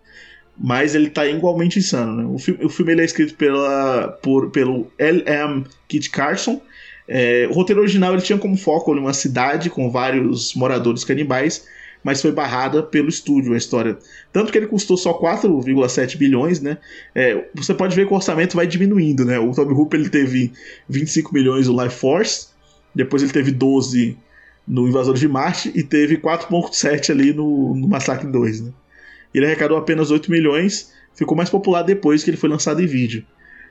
Mas 0.59 0.95
ele 0.95 1.09
tá 1.09 1.25
igualmente 1.27 1.79
insano, 1.79 2.15
né? 2.15 2.25
O 2.25 2.37
filme, 2.37 2.65
o 2.65 2.69
filme 2.69 2.91
ele 2.91 3.01
é 3.01 3.05
escrito 3.05 3.35
pela, 3.35 4.07
por, 4.21 4.49
pelo 4.49 4.91
L.M. 4.97 5.65
Kit 5.87 6.09
Carson. 6.09 6.61
É, 7.07 7.47
o 7.49 7.53
roteiro 7.53 7.81
original 7.81 8.13
ele 8.13 8.21
tinha 8.21 8.37
como 8.37 8.57
foco 8.57 8.91
uma 8.91 9.13
cidade 9.13 9.69
com 9.69 9.89
vários 9.89 10.53
moradores 10.55 11.03
canibais, 11.03 11.65
mas 12.03 12.21
foi 12.21 12.31
barrada 12.31 12.83
pelo 12.83 13.09
estúdio 13.09 13.53
a 13.53 13.57
história. 13.57 13.97
Tanto 14.31 14.51
que 14.51 14.57
ele 14.57 14.67
custou 14.67 14.97
só 14.97 15.13
4,7 15.13 16.17
bilhões, 16.17 16.61
né? 16.61 16.77
É, 17.13 17.45
você 17.53 17.73
pode 17.73 17.95
ver 17.95 18.07
que 18.07 18.13
o 18.13 18.15
orçamento 18.15 18.55
vai 18.55 18.67
diminuindo, 18.67 19.25
né? 19.25 19.39
O 19.39 19.51
Toby 19.51 19.73
Hooper 19.73 19.99
ele 19.99 20.09
teve 20.09 20.51
25 20.87 21.33
milhões 21.33 21.67
no 21.67 21.83
Life 21.83 21.95
Force, 21.95 22.47
depois 22.93 23.21
ele 23.21 23.31
teve 23.31 23.51
12 23.51 24.17
no 24.67 24.87
Invasor 24.87 25.15
de 25.15 25.27
Marte 25.27 25.71
e 25.73 25.83
teve 25.83 26.17
4,7 26.17 27.09
ali 27.09 27.33
no, 27.33 27.75
no 27.75 27.87
Massacre 27.87 28.29
2, 28.29 28.61
né? 28.61 28.71
Ele 29.33 29.45
arrecadou 29.45 29.77
apenas 29.77 30.11
8 30.11 30.31
milhões, 30.31 30.91
ficou 31.13 31.35
mais 31.35 31.49
popular 31.49 31.83
depois 31.83 32.23
que 32.23 32.29
ele 32.29 32.37
foi 32.37 32.49
lançado 32.49 32.81
em 32.81 32.85
vídeo. 32.85 33.25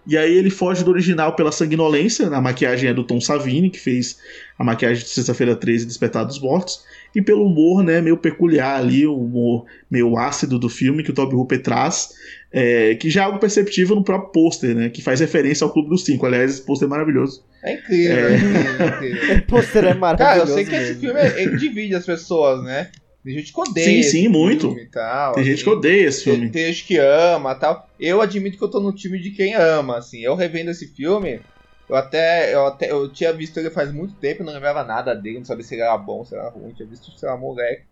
E 0.07 0.17
aí 0.17 0.37
ele 0.37 0.51
foge 0.51 0.85
do 0.85 0.91
original 0.91 1.35
pela 1.35 1.51
sanguinolência, 1.51 2.29
a 2.29 2.41
maquiagem 2.41 2.91
é 2.91 2.95
do 2.95 3.03
Tom 3.03 3.21
Savini, 3.21 3.69
que 3.69 3.81
fez 3.81 4.19
a 4.57 4.63
maquiagem 4.63 5.03
de 5.03 5.11
Sexta-feira 5.11 5.57
13 5.57 5.85
Despertar 5.85 6.25
dos 6.25 6.39
Mortos, 6.39 6.85
e 7.17 7.23
pelo 7.23 7.47
humor, 7.47 7.83
né, 7.83 8.03
meio 8.03 8.19
peculiar 8.19 8.79
ali, 8.79 9.07
o 9.07 9.19
humor 9.19 9.65
meio 9.91 10.19
ácido 10.19 10.59
do 10.59 10.69
filme 10.69 11.03
que 11.03 11.11
o 11.11 11.15
Toby 11.15 11.35
Hooper 11.35 11.63
traz, 11.63 12.11
é, 12.53 12.95
que 12.95 13.09
já 13.09 13.23
é 13.23 13.25
algo 13.25 13.39
perceptível 13.39 13.97
no 13.97 14.05
próprio 14.05 14.31
pôster, 14.33 14.75
né, 14.75 14.91
que 14.91 15.01
faz 15.01 15.19
referência 15.19 15.65
ao 15.65 15.73
Clube 15.73 15.89
dos 15.89 16.05
Cinco. 16.05 16.27
Aliás, 16.27 16.51
esse 16.51 16.67
pôster 16.67 16.87
é 16.87 16.91
maravilhoso. 16.91 17.43
É 17.65 17.73
incrível, 17.73 18.17
é, 18.19 18.37
incrível, 18.37 18.87
incrível. 18.87 19.37
O 19.41 19.43
pôster 19.47 19.85
é 19.85 19.95
maravilhoso 19.95 20.19
Cara, 20.19 20.51
eu 20.51 20.55
sei 20.55 20.65
que 20.67 20.71
mesmo. 20.73 20.85
esse 20.85 21.01
filme 21.01 21.21
ele 21.41 21.57
divide 21.57 21.95
as 21.95 22.05
pessoas, 22.05 22.63
né? 22.63 22.91
Tem 23.25 23.35
gente 23.35 23.51
que 23.51 23.61
odeia. 23.61 23.87
Sim, 23.87 23.99
esse 23.99 24.11
sim, 24.11 24.23
filme 24.25 24.39
muito. 24.39 24.79
E 24.79 24.87
tal, 24.87 25.33
Tem 25.33 25.43
gente 25.43 25.55
assim. 25.55 25.65
que 25.65 25.71
odeia 25.71 26.07
esse 26.07 26.23
filme. 26.23 26.41
Tem, 26.43 26.51
tem 26.51 26.67
gente 26.67 26.85
que 26.85 26.99
ama 26.99 27.55
tal. 27.55 27.89
Eu 27.99 28.21
admito 28.21 28.59
que 28.59 28.63
eu 28.63 28.69
tô 28.69 28.79
no 28.79 28.93
time 28.93 29.19
de 29.19 29.31
quem 29.31 29.55
ama, 29.55 29.97
assim. 29.97 30.21
Eu 30.21 30.37
revendo 30.37 30.71
esse 30.71 30.87
filme, 30.95 31.41
eu 31.89 31.97
até, 31.97 32.55
eu 32.55 32.67
até. 32.67 32.91
Eu 32.91 33.13
tinha 33.13 33.33
visto 33.33 33.59
ele 33.59 33.71
faz 33.71 33.93
muito 33.93 34.15
tempo, 34.17 34.43
não 34.45 34.53
lembrava 34.53 34.85
nada 34.85 35.15
dele, 35.15 35.39
não 35.39 35.45
sabia 35.45 35.65
se 35.65 35.75
ele 35.75 35.83
era 35.83 35.97
bom, 35.99 36.25
se 36.25 36.35
era 36.35 36.49
ruim, 36.51 36.73
tinha 36.73 36.89
visto, 36.89 37.11
sei 37.19 37.29
lá, 37.29 37.37
moleque. 37.37 37.85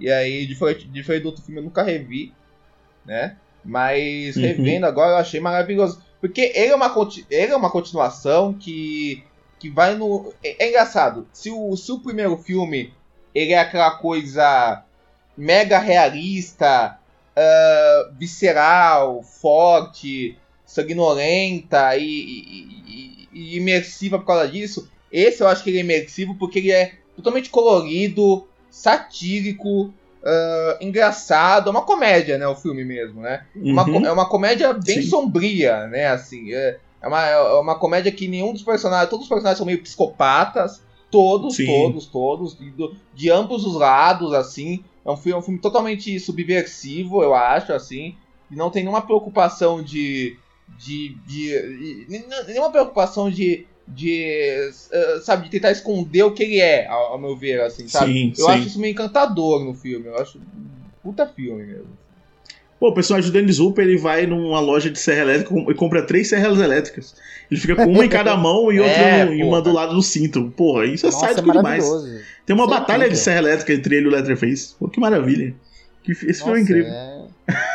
E 0.00 0.10
aí, 0.10 0.46
diferente, 0.46 0.88
diferente 0.88 1.22
do 1.22 1.28
outro 1.28 1.42
filme, 1.44 1.60
eu 1.60 1.64
nunca 1.64 1.82
revi, 1.82 2.34
né? 3.04 3.36
Mas 3.64 4.36
Uhum. 4.36 4.42
revendo 4.42 4.86
agora 4.86 5.12
eu 5.12 5.16
achei 5.16 5.40
maravilhoso. 5.40 6.02
Porque 6.20 6.52
ele 6.54 6.72
é 6.72 6.74
uma, 6.74 6.92
ele 7.30 7.52
é 7.52 7.56
uma 7.56 7.70
continuação 7.70 8.54
que. 8.54 9.24
que 9.58 9.70
vai 9.70 9.94
no. 9.94 10.32
É, 10.42 10.64
é 10.66 10.68
engraçado. 10.70 11.28
Se 11.32 11.50
o, 11.50 11.76
se 11.76 11.90
o 11.92 12.00
primeiro 12.00 12.36
filme 12.36 12.92
ele 13.34 13.52
é 13.52 13.58
aquela 13.60 13.92
coisa 13.98 14.84
mega 15.36 15.78
realista, 15.78 16.98
ah, 17.36 18.10
visceral, 18.18 19.22
forte, 19.22 20.38
sanguinolenta 20.64 21.96
e, 21.96 22.02
e- 22.04 23.21
e- 23.32 23.56
imersiva 23.56 24.18
por 24.18 24.26
causa 24.26 24.48
disso. 24.48 24.88
Esse 25.10 25.42
eu 25.42 25.48
acho 25.48 25.62
que 25.62 25.70
ele 25.70 25.78
é 25.78 25.82
imersivo 25.82 26.34
porque 26.36 26.58
ele 26.58 26.72
é 26.72 26.94
totalmente 27.16 27.50
colorido, 27.50 28.46
satírico, 28.70 29.92
ah, 30.24 30.78
engraçado. 30.80 31.68
É 31.68 31.70
uma 31.70 31.82
comédia, 31.82 32.38
né? 32.38 32.46
O 32.46 32.54
filme 32.56 32.84
mesmo, 32.84 33.20
né? 33.20 33.44
Uma 33.54 33.86
Uhum. 33.86 34.00
co- 34.00 34.06
é 34.06 34.12
uma 34.12 34.28
comédia 34.28 34.72
bem 34.72 35.02
Sim. 35.02 35.08
sombria, 35.08 35.86
né? 35.88 36.06
Assim, 36.08 36.52
é, 36.52 36.78
é 37.02 37.08
uma, 37.08 37.26
é 37.26 37.58
uma 37.60 37.74
comédia 37.78 38.12
que 38.12 38.28
nenhum 38.28 38.52
dos 38.52 38.62
personagens. 38.62 39.10
Todos 39.10 39.24
os 39.24 39.28
personagens 39.28 39.58
são 39.58 39.66
meio 39.66 39.82
psicopatas. 39.82 40.82
Todos, 41.10 41.56
Sim. 41.56 41.66
todos, 41.66 42.06
todos. 42.06 42.56
De, 42.58 42.72
de 43.12 43.30
ambos 43.30 43.66
os 43.66 43.74
lados, 43.74 44.32
assim. 44.32 44.82
É 45.04 45.10
um 45.10 45.16
filme, 45.16 45.36
é 45.36 45.38
um 45.40 45.42
filme 45.42 45.60
totalmente 45.60 46.18
subversivo, 46.18 47.22
eu 47.22 47.34
acho, 47.34 47.72
assim. 47.72 48.14
E 48.50 48.56
não 48.56 48.70
tem 48.70 48.82
nenhuma 48.82 49.02
preocupação 49.02 49.82
de. 49.82 50.38
De. 50.78 51.16
de, 51.26 52.06
de 52.08 52.46
nenhuma 52.48 52.70
preocupação 52.70 53.30
de. 53.30 53.66
de. 53.86 54.22
eh, 54.90 55.20
sabe, 55.22 55.44
de 55.44 55.50
tentar 55.50 55.70
esconder 55.72 56.22
o 56.22 56.32
que 56.32 56.42
ele 56.42 56.60
é, 56.60 56.86
ao, 56.88 57.18
meu 57.18 57.36
ver, 57.36 57.60
assim, 57.60 57.86
sabe? 57.88 58.12
Sim, 58.12 58.28
eu 58.38 58.46
sim. 58.46 58.50
acho 58.52 58.66
isso 58.68 58.80
meio 58.80 58.92
encantador 58.92 59.64
no 59.64 59.74
filme. 59.74 60.06
Eu 60.06 60.16
acho. 60.18 60.40
Puta 61.02 61.26
filme 61.26 61.64
mesmo. 61.64 62.02
Pô, 62.78 62.88
o 62.88 62.94
personagem 62.94 63.30
do 63.30 63.32
Dennis 63.32 63.60
Hooper 63.60 63.84
ele 63.86 63.96
vai 63.96 64.26
numa 64.26 64.58
loja 64.58 64.90
de 64.90 64.98
serra 64.98 65.20
elétrica 65.22 65.54
e 65.70 65.74
compra 65.74 66.04
três 66.04 66.28
serras 66.28 66.58
elétricas. 66.58 67.14
Ele 67.48 67.60
fica 67.60 67.76
com 67.76 67.84
uma 67.92 68.04
em 68.04 68.08
cada 68.08 68.34
mão 68.38 68.72
e 68.72 68.80
outra 68.80 68.92
É, 68.96 69.24
no- 69.24 69.34
e 69.34 69.42
uma 69.44 69.62
do 69.62 69.72
lado 69.72 69.94
do 69.94 70.02
cinto. 70.02 70.50
Porra, 70.56 70.84
isso 70.86 71.06
é 71.06 71.10
Nossa, 71.10 71.26
é 71.26 71.28
sádico 71.28 71.52
demais. 71.52 71.84
maravilhoso. 71.84 72.24
Tem 72.44 72.54
uma 72.56 72.64
Isso 72.64 72.74
é 72.74 72.78
batalha 72.78 72.98
de 73.00 73.04
incrível. 73.06 73.24
serra 73.24 73.38
elétrica 73.38 73.72
entre 73.72 73.96
ele 73.96 74.06
e 74.06 74.08
o 74.08 74.10
Leatherface. 74.10 74.74
Pô, 74.80 74.88
que 74.88 74.98
maravilha. 74.98 75.54
Que, 76.02 76.12
esse 76.12 76.42
filme 76.42 76.58
é 76.58 76.60
Nossa, 76.60 76.60
incrível. 76.60 76.92
É, 76.92 77.28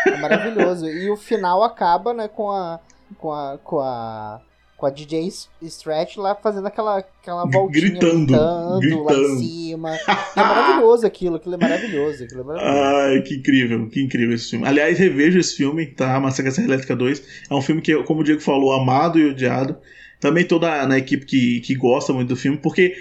é 0.07 0.17
maravilhoso. 0.17 0.87
E 0.87 1.09
o 1.09 1.17
final 1.17 1.63
acaba, 1.63 2.13
né, 2.13 2.27
com 2.27 2.51
a. 2.51 2.79
com 3.17 3.31
a. 3.31 3.57
com 3.63 3.79
a. 3.79 4.41
com 4.75 4.85
a 4.85 4.89
DJ 4.89 5.31
Stretch 5.61 6.17
lá 6.17 6.35
fazendo 6.35 6.67
aquela, 6.67 6.97
aquela 6.97 7.45
voltinha 7.45 7.89
gritando, 7.89 8.33
lá 8.33 8.79
gritando. 8.79 9.35
em 9.35 9.37
cima. 9.39 9.95
É 10.35 10.35
maravilhoso 10.35 11.07
aquilo, 11.07 11.37
aquilo 11.37 11.55
é 11.55 11.57
maravilhoso. 11.57 12.23
Aquilo 12.23 12.41
é 12.41 12.43
maravilhoso. 12.43 12.95
Ai, 12.95 13.21
que 13.21 13.35
incrível, 13.35 13.89
que 13.89 14.03
incrível 14.03 14.35
esse 14.35 14.49
filme. 14.49 14.67
Aliás, 14.67 14.99
revejo 14.99 15.39
esse 15.39 15.55
filme, 15.55 15.85
tá? 15.85 16.19
Massacre 16.19 16.51
Serra 16.51 16.67
Elétrica 16.67 16.95
2. 16.95 17.23
É 17.49 17.53
um 17.53 17.61
filme 17.61 17.81
que, 17.81 17.95
como 18.03 18.21
o 18.21 18.23
Diego 18.23 18.41
falou, 18.41 18.73
amado 18.73 19.17
e 19.17 19.29
odiado. 19.29 19.77
Também 20.19 20.45
toda 20.45 20.85
na 20.87 20.97
equipe 20.97 21.25
que, 21.25 21.61
que 21.61 21.75
gosta 21.75 22.11
muito 22.11 22.29
do 22.29 22.35
filme, 22.35 22.57
porque, 22.57 22.95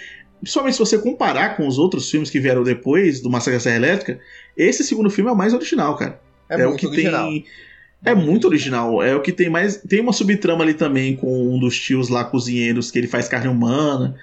principalmente 0.47 0.75
se 0.75 0.79
você 0.79 0.97
comparar 0.97 1.57
com 1.57 1.67
os 1.67 1.77
outros 1.77 2.09
filmes 2.09 2.31
que 2.31 2.39
vieram 2.39 2.63
depois 2.63 3.21
do 3.21 3.29
Massacre 3.29 3.55
da 3.55 3.61
Serra 3.61 3.77
Elétrica, 3.77 4.21
esse 4.57 4.85
segundo 4.85 5.11
filme 5.11 5.29
é 5.29 5.33
o 5.33 5.37
mais 5.37 5.53
original, 5.53 5.97
cara. 5.97 6.21
É, 6.49 6.65
o 6.65 6.69
muito 6.69 6.81
que 6.81 6.87
original. 6.87 7.29
tem. 7.29 7.45
É 8.05 8.15
muito 8.15 8.47
original. 8.47 9.03
É 9.03 9.17
o 9.17 9.21
que 9.21 9.33
tem 9.33 9.51
mais. 9.51 9.79
Tem 9.79 10.01
uma 10.01 10.13
subtrama 10.13 10.63
ali 10.63 10.75
também 10.75 11.17
com 11.17 11.53
um 11.53 11.59
dos 11.59 11.77
tios 11.77 12.09
lá 12.09 12.25
cozinheiros 12.25 12.93
que 12.93 12.99
ele 12.99 13.09
faz 13.09 13.27
carne 13.29 13.49
humana. 13.49 14.15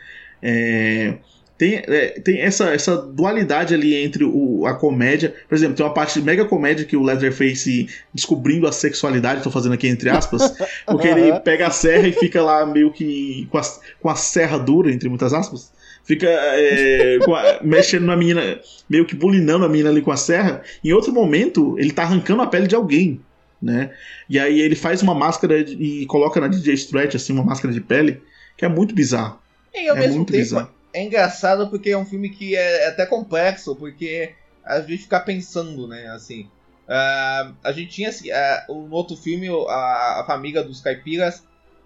É, 0.42 1.16
tem 1.58 1.84
é, 1.86 2.22
tem 2.22 2.40
essa, 2.40 2.74
essa 2.74 2.96
dualidade 2.96 3.74
ali 3.74 3.94
entre 3.94 4.24
o, 4.24 4.66
a 4.66 4.74
comédia. 4.74 5.36
Por 5.50 5.56
exemplo, 5.56 5.76
tem 5.76 5.86
uma 5.86 5.94
parte 5.94 6.18
de 6.22 6.26
mega 6.26 6.46
comédia 6.46 6.86
que 6.86 6.96
o 6.96 7.04
Leatherface 7.04 7.90
descobrindo 8.14 8.66
a 8.66 8.72
sexualidade, 8.72 9.44
tô 9.44 9.52
fazendo 9.52 9.74
aqui 9.74 9.90
entre 9.90 10.10
aspas, 10.10 10.56
porque 10.88 11.10
ele 11.10 11.38
pega 11.42 11.68
a 11.68 11.72
serra 11.72 12.08
e 12.08 12.14
fica 12.14 12.42
lá 12.42 12.66
meio 12.66 12.94
que 12.94 13.46
com 13.52 13.58
a, 13.58 13.62
com 14.00 14.10
a 14.10 14.16
serra 14.16 14.58
dura, 14.58 14.90
entre 14.90 15.10
muitas 15.10 15.34
aspas. 15.34 15.74
Fica 16.04 16.28
é, 16.28 17.18
com 17.24 17.34
a- 17.34 17.60
mexendo 17.64 18.06
na 18.06 18.16
menina, 18.18 18.60
meio 18.90 19.06
que 19.06 19.16
bulinando 19.16 19.66
a 19.66 19.70
menina 19.70 19.90
ali 19.90 20.02
com 20.02 20.12
a 20.12 20.18
serra. 20.18 20.62
Em 20.84 20.92
outro 20.92 21.14
momento, 21.14 21.78
ele 21.80 21.92
tá 21.92 22.04
arrancando 22.04 22.42
a 22.42 22.48
pele 22.48 22.68
de 22.68 22.76
alguém, 22.76 23.22
né? 23.62 23.92
E 24.30 24.38
aí 24.38 24.60
ele 24.60 24.76
faz 24.76 25.02
uma 25.02 25.16
máscara 25.16 25.64
de- 25.64 25.74
e 25.82 26.06
coloca 26.06 26.42
na 26.42 26.48
DJ 26.48 26.74
Stretch, 26.74 27.16
assim, 27.16 27.32
uma 27.34 27.44
máscara 27.44 27.74
de 27.74 27.80
pele, 27.82 28.22
que 28.58 28.66
é 28.66 28.68
muito 28.70 28.94
bizarro. 28.94 29.40
E 29.74 29.88
ao 29.88 29.96
É 29.96 30.00
mesmo 30.02 30.16
muito 30.18 30.32
tempo 30.32 30.40
bizarro. 30.44 30.70
é 30.94 31.04
engraçado 31.04 31.70
porque 31.70 31.90
é 31.92 31.98
um 31.98 32.06
filme 32.06 32.30
que 32.30 32.56
é, 32.56 32.84
é 32.84 32.88
até 32.90 33.06
complexo, 33.06 33.76
porque 33.76 34.32
a 34.66 34.82
gente 34.82 35.04
fica 35.04 35.20
pensando, 35.20 35.88
né, 35.88 36.08
assim. 36.10 36.48
ah, 36.88 37.54
a 37.64 37.72
gente 37.72 37.92
tinha 37.92 38.10
assim, 38.10 38.28
o- 38.68 38.88
no 38.88 38.94
outro 38.94 39.16
filme, 39.16 39.48
a 39.70 40.24
família 40.28 40.62
dos 40.62 40.82
caipiras, 40.82 41.42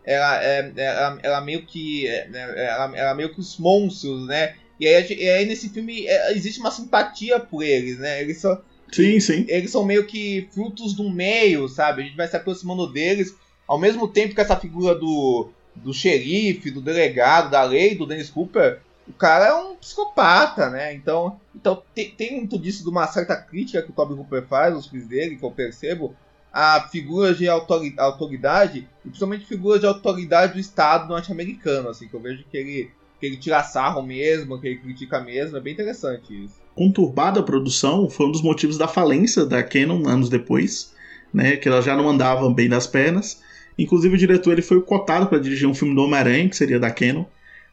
ela, 0.07 0.43
é, 0.43 0.71
ela, 0.77 1.19
ela 1.21 1.41
meio 1.41 1.63
que. 1.65 2.07
é, 2.07 2.27
né, 2.29 2.65
Ela, 2.65 2.97
ela 2.97 3.13
meio 3.13 3.33
que 3.33 3.39
os 3.39 3.57
monstros, 3.57 4.25
né? 4.25 4.55
E 4.79 4.87
aí, 4.87 5.05
e 5.13 5.29
aí 5.29 5.45
nesse 5.45 5.69
filme 5.69 6.07
é, 6.07 6.33
existe 6.33 6.59
uma 6.59 6.71
simpatia 6.71 7.39
por 7.39 7.61
eles, 7.63 7.99
né? 7.99 8.21
Eles 8.21 8.37
são, 8.37 8.59
Sim, 8.91 9.19
sim. 9.19 9.45
eles 9.49 9.69
são 9.71 9.83
meio 9.83 10.05
que 10.07 10.47
frutos 10.51 10.93
do 10.93 11.09
meio, 11.09 11.67
sabe? 11.67 12.01
A 12.01 12.05
gente 12.05 12.15
vai 12.15 12.27
se 12.27 12.37
aproximando 12.37 12.91
deles, 12.91 13.35
ao 13.67 13.77
mesmo 13.77 14.07
tempo 14.07 14.33
que 14.33 14.41
essa 14.41 14.55
figura 14.55 14.95
do, 14.95 15.49
do 15.75 15.93
xerife, 15.93 16.71
do 16.71 16.81
delegado, 16.81 17.51
da 17.51 17.63
lei, 17.63 17.95
do 17.95 18.05
Dennis 18.05 18.29
Cooper, 18.29 18.79
o 19.07 19.13
cara 19.13 19.47
é 19.47 19.53
um 19.53 19.75
psicopata, 19.75 20.69
né? 20.69 20.93
Então, 20.93 21.39
então 21.55 21.81
tem, 21.93 22.11
tem 22.11 22.35
muito 22.37 22.57
disso 22.59 22.83
de 22.83 22.89
uma 22.89 23.07
certa 23.07 23.35
crítica 23.35 23.81
que 23.81 23.89
o 23.89 23.93
Toby 23.93 24.13
Hooper 24.13 24.43
faz 24.47 24.73
aos 24.73 24.87
filmes 24.87 25.07
dele, 25.07 25.37
que 25.37 25.43
eu 25.43 25.51
percebo, 25.51 26.15
a 26.59 26.87
figuras 26.89 27.37
de 27.37 27.47
autoridade, 27.47 28.87
e 29.05 29.09
principalmente 29.09 29.45
figuras 29.45 29.79
de 29.79 29.85
autoridade 29.85 30.53
do 30.53 30.59
Estado 30.59 31.07
norte-americano, 31.07 31.87
assim, 31.87 32.07
que 32.07 32.15
eu 32.15 32.19
vejo 32.19 32.43
que 32.49 32.57
ele, 32.57 32.89
que 33.19 33.27
ele 33.27 33.37
tira 33.37 33.61
sarro 33.61 34.01
mesmo, 34.01 34.59
que 34.59 34.65
ele 34.65 34.79
critica 34.79 35.19
mesmo, 35.19 35.55
é 35.55 35.59
bem 35.59 35.73
interessante 35.73 36.45
isso. 36.45 36.55
Conturbada 36.73 37.41
a 37.41 37.43
produção 37.43 38.09
foi 38.09 38.25
um 38.25 38.31
dos 38.31 38.41
motivos 38.41 38.75
da 38.75 38.87
falência 38.87 39.45
da 39.45 39.61
Canon 39.61 40.07
anos 40.07 40.29
depois, 40.29 40.95
né, 41.31 41.57
que 41.57 41.67
ela 41.67 41.79
já 41.79 41.95
não 41.95 42.09
andava 42.09 42.49
bem 42.49 42.67
das 42.67 42.87
pernas. 42.87 43.39
Inclusive 43.77 44.15
o 44.15 44.17
diretor 44.17 44.53
ele 44.53 44.63
foi 44.63 44.81
cotado 44.81 45.27
para 45.27 45.37
dirigir 45.37 45.69
um 45.69 45.75
filme 45.75 45.93
do 45.93 46.01
Homem-Aranha, 46.01 46.49
que 46.49 46.57
seria 46.57 46.79
da 46.79 46.89
Canon, 46.89 47.25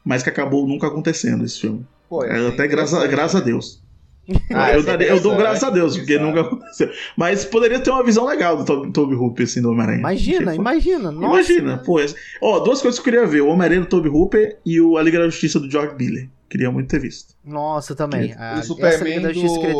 mas 0.05 0.23
que 0.23 0.29
acabou 0.29 0.69
nunca 0.69 0.89
acontecendo 0.89 1.43
esse 1.43 1.59
filme. 1.59 1.87
Pô, 2.07 2.23
é, 2.23 2.49
até 2.49 2.69
graças, 2.69 3.03
graças 3.09 3.41
a 3.41 3.43
Deus. 3.43 3.83
Ah, 4.53 4.73
eu, 4.73 4.83
daria, 4.83 5.09
eu, 5.09 5.21
dou 5.21 5.37
graças 5.37 5.63
a 5.63 5.71
Deus, 5.71 5.97
porque 5.97 6.19
nunca 6.19 6.41
aconteceu. 6.41 6.91
Mas 7.17 7.45
poderia 7.45 7.79
ter 7.79 7.91
uma 7.91 8.03
visão 8.03 8.25
legal 8.25 8.57
do 8.57 8.65
Toby, 8.65 8.93
Toby 8.93 9.15
Hooper, 9.15 9.45
assim, 9.45 9.61
do 9.61 9.71
Homem-Aranha. 9.71 9.99
Imagina, 9.99 10.53
tipo, 10.53 10.63
imagina. 10.63 11.13
Nossa. 11.13 11.27
Imagina, 11.27 11.79
pô. 11.79 12.01
Ó, 12.41 12.61
duas 12.61 12.81
coisas 12.81 12.99
que 12.99 13.09
eu 13.09 13.13
queria 13.13 13.27
ver: 13.27 13.43
o 13.43 13.49
Homem-Aranha 13.49 13.83
do 13.83 13.87
Toby 13.87 14.09
Hooper 14.09 14.59
e 14.65 14.81
o 14.81 14.97
A 14.97 15.03
Liga 15.03 15.19
da 15.19 15.27
Justiça 15.27 15.61
do 15.61 15.71
George 15.71 15.95
Miller. 15.99 16.29
Queria 16.55 16.71
muito 16.71 16.89
ter 16.89 17.01
visto. 17.01 17.35
Nossa, 17.45 17.97
também. 17.97 18.33
A, 18.39 18.61
o 18.61 18.63
Superman 18.63 19.23
do, 19.23 19.33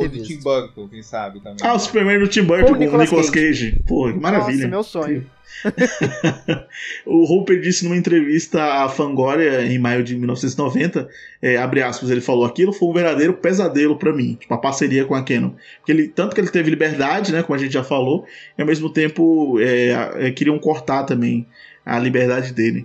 do 0.09 0.23
Tim 0.25 0.41
Burton, 0.41 0.89
quem 0.89 1.05
sabe 1.05 1.39
também. 1.39 1.59
Ah, 1.63 1.75
o 1.75 1.79
Superman 1.79 2.19
do 2.19 2.27
Tim 2.27 2.43
Burton 2.43 2.67
com 2.67 2.73
o 2.73 2.77
Nicolas, 2.77 3.03
Nicolas 3.03 3.31
Cage. 3.31 3.71
Cage. 3.71 3.83
Pô, 3.87 4.13
maravilha. 4.13 4.67
Nossa, 4.67 4.99
meu 4.99 5.07
sonho. 5.07 5.27
o 7.07 7.33
Hooper 7.33 7.61
disse 7.61 7.85
numa 7.85 7.97
entrevista 7.97 8.61
à 8.83 8.89
Fangoria 8.89 9.65
em 9.65 9.79
maio 9.79 10.03
de 10.03 10.17
1990, 10.17 11.09
é, 11.41 11.57
abre 11.59 11.81
aspas, 11.81 12.11
ele 12.11 12.21
falou: 12.21 12.45
aquilo 12.45 12.73
foi 12.73 12.89
um 12.89 12.93
verdadeiro 12.93 13.35
pesadelo 13.35 13.97
para 13.97 14.13
mim, 14.13 14.35
tipo, 14.35 14.53
a 14.53 14.59
parceria 14.59 15.05
com 15.05 15.15
a 15.15 15.23
Canon. 15.23 15.53
Porque 15.79 15.93
ele, 15.93 16.09
tanto 16.09 16.35
que 16.35 16.41
ele 16.41 16.51
teve 16.51 16.71
liberdade, 16.71 17.31
né, 17.31 17.45
como 17.45 17.55
a 17.55 17.59
gente 17.59 17.73
já 17.73 17.85
falou, 17.85 18.27
e 18.59 18.61
ao 18.61 18.67
mesmo 18.67 18.91
tempo 18.91 19.61
é, 19.61 20.27
é, 20.27 20.31
queriam 20.33 20.59
cortar 20.59 21.05
também 21.05 21.47
a 21.87 22.01
liberdade 22.01 22.53
dele. 22.53 22.85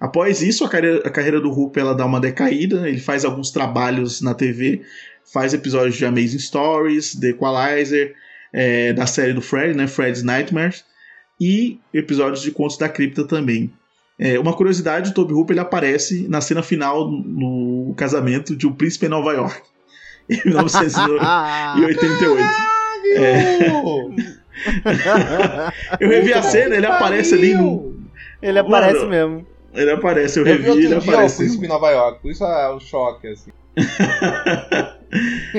Após 0.00 0.40
isso, 0.40 0.64
a 0.64 0.68
carreira, 0.68 1.02
a 1.06 1.10
carreira 1.10 1.38
do 1.38 1.50
Hooper 1.50 1.82
ela 1.82 1.94
dá 1.94 2.06
uma 2.06 2.18
decaída, 2.18 2.88
ele 2.88 2.98
faz 2.98 3.22
alguns 3.22 3.50
trabalhos 3.50 4.22
na 4.22 4.32
TV, 4.32 4.80
faz 5.30 5.52
episódios 5.52 5.96
de 5.96 6.06
Amazing 6.06 6.38
Stories, 6.38 7.14
The 7.14 7.28
Equalizer, 7.28 8.14
é, 8.50 8.94
da 8.94 9.06
série 9.06 9.34
do 9.34 9.42
Fred, 9.42 9.76
né, 9.76 9.86
Fred's 9.86 10.22
Nightmares, 10.22 10.84
e 11.38 11.78
episódios 11.92 12.40
de 12.42 12.50
Contos 12.50 12.78
da 12.78 12.88
Cripta 12.88 13.24
também. 13.24 13.70
É, 14.18 14.38
uma 14.38 14.54
curiosidade, 14.54 15.10
o 15.10 15.14
Toby 15.14 15.34
Hooper 15.34 15.54
ele 15.54 15.60
aparece 15.60 16.26
na 16.28 16.40
cena 16.40 16.62
final 16.62 17.10
no 17.10 17.94
casamento 17.96 18.56
de 18.56 18.66
O 18.66 18.74
Príncipe 18.74 19.04
em 19.06 19.10
Nova 19.10 19.32
York, 19.32 19.60
em 20.30 20.40
1988. 20.48 22.42
é. 23.16 23.70
Eu 26.00 26.08
revi 26.08 26.32
a 26.32 26.42
cena, 26.42 26.74
ele 26.76 26.86
aparece 26.86 27.34
ali 27.34 27.54
no... 27.54 27.98
Ele 28.42 28.58
aparece 28.58 29.00
Mano, 29.00 29.10
mesmo. 29.10 29.49
Ele 29.72 29.90
aparece, 29.90 30.38
eu, 30.38 30.46
eu 30.46 30.56
revi, 30.56 30.78
vi 30.78 30.84
ele 30.86 30.94
aparece. 30.94 31.34
o 31.34 31.38
Príncipe 31.38 31.64
em 31.64 31.68
Nova 31.68 31.90
York, 31.90 32.20
por 32.22 32.30
isso 32.30 32.44
é 32.44 32.68
o 32.70 32.80
choque, 32.80 33.28
assim. 33.28 33.50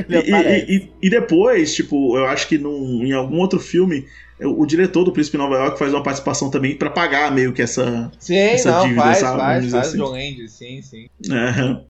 e, 0.10 0.16
e, 0.16 0.76
e, 0.76 0.92
e, 1.02 1.10
depois, 1.10 1.74
tipo, 1.74 2.18
eu 2.18 2.26
acho 2.26 2.48
que 2.48 2.58
num, 2.58 3.04
em 3.06 3.14
algum 3.14 3.40
outro 3.40 3.60
filme, 3.60 4.06
o 4.40 4.66
diretor 4.66 5.04
do 5.04 5.12
Príncipe 5.12 5.38
Nova 5.38 5.56
York 5.56 5.80
faz 5.80 5.94
uma 5.94 6.04
participação 6.04 6.50
também 6.50 6.76
para 6.76 6.90
pagar 6.90 7.32
meio 7.32 7.54
que 7.54 7.62
essa, 7.62 8.12
sim, 8.20 8.36
essa 8.36 8.72
não, 8.72 8.82
dívida, 8.82 9.02
faz, 9.02 9.18
sabe? 9.18 9.38
Faz, 9.38 9.72
faz, 9.72 9.88
assim. 9.88 9.98
John 9.98 10.12
Land, 10.12 10.50
sim, 10.50 10.82
sim. 10.82 11.08
Uhum. 11.30 11.86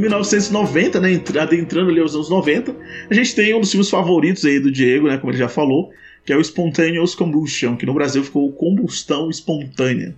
1990, 0.00 1.00
né, 1.00 1.22
adentrando 1.40 1.90
ali 1.90 2.00
aos 2.00 2.14
anos 2.14 2.30
90, 2.30 2.74
a 3.10 3.14
gente 3.14 3.34
tem 3.34 3.54
um 3.54 3.60
dos 3.60 3.70
filmes 3.70 3.90
favoritos 3.90 4.44
aí 4.44 4.58
do 4.58 4.70
Diego, 4.70 5.08
né, 5.08 5.18
como 5.18 5.30
ele 5.30 5.38
já 5.38 5.48
falou, 5.48 5.92
que 6.24 6.32
é 6.32 6.36
o 6.36 6.40
Spontaneous 6.40 7.14
Combustion, 7.14 7.76
que 7.76 7.86
no 7.86 7.94
Brasil 7.94 8.22
ficou 8.22 8.52
Combustão 8.52 9.30
Espontânea. 9.30 10.14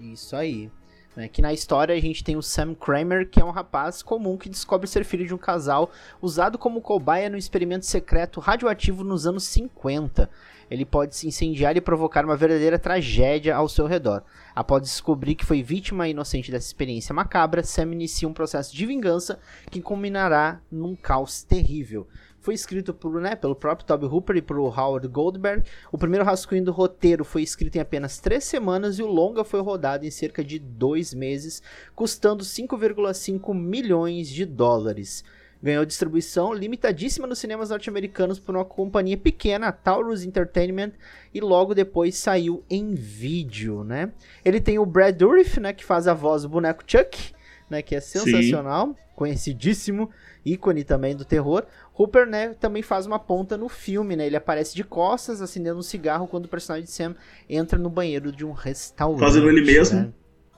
Isso 0.00 0.34
aí. 0.34 0.70
É 1.18 1.28
que 1.28 1.40
na 1.40 1.50
história 1.50 1.94
a 1.94 2.00
gente 2.00 2.22
tem 2.22 2.36
o 2.36 2.42
Sam 2.42 2.74
Kramer, 2.74 3.26
que 3.26 3.40
é 3.40 3.44
um 3.44 3.50
rapaz 3.50 4.02
comum 4.02 4.36
que 4.36 4.50
descobre 4.50 4.86
ser 4.86 5.02
filho 5.02 5.26
de 5.26 5.32
um 5.32 5.38
casal 5.38 5.90
usado 6.20 6.58
como 6.58 6.82
cobaia 6.82 7.30
no 7.30 7.38
experimento 7.38 7.86
secreto 7.86 8.38
radioativo 8.38 9.02
nos 9.02 9.26
anos 9.26 9.44
50 9.44 10.28
ele 10.70 10.84
pode 10.84 11.16
se 11.16 11.28
incendiar 11.28 11.76
e 11.76 11.80
provocar 11.80 12.24
uma 12.24 12.36
verdadeira 12.36 12.78
tragédia 12.78 13.54
ao 13.54 13.68
seu 13.68 13.86
redor. 13.86 14.22
Após 14.54 14.82
descobrir 14.82 15.34
que 15.34 15.44
foi 15.44 15.62
vítima 15.62 16.08
inocente 16.08 16.50
dessa 16.50 16.66
experiência 16.66 17.14
macabra, 17.14 17.62
Sam 17.62 17.92
inicia 17.92 18.28
um 18.28 18.32
processo 18.32 18.74
de 18.74 18.86
vingança 18.86 19.38
que 19.70 19.80
culminará 19.80 20.60
num 20.70 20.96
caos 20.96 21.42
terrível. 21.42 22.06
Foi 22.40 22.54
escrito 22.54 22.94
por, 22.94 23.20
né, 23.20 23.34
pelo 23.34 23.56
próprio 23.56 23.86
Toby 23.86 24.06
Hooper 24.06 24.36
e 24.36 24.42
por 24.42 24.56
Howard 24.56 25.08
Goldberg. 25.08 25.64
O 25.90 25.98
primeiro 25.98 26.24
rascunho 26.24 26.64
do 26.64 26.70
roteiro 26.70 27.24
foi 27.24 27.42
escrito 27.42 27.74
em 27.74 27.80
apenas 27.80 28.18
três 28.18 28.44
semanas 28.44 28.98
e 28.98 29.02
o 29.02 29.06
longa 29.06 29.42
foi 29.42 29.60
rodado 29.60 30.06
em 30.06 30.10
cerca 30.12 30.44
de 30.44 30.58
dois 30.58 31.12
meses, 31.12 31.60
custando 31.94 32.44
5,5 32.44 33.52
milhões 33.52 34.28
de 34.28 34.44
dólares 34.44 35.24
ganhou 35.62 35.84
distribuição 35.84 36.52
limitadíssima 36.52 37.26
nos 37.26 37.38
cinemas 37.38 37.70
norte-americanos 37.70 38.38
por 38.38 38.54
uma 38.54 38.64
companhia 38.64 39.16
pequena, 39.16 39.68
a 39.68 39.72
Taurus 39.72 40.22
Entertainment, 40.24 40.92
e 41.32 41.40
logo 41.40 41.74
depois 41.74 42.16
saiu 42.16 42.62
em 42.68 42.94
vídeo, 42.94 43.82
né? 43.82 44.12
Ele 44.44 44.60
tem 44.60 44.78
o 44.78 44.86
Brad 44.86 45.16
Dourif, 45.16 45.58
né, 45.58 45.72
que 45.72 45.84
faz 45.84 46.06
a 46.06 46.14
voz 46.14 46.42
do 46.42 46.48
boneco 46.48 46.84
Chuck, 46.86 47.34
né, 47.68 47.82
que 47.82 47.94
é 47.94 48.00
sensacional, 48.00 48.88
Sim. 48.88 48.94
conhecidíssimo, 49.14 50.10
ícone 50.44 50.84
também 50.84 51.16
do 51.16 51.24
terror. 51.24 51.64
Hooper, 51.98 52.26
né, 52.26 52.54
também 52.60 52.82
faz 52.82 53.06
uma 53.06 53.18
ponta 53.18 53.56
no 53.56 53.68
filme, 53.68 54.14
né? 54.14 54.26
Ele 54.26 54.36
aparece 54.36 54.74
de 54.76 54.84
costas 54.84 55.42
acendendo 55.42 55.78
um 55.78 55.82
cigarro 55.82 56.28
quando 56.28 56.44
o 56.44 56.48
personagem 56.48 56.84
de 56.84 56.92
Sam 56.92 57.16
entra 57.48 57.78
no 57.78 57.90
banheiro 57.90 58.30
de 58.30 58.44
um 58.44 58.52
restaurante. 58.52 59.20
Fazendo 59.20 59.48
ele 59.48 59.62
mesmo. 59.62 60.00
Né? 60.00 60.12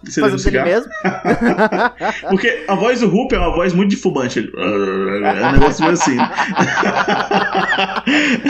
Fazendo 0.06 0.56
ele 0.56 0.62
mesmo? 0.62 0.92
Porque 2.30 2.64
a 2.68 2.74
voz 2.76 3.00
do 3.00 3.12
Hoop 3.12 3.34
é 3.34 3.38
uma 3.38 3.52
voz 3.52 3.72
muito 3.72 3.90
de 3.90 3.96
fumante. 3.96 4.38
Ele... 4.38 4.52
É 4.56 5.48
um 5.48 5.52
negócio 5.52 5.82
meio 5.82 5.94
assim. 5.94 6.16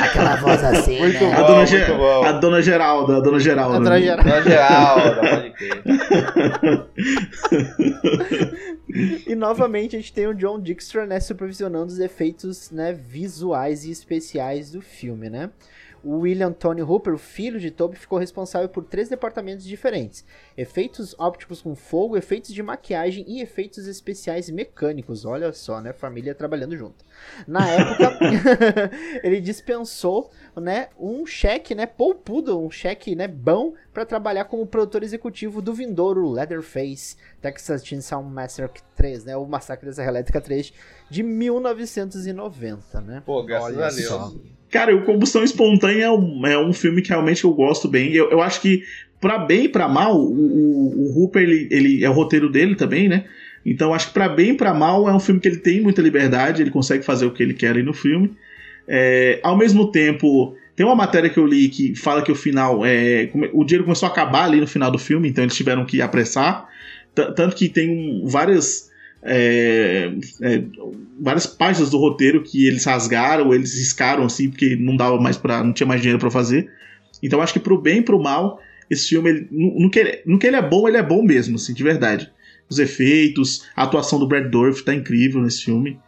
Aquela 0.03 0.37
voz 0.37 0.63
assim. 0.63 0.99
Muito 0.99 1.15
né? 1.15 1.21
bom, 1.21 1.33
a, 1.33 1.43
dona 1.43 1.57
muito 1.57 1.71
Ge... 1.71 1.85
bom. 1.87 2.23
a 2.25 2.33
dona 2.33 2.61
Geralda. 2.61 3.17
A 3.17 3.21
dona 3.21 3.41
Geralda. 3.41 3.77
A 3.77 3.81
dona 3.81 3.99
Geralda. 3.99 4.29
Dona 4.29 4.43
Geralda, 4.43 5.21
pode 5.21 5.51
crer. 5.53 5.83
e 9.27 9.35
novamente 9.35 9.97
a 9.97 9.99
gente 9.99 10.13
tem 10.13 10.27
o 10.27 10.35
John 10.35 10.61
Dykstra, 10.61 11.07
né, 11.07 11.19
supervisionando 11.19 11.87
os 11.87 11.99
efeitos 11.99 12.71
né, 12.71 12.93
visuais 12.93 13.87
e 13.87 13.91
especiais 13.91 14.71
do 14.71 14.83
filme, 14.83 15.31
né? 15.31 15.49
O 16.03 16.19
William 16.19 16.53
Tony 16.53 16.83
Hooper, 16.83 17.15
o 17.15 17.19
filho 17.19 17.59
de 17.59 17.71
Toby, 17.71 17.97
ficou 17.97 18.19
responsável 18.19 18.69
por 18.69 18.85
três 18.85 19.09
departamentos 19.09 19.65
diferentes: 19.65 20.25
efeitos 20.57 21.15
ópticos 21.19 21.61
com 21.61 21.75
fogo, 21.75 22.17
efeitos 22.17 22.53
de 22.53 22.63
maquiagem 22.63 23.25
e 23.27 23.41
efeitos 23.41 23.87
especiais 23.87 24.49
mecânicos. 24.51 25.25
Olha 25.25 25.53
só, 25.53 25.81
né? 25.81 25.93
Família 25.93 26.35
trabalhando 26.35 26.77
junto. 26.77 27.05
Na 27.47 27.69
época, 27.69 28.19
ele 29.23 29.41
dispensou, 29.41 30.31
né, 30.57 30.89
um 30.99 31.27
cheque, 31.27 31.75
né, 31.75 31.87
poupudo, 31.87 32.59
um 32.59 32.71
cheque, 32.71 33.15
né, 33.15 33.27
bom 33.27 33.75
para 33.93 34.05
trabalhar 34.05 34.45
como 34.45 34.67
produtor 34.67 35.03
executivo 35.03 35.61
do 35.61 35.75
vindouro 35.75 36.31
Leatherface 36.31 37.17
Texas 37.41 37.85
Chainsaw 37.85 38.23
Massacre 38.23 38.83
3, 38.95 39.25
né, 39.25 39.37
o 39.37 39.47
Massacre 39.47 39.87
da 39.87 39.93
Serra 39.93 40.09
Elétrica 40.09 40.41
3 40.41 40.73
de 41.11 41.23
1990, 41.23 43.01
né? 43.01 43.23
Pô, 43.25 43.43
graças 43.43 43.77
Olha 43.77 43.87
a 43.87 43.91
Deus. 43.91 44.09
Só. 44.09 44.33
Cara, 44.71 44.95
o 44.95 45.03
Combustão 45.03 45.43
Espontânea 45.43 46.05
é 46.05 46.11
um, 46.11 46.47
é 46.47 46.59
um 46.59 46.73
filme 46.73 47.01
que 47.03 47.09
realmente 47.09 47.45
eu 47.45 47.53
gosto 47.53 47.89
bem. 47.89 48.13
Eu, 48.13 48.31
eu 48.31 48.43
acho 48.43 48.61
que, 48.61 48.83
pra 49.21 49.39
bem 49.39 49.65
e 49.65 49.69
pra 49.69 49.89
mal, 49.89 50.17
o, 50.17 50.31
o, 50.31 51.07
o 51.07 51.23
Hooper, 51.23 51.43
ele, 51.43 51.69
ele 51.71 52.05
é 52.05 52.11
o 52.11 52.13
roteiro 52.13 52.51
dele 52.51 52.75
também, 52.75 53.09
né? 53.09 53.25
Então 53.65 53.93
acho 53.93 54.09
que 54.09 54.15
para 54.15 54.29
bem 54.29 54.51
e 54.51 54.55
pra 54.55 54.73
mal 54.73 55.09
é 55.09 55.15
um 55.15 55.21
filme 55.21 55.41
que 55.41 55.49
ele 55.49 55.59
tem 55.59 55.81
muita 55.81 56.01
liberdade, 56.01 56.63
ele 56.63 56.71
consegue 56.71 57.05
fazer 57.05 57.27
o 57.27 57.31
que 57.31 57.43
ele 57.43 57.55
quer 57.55 57.71
ali 57.71 57.83
no 57.83 57.93
filme. 57.93 58.35
É, 58.87 59.41
ao 59.43 59.57
mesmo 59.57 59.91
tempo, 59.91 60.55
tem 60.75 60.87
uma 60.87 60.95
matéria 60.95 61.29
que 61.29 61.39
eu 61.39 61.47
li 61.47 61.69
que 61.69 61.95
fala 61.95 62.23
que 62.23 62.33
o 62.33 62.35
final. 62.35 62.85
É, 62.85 63.29
o 63.53 63.65
dinheiro 63.65 63.85
começou 63.85 64.09
a 64.09 64.13
acabar 64.13 64.45
ali 64.45 64.61
no 64.61 64.67
final 64.67 64.91
do 64.91 64.99
filme, 64.99 65.29
então 65.29 65.45
eles 65.45 65.55
tiveram 65.55 65.85
que 65.85 66.01
apressar. 66.01 66.69
Tanto 67.15 67.57
que 67.57 67.69
tem 67.69 67.91
um, 67.91 68.27
várias 68.27 68.88
é, 69.23 70.13
é, 70.43 70.63
várias 71.21 71.47
páginas 71.47 71.91
do 71.91 71.99
roteiro 71.99 72.43
que 72.43 72.67
eles 72.67 72.85
rasgaram, 72.85 73.53
eles 73.53 73.75
riscaram 73.75 74.25
assim, 74.25 74.49
porque 74.49 74.77
não 74.77 74.97
dava 74.97 75.21
mais 75.21 75.37
para 75.37 75.63
não 75.63 75.73
tinha 75.73 75.87
mais 75.87 76.01
dinheiro 76.01 76.21
para 76.21 76.31
fazer. 76.31 76.71
Então 77.23 77.41
acho 77.41 77.53
que 77.53 77.61
pro 77.61 77.81
bem 77.81 77.99
e 77.99 78.03
pro 78.03 78.23
mal, 78.23 78.61
esse 78.91 79.09
filme, 79.09 79.31
ele, 79.31 79.49
no, 79.51 79.81
no, 79.81 79.91
que 79.91 79.99
ele, 79.99 80.23
no 80.25 80.39
que 80.39 80.47
ele 80.47 80.57
é 80.57 80.63
bom, 80.63 80.89
ele 80.89 80.97
é 80.97 81.03
bom 81.03 81.23
mesmo, 81.23 81.57
assim, 81.57 81.75
de 81.75 81.83
verdade. 81.83 82.31
Os 82.71 82.79
efeitos, 82.79 83.67
a 83.75 83.85
atuação 83.85 84.19
do 84.19 84.29
Brad 84.29 84.51
Dourif 84.51 84.83
tá 84.83 84.95
incrível 84.95 85.41
nesse 85.43 85.65
filme. 85.65 85.99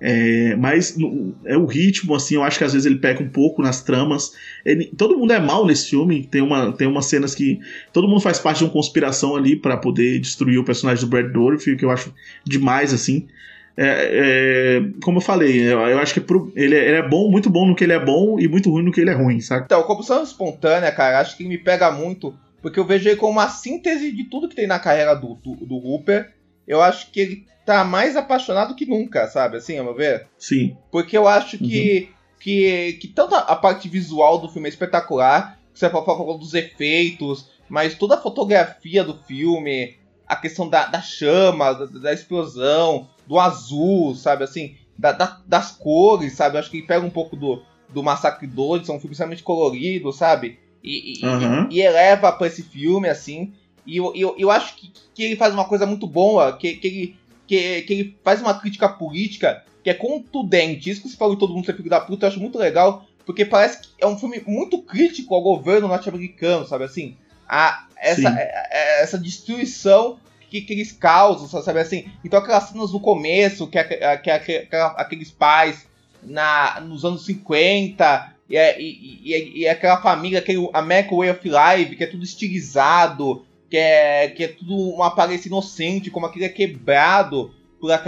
É, 0.00 0.54
mas 0.54 0.96
é 1.44 1.56
o 1.56 1.66
ritmo, 1.66 2.14
assim, 2.14 2.36
eu 2.36 2.44
acho 2.44 2.56
que 2.56 2.64
às 2.64 2.72
vezes 2.72 2.86
ele 2.86 2.98
peca 2.98 3.22
um 3.22 3.28
pouco 3.28 3.62
nas 3.62 3.82
tramas. 3.82 4.32
Ele, 4.64 4.86
todo 4.96 5.16
mundo 5.18 5.32
é 5.32 5.40
mal 5.40 5.66
nesse 5.66 5.90
filme. 5.90 6.24
Tem, 6.24 6.40
uma, 6.40 6.72
tem 6.72 6.86
umas 6.86 7.06
cenas 7.06 7.34
que 7.34 7.58
todo 7.92 8.08
mundo 8.08 8.20
faz 8.20 8.38
parte 8.38 8.58
de 8.58 8.64
uma 8.64 8.70
conspiração 8.70 9.34
ali 9.34 9.56
para 9.56 9.76
poder 9.76 10.20
destruir 10.20 10.58
o 10.58 10.64
personagem 10.64 11.04
do 11.04 11.10
Brad 11.10 11.32
Dourif, 11.32 11.76
que 11.76 11.84
eu 11.84 11.90
acho 11.90 12.14
demais, 12.44 12.94
assim. 12.94 13.26
É, 13.80 14.80
é, 14.80 15.00
como 15.04 15.18
eu 15.18 15.22
falei, 15.22 15.60
eu, 15.60 15.78
eu 15.80 16.00
acho 16.00 16.12
que 16.12 16.20
pro, 16.20 16.52
ele, 16.56 16.74
é, 16.74 16.88
ele, 16.88 16.96
é 16.96 17.08
bom, 17.08 17.30
muito 17.30 17.48
bom 17.48 17.64
no 17.64 17.76
que 17.76 17.84
ele 17.84 17.92
é 17.92 18.04
bom 18.04 18.38
e 18.38 18.48
muito 18.48 18.68
ruim 18.68 18.82
no 18.82 18.90
que 18.90 19.00
ele 19.00 19.10
é 19.10 19.14
ruim, 19.14 19.40
sabe? 19.40 19.66
Então, 19.66 19.84
combustão 19.84 20.20
espontânea, 20.20 20.90
cara, 20.90 21.20
acho 21.20 21.36
que 21.36 21.46
me 21.46 21.56
pega 21.56 21.88
muito, 21.92 22.34
porque 22.60 22.80
eu 22.80 22.84
vejo 22.84 23.08
ele 23.08 23.16
como 23.16 23.32
uma 23.32 23.48
síntese 23.48 24.10
de 24.10 24.24
tudo 24.24 24.48
que 24.48 24.56
tem 24.56 24.66
na 24.66 24.80
carreira 24.80 25.14
do, 25.14 25.34
do, 25.34 25.54
do 25.64 25.76
Hooper. 25.76 26.28
Eu 26.66 26.82
acho 26.82 27.12
que 27.12 27.20
ele 27.20 27.46
tá 27.68 27.84
mais 27.84 28.16
apaixonado 28.16 28.74
que 28.74 28.86
nunca, 28.86 29.28
sabe? 29.28 29.58
Assim, 29.58 29.78
a 29.78 29.84
meu 29.84 29.94
ver. 29.94 30.26
Sim. 30.38 30.74
Porque 30.90 31.18
eu 31.18 31.28
acho 31.28 31.58
que, 31.58 32.08
uhum. 32.08 32.36
que, 32.40 32.92
que 32.94 33.08
tanto 33.08 33.34
a 33.34 33.54
parte 33.54 33.90
visual 33.90 34.38
do 34.38 34.48
filme 34.48 34.66
é 34.66 34.70
espetacular, 34.70 35.60
que 35.74 35.78
você 35.78 35.90
falou 35.90 36.38
dos 36.38 36.54
efeitos, 36.54 37.50
mas 37.68 37.94
toda 37.94 38.14
a 38.14 38.22
fotografia 38.22 39.04
do 39.04 39.12
filme, 39.12 39.98
a 40.26 40.34
questão 40.34 40.66
da, 40.66 40.86
da 40.86 41.02
chama, 41.02 41.74
da, 41.74 41.84
da 41.84 42.12
explosão, 42.14 43.06
do 43.26 43.38
azul, 43.38 44.14
sabe? 44.14 44.44
Assim, 44.44 44.74
da, 44.96 45.12
da, 45.12 45.38
das 45.46 45.72
cores, 45.72 46.32
sabe? 46.32 46.56
Eu 46.56 46.60
acho 46.60 46.70
que 46.70 46.80
pega 46.80 47.04
um 47.04 47.10
pouco 47.10 47.36
do, 47.36 47.62
do 47.90 48.02
Massacre 48.02 48.46
2, 48.46 48.86
são 48.86 48.96
um 48.96 48.98
filme 48.98 49.12
extremamente 49.12 49.42
colorido, 49.42 50.10
sabe? 50.10 50.58
E, 50.82 51.20
e, 51.20 51.26
uhum. 51.26 51.68
e, 51.68 51.76
e 51.76 51.82
eleva 51.82 52.32
pra 52.32 52.46
esse 52.46 52.62
filme, 52.62 53.10
assim. 53.10 53.52
E 53.86 53.98
eu, 53.98 54.10
eu, 54.16 54.34
eu 54.38 54.50
acho 54.50 54.74
que, 54.74 54.90
que 55.14 55.22
ele 55.22 55.36
faz 55.36 55.52
uma 55.52 55.66
coisa 55.66 55.84
muito 55.84 56.06
boa, 56.06 56.56
que, 56.56 56.72
que 56.74 56.86
ele 56.86 57.27
que, 57.48 57.82
que 57.82 57.92
ele 57.92 58.18
faz 58.22 58.40
uma 58.40 58.54
crítica 58.54 58.88
política 58.88 59.64
que 59.82 59.90
é 59.90 59.94
contundente. 59.94 60.90
Isso 60.90 61.02
que 61.02 61.08
você 61.08 61.16
falou 61.16 61.34
de 61.34 61.40
todo 61.40 61.54
mundo 61.54 61.64
ser 61.64 61.74
filho 61.74 61.88
da 61.88 62.00
puta, 62.00 62.26
eu 62.26 62.28
acho 62.28 62.40
muito 62.40 62.58
legal, 62.58 63.06
porque 63.24 63.44
parece 63.44 63.80
que 63.80 63.88
é 63.98 64.06
um 64.06 64.18
filme 64.18 64.42
muito 64.46 64.82
crítico 64.82 65.34
ao 65.34 65.42
governo 65.42 65.88
norte-americano, 65.88 66.66
sabe 66.66 66.84
assim? 66.84 67.16
A, 67.48 67.86
essa, 67.96 68.28
é, 68.28 68.68
é, 68.70 69.02
essa 69.02 69.18
destruição 69.18 70.18
que, 70.50 70.60
que, 70.60 70.74
eles 70.74 70.92
causam, 70.92 71.62
sabe 71.62 71.80
assim? 71.80 72.10
Então 72.22 72.38
aquelas 72.38 72.64
cenas 72.64 72.92
no 72.92 73.00
começo, 73.00 73.66
que, 73.66 73.78
é, 73.78 74.16
que, 74.18 74.38
que 74.38 74.76
aqueles 74.76 75.30
pais 75.30 75.86
na, 76.22 76.80
nos 76.80 77.04
anos 77.04 77.24
50, 77.24 78.34
e, 78.50 78.56
e, 78.56 79.20
e, 79.24 79.60
e 79.60 79.68
aquela 79.68 80.00
família, 80.02 80.38
aquele 80.38 80.68
American 80.74 81.18
Way 81.18 81.30
of 81.30 81.48
Life, 81.48 81.96
que 81.96 82.04
é 82.04 82.06
tudo 82.06 82.24
estilizado, 82.24 83.46
que 83.70 83.76
é, 83.76 84.28
que 84.28 84.44
é 84.44 84.48
tudo 84.48 84.74
uma 84.74 85.08
aparência 85.08 85.48
inocente, 85.48 86.10
como 86.10 86.26
aquele 86.26 86.46
é 86.46 86.48
quebrado 86.48 87.52
por, 87.80 87.92
ah, 87.92 87.98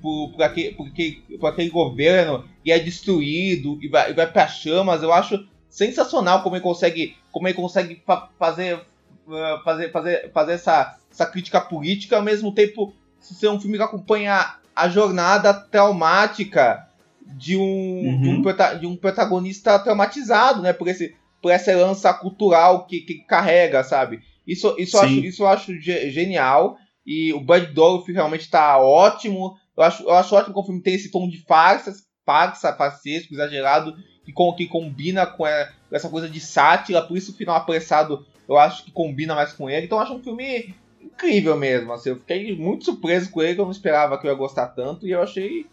por, 0.00 0.32
por, 0.32 0.42
aquele, 0.42 0.74
por, 0.74 0.86
aquele, 0.86 1.12
por 1.38 1.46
aquele 1.48 1.70
governo 1.70 2.44
e 2.64 2.70
é 2.70 2.78
destruído 2.78 3.78
e 3.82 3.88
vai, 3.88 4.10
e 4.10 4.14
vai 4.14 4.30
para 4.30 4.46
chamas. 4.48 5.02
Eu 5.02 5.12
acho 5.12 5.46
sensacional 5.68 6.42
como 6.42 6.56
ele 6.56 6.62
consegue, 6.62 7.16
como 7.30 7.48
ele 7.48 7.54
consegue 7.54 8.02
fa 8.06 8.28
fazer, 8.38 8.76
uh, 8.76 9.62
fazer, 9.64 9.90
fazer, 9.90 10.30
fazer 10.32 10.52
essa, 10.52 10.98
essa 11.10 11.26
crítica 11.26 11.60
política 11.60 12.16
ao 12.16 12.22
mesmo 12.22 12.52
tempo 12.52 12.94
ser 13.20 13.48
um 13.48 13.60
filme 13.60 13.76
que 13.76 13.82
acompanha 13.82 14.56
a 14.74 14.88
jornada 14.88 15.52
traumática 15.52 16.88
de 17.20 17.56
um, 17.56 17.62
uhum. 17.62 18.20
de, 18.20 18.28
um 18.28 18.78
de 18.80 18.86
um 18.86 18.96
protagonista 18.96 19.78
traumatizado, 19.78 20.62
né, 20.62 20.72
por, 20.72 20.88
esse, 20.88 21.14
por 21.40 21.50
essa 21.50 21.70
herança 21.70 22.12
cultural 22.14 22.86
que, 22.86 23.00
que 23.00 23.14
carrega, 23.18 23.84
sabe? 23.84 24.20
Isso, 24.50 24.74
isso, 24.78 24.96
eu 24.96 25.00
acho, 25.00 25.14
isso 25.14 25.42
eu 25.44 25.46
acho 25.46 25.80
genial. 25.80 26.76
E 27.06 27.32
o 27.32 27.40
Bud 27.40 27.66
Dolph 27.66 28.08
realmente 28.08 28.50
tá 28.50 28.78
ótimo. 28.78 29.56
Eu 29.76 29.84
acho, 29.84 30.02
eu 30.02 30.12
acho 30.12 30.34
ótimo 30.34 30.54
que 30.54 30.60
o 30.60 30.64
filme 30.64 30.82
tem 30.82 30.94
esse 30.94 31.10
tom 31.10 31.28
de 31.28 31.38
farsa, 31.38 31.94
farsa, 32.26 32.74
farsesco, 32.74 33.32
exagerado, 33.32 33.96
que, 34.24 34.32
com, 34.32 34.52
que 34.52 34.66
combina 34.66 35.24
com, 35.24 35.44
a, 35.44 35.66
com 35.88 35.94
essa 35.94 36.08
coisa 36.08 36.28
de 36.28 36.40
sátira. 36.40 37.00
Por 37.00 37.16
isso 37.16 37.30
o 37.30 37.36
final 37.36 37.54
apressado 37.54 38.26
eu 38.48 38.58
acho 38.58 38.84
que 38.84 38.90
combina 38.90 39.36
mais 39.36 39.52
com 39.52 39.70
ele. 39.70 39.86
Então 39.86 39.98
eu 39.98 40.02
acho 40.02 40.14
um 40.14 40.22
filme 40.22 40.74
incrível 41.00 41.56
mesmo. 41.56 41.92
Assim, 41.92 42.10
eu 42.10 42.16
fiquei 42.16 42.56
muito 42.56 42.86
surpreso 42.86 43.30
com 43.30 43.40
ele, 43.40 43.60
eu 43.60 43.64
não 43.64 43.70
esperava 43.70 44.18
que 44.18 44.26
eu 44.26 44.32
ia 44.32 44.36
gostar 44.36 44.66
tanto. 44.66 45.06
E 45.06 45.12
eu 45.12 45.22
achei, 45.22 45.64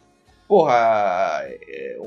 porra, 0.47 1.41
é, 1.43 1.97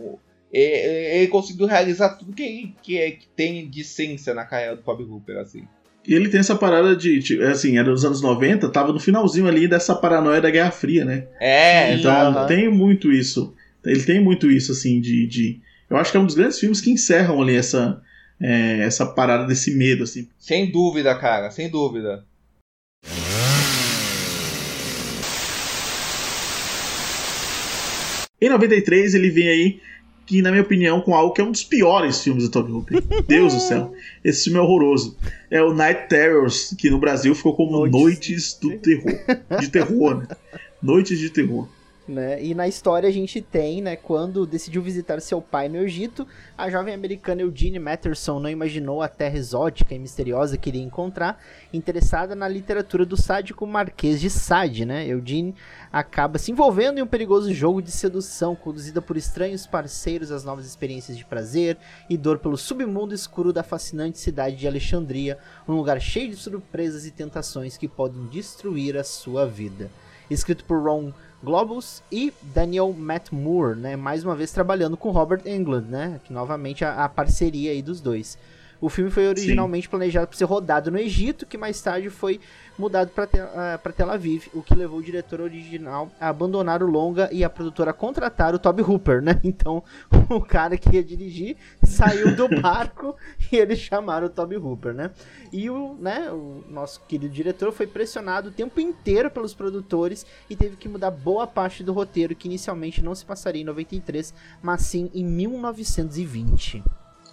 é, 0.52 1.18
ele 1.18 1.26
conseguiu 1.26 1.66
realizar 1.66 2.10
tudo 2.10 2.32
que, 2.32 2.76
que, 2.80 3.10
que 3.10 3.26
tem 3.34 3.68
de 3.68 3.80
essência 3.80 4.32
na 4.32 4.44
carreira 4.44 4.76
do 4.76 4.82
Bob 4.82 5.02
Hooper, 5.02 5.38
assim. 5.38 5.66
E 6.10 6.14
ele 6.14 6.28
tem 6.28 6.40
essa 6.40 6.56
parada 6.56 6.96
de, 6.96 7.20
de, 7.20 7.40
assim, 7.44 7.78
era 7.78 7.88
dos 7.88 8.04
anos 8.04 8.20
90, 8.20 8.68
tava 8.70 8.92
no 8.92 8.98
finalzinho 8.98 9.46
ali 9.46 9.68
dessa 9.68 9.94
paranoia 9.94 10.40
da 10.40 10.50
Guerra 10.50 10.72
Fria, 10.72 11.04
né? 11.04 11.28
É, 11.40 11.94
Então 11.94 12.48
tem 12.48 12.68
muito 12.68 13.12
isso. 13.12 13.54
Ele 13.84 14.02
tem 14.02 14.20
muito 14.20 14.50
isso, 14.50 14.72
assim, 14.72 15.00
de, 15.00 15.24
de. 15.28 15.60
Eu 15.88 15.96
acho 15.96 16.10
que 16.10 16.16
é 16.16 16.20
um 16.20 16.26
dos 16.26 16.34
grandes 16.34 16.58
filmes 16.58 16.80
que 16.80 16.90
encerram 16.90 17.40
ali 17.40 17.54
essa, 17.54 18.02
é, 18.40 18.80
essa 18.80 19.06
parada 19.06 19.46
desse 19.46 19.72
medo, 19.76 20.02
assim. 20.02 20.28
Sem 20.36 20.72
dúvida, 20.72 21.14
cara, 21.14 21.48
sem 21.52 21.70
dúvida. 21.70 22.24
Em 28.40 28.48
93 28.48 29.14
ele 29.14 29.30
vem 29.30 29.48
aí 29.48 29.80
que, 30.30 30.40
na 30.40 30.52
minha 30.52 30.62
opinião, 30.62 31.00
com 31.00 31.12
algo 31.12 31.34
que 31.34 31.40
é 31.40 31.44
um 31.44 31.50
dos 31.50 31.64
piores 31.64 32.22
filmes 32.22 32.44
do 32.44 32.50
Toby 32.50 32.70
Hooper. 32.70 33.02
Deus 33.26 33.52
do 33.52 33.58
céu. 33.58 33.92
Esse 34.22 34.44
filme 34.44 34.60
é 34.60 34.62
horroroso. 34.62 35.16
É 35.50 35.60
o 35.60 35.74
Night 35.74 36.08
Terrors, 36.08 36.72
que 36.78 36.88
no 36.88 37.00
Brasil 37.00 37.34
ficou 37.34 37.56
como 37.56 37.72
Noites, 37.72 38.00
Noites 38.00 38.58
do 38.60 38.78
Terror. 38.78 39.58
De 39.58 39.68
terror, 39.68 40.18
né? 40.18 40.28
Noites 40.80 41.18
de 41.18 41.30
Terror. 41.30 41.66
Né? 42.10 42.42
E 42.42 42.54
na 42.56 42.66
história 42.66 43.08
a 43.08 43.12
gente 43.12 43.40
tem, 43.40 43.80
né, 43.80 43.94
quando 43.94 44.44
decidiu 44.44 44.82
visitar 44.82 45.20
seu 45.20 45.40
pai 45.40 45.68
no 45.68 45.76
Egito, 45.76 46.26
a 46.58 46.68
jovem 46.68 46.92
americana 46.92 47.42
Eugene 47.42 47.78
Matterson 47.78 48.40
não 48.40 48.50
imaginou 48.50 49.00
a 49.00 49.06
terra 49.06 49.38
exótica 49.38 49.94
e 49.94 49.98
misteriosa 49.98 50.58
que 50.58 50.70
iria 50.70 50.82
encontrar, 50.82 51.40
interessada 51.72 52.34
na 52.34 52.48
literatura 52.48 53.06
do 53.06 53.16
sádico 53.16 53.64
Marquês 53.64 54.20
de 54.20 54.28
Sade, 54.28 54.84
né? 54.84 55.06
Eugene 55.06 55.54
acaba 55.92 56.36
se 56.36 56.50
envolvendo 56.50 56.98
em 56.98 57.02
um 57.02 57.06
perigoso 57.06 57.54
jogo 57.54 57.80
de 57.80 57.92
sedução, 57.92 58.56
conduzida 58.56 59.00
por 59.00 59.16
estranhos 59.16 59.64
parceiros 59.64 60.32
às 60.32 60.42
novas 60.42 60.66
experiências 60.66 61.16
de 61.16 61.24
prazer 61.24 61.78
e 62.08 62.16
dor 62.16 62.40
pelo 62.40 62.56
submundo 62.56 63.14
escuro 63.14 63.52
da 63.52 63.62
fascinante 63.62 64.18
cidade 64.18 64.56
de 64.56 64.66
Alexandria, 64.66 65.38
um 65.68 65.74
lugar 65.74 66.00
cheio 66.00 66.30
de 66.30 66.36
surpresas 66.36 67.06
e 67.06 67.12
tentações 67.12 67.76
que 67.76 67.86
podem 67.86 68.26
destruir 68.26 68.96
a 68.96 69.04
sua 69.04 69.46
vida. 69.46 69.88
Escrito 70.28 70.64
por 70.64 70.80
Ron 70.80 71.12
Globus 71.42 72.02
e 72.12 72.32
Daniel 72.42 72.92
Matt 72.92 73.32
Moore, 73.32 73.78
né? 73.78 73.96
Mais 73.96 74.24
uma 74.24 74.34
vez 74.34 74.52
trabalhando 74.52 74.96
com 74.96 75.10
Robert 75.10 75.42
Englund, 75.46 75.88
né? 75.88 76.20
Que 76.24 76.32
novamente 76.32 76.84
a, 76.84 77.04
a 77.04 77.08
parceria 77.08 77.70
aí 77.70 77.80
dos 77.80 78.00
dois. 78.00 78.36
O 78.80 78.88
filme 78.88 79.10
foi 79.10 79.28
originalmente 79.28 79.86
Sim. 79.86 79.90
planejado 79.90 80.26
para 80.26 80.36
ser 80.36 80.44
rodado 80.44 80.90
no 80.90 80.98
Egito, 80.98 81.46
que 81.46 81.58
mais 81.58 81.80
tarde 81.82 82.08
foi 82.08 82.40
mudado 82.78 83.10
para 83.10 83.26
tel 83.26 83.46
uh, 83.46 83.92
Tel 83.92 84.10
Aviv, 84.10 84.48
o 84.54 84.62
que 84.62 84.74
levou 84.74 85.00
o 85.00 85.02
diretor 85.02 85.40
original 85.40 86.10
a 86.18 86.28
abandonar 86.28 86.82
o 86.82 86.86
longa 86.86 87.28
e 87.30 87.44
a 87.44 87.50
produtora 87.50 87.90
a 87.90 87.94
contratar 87.94 88.54
o 88.54 88.58
Toby 88.58 88.82
Hooper, 88.82 89.20
né? 89.20 89.38
Então, 89.50 89.82
o 90.30 90.40
cara 90.40 90.78
que 90.78 90.94
ia 90.94 91.04
dirigir 91.04 91.56
saiu 91.82 92.34
do 92.34 92.48
barco 92.62 93.16
e 93.50 93.56
eles 93.56 93.78
chamaram 93.80 94.28
o 94.28 94.30
Toby 94.30 94.56
Hooper, 94.56 94.94
né? 94.94 95.10
E 95.52 95.68
o, 95.68 95.94
né, 95.94 96.30
o 96.30 96.64
nosso 96.68 97.00
querido 97.06 97.34
diretor 97.34 97.72
foi 97.72 97.86
pressionado 97.86 98.48
o 98.48 98.52
tempo 98.52 98.80
inteiro 98.80 99.30
pelos 99.30 99.52
produtores 99.52 100.24
e 100.48 100.56
teve 100.56 100.76
que 100.76 100.88
mudar 100.88 101.10
boa 101.10 101.46
parte 101.46 101.82
do 101.82 101.92
roteiro, 101.92 102.34
que 102.34 102.48
inicialmente 102.48 103.02
não 103.02 103.14
se 103.14 103.24
passaria 103.24 103.60
em 103.60 103.64
93, 103.64 104.32
mas 104.62 104.82
sim 104.82 105.10
em 105.12 105.24
1920. 105.24 106.82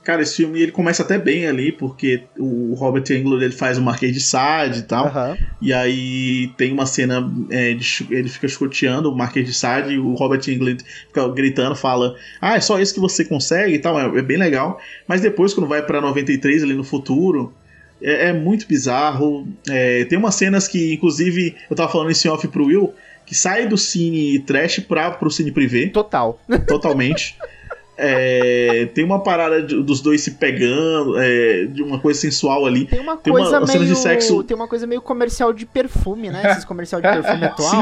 Cara, 0.07 0.21
esse 0.21 0.37
filme 0.37 0.61
ele 0.61 0.71
começa 0.71 1.03
até 1.03 1.17
bem 1.17 1.47
ali, 1.47 1.69
porque 1.69 2.23
o 2.39 2.73
Robert 2.75 3.03
Englund 3.11 3.43
ele 3.43 3.53
faz 3.53 3.77
o 3.77 3.81
Marquês 3.81 4.13
de 4.13 4.21
Sade 4.21 4.79
e 4.79 4.83
tal. 4.83 5.07
Uhum. 5.07 5.35
E 5.61 5.73
aí 5.73 6.47
tem 6.55 6.71
uma 6.71 6.85
cena, 6.85 7.29
é, 7.49 7.73
de, 7.73 8.07
ele 8.09 8.29
fica 8.29 8.45
escoteando 8.45 9.11
o 9.11 9.17
Marquês 9.17 9.45
de 9.45 9.53
Sade 9.53 9.95
e 9.95 9.99
o 9.99 10.13
Robert 10.13 10.39
Englund 10.47 10.81
fica 11.07 11.27
gritando, 11.27 11.75
fala: 11.75 12.15
Ah, 12.39 12.55
é 12.55 12.61
só 12.61 12.79
isso 12.79 12.93
que 12.93 13.01
você 13.01 13.25
consegue 13.25 13.73
e 13.73 13.79
tal. 13.79 13.99
É, 13.99 14.19
é 14.19 14.21
bem 14.21 14.37
legal. 14.37 14.79
Mas 15.05 15.19
depois, 15.19 15.53
quando 15.53 15.67
vai 15.67 15.85
pra 15.85 15.99
93 15.99 16.63
ali 16.63 16.73
no 16.73 16.85
futuro. 16.85 17.53
É, 18.01 18.29
é 18.29 18.33
muito 18.33 18.65
bizarro. 18.65 19.45
É, 19.67 20.05
tem 20.05 20.17
umas 20.17 20.35
cenas 20.35 20.69
que, 20.69 20.93
inclusive, 20.93 21.53
eu 21.69 21.75
tava 21.75 21.91
falando 21.91 22.11
esse 22.11 22.29
off 22.29 22.47
pro 22.47 22.67
Will, 22.67 22.93
que 23.25 23.35
sai 23.35 23.67
do 23.67 23.77
cine 23.77 24.39
trash 24.39 24.79
pra, 24.79 25.11
pro 25.11 25.29
cine 25.29 25.51
privê. 25.51 25.87
Total. 25.87 26.39
Totalmente. 26.65 27.35
É, 27.99 28.87
tem 28.93 29.03
uma 29.03 29.23
parada 29.23 29.61
de- 29.63 29.81
dos 29.81 30.01
dois 30.01 30.21
se 30.21 30.31
pegando, 30.31 31.15
é, 31.19 31.65
de 31.65 31.81
uma 31.81 31.99
coisa 31.99 32.19
sensual 32.19 32.65
ali. 32.65 32.85
Tem 32.85 32.99
uma 32.99 33.17
Tem 33.17 33.33
uma 33.33 33.39
coisa 33.41 33.65
cena 33.65 33.79
meio. 33.83 33.93
de 33.95 33.99
sexo- 33.99 34.43
Tem 34.43 34.55
uma 34.55 34.67
coisa 34.67 34.85
meio 34.85 35.01
comercial 35.01 35.51
de 35.51 35.65
perfume, 35.65 36.29
né? 36.29 36.51
Esses 36.51 36.63
comercial 36.65 37.01
de 37.01 37.07
perfume 37.09 37.45
atual. 37.45 37.81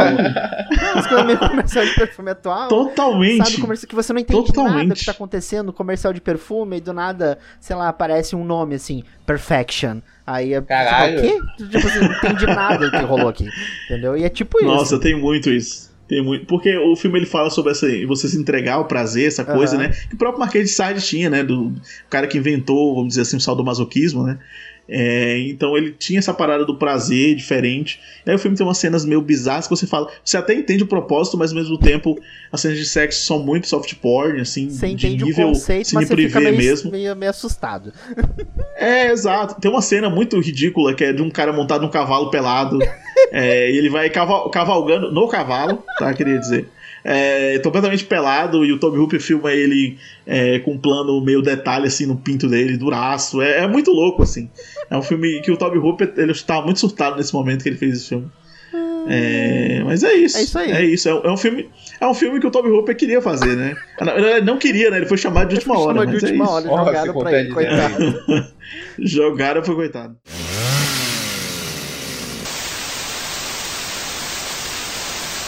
Umas 0.94 1.08
coisas 1.08 1.26
meio 1.26 1.38
comercial 1.40 1.86
de 1.86 1.94
perfume 1.96 2.32
atual. 2.32 2.68
Totalmente. 2.70 3.44
Sabe, 3.46 3.62
comercial 3.62 3.90
que 3.90 3.96
você 3.96 4.14
não 4.14 4.20
entende 4.22 4.40
nada 4.40 4.54
Totalmente. 4.54 4.88
do 4.90 4.96
que 4.96 5.06
tá 5.06 5.12
acontecendo, 5.12 5.74
comercial 5.74 6.14
de 6.14 6.22
perfume, 6.22 6.78
e 6.78 6.82
do 6.82 6.94
nada, 6.94 7.38
sei 7.60 7.76
lá, 7.76 7.90
aparece 7.90 8.36
um 8.36 8.46
nome 8.46 8.76
assim, 8.76 9.04
Perfection. 9.26 9.98
Aí 10.26 10.54
é. 10.54 10.62
Caralho. 10.62 11.20
O 11.20 11.22
quê? 11.22 11.40
Tipo 11.70 11.88
assim, 11.88 12.00
não 12.00 12.12
entendi 12.14 12.46
nada 12.46 12.90
do 12.90 12.92
que 12.92 13.04
rolou 13.06 13.28
aqui. 13.28 13.48
Entendeu? 13.86 14.16
E 14.16 14.24
é 14.24 14.30
tipo 14.30 14.58
isso. 14.60 14.68
Nossa, 14.68 15.00
tem 15.00 15.20
muito 15.20 15.50
isso. 15.50 15.94
Tem 16.08 16.24
muito. 16.24 16.46
Porque 16.46 16.76
o 16.78 16.96
filme 16.96 17.18
ele 17.20 17.26
fala 17.26 17.50
sobre 17.50 17.72
essa. 17.72 17.88
Você 18.08 18.28
se 18.28 18.38
entregar 18.38 18.76
ao 18.76 18.86
prazer, 18.86 19.28
essa 19.28 19.44
coisa, 19.44 19.76
Aham. 19.76 19.88
né? 19.88 19.96
Que 20.08 20.16
o 20.16 20.18
próprio 20.18 20.40
Marquês 20.40 20.70
de 20.70 20.76
Sade 20.76 21.02
tinha, 21.02 21.30
né? 21.30 21.44
Do 21.44 21.74
cara 22.10 22.28
que 22.28 22.38
inventou, 22.38 22.94
vamos 22.94 23.10
dizer 23.10 23.22
assim, 23.22 23.38
o 23.38 23.42
sadomasoquismo, 23.42 24.24
né? 24.24 24.38
É, 24.88 25.40
então 25.48 25.76
ele 25.76 25.92
tinha 25.98 26.20
essa 26.20 26.34
parada 26.34 26.64
do 26.66 26.78
prazer 26.78 27.36
diferente. 27.36 28.00
E 28.26 28.30
aí 28.30 28.36
o 28.36 28.40
filme 28.40 28.56
tem 28.56 28.66
umas 28.66 28.78
cenas 28.78 29.04
meio 29.04 29.22
bizarras 29.22 29.66
que 29.68 29.76
você 29.76 29.88
fala. 29.88 30.10
Você 30.24 30.38
até 30.38 30.54
entende 30.54 30.84
o 30.84 30.88
propósito, 30.88 31.38
mas 31.38 31.52
ao 31.52 31.58
mesmo 31.58 31.78
tempo 31.80 32.20
as 32.52 32.62
cenas 32.62 32.78
de 32.78 32.86
sexo 32.86 33.26
são 33.26 33.40
muito 33.40 33.68
soft 33.68 33.94
porn, 33.96 34.40
assim, 34.40 34.70
Você 34.70 34.88
de 34.88 34.94
entende 34.94 35.24
o 35.24 35.28
nível 35.28 35.48
conceito, 35.50 35.88
cine 35.88 36.00
mas 36.02 36.08
você 36.08 36.16
fica 36.16 36.40
meio, 36.40 36.56
mesmo. 36.58 36.92
meio, 36.92 37.16
meio 37.16 37.30
assustado. 37.30 37.92
É, 38.78 39.10
exato. 39.12 39.60
Tem 39.60 39.72
uma 39.72 39.82
cena 39.82 40.10
muito 40.10 40.38
ridícula 40.40 40.94
que 40.94 41.04
é 41.04 41.14
de 41.14 41.22
um 41.22 41.30
cara 41.30 41.54
montado 41.54 41.82
num 41.82 41.90
cavalo 41.90 42.30
pelado. 42.30 42.78
é, 43.32 43.72
e 43.72 43.78
ele 43.78 43.90
vai 43.90 44.10
caval- 44.10 44.50
cavalgando 44.50 45.12
no 45.12 45.28
cavalo, 45.30 45.82
tá? 45.98 46.14
Queria 46.14 46.38
dizer. 46.38 46.68
É, 47.08 47.58
completamente 47.60 48.04
pelado 48.04 48.66
e 48.66 48.74
o 48.74 48.80
Toby 48.80 48.98
Hooper 48.98 49.22
filma 49.22 49.52
ele 49.54 49.98
é, 50.26 50.58
com 50.60 50.72
um 50.74 50.78
plano 50.78 51.24
meio 51.24 51.40
detalhe 51.42 51.86
assim 51.86 52.06
no 52.08 52.16
pinto 52.18 52.48
dele, 52.50 52.78
duraço. 52.78 53.42
É, 53.42 53.60
é 53.64 53.68
muito 53.68 53.92
louco, 53.92 54.24
assim. 54.24 54.50
É 54.90 54.98
um 54.98 55.02
filme 55.02 55.42
que 55.42 55.52
o 55.52 55.58
Toby 55.58 55.78
Hooper 55.78 56.14
ele 56.18 56.32
estava 56.32 56.64
muito 56.64 56.80
surtado 56.80 57.16
nesse 57.18 57.34
momento 57.34 57.64
que 57.64 57.70
ele 57.70 57.78
fez 57.78 57.98
esse 57.98 58.10
filme. 58.10 58.30
É, 59.08 59.84
mas 59.86 60.04
é 60.04 60.14
isso. 60.14 60.38
É 60.38 60.42
isso 60.42 60.58
aí. 60.58 60.72
É 60.72 60.84
isso. 60.84 61.08
É, 61.10 61.14
um- 61.14 61.22
é 61.26 61.32
um 61.32 61.38
filme, 61.38 61.70
é 62.02 62.08
um 62.08 62.14
filme 62.14 62.40
que 62.40 62.48
o 62.48 62.52
Toby 62.52 62.70
Hooper 62.70 62.96
queria 62.96 63.22
fazer, 63.22 63.56
né? 63.56 63.76
Não, 64.02 64.18
ele 64.18 64.42
não 64.42 64.58
queria, 64.58 64.90
né? 64.90 64.98
Ele 64.98 65.06
foi 65.06 65.18
chamado 65.18 65.50
de 65.50 65.56
última 65.56 65.78
hora. 65.78 66.00
Chama 66.00 66.08
de 66.08 66.12
é 66.14 66.16
última 66.30 66.44
isso. 66.46 66.54
hora, 66.54 66.68
Porra, 66.68 66.86
jogaram 66.86 67.14
pra 67.20 67.40
ele, 67.40 67.52
coitado. 67.52 68.56
Jogaram 69.00 69.64
foi 69.64 69.76
coitado. 69.76 70.18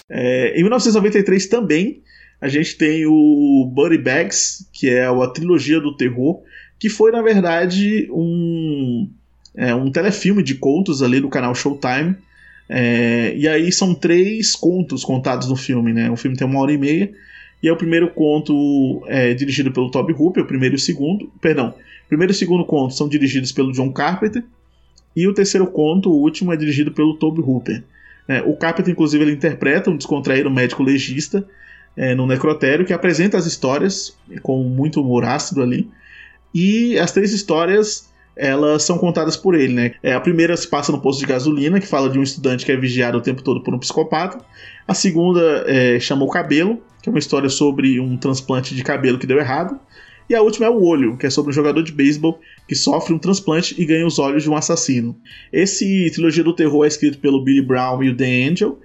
É, 0.10 0.52
em 0.58 0.62
1993 0.64 1.48
também 1.48 2.02
a 2.40 2.48
gente 2.48 2.78
tem 2.78 3.06
o 3.08 3.70
Buddy 3.74 3.98
Bags, 3.98 4.70
que 4.72 4.90
é 4.90 5.06
a 5.08 5.28
trilogia 5.28 5.80
do 5.82 5.96
terror, 5.98 6.42
que 6.80 6.88
foi 6.90 7.12
na 7.12 7.22
verdade 7.22 8.08
um, 8.12 9.10
é, 9.58 9.74
um 9.74 9.92
telefilme 9.92 10.44
de 10.44 10.56
contos 10.56 11.02
ali 11.02 11.20
do 11.20 11.28
canal 11.28 11.54
Showtime. 11.56 12.16
É, 12.70 13.34
e 13.36 13.48
aí 13.48 13.72
são 13.72 13.96
três 13.96 14.56
contos 14.56 15.04
contados 15.04 15.48
no 15.50 15.56
filme, 15.56 15.92
né? 15.92 16.12
O 16.12 16.16
filme 16.16 16.38
tem 16.38 16.46
uma 16.46 16.60
hora 16.60 16.72
e 16.72 16.78
meia. 16.78 17.12
E 17.62 17.68
é 17.68 17.74
o 17.74 17.76
primeiro 17.76 18.12
conto 18.12 19.04
é 19.08 19.34
dirigido 19.34 19.72
pelo 19.72 19.90
Toby 19.90 20.14
Hooper, 20.14 20.44
o 20.44 20.48
primeiro 20.48 20.76
e 20.76 20.78
o 20.78 20.80
segundo. 20.80 21.32
Perdão, 21.42 21.70
o 22.06 22.08
primeiro 22.08 22.32
e 22.32 22.36
o 22.36 22.38
segundo 22.38 22.64
conto 22.64 22.94
são 22.94 23.10
dirigidos 23.10 23.52
pelo 23.52 23.72
John 23.72 23.92
Carpenter. 23.92 24.44
E 25.16 25.28
o 25.28 25.34
terceiro 25.34 25.66
conto, 25.66 26.12
o 26.12 26.22
último, 26.22 26.54
é 26.54 26.56
dirigido 26.56 26.92
pelo 26.92 27.16
Toby 27.16 27.42
Hooper. 27.42 27.84
É, 28.28 28.44
o 28.44 28.56
Carpenter, 28.56 28.92
inclusive, 28.92 29.24
ele 29.24 29.32
interpreta 29.32 29.90
um 29.90 29.98
descontraído 29.98 30.52
médico 30.52 30.84
legista 30.84 31.48
é, 31.96 32.14
no 32.14 32.28
necrotério 32.28 32.86
que 32.86 32.94
apresenta 32.94 33.38
as 33.38 33.48
histórias 33.48 34.16
com 34.44 34.62
muito 34.64 35.02
humor 35.02 35.26
ácido 35.26 35.64
ali. 35.64 35.90
E 36.54 37.00
as 37.00 37.12
três 37.12 37.34
histórias 37.34 38.08
elas 38.38 38.84
são 38.84 38.98
contadas 38.98 39.36
por 39.36 39.56
ele, 39.56 39.74
né? 39.74 39.94
É, 40.02 40.14
a 40.14 40.20
primeira 40.20 40.56
se 40.56 40.68
passa 40.68 40.92
no 40.92 41.02
posto 41.02 41.20
de 41.20 41.26
gasolina, 41.26 41.80
que 41.80 41.88
fala 41.88 42.10
de 42.10 42.18
um 42.18 42.24
estudante 42.24 42.66
que 42.66 42.72
é 42.72 42.78
vigiado 42.78 43.18
o 43.18 43.22
tempo 43.22 43.42
todo 43.42 43.62
por 43.62 43.74
um 43.74 43.80
psicopata. 43.80 44.44
A 44.88 44.94
segunda 44.94 45.66
é, 45.68 46.00
chama 46.00 46.24
o 46.24 46.30
cabelo, 46.30 46.82
que 47.02 47.10
é 47.10 47.12
uma 47.12 47.20
história 47.20 47.50
sobre 47.50 48.00
um 48.00 48.18
transplante 48.18 48.76
de 48.76 48.84
cabelo 48.84 49.18
que 49.18 49.28
deu 49.28 49.38
errado. 49.38 49.80
E 50.30 50.36
a 50.36 50.42
última 50.42 50.66
é 50.66 50.70
o 50.70 50.84
olho, 50.84 51.16
que 51.18 51.26
é 51.26 51.30
sobre 51.30 51.52
um 51.52 51.54
jogador 51.54 51.82
de 51.82 51.92
beisebol 51.92 52.40
que 52.68 52.76
sofre 52.76 53.14
um 53.14 53.18
transplante 53.18 53.74
e 53.82 53.86
ganha 53.86 54.06
os 54.06 54.20
olhos 54.20 54.44
de 54.44 54.50
um 54.50 54.56
assassino. 54.56 55.16
Esse 55.54 56.12
trilogia 56.12 56.44
do 56.44 56.54
terror 56.54 56.84
é 56.84 56.88
escrito 56.88 57.18
pelo 57.20 57.44
Billy 57.44 57.62
Brown 57.62 58.04
e 58.04 58.10
o 58.10 58.16
The 58.16 58.48
Angel. 58.50 58.78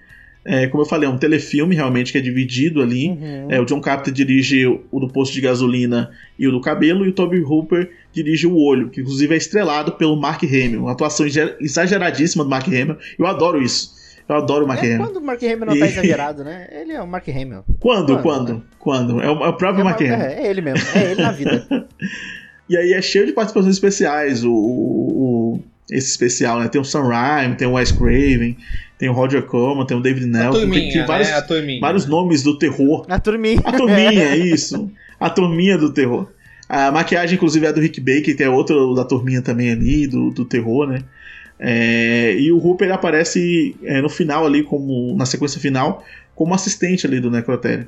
É, 0.45 0.67
como 0.67 0.83
eu 0.83 0.87
falei, 0.89 1.09
é 1.09 1.13
um 1.13 1.17
telefilme 1.19 1.75
realmente 1.75 2.11
que 2.11 2.19
é 2.19 2.21
dividido 2.21 2.83
ali. 2.83 3.11
Uhum. 3.11 3.47
É, 3.49 3.61
o 3.61 3.65
John 3.65 3.81
Carpenter 3.81 4.13
dirige 4.13 4.67
o 4.67 4.99
do 4.99 5.07
posto 5.09 5.33
de 5.33 5.41
gasolina 5.41 6.11
e 6.39 6.49
o 6.49 6.51
do 6.51 6.61
cabelo, 6.61 7.05
e 7.07 7.11
o 7.11 7.13
Toby 7.13 7.41
Hooper 7.41 7.91
dirige 8.13 8.47
o 8.49 8.57
olho, 8.57 8.89
que 8.91 9.01
inclusive 9.01 9.33
é 9.35 9.37
estrelado 9.37 9.93
pelo 9.93 10.17
Mark 10.21 10.43
Hamill. 10.43 10.81
Uma 10.83 10.93
atuação 10.93 11.25
exa- 11.27 11.57
exageradíssima 11.61 12.43
do 12.43 12.51
Mark 12.51 12.67
Hamill. 12.67 12.97
Eu 13.19 13.27
adoro 13.27 13.63
isso. 13.63 13.93
Eu 14.29 14.37
adoro 14.37 14.65
o 14.65 14.69
Mark 14.69 14.83
É 14.83 14.95
Hamill. 14.95 15.07
quando 15.07 15.17
o 15.19 15.23
Mark 15.25 15.43
Hamill 15.43 15.59
não 15.67 15.79
tá 15.79 15.87
E- 15.87 15.89
exagerado, 15.91 16.43
né? 16.45 16.67
Ele 16.73 16.93
é 16.93 17.01
o 17.03 17.07
Mark 17.07 17.29
Hamill. 17.29 17.65
Quando? 17.79 18.19
Quando, 18.19 18.23
Quando? 18.23 18.63
Quando? 18.79 19.21
É 19.23 19.31
o, 19.31 19.45
é 19.45 19.49
o 19.49 19.53
próprio 19.53 19.83
É, 19.83 19.85
Mark 19.85 20.01
Hamill. 20.01 20.15
é, 20.15 20.43
é 20.45 20.51
ele 20.51 20.61
mesmo. 20.61 20.85
É 20.95 21.11
ele 21.13 21.23
na 21.23 21.31
vida. 21.33 21.67
E 22.69 22.77
aí 22.77 22.93
é 22.95 23.03
cheio 23.03 23.27
de 23.27 23.33
participações 23.33 23.75
especiais. 23.75 24.45
O- 24.45 24.51
o- 24.53 25.32
esse 25.97 26.11
especial, 26.11 26.59
né? 26.61 26.69
Tem 26.69 26.81
o 26.81 26.85
Sam 26.85 27.03
Raimi, 27.09 27.55
tem 27.57 27.69
o 27.69 27.73
Wes 27.73 27.93
Craven, 27.93 28.57
tem 28.99 29.09
o 29.09 29.13
Roger 29.13 29.43
Corman, 29.43 29.85
tem 29.87 29.97
o 29.97 30.01
David 30.01 30.27
Nelson. 30.27 30.53
Tem, 30.53 30.61
turminha, 30.69 30.93
tem 30.93 31.07
vários, 31.07 31.29
né? 31.29 31.35
A 31.35 31.43
turminha. 31.43 31.81
vários 31.81 32.07
nomes 32.07 32.43
do 32.43 32.59
terror. 32.59 33.05
A 33.09 33.19
turminha. 33.19 33.61
A 33.65 33.73
turminha, 33.73 34.37
isso. 34.37 34.91
A 35.21 35.29
turminha 35.31 35.77
do 35.79 35.93
terror. 35.93 36.29
A 36.69 36.91
maquiagem, 36.91 37.37
inclusive, 37.37 37.67
é 37.67 37.73
do 37.73 37.81
Rick 37.81 38.01
Baker, 38.01 38.37
que 38.37 38.43
é 38.43 38.49
outro 38.49 38.95
da 38.95 39.05
turminha 39.05 39.43
também 39.43 39.71
ali, 39.71 40.07
do, 40.07 40.31
do 40.31 40.45
terror, 40.45 40.87
né? 40.89 41.01
É, 41.59 42.35
e 42.39 42.51
o 42.51 42.59
Hooper 42.59 42.87
ele 42.87 42.95
aparece 42.95 43.77
é, 43.85 44.01
no 44.01 44.09
final 44.09 44.45
ali, 44.47 44.63
como 44.65 45.15
na 45.17 45.25
sequência 45.27 45.61
final, 45.61 46.05
como 46.35 46.55
assistente 46.55 47.07
ali 47.07 47.21
do 47.21 47.31
Necrotério. 47.31 47.87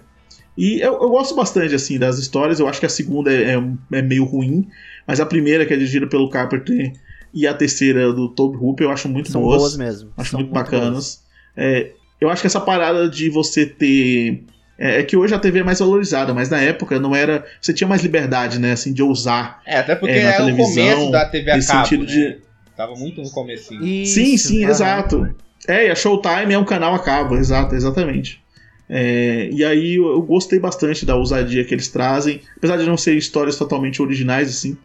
E 0.56 0.80
eu, 0.80 0.92
eu 0.92 1.08
gosto 1.08 1.34
bastante, 1.34 1.74
assim, 1.74 1.98
das 1.98 2.18
histórias. 2.18 2.60
Eu 2.60 2.68
acho 2.68 2.78
que 2.78 2.86
a 2.86 2.90
segunda 2.90 3.32
é, 3.32 3.54
é- 3.56 3.98
é 3.98 4.02
meio 4.02 4.24
ruim, 4.24 4.68
mas 5.06 5.18
a 5.18 5.26
primeira, 5.26 5.66
que 5.66 5.72
é 5.74 5.76
dirigida 5.76 6.06
pelo 6.06 6.28
Carpenter, 6.30 6.92
e 7.34 7.46
a 7.46 7.52
terceira 7.54 8.12
do 8.12 8.28
Toby 8.28 8.56
Hooper, 8.56 8.86
eu 8.86 8.90
acho 8.90 9.08
muito 9.08 9.30
São 9.30 9.42
boas. 9.42 9.58
boas 9.58 9.76
mesmo. 9.76 10.10
Acho 10.16 10.30
São 10.30 10.40
muito, 10.40 10.52
boas. 10.52 10.64
bacanas. 10.64 11.22
É, 11.56 11.90
eu 12.20 12.30
acho 12.30 12.40
que 12.40 12.46
essa 12.46 12.60
parada 12.60 13.08
de 13.08 13.28
você 13.28 13.66
ter. 13.66 14.44
É, 14.78 15.00
é 15.00 15.02
que 15.02 15.16
hoje 15.16 15.34
a 15.34 15.38
TV 15.38 15.60
é 15.60 15.62
mais 15.62 15.78
valorizada, 15.80 16.32
mas 16.34 16.48
na 16.48 16.60
época 16.60 16.98
não 16.98 17.14
era. 17.14 17.44
Você 17.60 17.72
tinha 17.72 17.86
mais 17.88 18.02
liberdade, 18.02 18.58
né? 18.58 18.72
Assim, 18.72 18.92
de 18.92 19.02
ousar. 19.02 19.60
É, 19.66 19.78
até 19.78 19.94
porque 19.94 20.14
É, 20.18 20.22
na 20.22 20.30
era 20.30 20.44
o 20.46 20.56
começo 20.56 21.10
da 21.10 21.24
TV 21.26 21.50
a 21.50 21.54
cabo, 21.64 21.86
sentido 21.86 22.04
né? 22.04 22.10
de- 22.10 22.38
Tava 22.76 22.94
muito 22.96 23.22
no 23.22 23.30
comecinho. 23.30 23.84
Isso, 23.84 24.14
sim, 24.14 24.36
sim, 24.36 24.62
aham. 24.64 24.70
exato. 24.72 25.34
É, 25.68 25.86
e 25.86 25.90
a 25.90 25.94
Showtime 25.94 26.52
é 26.52 26.58
um 26.58 26.64
canal 26.64 26.92
a 26.94 26.98
cabo, 26.98 27.36
exato, 27.36 27.74
exatamente. 27.74 28.42
É, 28.88 29.48
e 29.52 29.64
aí 29.64 29.94
eu, 29.94 30.06
eu 30.08 30.22
gostei 30.22 30.58
bastante 30.58 31.06
da 31.06 31.14
ousadia 31.16 31.64
que 31.64 31.72
eles 31.72 31.88
trazem, 31.88 32.40
apesar 32.56 32.76
de 32.76 32.84
não 32.84 32.96
ser 32.96 33.16
histórias 33.16 33.56
totalmente 33.56 34.02
originais, 34.02 34.48
assim, 34.50 34.76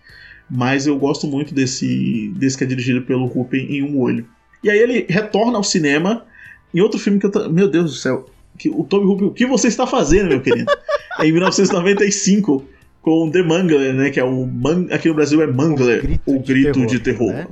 mas 0.49 0.87
eu 0.87 0.97
gosto 0.97 1.27
muito 1.27 1.53
desse, 1.53 2.31
desse 2.35 2.57
que 2.57 2.63
é 2.63 2.67
dirigido 2.67 3.01
pelo 3.03 3.25
Hooper 3.25 3.59
em 3.59 3.83
Um 3.83 3.99
Olho. 3.99 4.25
E 4.63 4.69
aí 4.69 4.79
ele 4.79 5.05
retorna 5.07 5.57
ao 5.57 5.63
cinema 5.63 6.25
em 6.73 6.81
outro 6.81 6.99
filme 6.99 7.19
que 7.19 7.25
eu. 7.25 7.49
Meu 7.51 7.69
Deus 7.69 7.91
do 7.91 7.97
céu, 7.97 8.29
que, 8.57 8.69
o 8.69 8.83
Toby 8.83 9.05
Hooper, 9.05 9.27
o 9.27 9.31
que 9.31 9.45
você 9.45 9.67
está 9.67 9.85
fazendo, 9.87 10.29
meu 10.29 10.41
querido? 10.41 10.71
É 11.19 11.25
em 11.25 11.31
1995, 11.31 12.65
com 13.01 13.29
The 13.29 13.43
Mangler, 13.43 13.93
né? 13.93 14.09
Que 14.09 14.19
é 14.19 14.23
o. 14.23 14.45
Man, 14.45 14.87
aqui 14.91 15.07
no 15.07 15.15
Brasil 15.15 15.41
é 15.41 15.47
Mangler, 15.47 16.19
O 16.25 16.35
o 16.35 16.39
Grito 16.39 16.73
grito, 16.73 16.79
de 16.81 16.87
de 16.87 16.99
terror. 16.99 17.31
né? 17.31 17.47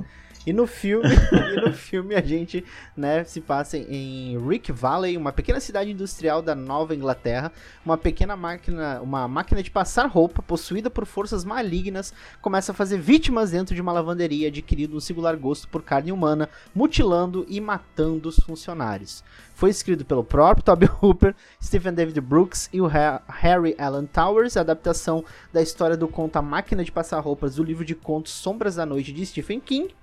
E 0.48 0.52
no 0.54 0.66
filme, 0.66 1.06
e 1.54 1.60
no 1.60 1.74
filme 1.74 2.14
a 2.14 2.22
gente, 2.22 2.64
né, 2.96 3.22
se 3.22 3.38
passa 3.38 3.76
em 3.76 4.38
Rick 4.48 4.72
Valley, 4.72 5.14
uma 5.14 5.30
pequena 5.30 5.60
cidade 5.60 5.90
industrial 5.90 6.40
da 6.40 6.54
Nova 6.54 6.94
Inglaterra. 6.94 7.52
Uma 7.84 7.98
pequena 7.98 8.34
máquina, 8.34 8.98
uma 9.02 9.28
máquina 9.28 9.62
de 9.62 9.70
passar 9.70 10.06
roupa 10.06 10.40
possuída 10.40 10.88
por 10.88 11.04
forças 11.04 11.44
malignas 11.44 12.14
começa 12.40 12.72
a 12.72 12.74
fazer 12.74 12.96
vítimas 12.98 13.50
dentro 13.50 13.74
de 13.74 13.82
uma 13.82 13.92
lavanderia 13.92 14.48
adquirindo 14.48 14.96
um 14.96 15.00
singular 15.00 15.36
gosto 15.36 15.68
por 15.68 15.82
carne 15.82 16.12
humana, 16.12 16.48
mutilando 16.74 17.44
e 17.46 17.60
matando 17.60 18.30
os 18.30 18.36
funcionários. 18.36 19.22
Foi 19.54 19.68
escrito 19.68 20.02
pelo 20.02 20.24
próprio 20.24 20.64
Toby 20.64 20.88
Hooper, 21.02 21.34
Stephen 21.62 21.92
David 21.92 22.22
Brooks 22.22 22.70
e 22.72 22.80
o 22.80 22.86
Ha- 22.86 23.20
Harry 23.28 23.74
Alan 23.78 24.06
Towers, 24.06 24.56
a 24.56 24.62
adaptação 24.62 25.22
da 25.52 25.60
história 25.60 25.96
do 25.96 26.08
conto 26.08 26.36
A 26.36 26.42
Máquina 26.42 26.82
de 26.82 26.90
Passar 26.90 27.20
Roupas 27.20 27.56
do 27.56 27.62
livro 27.62 27.84
de 27.84 27.94
contos 27.94 28.32
Sombras 28.32 28.76
da 28.76 28.86
Noite 28.86 29.12
de 29.12 29.26
Stephen 29.26 29.60
King. 29.60 29.94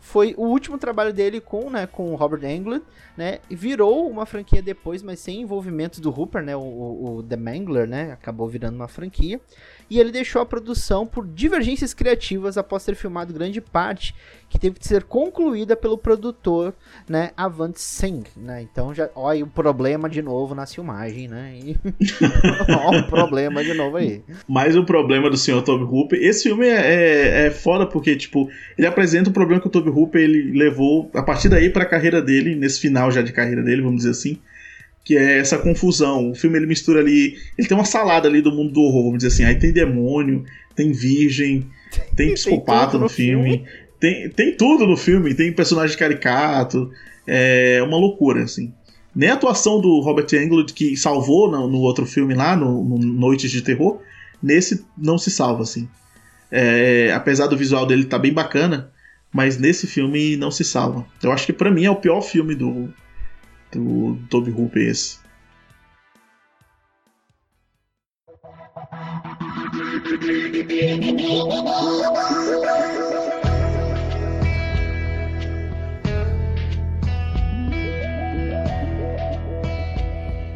Foi 0.00 0.34
o 0.36 0.44
último 0.44 0.78
trabalho 0.78 1.12
dele 1.12 1.40
com, 1.40 1.70
né, 1.70 1.86
com 1.86 2.14
Robert 2.14 2.44
Englund, 2.44 2.84
né, 3.16 3.40
virou 3.50 4.08
uma 4.08 4.24
franquia 4.24 4.62
depois, 4.62 5.02
mas 5.02 5.20
sem 5.20 5.40
envolvimento 5.40 6.00
do 6.00 6.10
Hooper, 6.10 6.42
né, 6.42 6.56
o, 6.56 6.60
o, 6.60 7.22
The 7.22 7.36
Mangler, 7.36 7.86
né, 7.86 8.12
acabou 8.12 8.48
virando 8.48 8.76
uma 8.76 8.88
franquia, 8.88 9.40
e 9.90 9.98
ele 9.98 10.12
deixou 10.12 10.42
a 10.42 10.46
produção 10.46 11.06
por 11.06 11.26
divergências 11.26 11.94
criativas 11.94 12.58
após 12.58 12.84
ter 12.84 12.94
filmado 12.94 13.32
grande 13.32 13.60
parte 13.60 14.14
que 14.48 14.58
teve 14.58 14.78
que 14.78 14.86
ser 14.86 15.04
concluída 15.04 15.76
pelo 15.76 15.98
produtor, 15.98 16.74
né, 17.08 17.30
Avant 17.36 17.74
Singh, 17.74 18.24
né? 18.36 18.62
Então 18.62 18.94
já, 18.94 19.10
olha 19.14 19.44
o 19.44 19.46
problema 19.46 20.08
de 20.08 20.22
novo 20.22 20.54
na 20.54 20.66
filmagem, 20.66 21.28
né? 21.28 21.54
E... 21.54 21.76
olha 22.86 23.00
o 23.00 23.06
problema 23.08 23.62
de 23.62 23.74
novo 23.74 23.98
aí. 23.98 24.22
Mais 24.48 24.74
um 24.74 24.84
problema 24.84 25.28
do 25.28 25.36
Sr. 25.36 25.62
Toby 25.62 25.84
Hooper. 25.84 26.18
Esse 26.22 26.44
filme 26.44 26.66
é, 26.66 26.72
é, 26.72 27.46
é, 27.46 27.50
foda 27.50 27.86
porque, 27.86 28.16
tipo, 28.16 28.48
ele 28.76 28.86
apresenta 28.86 29.28
o 29.28 29.32
problema 29.32 29.60
que 29.60 29.68
o 29.68 29.70
Toby 29.70 29.90
Hooper 29.90 30.22
ele 30.22 30.58
levou 30.58 31.10
a 31.14 31.22
partir 31.22 31.48
daí 31.48 31.68
para 31.70 31.82
a 31.82 31.86
carreira 31.86 32.22
dele, 32.22 32.54
nesse 32.54 32.80
final 32.80 33.10
já 33.10 33.20
de 33.20 33.32
carreira 33.32 33.62
dele, 33.62 33.82
vamos 33.82 33.98
dizer 33.98 34.10
assim, 34.10 34.38
que 35.08 35.16
é 35.16 35.38
essa 35.38 35.56
confusão. 35.56 36.32
O 36.32 36.34
filme 36.34 36.58
ele 36.58 36.66
mistura 36.66 37.00
ali, 37.00 37.34
ele 37.56 37.66
tem 37.66 37.74
uma 37.74 37.86
salada 37.86 38.28
ali 38.28 38.42
do 38.42 38.52
mundo 38.52 38.74
do 38.74 38.82
horror, 38.82 39.04
vamos 39.04 39.22
dizer 39.22 39.28
assim. 39.28 39.44
Aí 39.44 39.58
tem 39.58 39.72
demônio, 39.72 40.44
tem 40.76 40.92
virgem, 40.92 41.66
tem 42.14 42.34
psicopata 42.36 42.90
tem 42.90 43.00
no, 43.00 43.04
no 43.04 43.08
filme. 43.08 43.50
filme 43.52 43.68
tem, 43.98 44.28
tem 44.28 44.54
tudo 44.54 44.86
no 44.86 44.98
filme, 44.98 45.34
tem 45.34 45.50
personagem 45.50 45.96
caricato, 45.96 46.90
é 47.26 47.82
uma 47.82 47.96
loucura, 47.96 48.42
assim. 48.42 48.70
Nem 49.16 49.30
a 49.30 49.32
atuação 49.32 49.80
do 49.80 49.98
Robert 50.00 50.26
Englund, 50.34 50.74
que 50.74 50.94
salvou 50.94 51.50
no, 51.50 51.66
no 51.66 51.78
outro 51.78 52.04
filme 52.04 52.34
lá, 52.34 52.54
no, 52.54 52.84
no, 52.84 52.98
Noites 52.98 53.50
de 53.50 53.62
Terror, 53.62 54.02
nesse 54.42 54.84
não 54.94 55.16
se 55.16 55.30
salva, 55.30 55.62
assim. 55.62 55.88
É, 56.52 57.14
apesar 57.14 57.46
do 57.46 57.56
visual 57.56 57.86
dele 57.86 58.02
estar 58.02 58.18
tá 58.18 58.22
bem 58.22 58.32
bacana, 58.34 58.92
mas 59.32 59.56
nesse 59.56 59.86
filme 59.86 60.36
não 60.36 60.50
se 60.50 60.64
salva. 60.64 61.06
Eu 61.22 61.32
acho 61.32 61.46
que 61.46 61.52
para 61.54 61.70
mim 61.70 61.86
é 61.86 61.90
o 61.90 61.96
pior 61.96 62.20
filme 62.20 62.54
do, 62.54 62.92
do 63.72 64.18
Toby 64.30 64.50
Hooper 64.50 64.88
esse. 64.88 65.18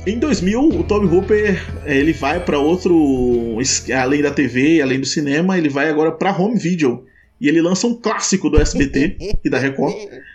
Em 0.05 0.19
2000, 0.19 0.69
o 0.69 0.83
Toby 0.83 1.07
Hooper 1.07 1.65
eh, 1.85 1.97
ele 1.97 2.13
vai 2.13 2.45
para 2.45 2.59
outro, 2.59 3.57
além 3.97 4.21
da 4.21 4.33
TV, 4.33 4.83
além 4.83 4.99
do 4.99 5.07
cinema, 5.07 5.57
ele 5.57 5.69
vai 5.69 5.89
agora 5.89 6.11
para 6.11 6.37
home 6.37 6.59
video 6.59 7.07
e 7.41 7.49
ele 7.49 7.61
lança 7.61 7.87
um 7.87 7.95
clássico 7.95 8.49
do 8.51 8.61
SBT 8.61 9.17
e 9.45 9.51
da 9.51 9.59
Record, 9.59 9.95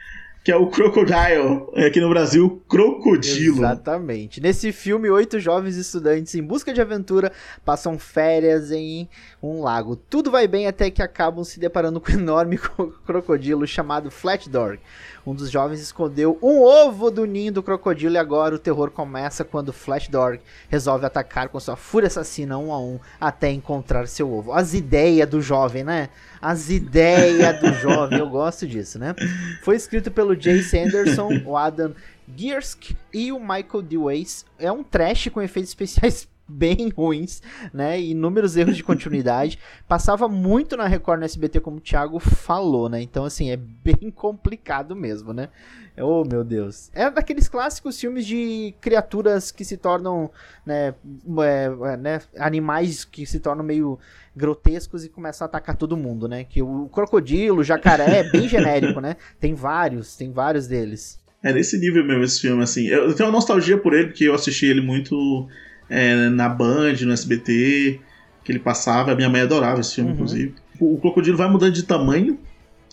que 0.47 0.51
é 0.53 0.55
o 0.55 0.67
Crocodile, 0.67 1.67
é, 1.73 1.87
aqui 1.87 1.99
no 1.99 2.07
Brasil, 2.07 2.63
Crocodilo. 2.69 3.57
Exatamente. 3.57 4.39
Nesse 4.39 4.71
filme, 4.71 5.09
oito 5.09 5.41
jovens 5.41 5.75
estudantes 5.75 6.33
em 6.35 6.41
busca 6.41 6.73
de 6.73 6.79
aventura 6.79 7.33
passam 7.65 7.99
férias 7.99 8.71
em 8.71 9.09
um 9.43 9.61
lago. 9.61 9.97
Tudo 9.97 10.31
vai 10.31 10.47
bem 10.47 10.65
até 10.65 10.89
que 10.89 11.03
acabam 11.03 11.43
se 11.43 11.59
deparando 11.59 11.99
com 11.99 12.13
um 12.13 12.15
enorme 12.15 12.57
crocodilo 13.05 13.67
chamado 13.67 14.09
Flat 14.09 14.49
Dog. 14.49 14.79
Um 15.27 15.35
dos 15.35 15.51
jovens 15.51 15.81
escondeu 15.81 16.39
um 16.41 16.61
ovo 16.61 17.11
do 17.11 17.25
ninho 17.25 17.51
do 17.51 17.61
crocodilo 17.61 18.15
e 18.15 18.17
agora 18.17 18.55
o 18.55 18.57
terror 18.57 18.89
começa 18.89 19.43
quando 19.43 19.73
Flash 19.73 20.07
Dog 20.07 20.39
resolve 20.69 21.05
atacar 21.05 21.49
com 21.49 21.59
sua 21.59 21.75
fúria 21.75 22.07
assassina 22.07 22.57
um 22.57 22.71
a 22.71 22.79
um 22.79 22.97
até 23.19 23.51
encontrar 23.51 24.07
seu 24.07 24.31
ovo. 24.31 24.53
As 24.53 24.73
ideias 24.73 25.27
do 25.27 25.41
jovem, 25.41 25.83
né? 25.83 26.07
As 26.41 26.69
ideias 26.69 27.59
do 27.59 27.73
jovem, 27.73 28.19
eu 28.19 28.29
gosto 28.29 28.67
disso, 28.67 28.99
né? 28.99 29.15
Foi 29.61 29.75
escrito 29.75 30.11
pelo 30.11 30.39
Jay 30.39 30.61
Sanderson, 30.61 31.41
o 31.45 31.57
Adam 31.57 31.93
Giersk 32.35 32.91
e 33.13 33.31
o 33.31 33.39
Michael 33.39 33.81
Dewey. 33.81 34.25
É 34.59 34.71
um 34.71 34.83
trash 34.83 35.29
com 35.29 35.41
efeitos 35.41 35.71
especiais 35.71 36.27
bem 36.47 36.89
ruins, 36.95 37.41
né? 37.73 37.99
Inúmeros 37.99 38.55
erros 38.55 38.77
de 38.77 38.83
continuidade. 38.83 39.59
Passava 39.87 40.27
muito 40.27 40.77
na 40.77 40.87
Record 40.87 41.19
no 41.19 41.25
SBT, 41.25 41.59
como 41.59 41.77
o 41.77 41.81
Thiago 41.81 42.19
falou, 42.19 42.89
né? 42.89 43.01
Então, 43.01 43.25
assim, 43.25 43.49
é 43.49 43.57
bem 43.57 44.11
complicado 44.15 44.95
mesmo, 44.95 45.33
né? 45.33 45.49
Oh, 45.99 46.23
meu 46.23 46.43
Deus. 46.43 46.91
É 46.93 47.09
daqueles 47.09 47.49
clássicos 47.49 47.99
filmes 47.99 48.25
de 48.25 48.73
criaturas 48.79 49.51
que 49.51 49.65
se 49.65 49.77
tornam, 49.77 50.29
né, 50.63 50.93
é, 51.39 51.93
é, 51.93 51.97
né 51.97 52.21
animais 52.37 53.03
que 53.03 53.25
se 53.25 53.39
tornam 53.39 53.65
meio 53.65 53.97
grotescos 54.35 55.03
e 55.03 55.09
começam 55.09 55.45
a 55.45 55.47
atacar 55.47 55.75
todo 55.75 55.97
mundo, 55.97 56.27
né? 56.27 56.43
Que 56.43 56.61
o 56.61 56.87
crocodilo, 56.89 57.61
o 57.61 57.63
jacaré 57.63 58.19
é 58.19 58.23
bem 58.29 58.45
genérico, 58.49 59.01
né? 59.01 59.15
Tem 59.39 59.55
vários, 59.55 60.15
tem 60.15 60.31
vários 60.31 60.67
deles. 60.67 61.19
É 61.41 61.51
nesse 61.51 61.79
nível 61.79 62.05
mesmo 62.05 62.23
esse 62.23 62.41
filme, 62.41 62.61
assim. 62.63 62.85
Eu 62.87 63.13
tenho 63.15 63.29
uma 63.29 63.35
nostalgia 63.35 63.77
por 63.77 63.93
ele, 63.93 64.07
porque 64.07 64.25
eu 64.25 64.35
assisti 64.35 64.65
ele 64.65 64.81
muito 64.81 65.47
é, 65.89 66.29
na 66.29 66.49
Band, 66.49 66.95
no 67.01 67.13
SBT, 67.13 67.99
que 68.43 68.51
ele 68.51 68.59
passava. 68.59 69.15
Minha 69.15 69.29
mãe 69.29 69.41
adorava 69.41 69.81
esse 69.81 69.95
filme, 69.95 70.09
uhum. 70.11 70.15
inclusive. 70.15 70.55
O, 70.79 70.97
crocodilo 70.99 71.37
vai 71.37 71.49
mudando 71.49 71.73
de 71.73 71.83
tamanho 71.83 72.37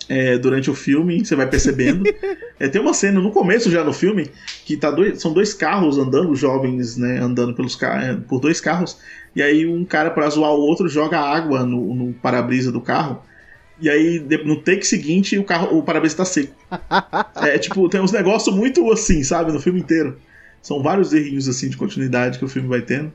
é, 0.08 0.38
durante 0.38 0.70
o 0.70 0.74
filme, 0.74 1.24
você 1.24 1.36
vai 1.36 1.48
percebendo. 1.48 2.04
é, 2.58 2.68
tem 2.68 2.80
uma 2.80 2.94
cena 2.94 3.20
no 3.20 3.30
começo 3.30 3.70
já 3.70 3.84
no 3.84 3.92
filme 3.92 4.30
que 4.64 4.76
tá 4.76 4.90
dois, 4.90 5.20
são 5.20 5.32
dois 5.32 5.54
carros 5.54 5.98
andando, 5.98 6.34
jovens, 6.34 6.96
né, 6.96 7.18
andando 7.18 7.54
pelos 7.54 7.80
é, 7.82 8.14
por 8.28 8.40
dois 8.40 8.60
carros. 8.60 8.98
E 9.34 9.42
aí 9.42 9.66
um 9.66 9.84
cara, 9.84 10.10
para 10.10 10.28
zoar 10.30 10.52
o 10.52 10.60
outro, 10.60 10.88
joga 10.88 11.20
água 11.20 11.64
no, 11.64 11.94
no 11.94 12.12
para-brisa 12.14 12.72
do 12.72 12.80
carro. 12.80 13.22
E 13.80 13.90
aí, 13.90 14.24
no 14.44 14.60
take 14.60 14.86
seguinte, 14.86 15.36
o, 15.36 15.44
carro, 15.44 15.76
o 15.76 15.82
para-brisa 15.82 16.18
tá 16.18 16.24
seco. 16.24 16.54
é 17.42 17.58
tipo, 17.58 17.88
tem 17.88 18.00
uns 18.00 18.12
negócios 18.12 18.54
muito 18.54 18.90
assim, 18.92 19.22
sabe, 19.24 19.52
no 19.52 19.60
filme 19.60 19.80
inteiro. 19.80 20.16
São 20.65 20.82
vários 20.82 21.12
errinhos 21.12 21.47
assim 21.47 21.69
de 21.69 21.77
continuidade 21.77 22.39
que 22.39 22.45
o 22.45 22.49
filme 22.49 22.66
vai 22.66 22.81
tendo. 22.81 23.12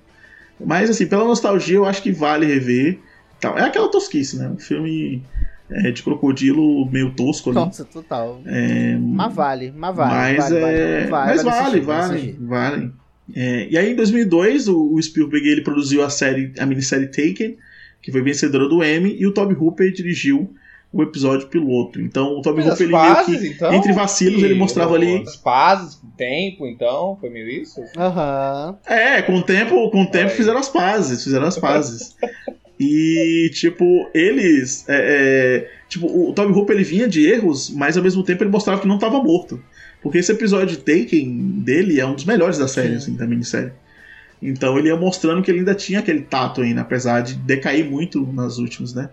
Mas 0.64 0.88
assim, 0.88 1.08
pela 1.08 1.26
nostalgia, 1.26 1.78
eu 1.78 1.86
acho 1.86 2.04
que 2.04 2.12
vale 2.12 2.46
rever. 2.46 3.00
É 3.42 3.62
aquela 3.62 3.90
tosquice, 3.90 4.38
né? 4.38 4.50
Um 4.50 4.60
filme 4.60 5.24
é, 5.68 5.90
de 5.90 6.04
crocodilo 6.04 6.86
meio 6.92 7.12
tosco 7.16 7.50
ali. 7.50 7.58
Nossa, 7.58 7.84
total. 7.84 8.40
É, 8.46 8.96
mas 9.02 9.34
vale, 9.34 9.74
mas 9.76 9.96
vale. 9.96 10.38
Mas, 10.38 10.50
vale, 10.52 10.56
é, 10.56 11.08
vale, 11.08 11.28
mas 11.28 11.44
vale, 11.44 11.80
vale, 11.82 12.38
vale. 12.40 12.92
É, 13.36 13.68
e 13.68 13.78
aí 13.80 13.94
em 13.94 13.96
2002 13.96 14.68
o, 14.68 14.94
o 14.94 15.02
Spielberg 15.02 15.48
ele 15.48 15.62
produziu 15.62 16.04
a 16.04 16.10
série, 16.12 16.54
a 16.60 16.68
minissérie 16.68 17.08
Taken, 17.08 17.58
que 18.00 18.12
foi 18.12 18.22
vencedora 18.22 18.70
do 18.70 18.84
Emmy, 18.84 19.16
e 19.20 19.26
o 19.26 19.34
Toby 19.34 19.56
Hooper 19.56 19.92
dirigiu 19.92 20.54
o 20.91 21.03
episódio 21.03 21.48
piloto. 21.48 22.02
Então 22.02 22.38
o 22.38 22.41
Toby 22.41 22.61
Hooper, 22.61 22.82
ele 22.82 22.98
meio 22.98 23.26
que, 23.26 23.48
então, 23.48 23.74
entre 23.74 23.94
vacilos, 23.94 24.41
ele 24.41 24.56
mostrava 24.56 24.95
ali. 24.95 25.22
As 25.22 25.36
pazes 25.36 25.95
com 25.95 26.07
o 26.07 26.11
tempo, 26.11 26.68
então, 26.68 27.18
foi 27.20 27.30
meio 27.30 27.48
isso? 27.48 27.82
Aham. 27.98 28.78
Uhum. 28.90 28.94
É, 28.94 29.22
com 29.22 29.36
o 29.36 29.44
tempo, 29.44 29.90
com 29.91 30.03
o 30.03 30.07
tempo 30.07 30.32
fizeram 30.32 30.60
as 30.60 30.70
pazes, 30.70 31.24
fizeram 31.24 31.45
as 31.45 31.57
pazes. 31.57 32.16
e, 32.80 33.52
tipo, 33.53 34.10
eles. 34.14 34.88
É, 34.88 34.95
é, 34.98 35.72
tipo, 35.88 36.07
o 36.07 36.34
Toby 36.34 36.53
Hooper 36.53 36.76
ele 36.76 36.84
vinha 36.84 37.07
de 37.07 37.28
erros, 37.28 37.70
mas 37.70 37.95
ao 37.95 38.03
mesmo 38.03 38.24
tempo 38.24 38.44
ele 38.44 38.52
mostrava 38.52 38.82
que 38.82 38.88
não 38.88 38.95
estava 38.95 39.22
morto. 39.22 39.61
Porque 40.02 40.18
esse 40.18 40.32
episódio 40.32 40.78
Taken 40.78 41.61
dele 41.61 41.99
é 41.99 42.06
um 42.06 42.16
dos 42.16 42.26
melhores 42.26 42.57
da 42.57 42.68
série, 42.68 42.95
assim, 42.95 43.16
da 43.16 43.28
minissérie. 43.28 43.74
Então 44.41 44.80
ele 44.80 44.88
ia 44.88 44.95
mostrando 44.95 45.41
que 45.41 45.52
ele 45.52 45.60
ainda 45.60 45.76
tinha 45.76 45.99
aquele 45.99 46.22
tato 46.22 46.61
ainda, 46.61 46.82
apesar 46.82 47.22
de 47.22 47.34
decair 47.34 47.84
muito 47.84 48.26
nas 48.32 48.57
últimas, 48.57 48.94
né? 48.94 49.10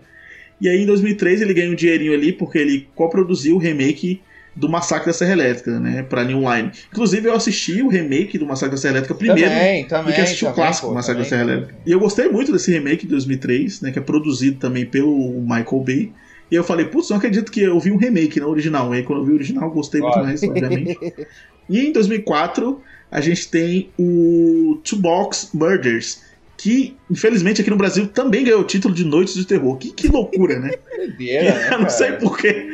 E 0.59 0.67
aí 0.67 0.83
em 0.83 0.85
2003 0.85 1.41
ele 1.41 1.53
ganha 1.53 1.71
um 1.71 1.75
dinheirinho 1.75 2.13
ali 2.13 2.31
porque 2.31 2.57
ele 2.57 2.87
coproduziu 2.95 3.55
o 3.55 3.59
remake 3.59 4.21
do 4.55 4.67
Massacre 4.67 5.05
da 5.05 5.13
Serra 5.13 5.33
Elétrica, 5.33 5.79
né, 5.79 6.01
pra 6.01 6.23
New 6.23 6.39
Line. 6.39 6.71
Inclusive 6.91 7.27
eu 7.27 7.35
assisti 7.35 7.81
o 7.83 7.89
remake 7.89 8.39
do 8.39 8.45
Massacre 8.45 8.75
da 8.75 8.81
Serra 8.81 8.93
Elétrica 8.95 9.13
primeiro 9.13 9.51
também, 9.51 9.85
também, 9.85 10.05
do 10.05 10.15
que 10.15 10.21
assisti 10.21 10.45
também, 10.45 10.53
o 10.53 10.55
clássico 10.55 10.87
pô, 10.87 10.93
Massacre 10.95 11.23
também. 11.23 11.29
da 11.29 11.45
Serra 11.45 11.57
Elétrica. 11.57 11.81
E 11.85 11.91
eu 11.91 11.99
gostei 11.99 12.27
muito 12.27 12.51
desse 12.51 12.71
remake 12.71 13.05
de 13.05 13.11
2003, 13.11 13.81
né, 13.81 13.91
que 13.91 13.99
é 13.99 14.01
produzido 14.01 14.57
também 14.57 14.85
pelo 14.85 15.41
Michael 15.41 15.83
Bay. 15.85 16.11
E 16.49 16.55
eu 16.55 16.63
falei, 16.63 16.85
putz, 16.85 17.09
não 17.09 17.17
acredito 17.17 17.51
que 17.51 17.61
eu 17.61 17.79
vi 17.79 17.91
um 17.91 17.97
remake 17.97 18.39
na 18.39 18.47
original. 18.47 18.93
E 18.95 18.97
aí 18.97 19.03
quando 19.03 19.19
eu 19.19 19.25
vi 19.25 19.31
o 19.33 19.35
original, 19.35 19.65
eu 19.65 19.71
gostei 19.71 20.01
muito 20.01 20.19
mais, 20.19 20.41
obviamente. 20.41 20.97
e 21.69 21.79
em 21.79 21.91
2004, 21.91 22.81
a 23.11 23.21
gente 23.21 23.49
tem 23.49 23.89
o 23.99 24.79
Two 24.83 24.97
Box 24.97 25.49
Murders, 25.53 26.21
que 26.57 26.97
infelizmente 27.09 27.61
aqui 27.61 27.69
no 27.69 27.77
Brasil 27.77 28.07
também 28.07 28.43
ganhou 28.43 28.61
o 28.61 28.65
título 28.65 28.93
de 28.93 29.05
Noites 29.05 29.35
de 29.35 29.45
Terror. 29.45 29.77
Que, 29.77 29.91
que 29.91 30.07
loucura, 30.07 30.59
né? 30.59 30.71
Doideira, 30.97 31.53
né, 31.53 31.77
Não 31.77 31.89
sei 31.89 32.13
porquê. 32.13 32.67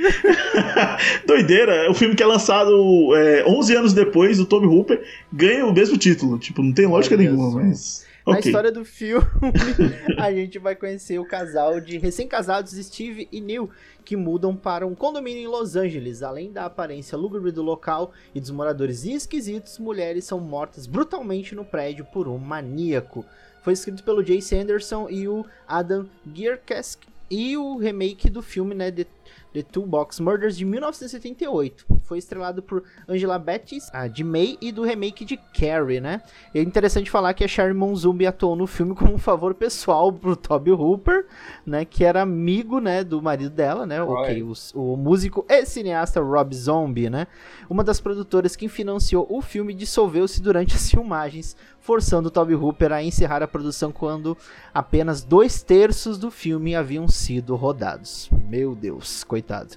Doideira. 1.28 1.74
É 1.74 1.90
um 1.90 1.94
filme 1.94 2.16
que 2.16 2.24
é 2.24 2.26
lançado 2.26 2.72
é, 3.16 3.44
11 3.46 3.76
anos 3.76 3.94
depois, 3.94 4.40
o 4.40 4.46
Tommy 4.46 4.68
Hooper 4.68 5.04
ganha 5.32 5.66
o 5.66 5.74
mesmo 5.74 5.98
título. 5.98 6.40
Tipo, 6.40 6.64
não 6.64 6.74
tem 6.74 6.88
lógica 6.88 7.18
nenhuma, 7.18 7.52
mas... 7.52 8.06
Na 8.26 8.38
okay. 8.38 8.50
história 8.50 8.72
do 8.72 8.86
filme, 8.86 9.26
a 10.18 10.32
gente 10.32 10.58
vai 10.58 10.78
conhecer 10.78 11.20
o 11.20 11.28
casal 11.28 11.82
de 11.82 11.98
recém-casados 11.98 12.72
Steve 12.72 13.28
e 13.30 13.42
Neil, 13.42 13.70
que 14.06 14.16
mudam 14.16 14.56
para 14.56 14.88
um 14.88 14.96
condomínio 14.96 15.44
em 15.44 15.48
Los 15.48 15.76
Angeles. 15.76 16.24
Além 16.24 16.50
da 16.50 16.64
aparência 16.64 17.18
lúgubre 17.18 17.52
do 17.52 17.62
local 17.62 18.14
e 18.34 18.40
dos 18.40 18.50
moradores 18.50 19.04
esquisitos, 19.04 19.78
mulheres 19.78 20.24
são 20.24 20.40
mortas 20.40 20.88
brutalmente 20.88 21.54
no 21.54 21.66
prédio 21.66 22.06
por 22.14 22.30
um 22.30 22.38
maníaco. 22.38 23.26
Foi 23.64 23.74
escrito 23.74 24.04
pelo 24.04 24.24
Jay 24.24 24.42
Sanderson 24.42 25.10
e 25.10 25.28
o 25.28 25.46
Adam 25.68 26.06
Gierkesk. 26.34 27.02
E 27.32 27.58
o 27.58 27.78
remake 27.78 28.30
do 28.30 28.42
filme, 28.42 28.76
né, 28.76 28.92
The 28.92 29.08
The 29.54 29.62
Toolbox 29.62 30.20
Murders 30.20 30.58
de 30.58 30.66
1978. 30.66 31.86
Foi 32.02 32.18
estrelado 32.18 32.62
por 32.64 32.84
Angela 33.08 33.38
Bettis, 33.38 33.90
a 33.94 34.08
de 34.08 34.24
May 34.24 34.58
e 34.60 34.72
do 34.72 34.82
remake 34.82 35.24
de 35.24 35.38
Carrie, 35.38 36.02
né? 36.02 36.24
É 36.54 36.62
interessante 36.62 37.10
falar 37.10 37.34
que 37.34 37.44
a 37.44 37.48
Sherry 37.48 37.74
Monzumbi 37.74 38.26
atuou 38.26 38.56
no 38.56 38.66
filme 38.66 38.96
como 38.96 39.14
um 39.14 39.18
favor 39.18 39.54
pessoal 39.54 40.12
pro 40.12 40.36
Toby 40.36 40.72
Hooper, 40.72 41.28
né? 41.66 41.86
Que 41.86 42.04
era 42.04 42.22
amigo, 42.22 42.80
né, 42.80 43.04
do 43.04 43.22
marido 43.22 43.52
dela, 43.52 43.86
né? 43.86 44.02
Ok, 44.02 44.44
o, 44.44 44.54
o 44.74 44.98
músico 44.98 45.46
e 45.48 45.66
cineasta 45.66 46.20
Rob 46.20 46.54
Zombie, 46.56 47.10
né? 47.10 47.28
Uma 47.70 47.84
das 47.84 48.02
produtoras 48.02 48.56
que 48.56 48.68
financiou 48.68 49.28
o 49.30 49.42
filme 49.42 49.74
dissolveu-se 49.74 50.42
durante 50.42 50.76
as 50.76 50.90
filmagens, 50.90 51.56
forçando 51.84 52.32
Toby 52.32 52.56
Hooper 52.56 52.94
a 52.94 53.04
encerrar 53.04 53.44
a 53.44 53.48
produção 53.48 53.92
quando 53.92 54.38
apenas 54.74 55.22
dois 55.22 55.62
terços 55.62 56.18
do 56.18 56.32
filme 56.32 56.76
haviam 56.76 57.08
sido 57.08 57.56
rodados. 57.56 58.30
Meu 58.50 58.74
Deus, 58.74 59.24
coitado. 59.24 59.76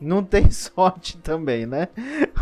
Não 0.00 0.22
tem 0.22 0.48
sorte 0.52 1.18
também, 1.18 1.66
né? 1.66 1.88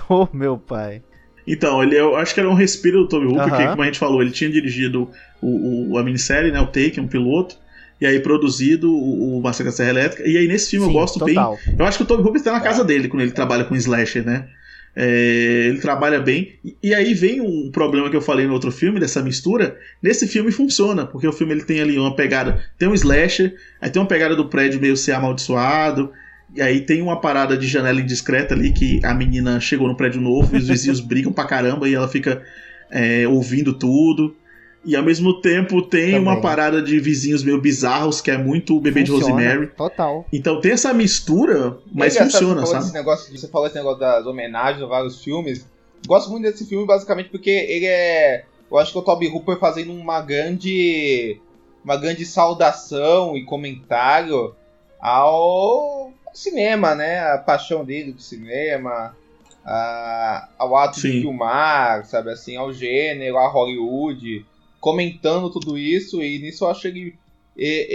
oh, 0.09 0.29
meu 0.33 0.59
pai. 0.59 1.03
Então, 1.47 1.83
ele, 1.83 1.99
eu 1.99 2.15
acho 2.15 2.35
que 2.35 2.41
era 2.41 2.49
um 2.49 2.55
respiro 2.55 3.01
do 3.01 3.09
Toby 3.09 3.27
Hooper, 3.27 3.47
uh 3.47 3.51
-huh. 3.51 3.57
que, 3.57 3.69
como 3.71 3.83
a 3.83 3.87
gente 3.87 3.99
falou, 3.99 4.23
ele 4.23 4.31
tinha 4.31 4.49
dirigido 4.49 5.11
o, 5.41 5.93
o, 5.93 5.99
a 5.99 6.05
minissérie, 6.05 6.53
né, 6.53 6.61
o 6.61 6.67
Take, 6.67 7.01
um 7.01 7.09
piloto, 7.09 7.57
e 8.01 8.07
aí 8.07 8.21
produzido 8.21 8.93
o, 8.93 9.39
o 9.39 9.43
Massacre 9.43 9.73
da 9.73 9.73
Serra 9.73 9.91
Elétrica, 9.91 10.29
e 10.29 10.37
aí 10.37 10.47
nesse 10.47 10.71
filme 10.71 10.87
Sim, 10.87 10.93
eu 10.93 11.01
gosto 11.01 11.19
total. 11.19 11.59
bem... 11.67 11.77
Eu 11.77 11.85
acho 11.85 11.97
que 11.99 12.05
o 12.05 12.07
Toby 12.07 12.23
Hooper 12.23 12.37
está 12.37 12.53
na 12.53 12.61
casa 12.61 12.85
dele, 12.85 13.09
quando 13.09 13.23
ele 13.23 13.33
trabalha 13.33 13.65
com 13.65 13.75
slasher, 13.75 14.25
né? 14.25 14.49
É, 14.95 15.67
ele 15.69 15.79
trabalha 15.79 16.21
bem. 16.21 16.55
E, 16.65 16.77
e, 16.83 16.95
aí 16.95 17.15
vem 17.15 17.41
um 17.41 17.71
problema 17.71 18.11
que 18.11 18.17
eu 18.17 18.21
falei 18.21 18.47
no 18.47 18.53
outro 18.53 18.71
filme, 18.71 19.01
dessa 19.01 19.23
mistura. 19.23 19.77
Nesse 20.03 20.27
filme 20.27 20.53
funciona, 20.53 21.07
porque 21.07 21.27
o 21.27 21.33
filme 21.33 21.55
ele 21.55 21.65
tem 21.65 21.81
ali 21.81 21.99
uma 21.99 22.15
pegada. 22.15 22.63
Tem 22.79 22.89
um 22.89 22.95
slasher, 22.95 23.55
aí 23.81 23.91
tem 23.91 24.01
uma 24.01 24.09
pegada 24.09 24.37
do 24.37 24.49
prédio 24.49 24.81
meio 24.81 24.97
ser 24.97 25.13
amaldiçoado. 25.13 26.13
E 26.55 26.61
aí 26.61 26.83
tem 26.83 27.01
uma 27.01 27.21
parada 27.21 27.57
de 27.57 27.67
janela 27.67 28.01
indiscreta 28.01 28.55
ali, 28.55 28.73
que 28.73 29.01
a 29.05 29.15
menina 29.15 29.59
chegou 29.59 29.89
no 29.89 29.97
prédio 29.97 30.21
novo 30.21 30.55
e 30.55 30.59
os 30.59 30.69
vizinhos 30.69 31.01
brigam 31.05 31.33
pra 31.33 31.47
caramba 31.47 31.89
e 31.89 31.95
ela 31.95 32.09
fica 32.09 32.43
é, 32.91 33.27
ouvindo 33.27 33.73
tudo. 33.73 34.37
E 34.85 34.97
ao 34.97 35.03
mesmo 35.03 35.41
tempo 35.41 35.81
tem 35.81 36.07
Também. 36.07 36.21
uma 36.21 36.41
parada 36.41 36.83
de 36.83 36.99
vizinhos 36.99 37.45
meio 37.45 37.61
bizarros, 37.61 38.21
que 38.21 38.31
é 38.31 38.37
muito 38.37 38.77
o 38.77 38.81
bebê 38.81 39.01
funciona, 39.01 39.21
de 39.21 39.31
Rosemary. 39.31 39.67
Total. 39.69 40.27
Então 40.33 40.61
tem 40.61 40.73
essa 40.73 40.93
mistura, 40.93 41.79
mas 41.93 42.17
é 42.17 42.25
funciona, 42.25 42.67
sabe? 42.67 42.93
negócio, 42.93 43.39
você 43.39 43.47
falou 43.47 43.69
esse 43.69 43.77
negócio 43.77 44.01
das 44.01 44.27
homenagens 44.27 44.83
a 44.83 44.87
vários 44.87 45.23
filmes. 45.23 45.67
Gosto 46.07 46.31
muito 46.31 46.43
desse 46.43 46.67
filme 46.67 46.85
basicamente 46.85 47.31
porque 47.31 47.51
ele 47.51 47.87
é. 47.87 48.45
Eu 48.71 48.79
acho 48.79 48.91
que 48.91 48.99
o 48.99 49.03
Toby 49.03 49.29
Hooper 49.29 49.57
fazendo 49.59 49.93
uma 49.93 50.21
grande. 50.21 51.39
Uma 51.85 51.97
grande 51.97 52.25
saudação 52.25 53.37
e 53.37 53.45
comentário 53.45 54.55
ao 55.01 56.13
cinema, 56.33 56.95
né? 56.95 57.21
A 57.21 57.39
paixão 57.39 57.85
dele 57.85 58.13
do 58.13 58.23
cinema, 58.23 59.17
a, 59.65 60.49
ao 60.59 60.77
ato 60.77 61.01
Sim. 61.01 61.11
de 61.11 61.21
filmar, 61.23 62.05
sabe 62.05 62.31
assim, 62.31 62.57
ao 62.57 62.73
gênero, 62.73 63.37
a 63.37 63.49
Hollywood 63.49 64.45
comentando 64.83 65.49
tudo 65.49 65.79
isso, 65.79 66.21
e 66.21 66.41
nisso 66.41 66.65
eu 66.65 66.69
acho 66.69 66.89
ele, 66.89 67.17
ele, 67.57 67.87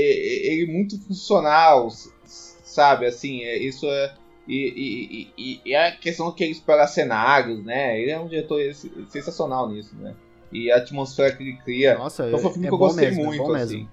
ele 0.64 0.72
muito 0.72 0.98
funcional, 1.02 1.90
sabe? 2.64 3.06
Assim, 3.06 3.44
é, 3.44 3.58
isso 3.58 3.86
é. 3.86 4.14
E, 4.48 5.30
e, 5.38 5.62
e, 5.66 5.76
a 5.76 5.92
questão 5.92 6.32
que 6.32 6.42
ele 6.42 6.54
explora 6.54 6.88
cenários, 6.88 7.62
né? 7.66 8.02
Ele 8.02 8.12
é 8.12 8.18
um 8.18 8.30
diretor 8.30 8.62
sensacional 9.10 9.70
nisso, 9.70 9.94
né? 9.98 10.16
E 10.50 10.72
a 10.72 10.78
atmosfera 10.78 11.36
que 11.36 11.44
ele 11.44 11.58
cria. 11.58 11.98
Nossa, 11.98 12.26
então 12.26 12.40
foi 12.40 12.52
um 12.52 12.54
filme 12.54 12.68
é 12.68 12.70
que 12.70 12.74
eu 12.74 12.80
gostei 12.80 13.10
mesmo, 13.10 13.22
é 13.22 13.26
muito, 13.26 13.56
é 13.58 13.62
assim. 13.62 13.90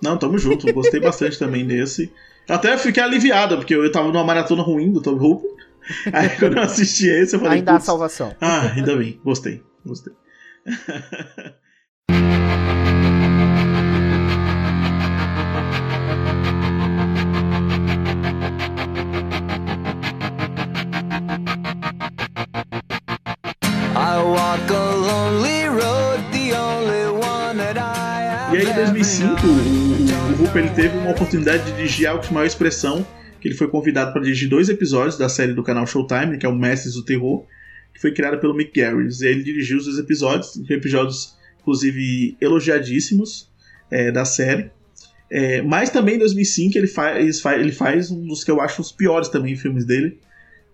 Não, 0.00 0.16
tamo 0.16 0.38
junto, 0.38 0.72
gostei 0.72 1.00
bastante 1.00 1.36
também 1.36 1.66
desse. 1.66 2.12
Até 2.48 2.78
fiquei 2.78 3.02
aliviado, 3.02 3.56
porque 3.56 3.74
eu 3.74 3.90
tava 3.90 4.06
numa 4.06 4.22
maratona 4.22 4.62
ruim 4.62 4.92
do 4.92 5.02
Tom 5.02 5.16
Hooper. 5.16 5.50
Aí 6.12 6.28
quando 6.38 6.58
eu 6.58 6.62
assisti 6.62 7.08
esse, 7.08 7.34
eu 7.34 7.40
falei. 7.40 7.58
Ainda 7.58 7.74
há 7.74 7.80
salvação. 7.80 8.32
Ah, 8.40 8.70
ainda 8.72 8.96
bem, 8.96 9.18
gostei, 9.24 9.60
gostei. 9.84 10.12
2005, 29.04 29.46
o, 29.46 29.50
o 29.50 30.42
Hooper 30.42 30.64
ele 30.64 30.74
teve 30.74 30.96
uma 30.96 31.10
oportunidade 31.10 31.62
de 31.64 31.72
dirigir 31.72 32.06
algo 32.06 32.22
de 32.22 32.32
maior 32.32 32.46
expressão, 32.46 33.06
que 33.38 33.46
ele 33.46 33.54
foi 33.54 33.68
convidado 33.68 34.14
para 34.14 34.22
dirigir 34.22 34.48
dois 34.48 34.70
episódios 34.70 35.18
da 35.18 35.28
série 35.28 35.52
do 35.52 35.62
canal 35.62 35.86
Showtime, 35.86 36.38
que 36.38 36.46
é 36.46 36.48
o 36.48 36.54
Mestres 36.54 36.94
do 36.94 37.04
Terror, 37.04 37.44
que 37.92 38.00
foi 38.00 38.14
criada 38.14 38.38
pelo 38.38 38.54
Mick 38.54 38.80
Garris. 38.80 39.20
Ele 39.20 39.42
dirigiu 39.42 39.76
os 39.76 39.84
dois 39.84 39.98
episódios, 39.98 40.56
episódios 40.70 41.36
inclusive 41.60 42.34
elogiadíssimos 42.40 43.50
é, 43.90 44.10
da 44.10 44.24
série. 44.24 44.70
É, 45.30 45.60
mas 45.60 45.90
também 45.90 46.14
em 46.14 46.20
2005 46.20 46.78
ele 46.78 46.86
faz, 46.86 47.44
ele 47.44 47.72
faz 47.72 48.10
um 48.10 48.26
dos 48.26 48.42
que 48.42 48.50
eu 48.50 48.58
acho 48.58 48.80
os 48.80 48.90
piores 48.90 49.28
também 49.28 49.54
filmes 49.54 49.84
dele, 49.84 50.18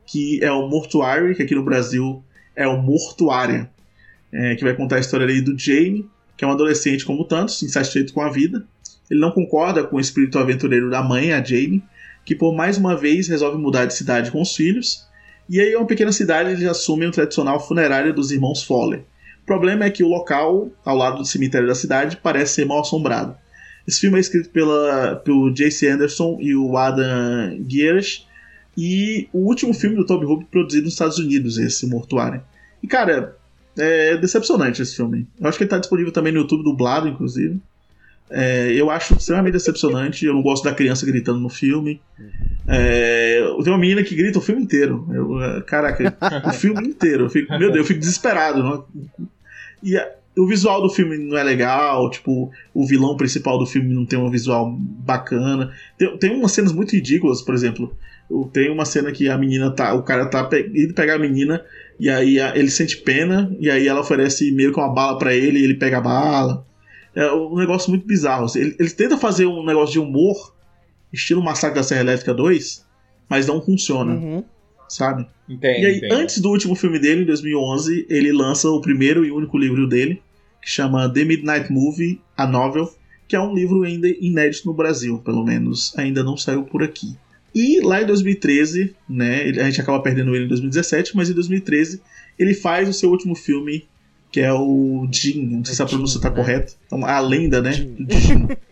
que 0.07 0.39
é 0.41 0.53
o 0.53 0.69
Mortuary, 0.69 1.35
que 1.35 1.43
aqui 1.43 1.57
no 1.57 1.65
Brasil 1.65 2.23
é 2.55 2.69
o 2.69 2.81
Mortuária, 2.81 3.69
é, 4.33 4.55
que 4.55 4.63
vai 4.63 4.77
contar 4.77 4.97
a 4.97 5.01
história 5.01 5.27
ali 5.27 5.41
do 5.41 5.59
Jamie, 5.59 6.09
que 6.41 6.45
é 6.47 6.49
um 6.49 6.53
adolescente 6.53 7.05
como 7.05 7.27
tantos, 7.27 7.63
insatisfeito 7.63 8.15
com 8.15 8.23
a 8.23 8.31
vida. 8.31 8.65
Ele 9.11 9.21
não 9.21 9.31
concorda 9.31 9.85
com 9.85 9.97
o 9.97 10.01
espírito 10.01 10.39
aventureiro 10.39 10.89
da 10.89 11.03
mãe, 11.03 11.35
a 11.35 11.45
Jamie, 11.45 11.85
que 12.25 12.35
por 12.35 12.57
mais 12.57 12.79
uma 12.79 12.97
vez 12.97 13.29
resolve 13.29 13.59
mudar 13.59 13.85
de 13.85 13.93
cidade 13.93 14.31
com 14.31 14.41
os 14.41 14.57
filhos. 14.57 15.07
E 15.51 15.61
aí, 15.61 15.73
em 15.73 15.77
uma 15.77 15.87
pequena 15.87 16.11
cidade, 16.13 16.49
eles 16.49 16.65
assumem 16.65 17.09
o 17.09 17.13
tradicional 17.13 17.61
funerário 17.61 18.15
dos 18.15 18.31
irmãos 18.31 18.63
Fowler. 18.63 19.01
O 19.43 19.45
problema 19.45 19.85
é 19.85 19.91
que 19.91 20.03
o 20.03 20.09
local, 20.09 20.71
ao 20.83 20.97
lado 20.97 21.19
do 21.19 21.27
cemitério 21.27 21.69
da 21.69 21.75
cidade, 21.75 22.17
parece 22.17 22.55
ser 22.55 22.65
mal 22.65 22.81
assombrado. 22.81 23.37
Esse 23.87 24.01
filme 24.01 24.17
é 24.17 24.21
escrito 24.21 24.49
pela, 24.49 25.17
pelo 25.17 25.53
J.C. 25.53 25.91
Anderson 25.91 26.39
e 26.41 26.57
o 26.57 26.75
Adam 26.75 27.63
Gieres, 27.69 28.27
e 28.79 29.29
o 29.31 29.41
último 29.41 29.75
filme 29.75 29.95
do 29.95 30.07
Toby 30.07 30.25
Hooper 30.25 30.47
produzido 30.47 30.85
nos 30.85 30.95
Estados 30.95 31.19
Unidos, 31.19 31.59
esse 31.59 31.87
Mortuário. 31.87 32.43
E 32.83 32.87
cara, 32.87 33.37
é 33.81 34.17
decepcionante 34.17 34.83
esse 34.83 34.97
filme. 34.97 35.27
Eu 35.41 35.49
acho 35.49 35.59
que 35.59 35.65
ele 35.65 35.71
tá 35.71 35.79
disponível 35.79 36.13
também 36.13 36.33
no 36.33 36.41
YouTube 36.41 36.63
dublado, 36.63 37.09
inclusive. 37.09 37.61
É, 38.31 38.73
eu 38.73 38.89
acho 38.91 39.15
extremamente 39.15 39.55
decepcionante. 39.55 40.25
Eu 40.25 40.35
não 40.35 40.43
gosto 40.43 40.63
da 40.63 40.73
criança 40.73 41.05
gritando 41.05 41.41
no 41.41 41.49
filme. 41.49 42.01
É, 42.69 43.43
tem 43.65 43.73
uma 43.73 43.79
menina 43.79 44.05
que 44.05 44.15
grita 44.15 44.39
o 44.39 44.43
filme 44.43 44.63
inteiro. 44.63 45.07
Eu, 45.13 45.43
é, 45.43 45.61
caraca, 45.63 46.17
o 46.47 46.53
filme 46.53 46.87
inteiro. 46.87 47.25
Eu 47.25 47.31
fico, 47.31 47.51
meu 47.51 47.73
Deus, 47.73 47.79
eu 47.79 47.85
fico 47.85 48.01
desesperado. 48.01 48.63
Não? 48.63 48.85
E 49.83 49.97
a, 49.97 50.09
o 50.39 50.47
visual 50.47 50.81
do 50.81 50.89
filme 50.89 51.19
não 51.19 51.37
é 51.37 51.43
legal. 51.43 52.09
Tipo, 52.09 52.53
o 52.73 52.87
vilão 52.87 53.17
principal 53.17 53.59
do 53.59 53.67
filme 53.67 53.93
não 53.93 54.07
tem 54.07 54.19
um 54.19 54.31
visual 54.31 54.77
bacana. 54.79 55.73
Tem, 55.99 56.17
tem 56.17 56.37
umas 56.37 56.53
cenas 56.53 56.73
muito 56.73 56.93
ridículas, 56.93 57.43
por 57.43 57.53
exemplo. 57.53 57.97
Tem 58.53 58.71
uma 58.71 58.85
cena 58.85 59.11
que 59.11 59.29
a 59.29 59.37
menina 59.37 59.73
tá. 59.73 59.93
O 59.93 60.05
cara 60.05 60.27
tá 60.27 60.49
indo 60.73 60.95
pegar 60.95 61.15
a 61.17 61.19
menina. 61.19 61.65
E 62.01 62.09
aí 62.09 62.39
ele 62.39 62.71
sente 62.71 62.97
pena. 62.97 63.55
E 63.61 63.71
aí 63.71 63.87
ela 63.87 64.01
oferece 64.01 64.51
meio 64.51 64.73
que 64.73 64.81
uma 64.81 64.93
bala 64.93 65.19
para 65.19 65.35
ele. 65.35 65.61
E 65.61 65.65
ele 65.65 65.75
pega 65.75 65.99
a 65.99 66.01
bala. 66.01 66.67
É 67.15 67.31
um 67.33 67.57
negócio 67.57 67.91
muito 67.91 68.07
bizarro. 68.07 68.47
Ele, 68.57 68.75
ele 68.79 68.91
tenta 68.91 69.19
fazer 69.19 69.47
um 69.47 69.65
negócio 69.65 69.93
de 69.93 69.99
humor, 69.99 70.55
estilo 71.13 71.43
Massacre 71.43 71.77
da 71.77 71.83
Serra 71.83 72.01
Elétrica 72.01 72.33
2, 72.33 72.87
mas 73.29 73.47
não 73.47 73.61
funciona. 73.61 74.15
Uhum. 74.15 74.45
Sabe? 74.89 75.29
Entendo, 75.49 75.81
e 75.81 75.87
aí, 75.87 75.97
entendo. 75.99 76.15
antes 76.15 76.39
do 76.41 76.49
último 76.49 76.75
filme 76.75 76.99
dele, 76.99 77.23
em 77.23 77.27
2011, 77.27 78.07
ele 78.09 78.33
lança 78.33 78.69
o 78.69 78.81
primeiro 78.81 79.25
e 79.25 79.31
único 79.31 79.59
livro 79.59 79.87
dele, 79.87 80.23
que 80.63 80.71
chama 80.71 81.13
The 81.13 81.25
Midnight 81.25 81.71
Movie, 81.71 82.21
a 82.37 82.47
Novel, 82.47 82.93
que 83.29 83.37
é 83.37 83.41
um 83.41 83.55
livro 83.55 83.83
ainda 83.83 84.09
inédito 84.09 84.67
no 84.67 84.75
Brasil, 84.75 85.19
pelo 85.19 85.45
menos 85.45 85.97
ainda 85.97 86.25
não 86.25 86.37
saiu 86.37 86.65
por 86.65 86.83
aqui. 86.83 87.17
E 87.55 87.81
lá 87.81 88.03
em 88.03 88.07
2013, 88.07 88.95
né, 89.09 89.51
a 89.61 89.65
gente 89.65 89.81
acaba 89.81 90.01
perdendo 90.01 90.35
ele 90.35 90.45
em 90.45 90.49
2017, 90.49 91.17
mas 91.17 91.29
em 91.31 91.35
2013 91.35 92.01
ele 92.39 92.55
faz 92.55 92.89
o 92.89 92.93
seu 92.93 93.11
último 93.11 93.35
filme 93.35 93.89
que 94.31 94.41
é 94.41 94.53
o 94.53 95.09
Jin, 95.11 95.57
não 95.57 95.65
sei 95.65 95.75
se 95.75 95.83
a 95.83 95.87
pronúncia 95.87 96.19
está 96.19 96.31
né? 96.31 96.37
correta. 96.37 96.73
Então, 96.87 97.05
a 97.05 97.19
lenda, 97.19 97.61
né? 97.61 97.73
Jin. 97.73 98.49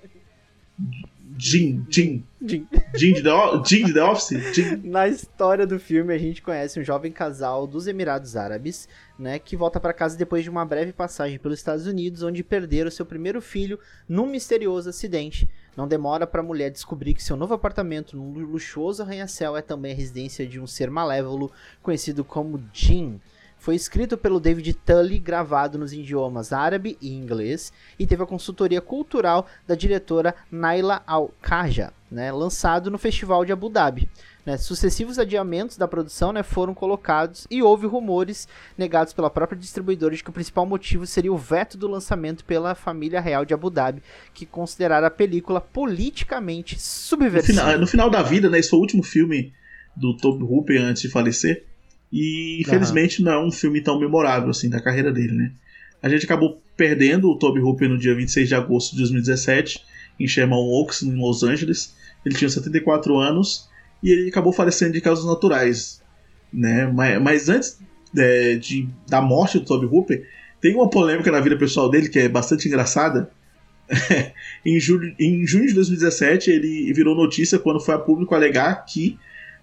Jin. 1.38 1.86
Jin. 1.88 2.24
Jin. 2.42 2.66
Jin 2.94 3.12
de 3.12 3.22
The, 3.22 3.30
Jin 3.64 3.86
de 3.86 3.94
The 3.94 4.02
Office? 4.02 4.54
Jin. 4.54 4.80
Na 4.82 5.06
história 5.06 5.64
do 5.64 5.78
filme, 5.78 6.12
a 6.12 6.18
gente 6.18 6.42
conhece 6.42 6.80
um 6.80 6.84
jovem 6.84 7.12
casal 7.12 7.64
dos 7.64 7.86
Emirados 7.86 8.34
Árabes, 8.34 8.88
né, 9.16 9.38
que 9.38 9.56
volta 9.56 9.78
para 9.78 9.92
casa 9.92 10.18
depois 10.18 10.42
de 10.42 10.50
uma 10.50 10.64
breve 10.64 10.92
passagem 10.92 11.38
pelos 11.38 11.58
Estados 11.58 11.86
Unidos, 11.86 12.22
onde 12.22 12.42
perderam 12.42 12.90
seu 12.90 13.06
primeiro 13.06 13.40
filho 13.40 13.78
num 14.08 14.26
misterioso 14.26 14.90
acidente. 14.90 15.48
Não 15.76 15.86
demora 15.86 16.26
para 16.26 16.40
a 16.40 16.44
mulher 16.44 16.70
descobrir 16.70 17.14
que 17.14 17.22
seu 17.22 17.36
novo 17.36 17.54
apartamento 17.54 18.16
num 18.16 18.32
luxuoso 18.32 19.02
arranha-céu 19.02 19.56
é 19.56 19.62
também 19.62 19.92
a 19.92 19.96
residência 19.96 20.44
de 20.44 20.58
um 20.58 20.66
ser 20.66 20.90
malévolo 20.90 21.52
conhecido 21.80 22.24
como 22.24 22.62
Jin 22.72 23.20
Foi 23.58 23.74
escrito 23.74 24.16
pelo 24.16 24.40
David 24.40 24.72
Tully, 24.74 25.18
gravado 25.18 25.78
nos 25.78 25.92
idiomas 25.92 26.52
árabe 26.52 26.96
e 27.02 27.12
inglês, 27.12 27.72
e 27.98 28.06
teve 28.06 28.22
a 28.22 28.26
consultoria 28.26 28.80
cultural 28.80 29.46
da 29.66 29.74
diretora 29.74 30.34
Naila 30.50 31.02
Al-Kaja, 31.06 31.92
né, 32.10 32.30
lançado 32.32 32.90
no 32.90 32.98
Festival 32.98 33.44
de 33.44 33.52
Abu 33.52 33.68
Dhabi. 33.68 34.08
Né, 34.46 34.56
sucessivos 34.56 35.18
adiamentos 35.18 35.76
da 35.76 35.86
produção 35.86 36.32
né, 36.32 36.42
foram 36.42 36.72
colocados 36.72 37.46
e 37.50 37.62
houve 37.62 37.86
rumores 37.86 38.48
negados 38.78 39.12
pela 39.12 39.28
própria 39.28 39.58
distribuidora 39.58 40.16
de 40.16 40.24
que 40.24 40.30
o 40.30 40.32
principal 40.32 40.64
motivo 40.64 41.06
seria 41.06 41.30
o 41.30 41.36
veto 41.36 41.76
do 41.76 41.86
lançamento 41.86 42.46
pela 42.46 42.74
família 42.74 43.20
real 43.20 43.44
de 43.44 43.52
Abu 43.52 43.68
Dhabi, 43.68 44.02
que 44.32 44.46
consideraram 44.46 45.06
a 45.06 45.10
película 45.10 45.60
politicamente 45.60 46.80
subversiva. 46.80 47.52
No 47.52 47.66
final, 47.66 47.80
no 47.80 47.86
final 47.86 48.10
da 48.10 48.22
vida, 48.22 48.48
né, 48.48 48.58
esse 48.58 48.70
foi 48.70 48.78
o 48.78 48.82
último 48.82 49.02
filme 49.02 49.52
do 49.94 50.16
Toby 50.16 50.44
Hooper 50.44 50.80
antes 50.80 51.02
de 51.02 51.10
falecer. 51.10 51.66
E 52.12 52.60
infelizmente 52.60 53.20
uhum. 53.20 53.26
não 53.26 53.32
é 53.32 53.46
um 53.46 53.50
filme 53.50 53.80
tão 53.80 53.98
memorável 53.98 54.50
assim 54.50 54.68
da 54.68 54.80
carreira 54.80 55.12
dele, 55.12 55.32
né? 55.32 55.52
A 56.02 56.08
gente 56.08 56.24
acabou 56.24 56.62
perdendo 56.76 57.28
o 57.28 57.36
Toby 57.36 57.60
Hooper 57.60 57.88
no 57.88 57.98
dia 57.98 58.14
26 58.14 58.48
de 58.48 58.54
agosto 58.54 58.92
de 58.92 58.98
2017 58.98 59.84
em 60.18 60.26
Sherman 60.26 60.58
Oaks, 60.58 61.02
em 61.02 61.14
Los 61.14 61.42
Angeles. 61.42 61.94
Ele 62.24 62.34
tinha 62.34 62.48
74 62.48 63.16
anos 63.18 63.68
e 64.02 64.10
ele 64.10 64.28
acabou 64.28 64.52
falecendo 64.52 64.92
de 64.92 65.00
causas 65.00 65.24
naturais, 65.24 66.02
né? 66.52 66.86
Mas, 66.86 67.20
mas 67.20 67.48
antes 67.48 67.78
é, 68.16 68.54
de, 68.56 68.88
da 69.08 69.20
morte 69.20 69.58
do 69.58 69.64
Toby 69.64 69.86
Hooper, 69.86 70.26
tem 70.60 70.74
uma 70.74 70.88
polêmica 70.88 71.30
na 71.30 71.40
vida 71.40 71.56
pessoal 71.56 71.90
dele 71.90 72.08
que 72.08 72.18
é 72.18 72.28
bastante 72.28 72.68
engraçada. 72.68 73.30
em, 74.64 74.78
julho, 74.78 75.14
em 75.18 75.46
junho 75.46 75.66
de 75.66 75.74
2017, 75.74 76.50
ele 76.50 76.92
virou 76.92 77.14
notícia 77.14 77.58
quando 77.58 77.80
foi 77.80 77.94
a 77.94 77.98
público 77.98 78.34
alegar 78.34 78.84
que 78.84 79.18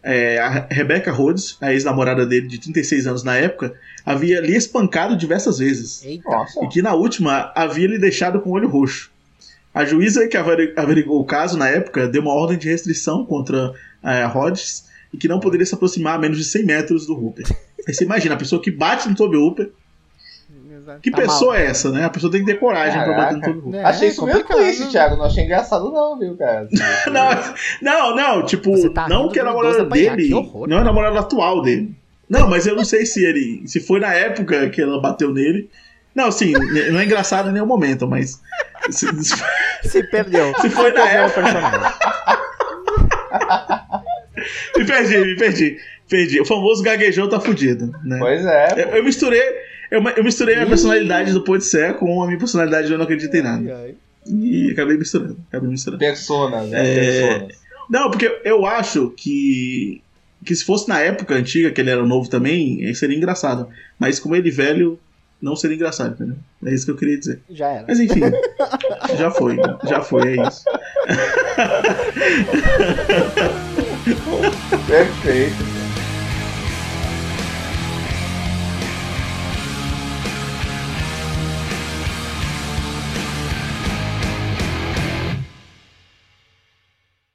é, 0.06 0.38
a 0.38 0.68
Rebecca 0.70 1.12
Rhodes, 1.12 1.58
a 1.60 1.74
ex-namorada 1.74 2.28
dele 2.28 2.48
de 2.48 2.60
36 2.60 3.08
anos 3.08 3.24
na 3.24 3.36
época, 3.36 3.74
havia 4.06 4.40
lhe 4.40 4.56
espancado 4.56 5.18
diversas 5.18 5.58
vezes. 5.58 6.06
Eita. 6.06 6.46
E 6.62 6.68
que 6.68 6.82
na 6.84 6.94
última 6.94 7.52
havia 7.56 7.88
lhe 7.88 7.98
deixado 7.98 8.40
com 8.40 8.52
o 8.52 8.54
olho 8.54 8.70
roxo. 8.70 9.12
A 9.74 9.84
juíza 9.84 10.28
que 10.28 10.38
averigou 10.38 11.20
o 11.20 11.26
caso 11.26 11.58
na 11.58 11.68
época 11.68 12.08
deu 12.08 12.22
uma 12.22 12.34
ordem 12.34 12.58
de 12.58 12.70
restrição 12.70 13.26
contra 13.26 13.74
é, 14.04 14.22
a 14.22 14.28
Rhodes 14.28 14.86
e 15.12 15.18
que 15.18 15.28
não 15.28 15.40
poderia 15.40 15.66
se 15.66 15.74
aproximar 15.74 16.16
a 16.16 16.20
menos 16.20 16.38
de 16.38 16.46
100 16.46 16.66
metros 16.66 17.08
do 17.08 17.14
Hooper. 17.14 17.46
Aí 17.88 17.94
você 17.94 18.04
imagina, 18.04 18.36
a 18.36 18.38
pessoa 18.38 18.62
que 18.62 18.70
bate 18.70 19.10
no 19.10 19.16
Toby 19.16 19.38
Hooper. 19.38 19.72
Que 21.02 21.12
tá 21.12 21.18
pessoa 21.18 21.54
mal. 21.54 21.62
é 21.62 21.66
essa, 21.66 21.92
né? 21.92 22.06
A 22.06 22.10
pessoa 22.10 22.32
tem 22.32 22.42
que 22.42 22.48
ter 22.48 22.60
coragem 22.60 23.00
Caraca. 23.00 23.14
pra 23.14 23.24
bater 23.24 23.36
no 23.36 23.42
Toby 23.42 23.68
Hooper. 23.68 23.82
É, 23.82 23.86
achei 23.86 24.10
isso 24.10 24.26
meio 24.26 24.44
triste, 24.44 24.90
Thiago. 24.90 25.16
Não 25.16 25.26
achei 25.26 25.44
engraçado, 25.44 25.92
não, 25.92 26.18
viu, 26.18 26.36
cara? 26.38 26.68
não, 27.12 27.30
não, 27.82 28.16
não, 28.16 28.46
tipo, 28.46 28.90
tá 28.90 29.08
não 29.08 29.30
que 29.30 29.40
a 29.40 29.44
namorada 29.44 29.86
dele. 29.86 30.34
Horror, 30.34 30.68
não 30.68 30.78
é 30.78 30.82
a 30.82 30.84
namorada 30.84 31.20
atual 31.20 31.62
dele. 31.62 31.96
Não, 32.30 32.50
mas 32.50 32.66
eu 32.66 32.76
não 32.76 32.84
sei 32.84 33.06
se 33.06 33.24
ele. 33.24 33.64
Se 33.68 33.80
foi 33.80 34.00
na 34.00 34.14
época 34.14 34.70
que 34.70 34.82
ela 34.82 35.00
bateu 35.00 35.32
nele. 35.32 35.70
Não, 36.14 36.32
sim, 36.32 36.54
não 36.54 37.00
é 37.00 37.06
engraçado 37.06 37.50
em 37.50 37.54
nenhum 37.54 37.66
momento, 37.66 38.08
mas. 38.08 38.42
Se, 38.90 39.08
se 39.84 40.04
perdeu. 40.04 40.54
Se 40.62 40.70
foi 40.70 40.92
na 40.94 41.10
época. 41.10 41.44
me 44.78 44.86
perdi, 44.86 45.18
me 45.18 45.36
perdi. 45.36 45.78
Perdi. 46.10 46.40
O 46.40 46.46
famoso 46.46 46.84
gaguejão 46.84 47.28
tá 47.28 47.40
fudido, 47.40 47.92
né? 48.04 48.18
Pois 48.20 48.46
é. 48.46 48.68
Eu, 48.78 48.98
eu 48.98 49.04
misturei. 49.04 49.44
Eu, 49.96 50.04
eu 50.10 50.24
misturei 50.26 50.56
a 50.56 50.66
personalidade 50.66 51.32
do 51.32 51.42
Pode 51.42 51.64
Ser 51.64 51.96
com 51.96 52.22
a 52.22 52.28
minha 52.28 52.38
personalidade 52.38 52.88
de 52.88 52.94
eu 52.94 52.98
não 52.98 53.06
acredito 53.06 53.34
em 53.34 53.42
nada. 53.42 53.96
E 54.28 54.72
acabei 54.72 54.98
misturando. 54.98 55.38
Acabei 55.48 55.70
misturando. 55.70 56.00
Persona, 56.00 56.64
né? 56.64 56.86
É... 56.86 57.48
Não, 57.90 58.12
porque 58.12 58.42
eu 58.44 58.66
acho 58.66 59.12
que. 59.12 60.02
Que 60.44 60.54
se 60.54 60.66
fosse 60.66 60.90
na 60.90 61.00
época 61.00 61.34
antiga, 61.34 61.72
que 61.72 61.80
ele 61.80 61.90
era 61.90 62.06
novo 62.06 62.30
também, 62.30 62.94
seria 62.94 63.16
engraçado. 63.16 63.70
Mas 63.98 64.20
como 64.20 64.36
ele 64.36 64.52
velho, 64.52 65.00
não 65.42 65.56
seria 65.56 65.76
engraçado, 65.76 66.14
entendeu? 66.14 66.36
É 66.66 66.74
isso 66.74 66.86
que 66.86 66.92
eu 66.92 66.98
queria 66.98 67.18
dizer. 67.18 67.40
Já 67.50 67.70
era. 67.70 67.86
Mas 67.88 68.00
enfim, 68.00 68.20
já 69.18 69.32
foi. 69.32 69.56
Já 69.88 70.02
foi, 70.02 70.38
é 70.38 70.48
isso. 70.48 70.66
Perfeito. 74.88 75.75